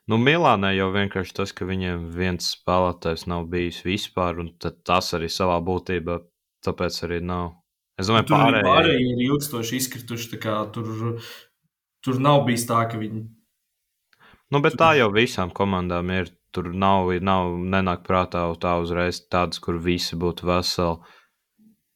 Nu, 0.08 0.16
Milānai 0.18 0.72
jau 0.76 0.88
vienkārši 0.94 1.34
tas, 1.36 1.52
ka 1.52 1.68
viņiem 1.68 2.08
viens 2.16 2.54
spēlētājs 2.56 3.26
nav 3.30 3.46
bijis 3.52 3.82
vispār, 3.84 4.40
un 4.42 4.54
tas 4.58 5.12
arī 5.14 5.28
savā 5.30 5.60
būtībā, 5.62 6.18
tāpēc 6.66 7.02
arī 7.06 7.20
nav. 7.22 7.52
Es 8.00 8.08
domāju, 8.08 8.30
Tur 8.30 8.38
arī 8.38 8.62
pārējie. 8.62 8.66
pārējie 8.66 9.12
ir 9.12 9.22
ilgstoši 9.28 9.76
izkrituši. 9.76 10.40
Tur, 10.72 11.20
tur 12.02 12.20
nav 12.20 12.44
bijis 12.48 12.64
tā, 12.66 12.80
ka 12.90 12.98
viņi. 12.98 13.26
Nu, 14.50 14.58
bet 14.64 14.78
tā 14.80 14.94
jau 14.98 15.10
visām 15.14 15.52
komandām 15.54 16.10
ir. 16.16 16.32
Tur 16.50 16.72
nav, 16.74 17.12
nav 17.22 17.52
nenāk 17.70 18.00
prātā 18.02 18.40
tā 18.58 18.72
uzreiz 18.82 19.20
tādas, 19.30 19.60
kur 19.62 19.76
visi 19.78 20.16
būtu 20.18 20.48
veseli. 20.48 20.98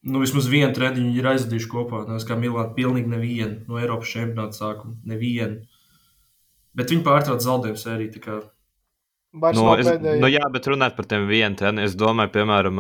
Nu, 0.05 0.21
vismaz 0.23 0.47
vienu 0.47 0.71
treniņu 0.77 1.17
ir 1.17 1.27
aizvadījuši 1.33 1.71
kopā. 1.73 2.05
Nevis 2.07 2.27
kā 2.29 2.37
Milāna, 2.39 2.71
pilnīgi 2.77 3.11
nevienu 3.11 3.65
no 3.67 3.81
Eiropas 3.81 4.13
čempionāta 4.13 4.61
sākuma. 4.61 4.95
Nevienu. 5.11 5.65
Bet 6.75 6.91
viņi 6.91 7.05
pārtrauc 7.07 7.43
zaudējumu 7.45 7.81
sēriju. 7.81 8.13
tā 8.17 8.23
kā 8.25 8.37
Vairs 9.35 9.59
Nu, 9.59 9.67
es, 9.75 9.89
nu, 10.23 10.29
jā, 10.31 10.45
bet 10.55 10.67
runāt 10.71 10.95
par 10.95 11.09
tiem 11.11 11.25
treniņu. 11.59 11.89
Es 11.89 11.97
domāju, 11.99 12.31
piemēram, 12.37 12.79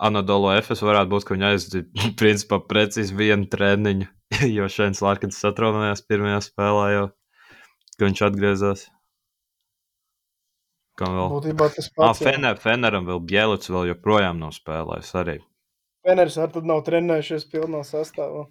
Anadolu 0.00 0.52
FS 0.60 0.80
varētu 0.86 1.10
būt, 1.10 1.24
ka 1.28 1.34
viņi 1.34 1.46
aizdīja 1.48 2.12
principā 2.20 2.60
precīzi 2.62 3.16
vienu 3.18 3.48
treniņu, 3.50 4.06
jo 4.56 4.68
Šēns 4.70 5.02
Lārkins 5.04 5.40
satraumējās 5.42 6.04
pirmajā 6.06 6.38
spēlē 6.46 6.86
jau, 6.94 7.04
ka 7.98 8.06
viņš 8.06 8.22
atgriezās. 8.30 8.86
Kam 11.00 11.14
vēl? 11.16 11.28
Būtībā 11.32 11.68
tas 11.74 11.88
Ah, 11.90 11.94
pats. 11.96 12.20
jā. 12.22 12.30
Fener, 12.32 12.58
Feneram 12.60 13.06
vēl 13.08 13.20
Bielits 13.24 13.70
vēl 13.72 13.90
joprojām 13.94 14.38
nav 14.42 14.54
spēlējis 14.56 15.12
arī. 15.22 15.36
Feneris 16.06 16.36
arī 16.40 16.54
tad 16.54 16.66
nav 16.68 16.82
trenējušies 16.86 17.46
pilnā 17.52 17.80
sastāvā. 17.88 18.46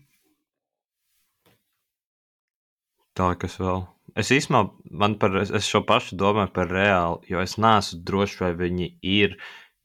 Tā, 3.18 3.32
kas 3.42 3.58
vēl. 3.62 3.84
Es 4.18 4.32
īstenībā, 4.34 4.70
man 5.02 5.16
par, 5.22 5.36
es 5.44 5.68
šo 5.68 5.82
pašu 5.88 6.18
domāju 6.20 6.54
par 6.56 6.70
reāli, 6.72 7.32
jo 7.32 7.42
es 7.44 7.58
neesmu 7.62 8.00
drošs, 8.08 8.38
vai 8.42 8.54
viņi 8.58 8.92
ir, 9.06 9.36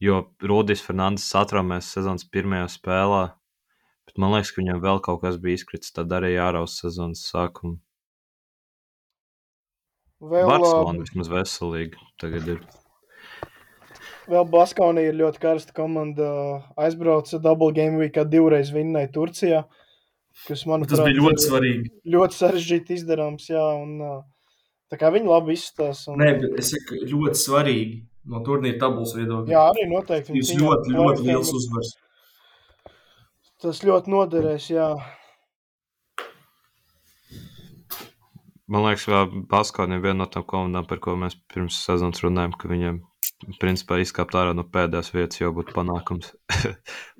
jo 0.02 0.20
Rudijs 0.42 0.84
Fernandes 0.84 1.26
satraumēs 1.32 1.90
sezonas 1.96 2.26
pirmajā 2.32 2.68
spēlē, 2.76 3.24
bet 4.08 4.20
man 4.22 4.36
liekas, 4.36 4.52
ka 4.54 4.62
viņam 4.62 4.84
vēl 4.84 5.02
kaut 5.04 5.22
kas 5.24 5.40
bija 5.42 5.60
izkritis, 5.60 5.92
tad 5.96 6.14
arī 6.14 6.34
jāraus 6.36 6.78
sezonas 6.80 7.26
sākuma. 7.28 7.80
Vēl, 10.24 10.48
Barcelona 10.48 11.00
ā, 11.00 11.04
vismaz 11.04 11.28
veselīgi 11.28 12.00
tagad 12.22 12.46
ir. 12.48 12.60
vēl 14.30 14.46
Baskonija 14.48 15.10
ir 15.10 15.18
ļoti 15.18 15.40
karsta 15.42 15.74
komanda. 15.76 16.28
Aizbrauca 16.80 17.40
Double 17.44 17.74
Game 17.76 18.00
Weekā 18.00 18.24
divreiz 18.24 18.70
vinnēja 18.72 19.10
Turcijā. 19.12 19.64
Kas, 20.48 20.64
manuprāt, 20.68 20.98
Tas 20.98 21.04
bija 21.06 21.20
ļoti 21.22 21.44
svarīgi. 21.46 21.90
ļoti 22.14 22.36
sarežģīti 22.40 22.96
izdarāms. 22.98 23.46
Jā, 23.48 23.62
un, 23.80 24.24
tā 24.92 24.98
kā 25.00 25.10
viņi 25.14 25.30
labi 25.30 25.54
izstāsta. 25.56 26.10
Un, 26.12 26.18
Nē, 26.20 26.32
bet 26.42 26.58
es 26.60 26.72
saku, 26.74 26.98
ļoti 27.12 27.40
svarīgi 27.40 28.00
no 28.32 28.40
turnīra 28.44 28.80
tabulas 28.82 29.14
viedokļa. 29.16 29.52
jā, 29.54 29.62
arī 29.70 29.86
noteikti. 29.92 30.36
Jūs 30.40 30.52
ļoti, 30.60 30.94
ļoti 30.98 31.26
liels 31.28 31.52
uzvars. 31.54 31.92
Tas 33.64 33.80
ļoti 33.86 34.10
noderēs. 34.12 34.66
Jā. 34.74 34.88
Man 38.66 38.84
liekas, 38.86 39.04
vēl 39.12 39.26
Baskovs 39.50 39.92
ir 39.92 40.00
viena 40.04 40.22
no 40.24 40.26
tām 40.32 40.44
komandām, 40.48 40.86
par 40.88 41.00
ko 41.04 41.14
mēs 41.20 41.36
pirms 41.52 41.76
sezonas 41.84 42.22
runājām, 42.24 42.54
ka 42.58 42.70
viņiem 42.70 43.02
principā 43.60 43.98
izkāpt 44.02 44.36
ārā 44.38 44.54
no 44.56 44.64
pēdējās 44.64 45.10
vietas 45.14 45.40
jau 45.42 45.50
būtu 45.56 45.74
panākums. 45.76 46.30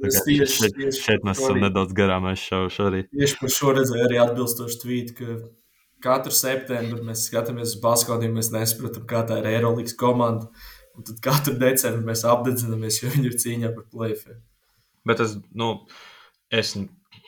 Tieši- 0.01 0.47
šeit, 0.51 0.79
tieši 0.79 1.03
šeit 1.03 1.27
mēs 1.27 1.43
esam 1.43 1.61
nedaudz 1.63 1.93
garām 1.97 2.29
aizšauši 2.31 2.83
arī. 2.87 3.03
Tieši 3.13 3.39
par 3.41 3.53
šo 3.57 3.75
redzēju 3.79 4.07
arī 4.07 4.21
atbilstoši 4.23 4.81
tvīt, 4.85 5.13
ka 5.19 5.37
katru 6.05 6.35
septembri 6.37 7.05
mēs 7.05 7.27
skatāmies 7.29 7.75
uz 7.75 7.83
Baskoviem, 7.83 8.35
mēs 8.39 8.51
nesaprotam, 8.55 9.07
kā 9.11 9.25
tā 9.29 9.41
ir 9.43 9.51
Eirolandes 9.55 9.97
komanda. 10.01 10.51
Un 10.95 11.07
tad 11.09 11.19
katru 11.25 11.57
decembri 11.59 12.05
mēs 12.07 12.23
apdedzinamies, 12.29 13.01
jo 13.03 13.11
viņi 13.11 13.31
ir 13.31 13.39
cīņā 13.43 13.71
par 13.75 13.87
plēfiem. 13.91 14.43
Bet 15.09 15.21
es, 15.25 15.35
nu, 15.53 15.73
es 16.55 16.75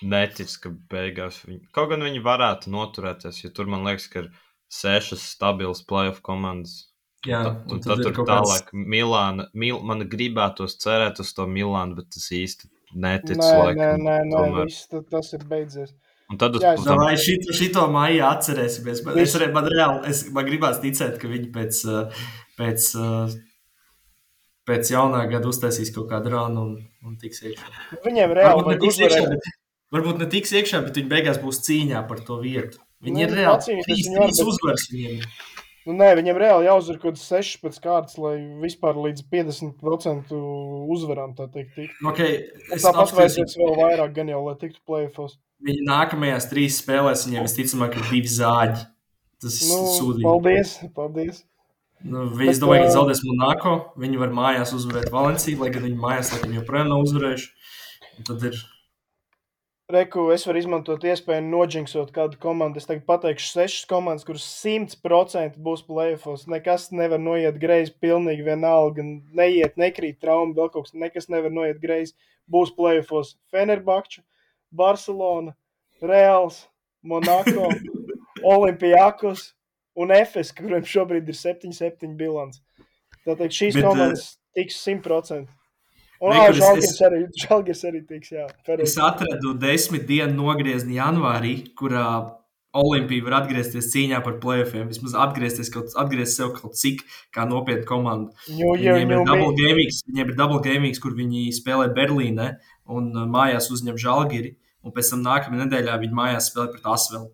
neticu, 0.07 0.59
ka 0.63 0.71
beigās 0.93 1.41
viņi 1.47 1.65
kaut 1.75 1.91
gan 1.93 2.05
viņi 2.07 2.23
varētu 2.25 2.71
noturēties, 2.73 3.43
jo 3.43 3.51
tur 3.57 3.69
man 3.73 3.85
liekas, 3.89 4.07
ka 4.13 4.23
ir 4.25 4.31
sešas 4.73 5.25
stabilas 5.35 5.83
playoff 5.89 6.23
komandas. 6.27 6.85
Jā, 7.27 7.41
un 7.67 7.77
un 7.77 7.81
tad 7.85 8.03
tur 8.03 8.13
kaut 8.13 8.29
kāds- 8.29 8.51
tālāk, 8.53 8.73
Milāna, 8.73 9.49
Mil, 9.55 9.81
man 9.83 10.05
gribētos 10.09 10.77
cerēt 10.83 11.19
uz 11.21 11.33
to 11.35 11.47
Milānu, 11.47 11.97
bet 11.97 12.17
es 12.17 12.29
īsti 12.31 12.69
neticu. 12.95 13.39
Nē, 13.41 13.53
nē, 13.53 13.65
laikam, 13.65 14.05
nē, 14.07 14.19
nē 14.31 14.37
tomēr. 14.37 14.65
viss, 14.71 14.87
ta- 14.89 15.03
tas 15.11 15.33
ir 15.35 15.41
beidzies. 15.51 15.93
Un 16.31 16.39
tad 16.39 16.57
uz 16.57 16.63
Jā, 16.63 16.73
es 16.75 16.81
tām- 16.81 16.99
Vai 16.99 17.15
šito, 17.15 17.53
šito 17.55 17.85
maiju 17.91 18.23
atcerēsimies? 18.27 19.05
Man, 19.05 19.19
es, 19.19 19.35
arī- 19.37 19.53
man, 19.53 19.65
reāli, 19.71 20.07
es, 20.09 20.25
man 20.31 20.45
gribās 20.45 20.81
ticēt, 20.83 21.21
ka 21.21 21.29
viņi 21.29 21.53
pēc, 21.55 21.85
uh, 21.87 22.11
pēc, 22.59 22.87
uh, 22.99 23.31
pēc 24.67 24.91
jaunā 24.91 25.21
gada 25.31 25.47
uztaisīs 25.47 25.93
kaut 25.95 26.09
kādu 26.11 26.33
rānu 26.35 26.63
un, 26.65 26.73
un 27.07 27.17
tiks 27.21 27.43
iekšā. 27.47 27.69
Viņiem 28.05 28.35
reāli 28.35 28.57
Varbūt 28.65 28.73
ne, 28.73 28.79
tiks 28.83 28.99
iekšā 29.05 29.29
bet, 29.31 29.51
varbūt 29.95 30.19
ne 30.19 30.27
tiks 30.27 30.53
iekšā, 30.59 30.81
bet 30.89 30.95
viņi 30.99 31.09
beigās 31.13 31.39
būs 31.43 31.61
cīņā 31.69 32.03
par 32.09 32.19
to 32.27 32.41
vietu. 32.43 32.79
Viņi 33.05 33.13
Nu, 33.15 33.21
ir 33.23 33.37
reāli. 33.39 33.63
Trīs, 33.87 34.09
trīs 34.11 34.41
uzvaras 34.43 34.89
viņiem. 34.91 35.23
Nu, 35.87 35.95
nē, 35.95 36.09
viņiem 36.19 36.39
reāli 36.43 36.67
jāuzvar 36.67 36.97
kaut 36.99 37.15
kāds 37.15 37.25
6 37.31 37.61
pēc 37.63 37.77
kārtas, 37.85 38.17
lai 38.19 38.35
vispār 38.63 38.97
līdz 38.99 39.23
50% 39.31 40.33
uzvarām 40.91 41.37
tā 41.39 41.47
teikt. 41.53 41.77
Okay, 42.11 42.41
Tāpat 42.75 43.13
vajadzēs 43.15 43.55
vēl 43.61 43.77
vairāk, 43.79 44.15
gan 44.17 44.33
jau, 44.33 44.41
lai 44.49 44.57
tiktu 44.59 44.83
plēfos. 44.89 45.37
Viņi 45.67 45.87
nākamajās 45.87 46.49
trīs 46.51 46.81
spēlēs 46.83 47.23
viņiem 47.29 47.47
visticamāk 47.47 47.95
ir 48.01 48.09
divi 48.11 48.33
zāģi. 48.35 48.83
Tas 49.41 49.61
ir 49.63 49.71
Nu, 49.71 49.79
sūdīgi. 49.95 50.27
paldies, 50.27 50.75
paldies. 50.97 51.45
Nu, 52.05 52.27
es 52.45 52.59
domāju, 52.61 52.89
ka 52.89 52.93
zaudēs 52.93 53.23
Monako. 53.25 53.77
Viņi 54.01 54.19
var 54.21 54.35
mājās 54.37 54.75
uzvarēt 54.77 55.09
Valenciju, 55.15 55.63
lai 55.63 55.71
gan 55.73 55.87
viņi 55.87 55.97
mājās 56.03 56.33
laikam 56.35 56.53
joprojām 56.59 56.91
nav 56.93 57.07
uzvarējuši. 57.07 57.49
Un 58.19 58.27
Tad 58.29 58.45
ir 58.51 58.59
Reku, 59.87 60.25
es 60.35 60.43
varu 60.43 60.59
izmantot 60.59 61.05
iespēju 61.07 61.45
noģinksot 61.47 62.09
kādu 62.15 62.41
komandu. 62.43 62.81
Es 62.81 62.89
tagad 62.89 63.05
pateikšu 63.07 63.53
sešas 63.53 63.85
komandas, 63.87 64.25
kuras 64.27 64.47
100% 64.59 65.61
būs 65.63 65.85
plēfos. 65.87 66.49
Nekas 66.51 66.89
nevar 66.91 67.23
noiet 67.23 67.61
greizi, 67.63 67.93
pilnīgi 68.03 68.43
vienalga. 68.49 69.05
Neiet, 69.39 69.77
nekrīt 69.79 70.19
trauma, 70.19 70.57
vēl 70.57 70.73
kaut 70.75 70.89
kas, 70.89 70.97
nekas 70.99 71.31
nevar 71.31 71.55
noiet 71.55 71.79
greizi. 71.79 72.17
Būs 72.51 72.73
plēfos 72.75 73.37
Fenerbahča, 73.55 74.25
Barcelona, 74.75 75.55
Reāls, 76.03 76.65
Monako, 77.07 77.71
Olimpijakos 78.57 79.53
un 79.95 80.11
Efes, 80.19 80.51
kuriem 80.51 80.83
šobrīd 80.83 81.31
ir 81.31 81.39
7-7 81.39 82.19
bilants. 82.19 82.59
Tātad 83.23 83.55
šīs 83.55 83.79
Bet, 83.79 83.87
komandas 83.87 84.33
tiks 84.59 84.83
100%. 84.83 85.47
Un 86.21 86.33
Reku, 86.33 86.63
ā, 86.65 86.73
es- 86.81 87.01
arī, 87.05 87.23
arī 87.91 88.01
tiks, 88.09 88.33
jā. 88.33 88.47
pareizi. 88.67 88.89
Es 88.89 88.97
atradu 89.03 89.53
desmit 89.61 90.07
dienu 90.09 90.33
nogriezni 90.47 90.97
janvārī, 90.97 91.55
kurā 91.77 92.07
Olimpija 92.77 93.25
var 93.25 93.35
atgriezties 93.43 93.87
cīņā 93.93 94.19
par 94.25 94.35
plēsoņiem. 94.43 94.89
Vismaz 94.93 95.15
atgriezties 95.27 95.71
kaut, 95.73 95.93
atgriezties 95.97 96.37
sev 96.43 96.51
kaut 96.59 96.77
cik 96.77 97.03
kā 97.33 97.47
nopietna 97.49 97.87
komanda. 97.89 98.33
New 98.53 98.75
Year, 98.77 98.99
Viņiem 98.99 99.13
ir 99.13 99.17
New 99.17 99.25
double 99.31 99.53
Me. 99.55 99.63
gamings, 99.63 100.03
viņiem 100.11 100.33
ir 100.33 100.37
double 100.41 100.61
gamings, 100.65 101.01
kur 101.01 101.15
viņi 101.17 101.47
spēlē 101.57 101.87
Berlīnē 101.97 102.51
un 102.93 103.09
uh, 103.17 103.25
mājās 103.33 103.71
uzņem 103.73 103.97
žālgiri. 104.01 104.57
Un 104.85 104.93
pēc 104.95 105.09
tam 105.15 105.25
nākamajā 105.25 105.65
nedēļā 105.65 105.97
viņi 106.05 106.15
mājās 106.21 106.51
spēlē 106.53 106.69
pret 106.75 106.85
Asvelu. 106.93 107.31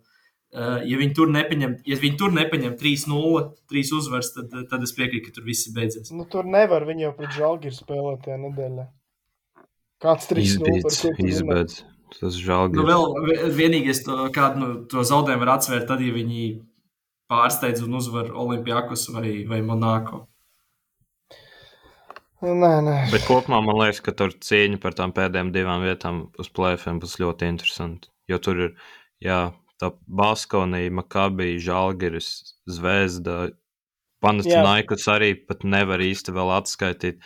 Uh, 0.52 0.82
ja 0.84 0.98
viņi 1.00 1.14
tur 1.16 1.30
nepaņem, 1.32 1.78
ja 1.88 1.96
viņi 1.96 2.18
tur 2.20 2.34
nepaņem 2.36 2.74
3-0, 2.76 3.44
3 3.72 3.92
uzvaras, 3.96 4.34
tad, 4.34 4.52
tad 4.68 4.82
es 4.84 4.92
piekrītu, 4.92 5.30
ka 5.30 5.38
tur 5.38 5.46
viss 5.46 5.64
ir 5.70 5.72
beidzies. 5.78 6.10
Nu, 6.12 6.26
tur 6.28 6.44
nevar 6.44 6.84
viņu 6.84 7.06
jau 7.06 7.12
pret 7.16 7.32
Žalgiris 7.38 7.78
spēlēt 7.80 8.26
tajā 8.26 8.36
nedēļā. 8.42 8.84
Kāds 10.04 10.28
3 10.28 10.44
Izbeidz, 10.44 10.98
izbeidz. 11.24 11.78
Tas 12.18 12.36
žēl. 12.36 12.68
Nu, 12.76 12.84
vēl 12.84 13.06
vi- 13.24 13.38
vienīgais, 13.56 14.02
to, 14.04 14.18
kādu 14.34 14.60
nu, 14.60 14.68
to 14.92 15.00
zaudējumu 15.08 15.46
var 15.46 15.54
atsvērt, 15.54 15.86
tad, 15.88 16.02
ja 16.04 16.12
viņi 16.12 16.42
pārsteidz 17.32 17.80
un 17.86 17.96
uzvar 17.96 18.28
Olimpijakus 18.36 19.06
vai, 19.14 19.46
vai 19.48 19.62
Monako. 19.64 20.26
Nē, 22.42 22.74
nē. 22.82 22.96
Bet 23.12 23.24
kopumā 23.24 23.62
man 23.64 23.78
liekas, 23.78 24.02
ka 24.02 24.12
tur 24.18 24.34
cīņa 24.34 24.80
par 24.82 24.96
tām 24.98 25.14
pēdējām 25.14 25.52
divām 25.54 25.84
vietām 25.86 26.24
uz 26.42 26.48
plēsoņiem 26.50 26.98
būs 27.00 27.16
ļoti 27.22 27.48
interesanti. 27.48 28.10
Jo 28.28 28.38
tur 28.42 28.58
ir 28.66 28.72
jā, 29.22 29.52
tā 29.82 29.90
Baskonija, 30.06 30.92
Makabija, 30.94 31.60
Žalgiris, 31.66 32.30
Zvezda, 32.70 33.50
Panathinaikos 34.22 35.08
arī 35.10 35.32
pat 35.48 35.64
nevar 35.66 36.02
īsti 36.02 36.34
vēl 36.34 36.52
atskaitīt. 36.60 37.18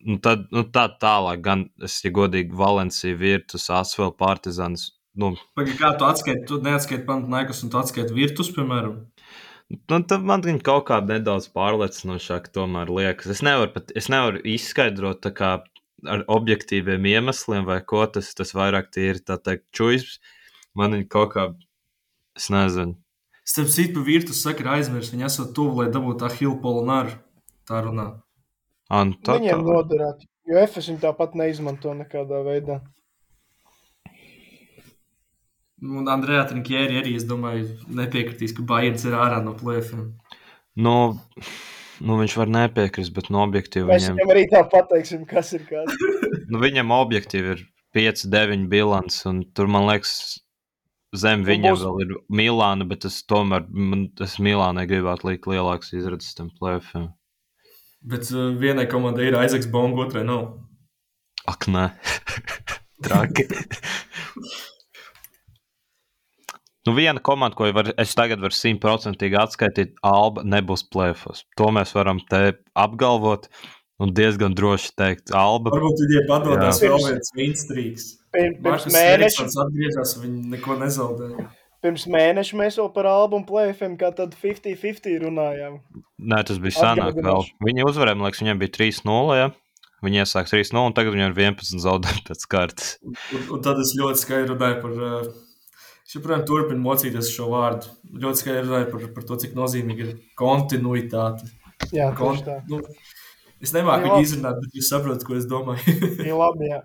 Nu, 0.00 0.16
tad, 0.24 0.48
nu, 0.50 0.64
tā 0.74 0.88
tālāk, 0.98 1.42
gan 1.44 1.68
es, 1.84 2.00
ja 2.02 2.10
godīgi, 2.16 2.56
Valencija, 2.56 3.18
Virtus, 3.20 3.68
Asvel, 3.70 4.10
Partizans. 4.18 4.88
Nu, 5.20 5.34
Pagaid, 5.58 5.76
kā 5.78 5.92
tu 6.00 6.06
atskaiti, 6.08 6.46
tu 6.48 6.58
neatskaiti 6.64 7.06
Panathinaikos 7.06 7.62
un 7.66 7.72
tu 7.72 7.78
atskaiti 7.78 8.16
Virtus, 8.16 8.50
piemēram. 8.56 8.96
Nu, 9.70 10.00
tad 10.02 10.24
man 10.26 10.42
viņa 10.42 10.64
kaut 10.66 10.88
kā 10.88 10.98
nedaudz 11.06 11.46
pārliecinošāk 11.54 12.48
tomēr 12.56 12.90
liekas. 12.90 13.30
Es 13.36 13.44
nevaru, 13.46 13.70
pat, 13.76 13.92
es 13.94 14.10
nevaru 14.10 14.42
izskaidrot 14.56 15.22
tā 15.22 15.30
kā 15.36 15.52
ar 16.10 16.24
objektīviem 16.32 17.06
iemesliem, 17.12 17.66
vai 17.68 17.78
ko 17.86 18.02
tas, 18.10 18.32
tas 18.34 18.54
vairāk 18.56 18.90
tie 18.94 19.12
ir 19.12 19.22
tā 19.22 19.36
teikt 19.38 19.68
čujs. 19.76 20.18
Man 20.78 20.94
viņa 20.96 21.08
kaut 21.10 21.32
kā, 21.34 21.46
es 22.38 22.50
nezinu. 22.52 22.96
Starp 23.50 23.70
citu, 23.72 23.94
par 23.96 24.04
Virtus 24.06 24.42
saka, 24.44 24.62
ir 24.62 24.68
aizmirst. 24.76 25.14
Viņi 25.14 25.26
esat 25.26 25.54
tuvu, 25.56 25.80
lai 25.82 25.88
dabūtu 25.90 26.26
Ahilu 26.28 26.58
Polonāru. 26.62 27.16
Tā 27.66 27.80
runā. 27.86 28.06
Ah, 28.90 29.04
nu, 29.06 29.16
tā, 29.24 29.38
Viņiem 29.40 29.62
tā. 29.64 29.66
noderētu. 29.66 30.28
Jo 30.50 30.62
FS 30.66 30.90
viņi 30.90 31.02
tāpat 31.02 31.34
neizmanto 31.38 31.92
nekādā 31.94 32.40
veidā. 32.46 32.80
Un 35.80 36.08
Andrejā 36.12 36.42
Trinkjēri 36.50 36.98
arī, 37.00 37.14
es 37.16 37.24
domāju, 37.28 37.70
nepiekritīs, 37.96 38.52
ka 38.56 38.64
Bajens 38.68 39.06
ir 39.08 39.14
ārā 39.16 39.38
no 39.44 39.54
plēfiem. 39.56 40.10
Nu, 40.76 40.94
nu, 42.04 42.18
viņš 42.20 42.34
var 42.36 42.50
nepiekrist, 42.52 43.14
bet 43.16 43.30
no 43.32 43.40
objektīvi 43.46 43.88
Mēs 43.88 44.04
viņam, 44.04 44.18
viņam 44.20 44.32
arī 44.34 44.42
tā 44.52 44.60
pateiksim, 44.74 45.24
kas 45.30 45.54
ir 45.56 45.64
kas. 45.70 45.94
nu, 46.52 46.60
viņam 46.60 46.92
objektīvi 46.98 47.54
ir 47.56 47.64
5, 47.96 48.26
9 48.34 48.68
bilants, 48.70 49.22
un 49.30 49.40
tur 49.56 49.70
man 49.72 49.88
liekas, 49.88 50.12
zem 51.16 51.40
Un 51.42 51.46
viņam 51.48 51.74
būs- 51.74 51.84
vēl 51.86 52.02
ir 52.04 52.14
Milāna, 52.40 52.86
bet 52.88 53.04
es 53.08 53.22
tomēr, 53.26 53.66
man, 53.70 54.08
es 54.20 54.36
Milānai 54.38 54.86
gribētu 54.90 55.30
likt 55.30 55.46
lielāks 55.50 55.92
izredzes 55.96 56.34
tam 56.38 56.50
plēfiem. 56.60 57.08
Bet 58.02 58.30
uh, 58.32 58.50
vienai 58.56 58.86
komandai 58.88 59.26
ir 59.28 59.36
Aizaks 59.36 59.66
Bonga, 59.70 60.06
otrai 60.06 60.22
nav. 60.24 60.46
Ak, 61.48 61.66
nē, 61.68 61.90
traki. 63.04 63.48
Nu, 66.86 66.94
viena 66.96 67.20
komanda, 67.20 67.56
ko 67.58 67.68
var, 67.76 67.90
es 68.00 68.14
tagad 68.16 68.40
varu 68.40 68.56
simtprocentīgi 68.56 69.36
atskaitīt, 69.36 69.98
Alba 70.06 70.44
nebūs 70.48 70.86
plēfos. 70.88 71.42
To 71.60 71.68
mēs 71.76 71.92
varam 71.96 72.22
te 72.30 72.54
apgalvot 72.78 73.50
un 74.00 74.14
diezgan 74.16 74.56
droši 74.56 74.92
teikt, 74.98 75.34
Alba. 75.36 75.72
Varbūt 75.74 76.04
viņiem 76.04 76.28
padodas 76.30 76.82
vēl 76.82 76.98
viens 77.06 77.32
vinstrīks. 77.36 78.10
Pirms 78.34 78.86
mēneša 78.94 79.48
atgriežas, 79.64 80.18
viņi 80.22 80.52
neko 80.54 80.78
nezaudēja. 80.80 81.48
Pirms 81.80 82.04
mēneša 82.12 82.58
mēs 82.60 82.76
jau 82.76 82.90
par 82.92 83.08
albumu 83.08 83.46
plēfiem, 83.48 83.94
kā 84.00 84.10
tad 84.12 84.34
50-50 84.36 85.22
runājām. 85.22 85.78
Nē, 86.20 86.40
tas 86.44 86.58
bija 86.60 86.76
senāk 86.76 87.16
vēl. 87.16 87.46
Viņi 87.64 87.86
uzvarēja, 87.88 88.18
man 88.20 88.28
liekas, 88.28 88.42
viņiem 88.44 88.60
bija 88.60 88.74
3-0. 88.74 89.38
Ja? 89.38 89.46
Viņi 90.04 90.20
iesāk 90.22 90.50
3-0, 90.50 90.82
un 90.82 90.96
tagad 90.96 91.16
viņiem 91.16 91.32
ir 91.32 91.40
11 91.46 91.80
zaudējumi 91.84 92.26
pēc 92.28 92.44
kārtas. 92.52 92.90
Un, 93.04 93.16
un, 93.40 93.62
tad 93.64 93.80
es 93.80 93.94
ļoti 93.96 94.22
skaidri 94.22 94.52
runāju 94.52 94.82
par. 94.84 95.30
Es 96.10 96.16
joprojām 96.16 96.44
turpinu 96.48 96.82
mocīties 96.84 97.32
šo 97.32 97.48
vārdu. 97.52 97.88
Ļoti 98.18 98.42
skaidri 98.42 98.66
runāju 98.66 98.90
par, 98.92 99.08
par 99.16 99.26
to, 99.28 99.40
cik 99.40 99.56
nozīmīga 99.56 100.06
ir 100.06 100.14
kontinuitāte. 100.40 101.48
Jā, 101.96 102.10
Kont, 102.18 102.44
tā. 102.44 102.58
Nu, 102.68 102.82
es 103.60 103.74
nemāku 103.76 104.08
viņu 104.08 104.26
izrunāt, 104.26 104.60
bet 104.62 104.76
jūs 104.76 104.90
saprotat, 104.92 105.24
ko 105.26 105.36
es 105.38 105.48
domāju. 105.50 105.96
Jā, 106.28 106.36
labi, 106.36 106.70
jā. 106.70 106.82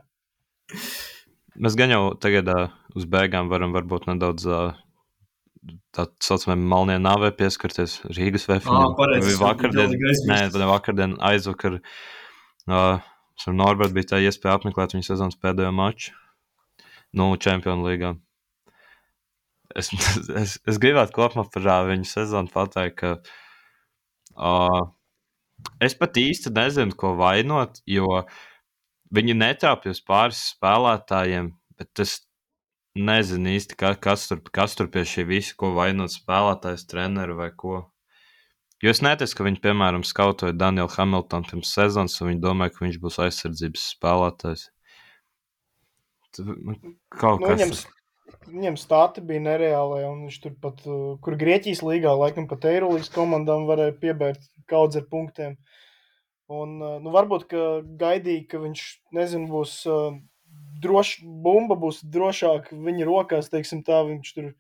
Mēs 1.56 1.77
gan 1.80 1.93
jau 1.93 2.02
tagad 2.19 2.49
uh, 2.52 2.73
uz 2.97 3.06
beigām 3.07 3.47
varam 3.52 3.72
varbūt 3.76 4.10
nedaudz 4.10 4.47
uh, 4.49 4.76
tā 5.95 6.06
saucamajam 6.23 6.65
malnie 6.69 6.97
nāvē 6.99 7.31
pieskarties 7.38 8.02
Rīgas 8.11 8.47
vēfņiem. 8.49 8.76
Ah, 8.76 9.31
vakardien, 9.39 9.95
nē, 10.30 10.39
vakardien 10.68 11.15
aizvakar 11.23 11.80
uh, 11.80 12.99
ar 12.99 13.56
Norbertu 13.56 13.97
bija 13.97 14.11
tā 14.14 14.22
iespēja 14.26 14.60
apmeklēt 14.60 14.95
viņa 14.95 15.10
sezonas 15.10 15.39
pēdējo 15.41 15.72
maču. 15.76 16.14
Nu, 17.15 17.31
Čempionu 17.39 17.88
līgā. 17.88 18.15
Es, 19.76 19.91
es, 20.43 20.57
es 20.68 20.81
gribētu 20.81 21.15
kopumā 21.15 21.47
par 21.52 21.68
uh, 21.68 21.80
viņu 21.89 22.10
sezonu 22.10 22.52
pateikt, 22.52 22.99
ka 22.99 23.15
uh, 24.35 24.91
es 25.84 25.96
pat 25.98 26.18
īsti 26.20 26.52
nezinu, 26.56 26.96
ko 26.98 27.16
vainot, 27.20 27.82
jo 27.90 28.22
viņi 29.16 29.36
netrāpjas 29.38 30.02
pāris 30.06 30.42
spēlētājiem, 30.54 31.52
bet 31.80 32.04
es 32.04 32.20
nezinu 32.96 33.56
īsti, 33.56 33.78
ka, 33.80 33.94
kas, 34.00 34.30
tur, 34.30 34.42
kas 34.56 34.78
tur 34.80 34.90
pie 34.92 35.04
šī 35.08 35.28
visa, 35.30 35.56
ko 35.60 35.74
vainot 35.76 36.14
spēlētājs, 36.14 36.88
treneru 36.92 37.38
vai 37.40 37.52
ko. 37.56 37.84
Jo 38.84 38.92
es 38.92 39.02
neticu, 39.04 39.38
ka 39.38 39.48
viņi, 39.48 39.62
piemēram, 39.64 40.04
skautoja 40.08 40.56
Danielu 40.56 40.92
Hamiltonu 40.96 41.48
pirms 41.50 41.72
sezonas, 41.76 42.18
un 42.22 42.34
viņi 42.34 42.44
domāja, 42.44 42.76
ka 42.76 42.86
viņš 42.86 43.02
būs 43.04 43.20
aizsardzības 43.26 43.86
spēlētājs. 43.96 44.66
Kaut 46.36 47.40
nu, 47.40 47.48
kas 47.48 47.62
viņam, 47.62 47.78
viņam 48.49 48.77
stāti 48.80 49.23
bija 49.26 49.43
nereāli, 49.43 50.03
un 50.07 50.26
viņš 50.27 50.38
tur 50.43 50.53
pat, 50.61 50.81
uh, 50.89 51.15
kur 51.23 51.38
Grieķijas 51.39 51.84
līgā, 51.85 52.14
laikam 52.18 52.49
pat 52.49 52.68
Eirolandes 52.69 53.11
komandām 53.14 53.68
varēja 53.69 53.97
piebērt 54.02 54.47
kaudz 54.72 54.99
ar 54.99 55.07
punktiem. 55.11 55.57
Un, 56.52 56.77
uh, 56.81 56.97
nu, 57.02 57.14
varbūt, 57.14 57.47
ka 57.52 57.65
gaidīja, 58.02 58.45
ka 58.52 58.61
viņš, 58.61 58.84
nezinu, 59.18 59.49
būs 59.53 59.80
uh, 59.89 60.18
droši, 60.81 61.26
bumba 61.45 61.77
būs 61.80 62.03
drošāk 62.03 62.69
viņa 62.73 63.07
rokās, 63.07 63.49
teiksim 63.53 63.81
tā, 63.85 64.03
viņš 64.07 64.35
tur 64.35 64.52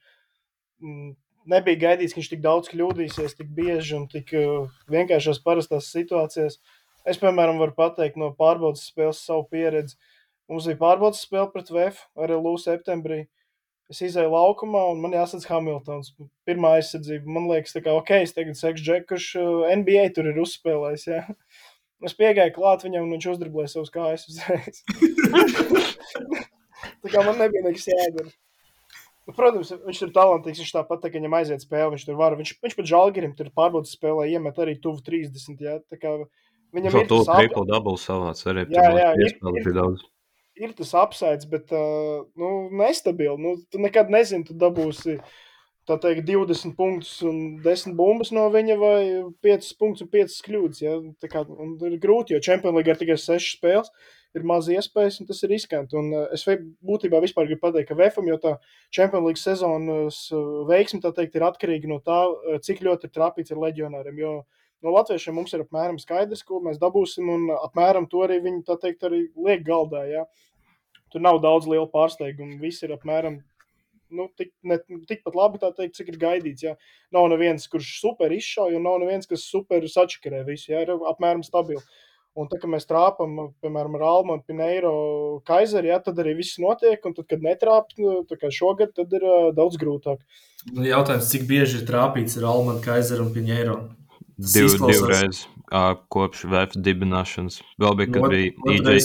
mm, 0.81 1.13
nebija 1.51 1.81
gaidīts, 1.85 2.15
ka 2.15 2.21
viņš 2.21 2.31
tik 2.33 2.43
daudz 2.45 2.71
kļūdīsies, 2.73 3.37
tik 3.37 3.53
bieži 3.55 3.99
un 3.99 4.09
tik 4.11 4.33
uh, 4.37 4.73
vienkāršās 4.91 5.41
parastās 5.45 5.91
situācijās. 5.93 6.59
Es, 7.05 7.21
piemēram, 7.21 7.61
varu 7.61 7.75
pateikt 7.77 8.17
no 8.17 8.31
pārbaudas 8.33 8.87
spēles 8.89 9.21
savu 9.21 9.45
pieredzi. 9.51 9.97
Mums 10.49 10.65
bija 10.69 10.81
pārbaudas 10.81 11.21
spēle 11.25 11.51
pret 11.53 11.69
VF 11.73 12.01
arī 12.21 12.37
Lūsu 12.37 12.71
septembrī. 12.71 13.25
Es 13.93 13.99
izēju 14.01 14.31
laukumā, 14.33 14.81
un 14.95 15.01
man 15.03 15.13
jāsadz 15.13 15.45
Hamiltons. 15.45 16.15
Pirmā 16.47 16.75
aizsardzība. 16.79 17.29
Man 17.35 17.45
liekas, 17.51 17.75
ka, 17.77 17.93
ok, 17.93 18.15
es 18.25 18.33
tagad 18.33 18.57
sekšu 18.57 18.85
Džeku, 18.87 19.07
kurš 19.13 19.27
uh, 19.37 19.67
NBA 19.77 20.07
tur 20.15 20.31
ir 20.31 20.39
uzspēlējis. 20.41 21.05
Ja? 21.11 21.21
Es 22.05 22.17
piegāju 22.17 22.55
klāt 22.57 22.85
viņam, 22.85 23.05
un 23.05 23.13
viņš 23.15 23.27
uzdribblēja 23.35 23.75
savus 23.75 23.93
kājas 23.93 24.25
uzreiz. 24.31 24.81
tā 27.05 27.13
kā 27.13 27.21
man 27.27 27.37
nebija 27.39 27.61
nekas 27.67 27.85
jādara. 27.91 28.33
Nu, 29.25 29.33
protams, 29.33 29.71
viņš 29.85 30.01
ir 30.05 30.15
talantīgs. 30.17 30.61
Viņš 30.61 30.73
tāpat, 30.75 31.01
tā, 31.01 31.09
ka 31.09 31.17
viņam 31.17 31.37
aiziet 31.39 31.65
spēle, 31.65 31.93
viņš 31.93 32.07
tur 32.09 32.17
var. 32.19 32.35
Viņš, 32.41 32.55
viņš 32.65 32.75
pat 32.77 32.89
žēlgirim 32.89 33.37
tur 33.37 33.53
pārbaudas 33.57 33.93
spēlē 33.97 34.27
iemet 34.33 34.59
arī 34.61 34.75
tuvu 34.81 35.01
30. 35.05 35.61
Jā, 35.65 35.79
tā 35.89 36.01
kā 36.01 36.17
viņam 36.75 36.93
Šo 36.93 37.05
ir 37.05 37.09
tas 37.13 37.31
triple 37.31 37.65
double 37.69 37.97
savāds 38.01 38.45
arī. 38.49 38.67
Jā, 38.73 38.85
jā, 38.97 39.09
ir, 39.17 39.37
ir, 39.61 39.71
daudz. 39.77 40.05
Ir 40.55 40.73
tas 40.75 40.93
apsaids, 40.97 41.47
bet 41.49 41.71
uh, 41.75 42.23
nu, 42.39 42.51
nestabili. 42.71 43.35
Nu, 43.41 43.55
tu 43.71 43.81
nekad 43.81 44.11
nezini, 44.13 44.47
tu 44.47 44.55
dabūsi 44.57 45.19
teikt, 45.85 46.25
20 46.25 46.73
punktus 46.77 47.19
un 47.27 47.59
10 47.61 47.93
bumbas 47.97 48.31
no 48.33 48.47
viņa, 48.53 48.77
vai 48.81 48.99
5 49.45 49.73
punktus 49.79 50.05
un 50.05 50.11
5 50.13 50.37
kļūdas. 50.47 50.81
Ja? 50.81 50.95
Tā 51.21 51.29
kā, 51.31 51.43
ir 51.45 51.97
grūti, 52.01 52.33
jo 52.33 52.41
Champions 52.41 52.77
League 52.77 52.89
ir 52.89 53.01
tikai 53.01 53.19
6 53.21 53.51
spēles, 53.59 53.91
ir 54.35 54.47
maz 54.47 54.67
iespējas, 54.71 55.21
un 55.21 55.29
tas 55.29 55.43
ir 55.45 55.53
riskanti. 55.53 55.95
Un, 55.99 56.11
uh, 56.15 56.25
es 56.35 56.47
būtībā 56.47 57.21
vispār 57.23 57.47
gribu 57.49 57.67
pateikt, 57.67 57.91
ka 57.91 57.99
VFM 57.99 58.33
jau 58.33 58.41
tā 58.47 58.57
Champions 58.95 59.27
League 59.27 59.41
sezonas 59.41 60.25
uh, 60.33 60.65
veiksme 60.71 61.03
teikt, 61.05 61.37
ir 61.37 61.47
atkarīga 61.51 61.91
no 61.91 62.01
tā, 62.03 62.23
uh, 62.31 62.59
cik 62.63 62.83
ļoti 62.85 63.09
ir 63.09 63.15
trāpīts 63.15 63.53
ar 63.53 63.61
leģionāriem. 63.67 64.23
Jo 64.23 64.37
no 64.85 64.93
latviešiem 64.95 65.35
mums 65.39 65.55
ir 65.55 65.65
apmēram 65.65 65.97
skaidrs, 66.01 66.45
ko 66.45 66.61
mēs 66.63 66.79
dabūsim, 66.81 67.29
un 67.31 67.49
apmēram 67.57 68.07
to 68.11 68.23
arī 68.25 68.39
viņi 68.45 68.63
teikt, 68.69 69.03
arī 69.07 69.25
liek 69.35 69.65
galdā. 69.67 70.05
Ja? 70.09 70.25
Tur 71.13 71.23
nav 71.25 71.41
daudz 71.43 71.67
lielu 71.69 71.89
pārsteigumu. 71.91 72.59
Viss 72.61 72.85
ir 72.85 72.93
apmēram 72.95 73.41
nu, 74.15 74.29
tik, 74.37 74.51
ne, 74.63 74.79
tikpat 75.09 75.37
labi, 75.37 75.61
teikt, 75.63 75.97
cik 75.97 76.13
ir 76.13 76.19
gaidīts. 76.21 76.65
Ja? 76.67 76.75
Nav 77.15 77.29
neviens, 77.33 77.67
kurš 77.71 77.97
super 78.03 78.33
izšauja, 78.35 78.77
un 78.79 78.85
nav 78.87 78.99
neviens, 79.03 79.29
kas 79.29 79.47
super 79.49 79.85
sačakarē 79.89 80.45
visu. 80.47 80.71
Ja? 80.73 80.85
Ir 80.85 80.95
apmēram 81.11 81.45
stabili. 81.45 81.83
Un 82.35 82.49
tad, 82.51 82.59
kad 82.59 82.67
mēs 82.67 82.83
trāpām, 82.83 83.37
piemēram, 83.63 83.93
ar 83.95 84.01
Almu 84.09 84.33
un 84.35 84.41
Pineiro 84.43 84.95
Kaiseri, 85.47 85.87
ja, 85.87 86.01
tad 86.03 86.17
arī 86.19 86.33
viss 86.35 86.57
notiek. 86.59 86.99
Un 87.07 87.15
tad, 87.15 87.29
kad 87.31 87.45
netrāpām, 87.45 88.01
nu, 88.03 88.15
tā 88.27 88.35
kā 88.41 88.49
šogad, 88.51 88.91
tad 88.97 89.13
ir 89.15 89.23
uh, 89.23 89.53
daudz 89.55 89.79
grūtāk. 89.79 90.19
Nu, 90.73 90.83
jautājums, 90.83 91.29
cik 91.31 91.45
bieži 91.47 91.79
ir 91.79 91.85
trāpīts 91.87 92.35
ar 92.41 92.49
Almu, 92.51 92.75
Kaiseru 92.83 93.29
un 93.29 93.31
Pineiro? 93.31 93.77
Div, 94.35 94.73
divreiz 94.81 95.45
uh, 95.71 95.93
kopš 96.11 96.43
VF 96.51 96.75
dibināšanas. 96.83 97.61
Vēl 97.81 97.97
bija, 98.01 98.11
kad 98.17 98.25
bija 98.33 98.95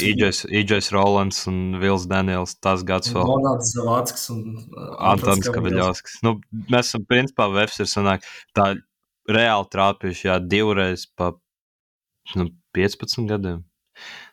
IJs 0.60 0.90
Rolands 0.94 1.44
un 1.50 1.78
Vils 1.80 2.08
Daniels. 2.10 2.56
Tas 2.58 2.82
gads 2.86 3.12
vēl. 3.14 3.26
Monāts 3.28 3.72
Zavāckis 3.76 4.26
un 4.34 4.44
uh, 4.58 4.92
Antons 5.12 5.50
Kaviļovskis. 5.54 6.20
Nu, 6.26 6.36
mēs 6.72 6.90
esam, 6.90 7.06
principā, 7.08 7.46
VF 7.54 7.78
ir 7.84 7.90
sanāk 7.90 8.26
tā 8.56 8.72
reāli 9.30 9.70
trāpījuši, 9.70 10.26
jā, 10.28 10.38
divreiz 10.42 11.06
pa 11.14 11.32
nu, 12.34 12.50
15 12.76 13.28
gadiem. 13.30 13.62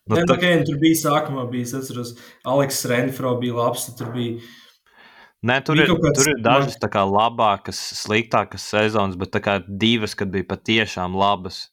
Nu, 0.07 0.15
Nē, 0.15 0.23
tā... 0.23 0.37
okay, 0.37 0.61
tur 0.65 0.79
bija 0.81 0.97
sākumā, 1.01 1.45
bija, 1.51 1.67
es 1.67 1.75
atceros, 1.77 2.13
Aleks 2.47 2.85
Renfro 2.89 3.35
bija 3.41 3.57
labs, 3.57 3.89
tur 3.99 4.13
bija 4.15 4.39
Nē, 5.47 5.59
tur 5.63 5.79
ir, 5.79 5.91
tur 5.91 6.31
ir 6.31 6.41
dažas 6.43 6.79
kā, 6.91 7.03
labākas, 7.07 7.79
sliktākas 8.01 8.65
sezonas, 8.73 9.15
bet 9.19 9.37
kā, 9.43 9.59
divas, 9.67 10.15
kad 10.17 10.31
bija 10.33 10.47
patiešām 10.49 11.15
labas. 11.17 11.67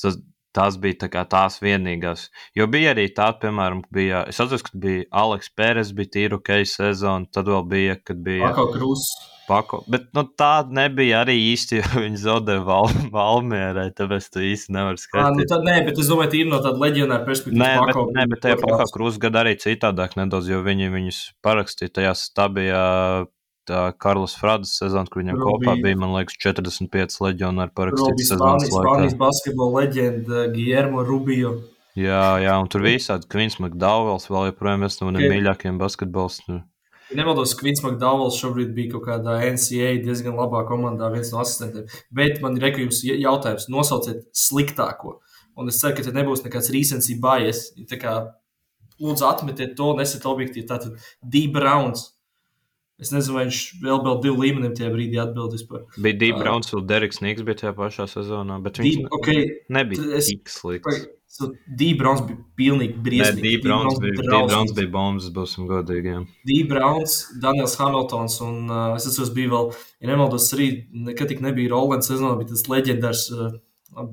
Tas, 0.00 0.16
tas 0.54 0.78
bija 0.80 1.04
tā 1.04 1.24
tās 1.28 1.58
vienīgās. 1.62 2.28
Jo 2.56 2.68
bija 2.70 2.94
arī 2.94 3.08
tāda, 3.12 3.36
piemēram, 3.42 3.82
bija, 3.92 4.22
es 4.30 4.38
atceros, 4.40 4.64
ka 4.64 4.78
bija 4.80 5.08
Aleks 5.24 5.50
Pēres, 5.58 5.92
bija 5.96 6.14
tīra 6.16 6.38
ok 6.38 6.52
sezona, 6.70 7.28
tad 7.34 7.50
vēl 7.50 7.66
bija, 7.68 7.98
kad 8.00 8.22
bija. 8.24 8.52
Pako 8.52 8.70
Krūs. 8.76 9.08
Pako, 9.44 9.82
bet 9.92 10.06
nu, 10.16 10.22
tāda 10.40 10.72
nebija 10.72 11.20
arī 11.24 11.34
īsti, 11.50 11.76
jo 11.80 12.02
viņi 12.06 12.20
zaudēja 12.22 12.64
val, 12.64 12.88
Valmierai, 13.12 13.90
tāpēc 13.96 14.30
tu 14.32 14.44
īsti 14.44 14.72
nevari 14.76 15.02
skatīties. 15.02 15.44
Nu, 15.44 15.48
tad, 15.52 15.66
nē, 15.68 15.76
bet 15.88 16.00
es 16.00 16.08
domāju, 16.08 16.40
ir 16.40 16.50
no 16.50 16.62
tāda 16.64 16.80
leģionāra 16.80 17.26
perspektīvas. 17.28 17.60
Nē, 17.60 17.70
Pako, 17.82 18.06
bet, 18.08 18.16
nē, 18.16 18.26
bet 18.32 18.44
tajā 18.46 18.58
Pako 18.62 18.88
Krūs 18.96 19.20
gada 19.22 19.44
arī 19.44 19.54
citādāk 19.60 20.16
nedaudz, 20.20 20.48
jo 20.48 20.64
viņi 20.64 20.90
viņus 20.96 21.20
parakstīja 21.44 21.96
tajā 22.00 22.16
stabijā 22.22 22.84
tā 23.68 23.84
Karls 24.00 24.34
Frādas 24.36 24.74
sezona, 24.78 25.08
kur 25.08 25.22
viņam 25.22 25.38
Rubī, 25.40 25.68
kopā 25.68 25.76
bija, 25.80 25.98
man 26.00 26.12
liekas, 26.16 26.36
45 26.40 27.20
leģionāri 27.24 27.72
parakstīti 27.76 28.26
sezonas 28.28 28.68
laikā. 28.68 28.90
Spānijas 28.90 29.16
basketbola 29.20 29.84
leģenda 29.84 30.44
Guillermo 30.52 31.04
Rubio. 31.06 31.54
Jā, 31.98 32.40
jā, 32.42 32.54
un 32.58 32.68
tur 32.70 32.84
visādi 32.84 33.28
Kvins 33.30 33.60
McDowells 33.60 34.26
vēl 34.28 34.50
joprojām 34.50 34.84
viens 34.84 34.98
no 35.00 35.08
maniem 35.08 35.30
mīļākajiem 35.30 35.78
basketbolistiem. 35.80 36.64
Nemaldos, 37.12 37.52
Kvins 37.58 37.82
McDowells 37.84 38.38
šobrīd 38.40 38.72
bija 38.76 38.94
kaut 38.94 39.04
kādā 39.08 39.36
NCA 39.50 39.90
diezgan 40.04 40.38
labā 40.38 40.64
komandā, 40.68 41.10
viens 41.12 41.32
no 41.34 41.42
asistentiem. 41.42 41.84
Bet 42.14 42.40
man 42.42 42.56
ir 42.56 42.80
jums 42.80 43.02
jautājums, 43.04 43.68
nosauciet 43.68 44.24
sliktāko. 44.32 45.18
Un 45.60 45.70
es 45.70 45.78
ceru, 45.82 45.98
ka 45.98 46.06
te 46.06 46.14
nebūs 46.14 46.42
nekāds 46.46 46.72
recency 46.74 47.18
bias. 47.20 47.68
Tā 47.90 48.00
kā 48.00 48.16
lūdzu 49.02 49.28
atmetiet 49.28 49.76
to, 49.78 49.92
nesiet 49.98 50.24
objektīvi. 50.26 50.66
Tātad 50.70 50.96
Deep 51.22 51.54
Browns 51.54 52.14
Es 53.02 53.10
nezinu, 53.10 53.34
vai 53.34 53.44
viņš 53.48 53.60
vēl 53.82 54.00
bija 54.04 54.18
divu 54.22 54.42
līmeni 54.44 54.68
tajā 54.78 54.88
brīdī 54.92 55.18
atbildējis 55.18 55.64
par. 55.66 55.82
Bija 55.98 56.18
Dīva 56.20 56.38
Browns 56.44 56.70
un 56.78 56.84
Deriks 56.86 57.18
Niks 57.24 57.42
bija 57.46 57.58
tajā 57.64 57.72
pašā 57.74 58.06
sezonā, 58.10 58.60
bet 58.62 58.78
viņš 58.78 59.00
Deep, 59.00 59.16
okay, 59.18 59.48
nebija 59.74 60.20
es, 60.20 60.28
tik 60.30 60.52
slikts. 60.52 61.08
Dībrauns 61.34 62.20
bija 62.28 62.38
pilnīgi 62.58 63.00
briesmīgs. 63.02 63.42
Dībrauns 63.42 63.98
bija, 64.02 64.14
Dībrauns 64.22 64.74
bija 64.76 64.90
bombas, 64.92 65.26
būsim 65.34 65.66
godīgi. 65.66 66.14
Dībrauns, 66.46 67.16
Daniels 67.42 67.74
Hamiltons 67.80 68.36
un 68.44 68.60
uh, 68.70 68.94
es 68.94 69.08
atceros, 69.10 69.32
bija 69.34 69.50
vēl, 69.50 69.72
ja 70.04 70.12
nemaldos, 70.12 70.46
arī 70.54 70.68
nekad 71.08 71.32
tik 71.32 71.42
nebija 71.42 71.72
Rolands 71.72 72.10
sezonā, 72.12 72.36
bija 72.38 72.52
tas 72.52 72.68
leģendārs 72.70 73.24
uh, 73.34 73.56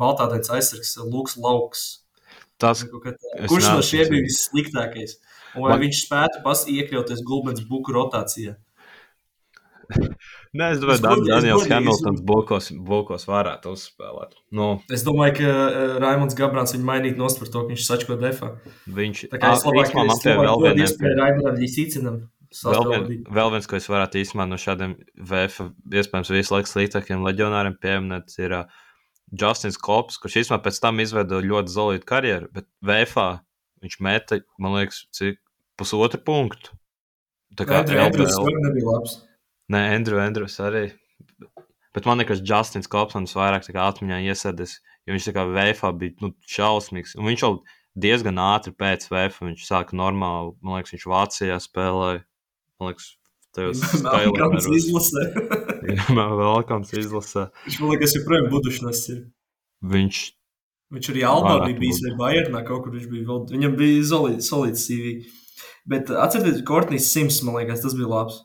baltādains 0.02 0.50
aizsargs 0.50 0.96
Lūks 1.04 1.38
Lauks. 1.42 1.86
Tas, 2.62 2.82
Kurš 2.90 3.70
no 3.70 3.86
šiem 3.86 4.10
bija 4.10 4.26
vissliktākais? 4.26 5.20
Un 5.58 5.66
vai 5.68 5.76
Man... 5.76 5.86
viņš 5.86 6.04
spētu 6.08 6.58
iekļauties 6.74 7.24
Gulbens 7.28 7.62
buku 7.70 7.94
rotācijā? 7.96 8.56
Nē, 10.58 10.68
es 10.76 10.82
domāju, 10.82 11.04
ka 11.04 11.14
Daniels 11.28 11.68
Hamiltons 11.72 12.22
Bulkos, 12.28 12.70
Bulkos 12.88 13.26
varētu 13.30 13.72
uzspēlēt. 13.76 14.36
Nu, 14.58 14.74
es 14.92 15.06
domāju, 15.08 15.38
ka 15.40 15.50
uh, 15.52 15.96
Raimons 16.04 16.36
Gabrāns 16.38 16.76
viņu 16.76 16.88
mainīt 16.88 17.20
nost 17.20 17.40
par 17.42 17.52
to, 17.54 17.64
ka 17.64 17.74
viņš 17.74 17.88
sačko 17.88 18.20
defā. 18.20 18.54
Viņš 19.00 19.26
tā 19.32 19.40
kā 19.42 19.56
es 19.56 19.66
labāk, 19.68 19.94
ka 19.96 20.06
es 20.12 20.24
vēl 20.28 20.64
vienu 20.66 20.86
iespēju 20.86 21.18
Raimondam 21.22 21.60
Ļisīcinam. 21.62 22.22
Vēl, 22.52 22.88
vien, 22.92 23.22
vēl 23.32 23.52
viens, 23.54 23.68
ko 23.70 23.78
es 23.78 23.88
varētu 23.88 24.20
īstenībā 24.20 24.46
no 24.50 24.58
šādiem 24.60 24.98
VF, 25.16 25.70
iespējams, 25.88 26.34
visu 26.36 26.56
laiku 26.58 26.68
sliktākiem 26.68 27.24
leģionāriem 27.24 27.78
pieminēt, 27.80 28.36
ir 28.44 28.58
uh, 28.58 28.82
Justins 29.32 29.80
Kops, 29.80 30.20
kurš 30.20 30.42
īstenībā 30.42 30.60
pēc 30.66 30.82
tam 30.84 31.00
izveidoja 31.00 31.48
ļoti 31.48 31.72
zolītu 31.72 32.10
karjeru, 32.10 32.52
bet 32.52 32.68
VF 32.84 33.16
viņš 33.82 33.98
meta, 34.04 34.42
man 34.60 34.76
liekas, 34.82 35.06
cik 35.16 35.40
pusotru 35.80 36.20
punktu. 36.28 36.76
Tā 37.58 37.68
kā 37.68 37.82
Andrejs 37.82 38.38
nebija 38.40 38.88
labs. 38.88 39.18
Nē, 39.72 39.82
Andrew 39.96 40.20
Andrews 40.20 40.58
arī. 40.64 40.90
Bet 41.96 42.08
man 42.08 42.22
liekas, 42.22 42.42
Justins 42.48 42.90
Kopsons 42.92 43.36
vairāk 43.36 43.68
atmiņā 43.68 44.22
iesēdis, 44.32 44.78
jo 45.08 45.16
viņš 45.16 45.30
kā 45.36 45.46
VFā 45.48 45.92
bija 45.96 46.24
nu, 46.24 46.32
šausmīgs. 46.48 47.18
Un 47.20 47.28
viņš 47.30 47.46
jau 47.46 47.54
diezgan 48.00 48.40
ātri 48.40 48.74
pēc 48.76 49.08
VFā 49.12 49.48
viņš 49.50 49.66
sāka 49.68 49.98
normāli. 50.00 50.56
Man 50.64 50.80
liekas, 50.80 50.96
viņš 50.96 51.08
Vācijā 51.12 51.60
spēlēja. 51.64 52.24
Man 52.80 52.92
liekas, 52.92 53.10
Velkams 53.58 54.68
izlasē. 54.80 55.26
Jā, 55.92 56.28
velkams 56.40 56.94
izlasē. 56.96 57.48
Viņš 57.66 57.80
man 57.82 57.96
liekas, 57.96 58.16
joprojām 58.16 58.48
budušnas 58.52 59.02
ir. 59.12 59.26
Viņš. 59.92 60.22
Viņš 60.92 61.10
arī 61.14 61.24
Albā 61.28 61.58
bija 61.66 61.80
bijis 61.80 62.02
vai 62.04 62.16
Bayernā 62.20 62.64
kaut 62.68 62.86
kur 62.86 62.96
viņš 62.96 63.10
bija 63.12 63.28
vēl. 63.28 63.44
Viņam 63.52 63.76
bija 63.80 64.06
solīts 64.08 64.86
CV. 64.88 65.14
Bet 65.92 66.12
atcerieties, 66.12 66.64
Kortnīs 66.68 67.08
Sims, 67.12 67.40
man 67.48 67.60
liekas, 67.60 67.84
tas 67.84 67.96
bija 67.98 68.12
labs. 68.12 68.42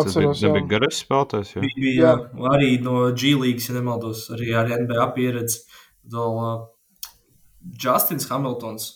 Atceros, 0.00 0.40
tas 0.40 0.56
bija 0.56 0.66
garais 0.74 1.00
spēlētājs. 1.04 1.54
Jā. 1.54 1.62
Bija, 1.64 1.78
bija, 1.80 1.94
jā. 2.02 2.50
Arī 2.54 2.70
no 2.82 2.98
G 3.12 3.34
līnijas, 3.38 3.70
ja 3.70 3.78
nemaldos, 3.78 4.26
arī 4.34 4.52
ar 4.58 4.72
NBA 4.82 5.08
pieredzi. 5.16 5.62
Vēl 6.14 6.40
uh, 6.42 6.54
Justins 7.80 8.28
Hamiltons 8.30 8.90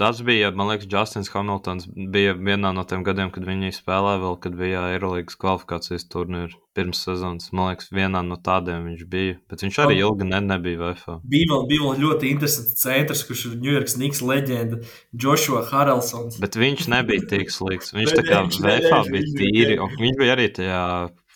Tas 0.00 0.22
bija, 0.24 0.48
man 0.56 0.70
liekas, 0.70 0.86
Justins 0.88 1.28
Hamiltons 1.34 1.84
bija 1.92 2.32
vienā 2.32 2.70
no 2.72 2.86
tiem 2.88 3.02
gadiem, 3.04 3.28
kad 3.34 3.44
viņi 3.44 3.68
spēlēja 3.76 4.22
vēl, 4.22 4.38
kad 4.40 4.54
bija 4.56 4.86
Eirolandes 4.94 5.36
kvalifikācijas 5.36 6.06
turnīrs 6.08 6.54
pirms 6.72 7.02
sezonas. 7.04 7.50
Man 7.52 7.68
liekas, 7.68 7.90
vienā 7.92 8.22
no 8.24 8.38
tādiem 8.40 8.86
viņš 8.88 9.02
bija. 9.12 9.36
Bet 9.52 9.66
viņš 9.66 9.80
arī 9.84 9.98
ilgi 10.00 10.30
ne, 10.30 10.40
nebija 10.46 10.80
VFA. 10.80 11.18
Bija 11.34 11.50
vēl, 11.52 11.66
bija 11.68 11.84
vēl 11.84 12.00
ļoti 12.06 12.32
interesants 12.32 12.80
centrs, 12.80 13.26
kurš 13.28 13.44
ir 13.50 13.60
New 13.60 13.76
York 13.76 13.92
Knicks 13.92 14.24
leģenda, 14.24 14.80
Joshua 15.12 15.66
Haraldsons. 15.68 16.40
Bet 16.40 16.56
viņš 16.56 16.88
nebija 16.96 17.28
tik 17.34 17.52
slikts. 17.52 17.92
Viņš 18.00 18.16
tā 18.16 18.24
kā 18.24 18.40
VFA 18.56 19.02
bija 19.12 19.34
tīri, 19.36 19.76
un 19.84 19.92
viņš 20.00 20.16
bija 20.22 20.38
arī 20.38 20.48
tajā 20.56 20.84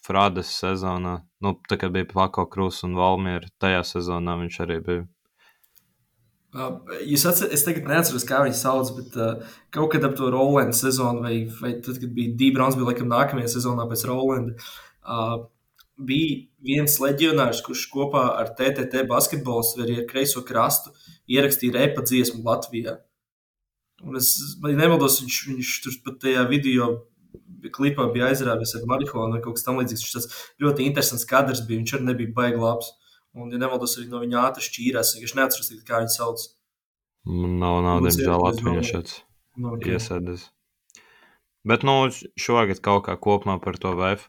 Frādas 0.04 0.56
sezonā. 0.56 1.18
Nu, 1.44 1.52
tā 1.68 1.76
kā 1.80 1.92
bija 1.92 2.08
Pako 2.08 2.48
Krūs 2.48 2.80
un 2.88 2.96
Valmiera, 2.96 3.52
tajā 3.60 3.84
sezonā 3.92 4.40
viņš 4.40 4.58
arī 4.64 4.80
bija. 4.88 5.04
Uh, 6.54 6.76
jūs 7.02 7.24
atcerat, 7.26 7.50
es 7.56 7.64
tagad 7.66 7.88
neatceros, 7.90 8.24
kā 8.28 8.44
viņi 8.44 8.54
sauc, 8.54 8.92
bet 8.94 9.16
uh, 9.18 9.56
kaut 9.74 9.90
kad 9.90 10.04
ap 10.06 10.12
to 10.14 10.28
Rolandu 10.30 10.76
sezonu, 10.78 11.24
vai, 11.24 11.48
vai 11.58 11.72
tad, 11.82 11.98
kad 11.98 12.12
bija 12.14 12.36
Dībrāns, 12.38 12.76
bija 12.78 12.92
laikam 12.92 13.10
nākamajā 13.10 13.50
sezonā 13.56 13.88
pēc 13.90 14.04
Rolanda, 14.06 14.54
uh, 15.02 15.48
bija 15.98 16.44
viens 16.62 16.94
leģionārs, 17.02 17.62
kurš 17.66 17.88
kopā 17.90 18.22
ar 18.38 18.52
TTT 18.58 19.02
basketbolu 19.10 19.82
ar 19.82 20.06
kreiso 20.10 20.44
krastu 20.46 20.94
ierakstīja 21.30 21.74
repa 21.74 22.06
dziesmu 22.06 22.42
Latvijā. 22.46 23.00
Un 24.04 24.18
es 24.20 24.30
nemaldos, 24.62 25.20
viņš, 25.22 25.40
viņš 25.50 25.74
tur 25.84 26.00
pat 26.06 26.22
tajā 26.22 26.46
video 26.50 26.90
klipā 27.74 28.06
bija 28.12 28.30
aizrāvies 28.30 28.74
ar 28.76 28.84
marihuānu 28.90 29.38
vai 29.38 29.42
kaut 29.44 29.58
kas 29.58 29.66
tamlīdzīgs. 29.66 30.12
Tas 30.14 30.28
ļoti 30.62 30.86
interesants 30.86 31.26
kadrs 31.28 31.64
bija, 31.66 31.80
viņš 31.80 31.96
arī 31.96 32.08
nebija 32.10 32.34
baigi 32.36 32.60
labs. 32.60 32.92
Un, 33.34 33.50
ja 33.50 33.58
nemaldos, 33.58 33.96
arī 33.98 34.08
no 34.10 34.20
viņa 34.22 34.42
ātri 34.48 34.66
šķīrās. 34.68 35.16
Es 35.18 35.34
neatceros, 35.34 35.70
kā 35.86 36.02
viņu 36.02 36.14
sauc. 36.14 36.44
Nav, 37.26 37.80
nav 37.82 38.02
diemžēl 38.04 38.82
šeit 38.86 39.14
okay. 39.58 39.96
iesēdis. 39.96 40.50
Bet, 41.64 41.86
nu, 41.88 41.96
šogad 42.36 42.82
kaut 42.84 43.06
kā 43.06 43.16
kopumā 43.16 43.56
par 43.64 43.78
to 43.80 43.94
VF. 43.98 44.28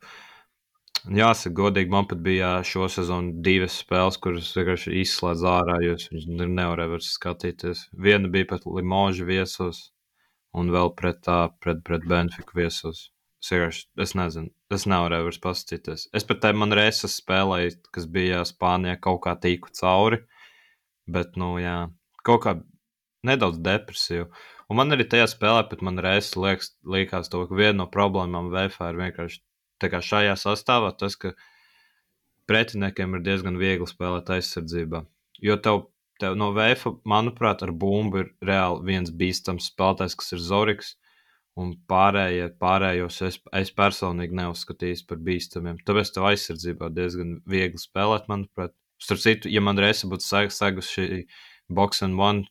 Jāsaka, 1.05 1.53
godīgi, 1.59 1.91
man 1.93 2.07
pat 2.09 2.21
bija 2.25 2.55
šo 2.65 2.87
sezonu 2.89 3.43
divas 3.45 3.75
spēles, 3.83 4.17
kuras 4.23 4.47
vienkārši 4.57 4.95
izslēdz 5.03 5.43
ārā, 5.51 5.75
jo 5.85 5.97
es 5.99 6.07
nevarēju 6.25 6.95
vairs 6.95 7.11
skatīties. 7.13 7.83
Viena 8.07 8.31
bija 8.31 8.47
pret 8.53 8.65
Limožu 8.65 9.27
viesos, 9.27 9.83
un 10.57 10.71
vēl 10.73 10.95
pret, 10.97 11.19
tā, 11.27 11.43
pret, 11.61 11.83
pret 11.85 12.07
Benfiku 12.09 12.57
viesos. 12.57 13.11
Es 13.43 13.51
vienkārši, 13.53 13.85
es 14.01 14.15
nezinu, 14.17 14.49
es 14.73 14.85
nevarēju 14.89 15.27
vairs 15.27 15.41
paskatīties. 15.43 16.07
Es 16.17 16.25
pat 16.27 16.41
tam 16.45 16.65
reizes 16.73 17.19
spēlēju, 17.21 17.77
kas 17.93 18.07
bija 18.09 18.41
Spānijā, 18.47 18.97
kaut 19.01 19.21
kā 19.25 19.35
tīku 19.37 19.73
cauri. 19.77 20.23
Bet, 21.05 21.35
nu, 21.37 21.55
jā, 21.61 21.77
kaut 22.25 22.41
kā 22.45 22.55
nedaudz 23.25 23.59
depresīvu. 23.61 24.29
Un 24.69 24.79
man 24.79 24.95
arī 24.95 25.05
tajā 25.09 25.27
spēlē, 25.29 25.65
pat 25.69 25.83
man 25.85 26.01
reizes 26.01 26.33
liekas, 26.39 26.71
liekas 26.81 27.29
to, 27.29 27.43
ka 27.45 27.57
viena 27.57 27.83
no 27.83 27.89
problēmām 27.91 28.49
VFā 28.53 28.89
ir 28.93 29.01
vienkārši 29.03 29.43
tā 29.81 29.91
kā 29.93 30.01
šajā 30.01 30.33
sastāvā 30.41 30.95
tas, 30.97 31.17
ka 31.19 31.35
pretiniekiem 32.49 33.17
ir 33.17 33.25
diezgan 33.25 33.59
viegli 33.61 33.85
spēlēt 33.89 34.31
aizsardzībā. 34.33 35.03
Jo 35.45 35.59
tev, 35.61 35.83
tev 36.21 36.37
no 36.39 36.49
VFA, 36.55 36.95
manuprāt, 37.05 37.61
ar 37.65 37.73
bumbu 37.75 38.23
ir 38.23 38.31
reāli 38.49 38.85
viens 38.89 39.13
bīstams 39.13 39.69
spēlētājs, 39.73 40.17
kas 40.17 40.33
ir 40.33 40.41
Zoriks 40.41 40.95
un 41.59 41.71
pārējie, 41.89 42.49
pārējos 42.59 43.21
es, 43.27 43.37
es 43.55 43.71
personīgi 43.75 44.35
neuzskatīju 44.35 45.05
par 45.09 45.21
bīstamiem. 45.23 45.79
Tāpēc 45.87 46.11
tev 46.15 46.27
aizsardzībā 46.31 46.89
diezgan 46.95 47.37
viegli 47.49 47.79
spēlēt, 47.81 48.27
manuprāt. 48.31 48.75
Starp 49.01 49.19
citu, 49.19 49.51
ja 49.51 49.59
man 49.63 49.79
reizē 49.79 50.07
būtu 50.11 50.23
segusi 50.23 50.91
šī 50.91 51.07
box 51.75 52.03
and 52.05 52.19
one, 52.19 52.45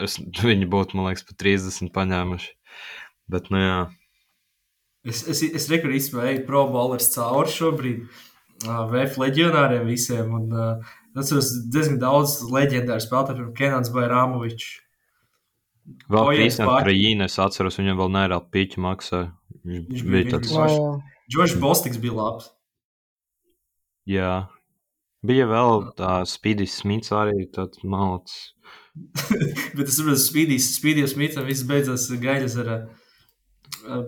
es, 0.00 0.18
viņi 0.48 0.68
būtu, 0.70 0.98
man 0.98 1.10
liekas, 1.10 1.26
pat 1.28 1.40
30 1.40 1.92
paņēmuši. 1.94 2.52
Bet, 3.32 3.50
nu 3.52 3.60
jā. 3.60 3.78
Es, 5.08 5.24
es, 5.28 5.42
es 5.44 5.68
reku 5.72 5.92
izspēju 5.92 6.46
pro 6.48 6.66
bowlers 6.72 7.10
cauri 7.12 7.52
šobrīd. 7.52 8.06
Uh, 8.64 8.84
VF 8.88 9.18
leģionāriem 9.20 9.84
visiem. 9.88 10.30
Un, 10.32 10.48
uh, 10.52 10.94
es 11.12 11.26
atceros 11.26 11.50
diezgan 11.72 11.98
daudz 12.00 12.38
leģendāru 12.48 13.04
spēlētāju, 13.04 13.36
piemēram, 13.36 13.56
Kenans 13.58 13.92
Bairāmovičs. 13.92 14.70
Vēl 15.84 16.30
Kristians 16.32 16.80
Krajīna, 16.80 17.28
es 17.28 17.38
atceros, 17.42 17.76
viņam 17.80 17.98
vēl 18.00 18.12
nereāli 18.14 18.50
pīķi 18.54 18.82
maksāja. 18.84 19.30
Viņš, 19.64 19.84
viņš 19.90 20.04
bija 20.14 20.30
tāds. 20.32 20.54
Džordžs 21.32 21.56
Bostiks 21.60 22.00
bija 22.00 22.16
labs. 22.16 22.50
Jā. 24.08 24.32
Bija 25.24 25.46
vēl 25.48 25.86
tā 25.96 26.18
Spīdijs 26.28 26.80
Smits 26.82 27.12
arī 27.16 27.46
tāds 27.52 27.80
malts. 27.88 28.52
bet 29.76 29.88
es 29.88 29.96
saprotu, 29.96 30.20
Spīdijs, 30.20 30.74
Spīdijs 30.78 31.14
Smitsam 31.16 31.48
viss 31.48 31.64
beidzās 31.68 32.06
gaļas 32.20 32.58
ar. 32.64 32.72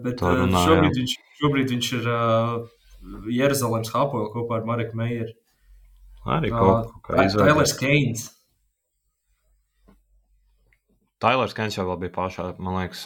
Bet 0.04 0.20
runā, 0.24 0.62
šobrīd, 0.64 0.92
jā. 0.92 1.00
viņš, 1.00 1.14
šobrīd 1.40 1.72
viņš 1.74 1.88
ir 1.98 2.06
uh, 2.08 2.52
Jeruzalemes 3.32 3.92
Hapoel 3.92 4.30
kopā 4.32 4.60
ar 4.60 4.68
Mareku 4.68 4.96
Meijeru. 4.96 5.34
Arī 6.36 6.50
kaut 6.52 6.94
kā. 7.06 7.26
Tailers 7.36 7.74
Keins. 7.78 8.30
Tailers 11.26 11.56
Kens 11.58 11.74
jau 11.74 11.88
bija 11.98 12.12
pašā, 12.14 12.52
man 12.62 12.76
liekas, 12.78 13.02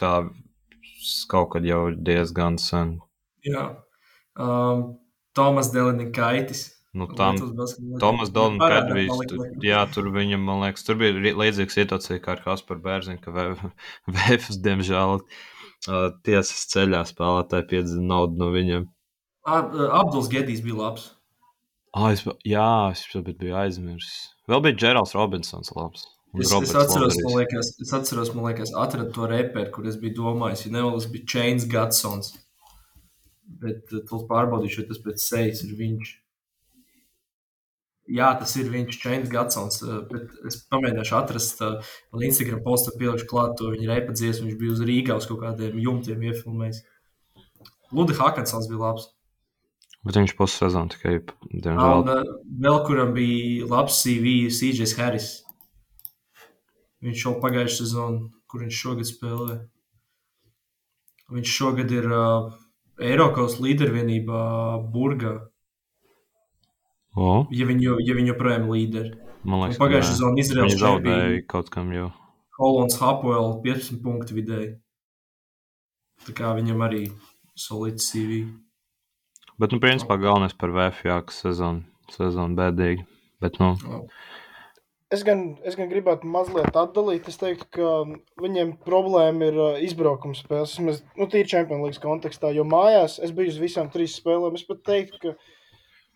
kaut 1.31 1.55
kad 1.55 1.65
jau 1.65 1.87
diezgan 1.97 2.59
sen. 2.61 2.99
Jā. 3.47 3.71
Um, 4.37 4.83
Tomas 5.33 5.71
Delinikaitis. 5.73 6.67
Nu, 6.93 7.07
tam, 7.15 7.39
Tomas 8.03 8.29
Dolinkaitis, 8.35 9.23
jā, 9.63 9.79
tur 9.95 10.11
viņam, 10.11 10.43
man 10.43 10.61
liekas, 10.65 10.83
tur 10.85 10.99
bija 10.99 11.33
līdzīga 11.39 11.73
situācija 11.73 12.21
kā 12.21 12.35
ar 12.35 12.43
Kasparu 12.43 12.83
Bērziņu, 12.83 13.21
ka 13.23 13.47
Vēfas, 14.17 14.59
diemžēl, 14.61 15.23
tiesas 16.27 16.67
ceļā 16.75 17.01
spēlētāji 17.09 17.69
piedzina 17.73 18.05
naudu 18.11 18.43
no 18.43 18.51
viņiem. 18.53 18.85
Abduls 19.49 20.29
Gedijs 20.29 20.61
bija 20.61 20.77
labs. 20.83 21.09
Ah, 21.95 22.11
es, 22.13 22.21
jā, 22.47 22.69
es 22.93 23.07
biju 23.25 23.57
aizmirsis. 23.63 24.29
Vēl 24.51 24.61
bija 24.67 24.77
Džerals 24.77 25.15
Robinsons 25.17 25.73
labs. 25.75 26.05
Es, 26.31 26.51
es, 26.55 26.71
atceros, 26.79 27.17
man 27.25 27.41
liekas, 27.41 27.73
es 27.83 27.91
atceros, 27.91 28.31
man 28.35 28.47
liekas, 28.47 28.71
atradu 28.77 29.11
to 29.11 29.27
reperu, 29.27 29.67
kur 29.75 29.87
es 29.89 29.97
biju 29.99 30.15
domājis, 30.21 30.65
ja 30.65 30.77
nevalas 30.77 31.09
bija 31.11 31.27
Chains 31.33 31.67
Gatsons. 31.67 32.31
Bet 33.61 33.91
uh, 33.91 33.99
tu 34.07 34.21
pārbaudīšu, 34.29 34.81
vai 34.81 34.91
tas 34.93 35.01
pēc 35.03 35.25
sejas 35.25 35.65
ir 35.67 35.75
viņš. 35.79 36.13
Jā, 38.11 38.31
tas 38.39 38.53
ir 38.59 38.71
viņš, 38.71 38.97
Čēns 38.99 39.29
Gatsons. 39.31 39.83
Bet 40.09 40.31
es 40.47 40.57
pamēģināšu 40.71 41.13
atrast, 41.19 41.61
man 42.11 42.25
Instagram 42.27 42.63
postā 42.65 42.91
pielikšu 42.97 43.27
klāt 43.29 43.53
to 43.59 43.69
viņa 43.71 43.87
repadzies. 43.91 44.41
Viņš 44.43 44.57
bija 44.59 44.73
uz 44.73 44.81
Rīgā 44.87 45.15
uz 45.21 45.27
kaut 45.29 45.39
kādiem 45.43 45.77
jumtiem 45.79 46.25
iefilmējis. 46.31 46.81
Ludi 47.95 48.17
Hakansons 48.17 48.67
bija 48.71 48.81
labs. 48.81 49.07
Bet 50.07 50.17
viņš 50.17 50.33
pussezonu 50.39 50.91
tikai, 50.95 51.19
diemžēl. 51.53 52.01
Un 52.01 52.59
vēl 52.65 52.77
kuram 52.87 53.13
bija 53.15 53.69
labs 53.69 54.01
CV, 54.01 54.35
CJs 54.49 54.95
Harris. 54.97 55.29
Viņš 57.01 57.23
jau 57.25 57.35
pagājušajā 57.41 57.77
sezonā, 57.79 58.27
kur 58.49 58.63
viņš 58.65 58.81
šogad 58.83 59.09
spēlē. 59.09 59.55
Viņš 61.31 61.53
šogad 61.57 61.93
ir 61.95 62.07
uh, 62.11 62.51
Eiropas 63.01 63.57
līdervienībā 63.63 64.43
Burgā. 64.93 65.37
O? 67.17 67.43
Ja 67.51 67.67
viņi, 67.67 67.89
ja 68.05 68.15
viņi 68.15 68.33
joprojām 68.33 68.67
ir 68.67 68.75
līderi. 68.75 69.13
Man 69.41 69.63
liekas, 69.63 69.79
pagājušajā 69.81 70.13
sezonā 70.13 70.43
Izraels 70.43 70.77
zaudēja 70.79 71.41
kaut 71.49 71.71
kam 71.73 71.89
jau. 71.95 72.11
Hollands 72.61 72.99
Hapoel 73.01 73.55
15 73.63 74.03
punktu 74.03 74.37
vidēji. 74.37 74.75
Tā 76.27 76.35
kā 76.37 76.51
viņam 76.53 76.83
arī 76.85 77.07
solids 77.57 78.11
CV. 78.11 78.43
Bet, 79.57 79.73
nu, 79.73 79.81
principā 79.81 80.19
galvenais 80.21 80.53
par 80.57 80.73
VF, 80.73 81.01
jā, 81.05 81.17
ka 81.25 81.33
sezona, 81.33 81.81
sezona 82.13 82.57
bēdīgi. 82.57 83.07
Bet, 83.41 83.57
nu. 83.61 83.73
Es 85.11 85.25
gan, 85.27 85.41
es 85.67 85.75
gan 85.75 85.89
gribētu 85.91 86.27
mazliet 86.31 86.77
atdalīt. 86.79 87.25
Es 87.27 87.39
teiktu, 87.41 87.67
ka 87.75 87.87
viņiem 88.39 88.77
problēma 88.85 89.49
ir 89.49 89.57
uh, 89.59 89.79
izbraukuma 89.83 90.37
spēles. 90.37 90.77
Vismaz 90.79 91.01
nu, 91.19 91.27
tīri 91.27 91.51
Champions 91.51 91.83
League 91.83 92.03
kontekstā. 92.03 92.53
Jo 92.55 92.63
mājās 92.63 93.17
es 93.19 93.33
biju 93.35 93.51
uz 93.51 93.59
visām 93.59 93.91
trīs 93.91 94.15
spēlēm. 94.21 94.55
Es 94.55 94.63
pat 94.69 94.85
teiktu, 94.87 95.19
ka 95.19 95.35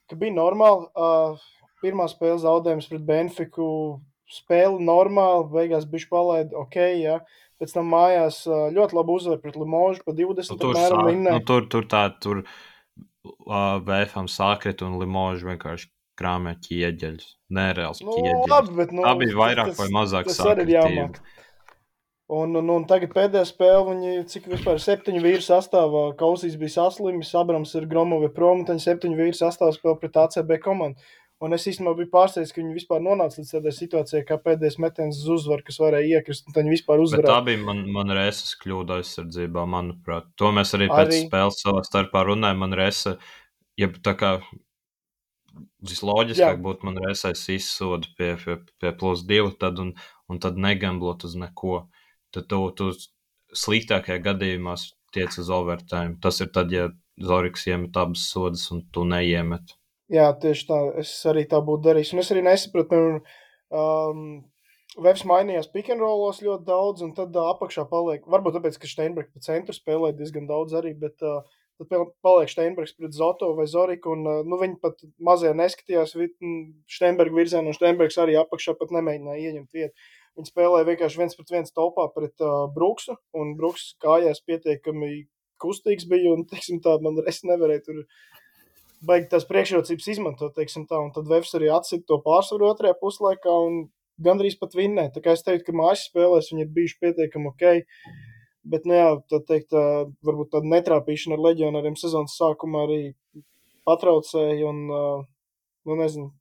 ka 0.09 0.17
bija 0.19 0.35
normāli. 0.35 0.89
Uh, 0.95 1.39
pirmā 1.84 2.07
spēle 2.11 2.38
zaudējums 2.41 2.89
pret 2.91 3.07
Benfiku. 3.07 3.72
Spēle 4.31 4.81
normāli, 4.81 5.49
beigās 5.51 5.85
bija 5.89 6.09
palaida 6.09 6.57
ok. 6.57 6.77
Ja. 6.97 7.19
Pēc 7.61 7.76
tam 7.76 7.91
mājās 7.93 8.41
uh, 8.49 8.67
ļoti 8.73 8.97
labi 8.97 9.13
uzvarēja 9.15 9.43
pret 9.43 9.59
Limožu 9.59 10.01
pa 10.05 10.15
20 10.17 10.55
nu, 10.55 10.57
tur, 10.59 10.80
sāk, 10.80 11.11
nu, 11.22 11.35
tur, 11.47 11.67
tur 11.72 11.85
tā, 11.88 12.07
tur 12.19 12.41
uh, 12.41 13.77
VFM 13.85 14.27
sākrit 14.31 14.81
un 14.84 14.97
Limožu 14.99 15.47
vienkārši 15.51 15.88
krāmē 16.19 16.55
ķieģeļus. 16.65 17.31
Nereāls 17.55 18.03
nu, 18.03 18.13
ķieģeļus. 18.15 18.51
Labi, 18.51 18.77
bet, 18.79 18.93
nu, 18.95 19.05
tā 19.05 19.15
bija 19.21 19.39
vairāk 19.39 19.73
tas, 19.73 19.81
vai 19.81 19.89
mazāk 19.95 20.31
sākritība. 20.33 21.09
Un, 22.35 22.55
un, 22.57 22.69
un 22.73 22.85
tagad 22.89 23.11
pēdējā 23.13 23.43
spēle, 23.45 23.83
viņi 23.91 24.23
cik 24.31 24.47
vispār 24.49 24.79
septiņu 24.81 25.19
vīru 25.21 25.43
sastāvā, 25.45 26.07
Kausīs 26.17 26.55
bija 26.57 26.79
saslimis, 26.79 27.35
Abrams 27.37 27.75
ir 27.77 27.85
Gromove 27.91 28.31
prom, 28.33 28.63
un 28.63 28.71
viņi 28.71 28.81
septiņu 28.81 29.19
vīru 29.19 29.37
sastāvā 29.37 29.75
spēlē 29.75 29.99
pret 30.01 30.17
ACB 30.23 30.57
komandu. 30.63 31.13
Un 31.43 31.53
es 31.53 31.65
īstenībā 31.67 31.91
biju 31.97 32.09
pārsteigts, 32.13 32.53
ka 32.55 32.61
viņi 32.61 32.77
vispār 32.77 33.01
nonāca 33.03 33.41
līdz 33.41 33.49
tādai 33.57 33.73
situācijai, 33.75 34.23
kā 34.25 34.37
pēdējais 34.41 34.77
metiens 34.79 35.17
uz 35.19 35.33
uzvaru, 35.35 35.65
kas 35.67 35.77
varēja 35.83 36.21
iekrist, 36.21 36.47
un 36.47 36.55
viņi 36.55 36.71
vispār 36.77 37.03
uzvarēja. 37.03 37.27
Tā 37.27 37.41
bija 37.45 37.59
man, 37.61 37.81
man 37.91 38.13
reses 38.15 38.55
kļūda 38.61 39.01
aizsardzībā, 39.01 39.65
manuprāt. 39.69 40.29
To 40.39 40.53
mēs 40.55 40.71
arī 40.77 40.87
pēc 40.89 41.11
arī... 41.11 41.19
spēles 41.27 41.59
savā 41.61 41.83
starpā 41.85 42.23
runājam. 42.29 42.63
Man 42.63 42.77
rese, 42.79 43.17
ja 43.77 43.91
tā 44.07 44.15
kā 44.17 44.31
visloģiskāk 45.89 46.61
būtu 46.63 46.87
man 46.87 47.01
resais 47.03 47.43
izsoda 47.53 48.09
pie, 48.17 48.33
pie, 48.41 48.57
pie 48.81 48.91
plus 48.99 49.25
divu, 49.27 49.53
tad 49.59 49.79
un, 49.81 49.93
un 50.31 50.41
tad 50.41 50.57
negamblot 50.61 51.27
uz 51.27 51.37
neko 51.39 51.85
tad 52.35 52.49
tu, 52.51 52.61
tu 52.75 52.91
sliktākajā 53.55 54.19
gadījumā 54.25 54.75
tiec 55.15 55.35
uz 55.39 55.51
overtime. 55.53 56.17
Tas 56.23 56.41
ir 56.43 56.51
tad, 56.55 56.73
ja 56.75 56.89
Zorigs 57.21 57.63
iemet 57.69 57.95
abas 57.95 58.25
sodas 58.31 58.65
un 58.75 58.83
tu 58.91 59.05
neiemet. 59.07 59.77
Jā, 60.11 60.27
tieši 60.41 60.67
tā. 60.67 60.79
Es 61.01 61.13
arī 61.29 61.45
tā 61.49 61.61
būtu 61.65 61.87
darījis. 61.87 62.11
Un 62.13 62.21
es 62.21 62.31
arī 62.33 62.43
nesapratu, 62.45 63.21
um, 63.71 64.27
Vefs 65.01 65.25
mainījās 65.27 65.71
pikantrolos 65.73 66.37
ļoti 66.43 66.63
daudz, 66.67 67.01
un 67.03 67.15
tad 67.15 67.35
uh, 67.35 67.49
apakšā 67.55 67.87
paliek. 67.89 68.27
Varbūt 68.31 68.59
tāpēc, 68.59 68.77
ka 68.79 68.87
Steinbergs 68.91 69.33
pa 69.33 69.41
centru 69.43 69.75
spēlē 69.75 70.13
diezgan 70.15 70.45
daudz 70.47 70.75
arī, 70.77 70.93
bet 70.99 71.23
uh, 71.25 71.41
tad 71.80 72.11
paliek 72.23 72.52
Steinbergs 72.52 72.95
pret 72.97 73.15
Zoto 73.15 73.52
vai 73.57 73.65
Zoriku, 73.69 74.14
un 74.15 74.27
uh, 74.30 74.43
nu, 74.47 74.60
viņi 74.61 74.80
pat 74.84 75.02
mazajā 75.30 75.56
neskatījās 75.57 76.15
Steinberga 76.15 77.35
virzienā, 77.35 77.68
un 77.69 77.77
Steinbergs 77.77 78.19
arī 78.22 78.38
apakšā 78.39 78.77
pat 78.80 78.93
nemēģināja 78.95 79.52
ieņemt 79.52 79.80
vietu. 79.80 80.07
Viņi 80.35 80.52
spēlēja 80.52 80.88
vienkārši 80.89 81.22
viens 81.22 81.38
pret 81.38 81.53
viens 81.53 81.76
topā 81.76 82.10
pret 82.15 82.43
uh, 82.43 82.65
Brooksu, 82.76 83.15
un 83.39 83.53
Brooks 83.60 83.93
kājās 84.03 84.41
pietiekami 84.47 85.26
kustīgs 85.61 86.07
bija, 86.11 86.34
un, 86.35 86.43
teiksim 86.49 86.81
tā, 86.84 86.97
man 87.03 87.22
es 87.27 87.43
nevarēju 87.47 87.85
tur 87.85 88.02
baigi 89.06 89.30
tās 89.31 89.45
priekšrocības 89.47 90.07
izmantot, 90.15 90.56
teiksim 90.56 90.88
tā, 90.89 90.99
un 90.99 91.11
tad 91.15 91.30
Vefs 91.30 91.56
arī 91.57 91.69
atsita 91.72 92.07
to 92.10 92.19
pārsvaru 92.26 92.72
otrajā 92.72 92.97
puslaikā, 92.99 93.53
un 93.68 93.85
gandrīz 94.26 94.57
pat 94.60 94.76
vinnē. 94.77 95.10
Tā 95.15 95.23
kā 95.23 95.35
es 95.35 95.43
teiktu, 95.45 95.69
ka 95.69 95.77
mājas 95.77 96.07
spēlēs 96.10 96.52
viņi 96.52 96.65
ir 96.65 96.73
bijuši 96.76 96.99
pietiekami 97.03 97.52
ok, 97.52 97.65
bet, 98.65 98.85
nu 98.89 98.97
jā, 98.97 99.07
tā 99.31 99.41
teikt, 99.45 99.71
tā, 99.73 99.85
varbūt 100.25 100.51
tāda 100.55 100.71
netrāpīšana 100.73 101.37
ar 101.37 101.45
leģionāriem 101.49 101.97
sezonas 101.99 102.35
sākumā 102.39 102.85
arī 102.87 103.01
patraucēja, 103.85 104.69
un, 104.69 104.85
uh, 104.89 105.25
nu 105.85 105.97
nezinu, 106.01 106.31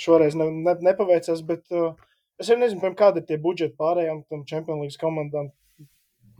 šoreiz 0.00 0.36
ne, 0.38 0.50
ne, 0.66 0.76
nepaveicās, 0.90 1.42
bet 1.46 1.66
uh, 1.70 1.92
Es 2.40 2.48
arī 2.48 2.62
nezinu, 2.62 2.80
piemēram, 2.80 2.96
kāda 2.96 3.20
ir 3.20 3.26
tie 3.28 3.36
budžeti 3.40 3.76
pārējām 3.76 4.22
tam 4.32 4.46
Champions 4.48 4.80
League 4.80 5.00
komandām. 5.00 5.50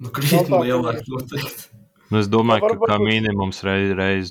Nu, 0.01 0.09
krietni 0.17 0.61
lielāk 0.65 1.03
noteikti. 1.13 1.67
Nu, 2.09 2.23
es 2.23 2.31
domāju, 2.33 2.71
ka 2.73 2.89
kā 2.89 2.97
minimums 3.03 3.61
reiz, 3.67 3.93
reiz 3.99 4.31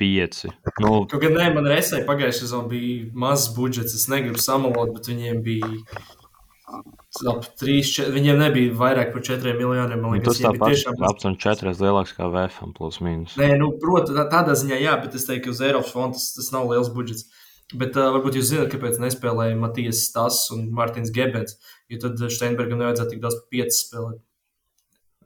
pieci. 0.00 0.48
Nu, 0.80 1.04
Kaut 1.10 1.20
gan 1.20 1.36
nē, 1.36 1.50
man 1.52 1.68
reizē 1.68 2.00
pagājušajā 2.08 2.46
sezonā 2.46 2.70
bija 2.72 3.10
mazs 3.12 3.52
budžets. 3.58 3.98
Es 3.98 4.08
negribu 4.08 4.40
samalot, 4.40 4.94
bet 4.96 5.10
viņiem 5.12 5.42
bija 5.44 5.68
ap 7.30 7.46
3, 7.58 7.80
4, 7.90 8.12
viņiem 8.14 8.38
nebija 8.38 8.74
vairāk 8.78 9.12
par 9.14 9.24
4 9.26 9.54
miljoniem. 9.58 9.98
Man 9.98 10.14
nu, 10.14 10.16
liekas, 10.16 10.38
tas 10.38 10.44
tāpat 10.46 10.74
tiešām... 10.74 10.98
aptuveni 11.08 11.40
4 11.42 11.74
lielāks 11.82 12.14
kā 12.16 12.30
VFM 12.30 12.72
plus 12.76 13.00
mīnus. 13.02 13.36
Nē, 13.40 13.52
nu, 13.60 13.72
protams, 13.82 14.14
tā, 14.16 14.26
tādā 14.30 14.56
ziņā 14.60 14.78
jā, 14.78 14.94
bet 15.02 15.18
es 15.18 15.26
teiktu, 15.26 15.48
ka 15.48 15.54
uz 15.56 15.62
Eiropas 15.66 15.92
fonda 15.96 16.18
tas, 16.18 16.30
tas 16.36 16.50
nav 16.54 16.70
liels 16.70 16.92
budžets. 16.94 17.26
Bet 17.70 17.94
uh, 17.98 18.08
varbūt 18.16 18.38
jūs 18.38 18.48
zināt, 18.50 18.70
kāpēc 18.72 18.98
nespēlēja 19.02 19.58
Matijas 19.58 20.04
Stas 20.08 20.40
un 20.54 20.68
Mārtiņš 20.74 21.12
Gebens, 21.14 21.58
jo 21.90 22.00
tad 22.02 22.18
Steinbergam 22.34 22.82
nevajadzētu 22.82 23.14
tik 23.14 23.22
daudz 23.22 23.38
piecas 23.50 23.84
spēlēt. 23.84 24.22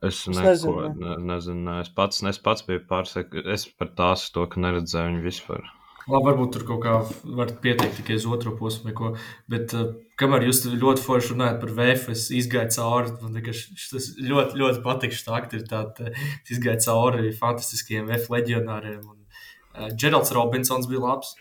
Es, 0.05 0.19
es 0.29 0.37
neko, 0.37 0.43
nezinu, 0.45 0.89
ne, 1.01 1.15
nezinu 1.31 1.63
ne. 1.65 1.79
es, 1.85 1.89
pats, 1.97 2.21
es 2.29 2.41
pats 2.45 2.67
biju 2.67 2.83
pārsteigts. 2.91 3.49
Es 3.55 3.65
par 3.73 3.93
tās 3.97 4.27
to, 4.35 4.45
ka 4.51 4.61
neredzēju 4.61 5.13
viņu 5.13 5.25
vispār. 5.25 5.65
Labi, 6.05 6.27
varbūt 6.27 6.51
tur 6.53 6.65
kaut 6.69 6.83
kā 6.85 6.95
var 7.39 7.53
pieteikt 7.65 7.97
tikai 7.97 8.19
uz 8.19 8.27
otro 8.29 8.53
posmu, 8.59 8.93
ko, 8.97 9.15
bet 9.49 9.73
uh, 9.73 9.95
kamēr 10.21 10.45
jūs 10.49 10.61
ļoti 10.69 11.05
forši 11.05 11.33
runājat 11.33 11.63
par 11.63 11.73
VF, 11.79 12.11
es 12.13 12.27
izgāju 12.35 12.75
cauri, 12.77 13.15
man 13.23 13.39
tas 13.41 14.11
ļoti, 14.21 14.61
ļoti 14.61 14.83
patīk 14.85 15.17
šī 15.17 15.33
aktivitāte. 15.39 16.13
Es 16.43 16.53
izgāju 16.59 16.85
cauri 16.85 17.33
fantastiskiem 17.39 18.11
VF 18.11 18.29
leģionāriem, 18.37 19.01
un 19.01 19.23
uh, 19.25 19.89
Geralds 19.97 20.35
Robinsons 20.37 20.91
bija 20.91 21.07
labs. 21.07 21.33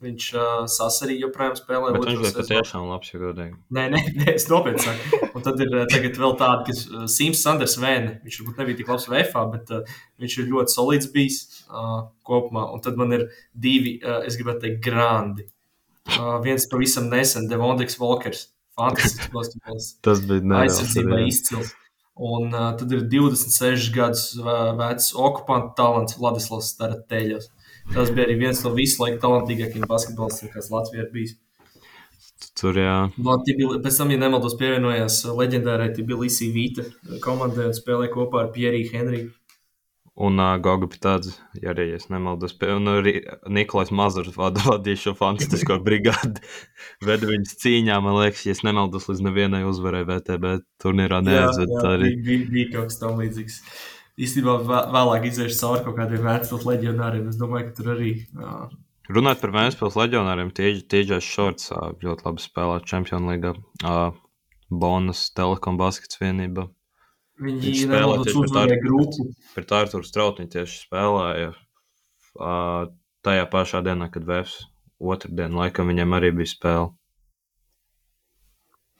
Viņš 0.00 0.26
uh, 0.32 0.42
sasarīja 0.72 1.26
joprojām 1.26 1.56
spēlē. 1.58 1.90
Bet 1.92 2.06
viņš 2.08 2.20
bija 2.22 2.32
patiešām 2.38 2.86
labs, 2.88 3.10
ja 3.12 3.18
godīgi. 3.20 3.58
Nē, 3.76 3.82
nē, 3.92 3.98
nē 4.16 4.32
es 4.32 4.46
nopietni 4.48 4.80
saku. 4.80 5.18
Un 5.36 5.44
tad 5.44 5.60
ir 5.60 5.74
tagad 5.92 6.16
vēl 6.22 6.32
tāda, 6.40 6.64
kas 6.70 6.86
uh, 6.88 7.02
Sims 7.10 7.42
Sanders 7.44 7.76
Vēne. 7.82 8.14
Viņš 8.24 8.38
varbūt 8.40 8.62
nebija 8.62 8.78
tik 8.78 8.88
labs 8.88 9.04
VFā, 9.12 9.42
bet 9.52 9.74
uh, 9.76 9.98
viņš 10.24 10.38
ir 10.40 10.48
ļoti 10.54 10.72
solīds 10.72 11.10
bijis 11.12 11.36
uh, 11.68 12.06
kopumā. 12.24 12.64
Un 12.72 12.80
tad 12.86 12.96
man 12.96 13.12
ir 13.18 13.26
divi, 13.52 13.98
uh, 14.00 14.22
es 14.24 14.40
gribētu 14.40 14.64
teikt, 14.64 14.80
grandi. 14.88 15.44
Uh, 16.16 16.38
viens 16.48 16.64
pavisam 16.72 17.12
nesen, 17.12 17.50
Devondeks 17.52 18.00
Volkers. 18.00 18.46
Fantastisks 18.80 19.28
basketbols. 19.36 19.92
Tas 20.06 20.24
bija 20.24 20.40
nereāls. 20.40 20.80
Aizsardzībā 20.80 21.20
izcils. 21.28 21.76
Un 22.20 22.54
uh, 22.56 22.72
tad 22.80 22.92
ir 22.92 23.04
26 23.08 23.92
gadus 23.94 24.30
vecs 24.80 25.12
okupantu 25.12 25.76
talants 25.76 26.16
Vladislavs 26.16 26.72
Starateļos. 26.72 27.52
Tas 27.90 28.10
bija 28.14 28.28
arī 28.28 28.36
viens 28.38 28.60
no 28.62 28.70
visu 28.70 29.02
laiku 29.02 29.18
talantīgākajiem 29.24 29.88
basketbolistiem, 29.90 30.52
kas 30.54 30.70
Latvijā 30.70 31.08
ir 31.08 31.10
bijis. 31.14 31.34
Tur 32.60 32.78
jā. 32.78 32.94
Bija, 33.18 33.80
pēc 33.82 33.98
tam, 33.98 34.12
ja 34.14 34.20
nemaldos, 34.20 34.54
pievienojās 34.60 35.18
leģendārai 35.26 35.90
Tbilisi 35.96 36.52
Vīta 36.54 36.86
komandai 37.24 37.66
un 37.70 37.76
spēlēja 37.76 38.14
kopā 38.14 38.44
ar 38.44 38.54
Pieriju 38.54 38.94
Henriju. 38.94 39.34
Un 40.20 40.38
uh, 40.42 40.54
Goga 40.62 40.86
Pitāds, 40.90 41.38
ja 41.58 41.72
arī 41.72 41.88
es 41.96 42.10
nemaldos, 42.12 42.52
pie, 42.60 42.74
un 42.76 42.90
arī 42.92 43.14
Nikolais 43.48 43.90
Mazurs 43.94 44.34
vadīja 44.36 45.04
šo 45.06 45.14
fantastisko 45.18 45.80
brigādi. 45.86 46.42
Veda 47.06 47.30
viņas 47.30 47.56
cīņā, 47.62 48.00
man 48.04 48.20
liekas, 48.20 48.44
ja 48.46 48.54
es 48.54 48.62
nemaldos, 48.66 49.08
līdz 49.10 49.24
nevienai 49.26 49.64
uzvarai 49.66 50.04
VTB 50.08 50.58
turnīrā 50.82 51.22
neaizved. 51.26 51.72
Arī 51.94 52.12
bija, 52.20 52.50
bija 52.52 52.74
kaut 52.74 52.92
kas 52.92 53.00
tam 53.00 53.22
līdzīgs. 53.22 53.62
Uh, 53.64 53.99
īstenībā 54.20 54.84
vēlāk 54.94 55.26
iziešu 55.30 55.58
cauri 55.58 55.84
kaut 55.86 55.98
kādiem 55.98 56.24
Vēncpils 56.26 56.66
leģionāriem. 56.68 57.28
Es 57.32 57.38
domāju, 57.40 57.70
ka 57.70 57.76
tur 57.78 57.92
arī. 57.96 58.14
Jā. 58.36 58.56
Runājot 59.10 59.40
par 59.42 59.54
Vēncpils 59.56 59.96
leģionāriem, 59.98 60.50
Tīģis 60.54 61.26
Šorts 61.26 61.72
ļoti 62.04 62.26
labi 62.28 62.44
spēlē 62.44 62.82
Champions 62.86 63.26
League. 63.32 63.54
Bonus 64.70 65.24
Telekom 65.34 65.80
baskets 65.80 66.20
vienība. 66.20 66.68
Viņi 67.40 67.64
Viņš 67.64 67.80
spēlē 67.88 68.16
tieši 68.20 68.42
pret 68.44 68.58
Arturu, 68.60 69.26
pret 69.56 69.72
Arturu 69.74 70.06
Strautiņu 70.06 70.52
tieši 70.52 70.76
spēlēja 70.84 71.50
tajā 73.26 73.46
pašā 73.50 73.80
dienā, 73.82 74.06
kad 74.12 74.28
Vēfs 74.28 74.60
otrdien, 75.00 75.56
laikam 75.58 75.90
viņiem 75.90 76.14
arī 76.20 76.30
bija 76.36 76.52
spēle. 76.52 76.90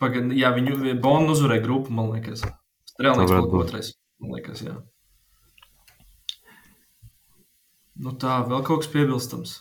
Pagaid, 0.01 0.33
jā, 0.33 0.51
viņu 0.57 0.97
Bonu 1.05 1.37
uzvarēja 1.37 1.63
grupu, 1.69 1.93
man 1.93 2.11
liekas. 2.17 2.43
Strēlnieks 2.95 3.31
bija 3.37 3.61
otrais, 3.61 3.93
man 4.19 4.35
liekas, 4.39 4.65
jā. 4.65 4.75
Nu 8.01 8.15
tā, 8.17 8.39
vēl 8.49 8.63
kaut 8.65 8.85
kas 8.85 8.93
piebilstams. 8.93 9.59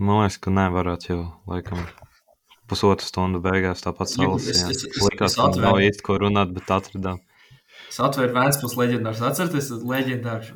Man 0.00 0.22
liekas, 0.22 0.38
ka 0.40 0.52
nevarētu 0.54 1.10
jau 1.10 1.18
laikam 1.50 1.82
pusotru 2.70 3.04
stundu 3.04 3.42
beigās 3.44 3.84
tāpat 3.84 4.14
salasīt. 4.14 4.86
Likās, 5.02 5.36
ka 5.36 5.50
nav 5.60 5.82
īsti 5.84 6.06
ko 6.06 6.16
runāt, 6.22 6.54
bet 6.56 6.72
atradām. 6.72 7.20
Es 7.90 7.98
atvēru 8.00 8.32
Vēnspils 8.38 8.78
leģendārs. 8.80 9.20
Atcerieties, 9.28 9.68
leģendārs 9.84 10.54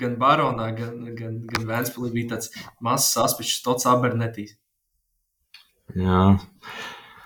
gan 0.00 0.16
Baronā, 0.18 0.72
gan, 0.74 0.98
gan, 1.14 1.38
gan 1.50 1.68
Vēnspilī 1.68 2.10
bija 2.16 2.34
tāds 2.34 2.50
mazs 2.82 3.14
aspišs 3.22 3.62
Tots 3.62 3.86
Abernetīs. 3.90 4.56
Jā. 5.94 6.24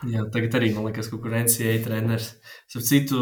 Jā, 0.07 0.27
tagad 0.35 0.55
arī, 0.61 0.69
man 0.77 0.87
liekas, 0.87 1.09
kur 1.11 1.33
NCAA 1.33 1.81
treneris. 1.87 2.35
Ar 2.77 2.85
citu, 2.87 3.19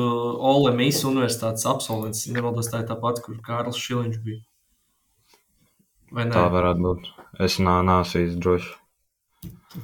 Ole 0.50 0.74
Mīsu 0.76 1.06
universitātes 1.12 1.64
absolvents. 1.70 2.26
Nemaldos 2.34 2.68
tā 2.72 2.82
ir 2.82 2.90
tāpat, 2.90 3.22
kur 3.24 3.38
Kārls 3.46 3.78
Šiliņš 3.80 4.20
bija. 4.26 4.42
Vai 6.16 6.24
ne? 6.24 6.32
Tā 6.32 6.46
varētu 6.48 6.80
būt. 6.80 7.08
Es 7.44 7.58
nā, 7.60 7.76
nāsu 7.84 8.22
īsti 8.22 8.40
droši. 8.40 8.70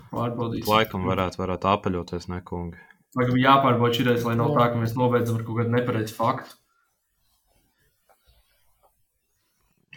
Pārbaudīt. 0.08 0.64
Laikam 0.68 1.04
varētu, 1.04 1.36
varētu 1.42 1.68
apaļoties, 1.68 2.24
nekungi. 2.32 2.80
Vai 3.12 3.26
jāpārbauda 3.36 3.98
šī 3.98 4.06
reize, 4.08 4.24
lai 4.24 4.38
nav 4.40 4.54
tā, 4.56 4.70
ka 4.72 4.80
mēs 4.80 4.96
nobeidzam 4.96 5.36
ar 5.36 5.44
kaut 5.44 5.60
kādu 5.60 5.74
nepareizu 5.74 6.16
faktu. 6.16 6.56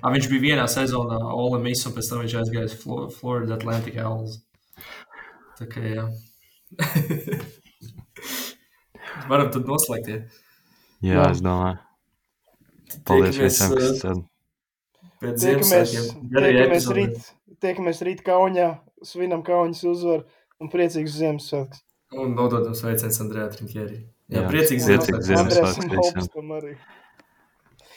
A, 0.04 0.12
viņš 0.12 0.28
bija 0.34 0.44
vienā 0.44 0.68
sezonā 0.70 1.22
Ole 1.32 1.62
Miss, 1.64 1.88
un 1.88 1.96
pēc 1.96 2.12
tam 2.12 2.26
viņš 2.26 2.36
aizgāja 2.42 2.68
uz 2.68 2.76
Florida 3.16 3.56
Atlantic 3.56 3.96
Owls. 4.04 4.42
Tā 5.56 5.72
kā 5.72 5.88
jā. 5.88 6.04
Varam 9.32 9.56
tad 9.56 9.72
noslēgt. 9.72 10.12
Ja? 10.12 10.20
Jā, 11.00 11.16
jā, 11.16 11.32
es 11.32 11.40
domāju. 11.46 11.80
Paldies 13.08 13.40
visiem, 13.40 13.80
kas 13.80 14.04
tad. 14.04 14.26
Pēc 15.26 15.46
tiekamies, 15.46 15.96
tiekamies 16.32 16.88
rīt, 16.98 17.30
tiekamies 17.64 18.02
rīt 18.08 18.24
Kaunijā, 18.26 18.70
svinam 19.06 19.44
Kauņas 19.46 19.84
uzvaru 19.92 20.26
un 20.62 20.72
priecīgus 20.74 21.18
Ziemassvētkus. 21.20 21.84
Un 22.16 22.36
nododam 22.38 22.76
sveicienus 22.78 23.20
Andrejā 23.26 23.50
Trinkjērī. 23.56 24.00
Jā, 24.30 24.40
jā 24.40 24.48
priecīgs 24.52 24.88
Ziemassvētkus. 24.88 25.36
Andrēs 25.42 25.84
un 25.84 25.94
Hopstam 26.00 26.58
arī. 26.60 26.76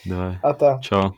Davai. 0.08 0.76
Čau. 0.84 1.08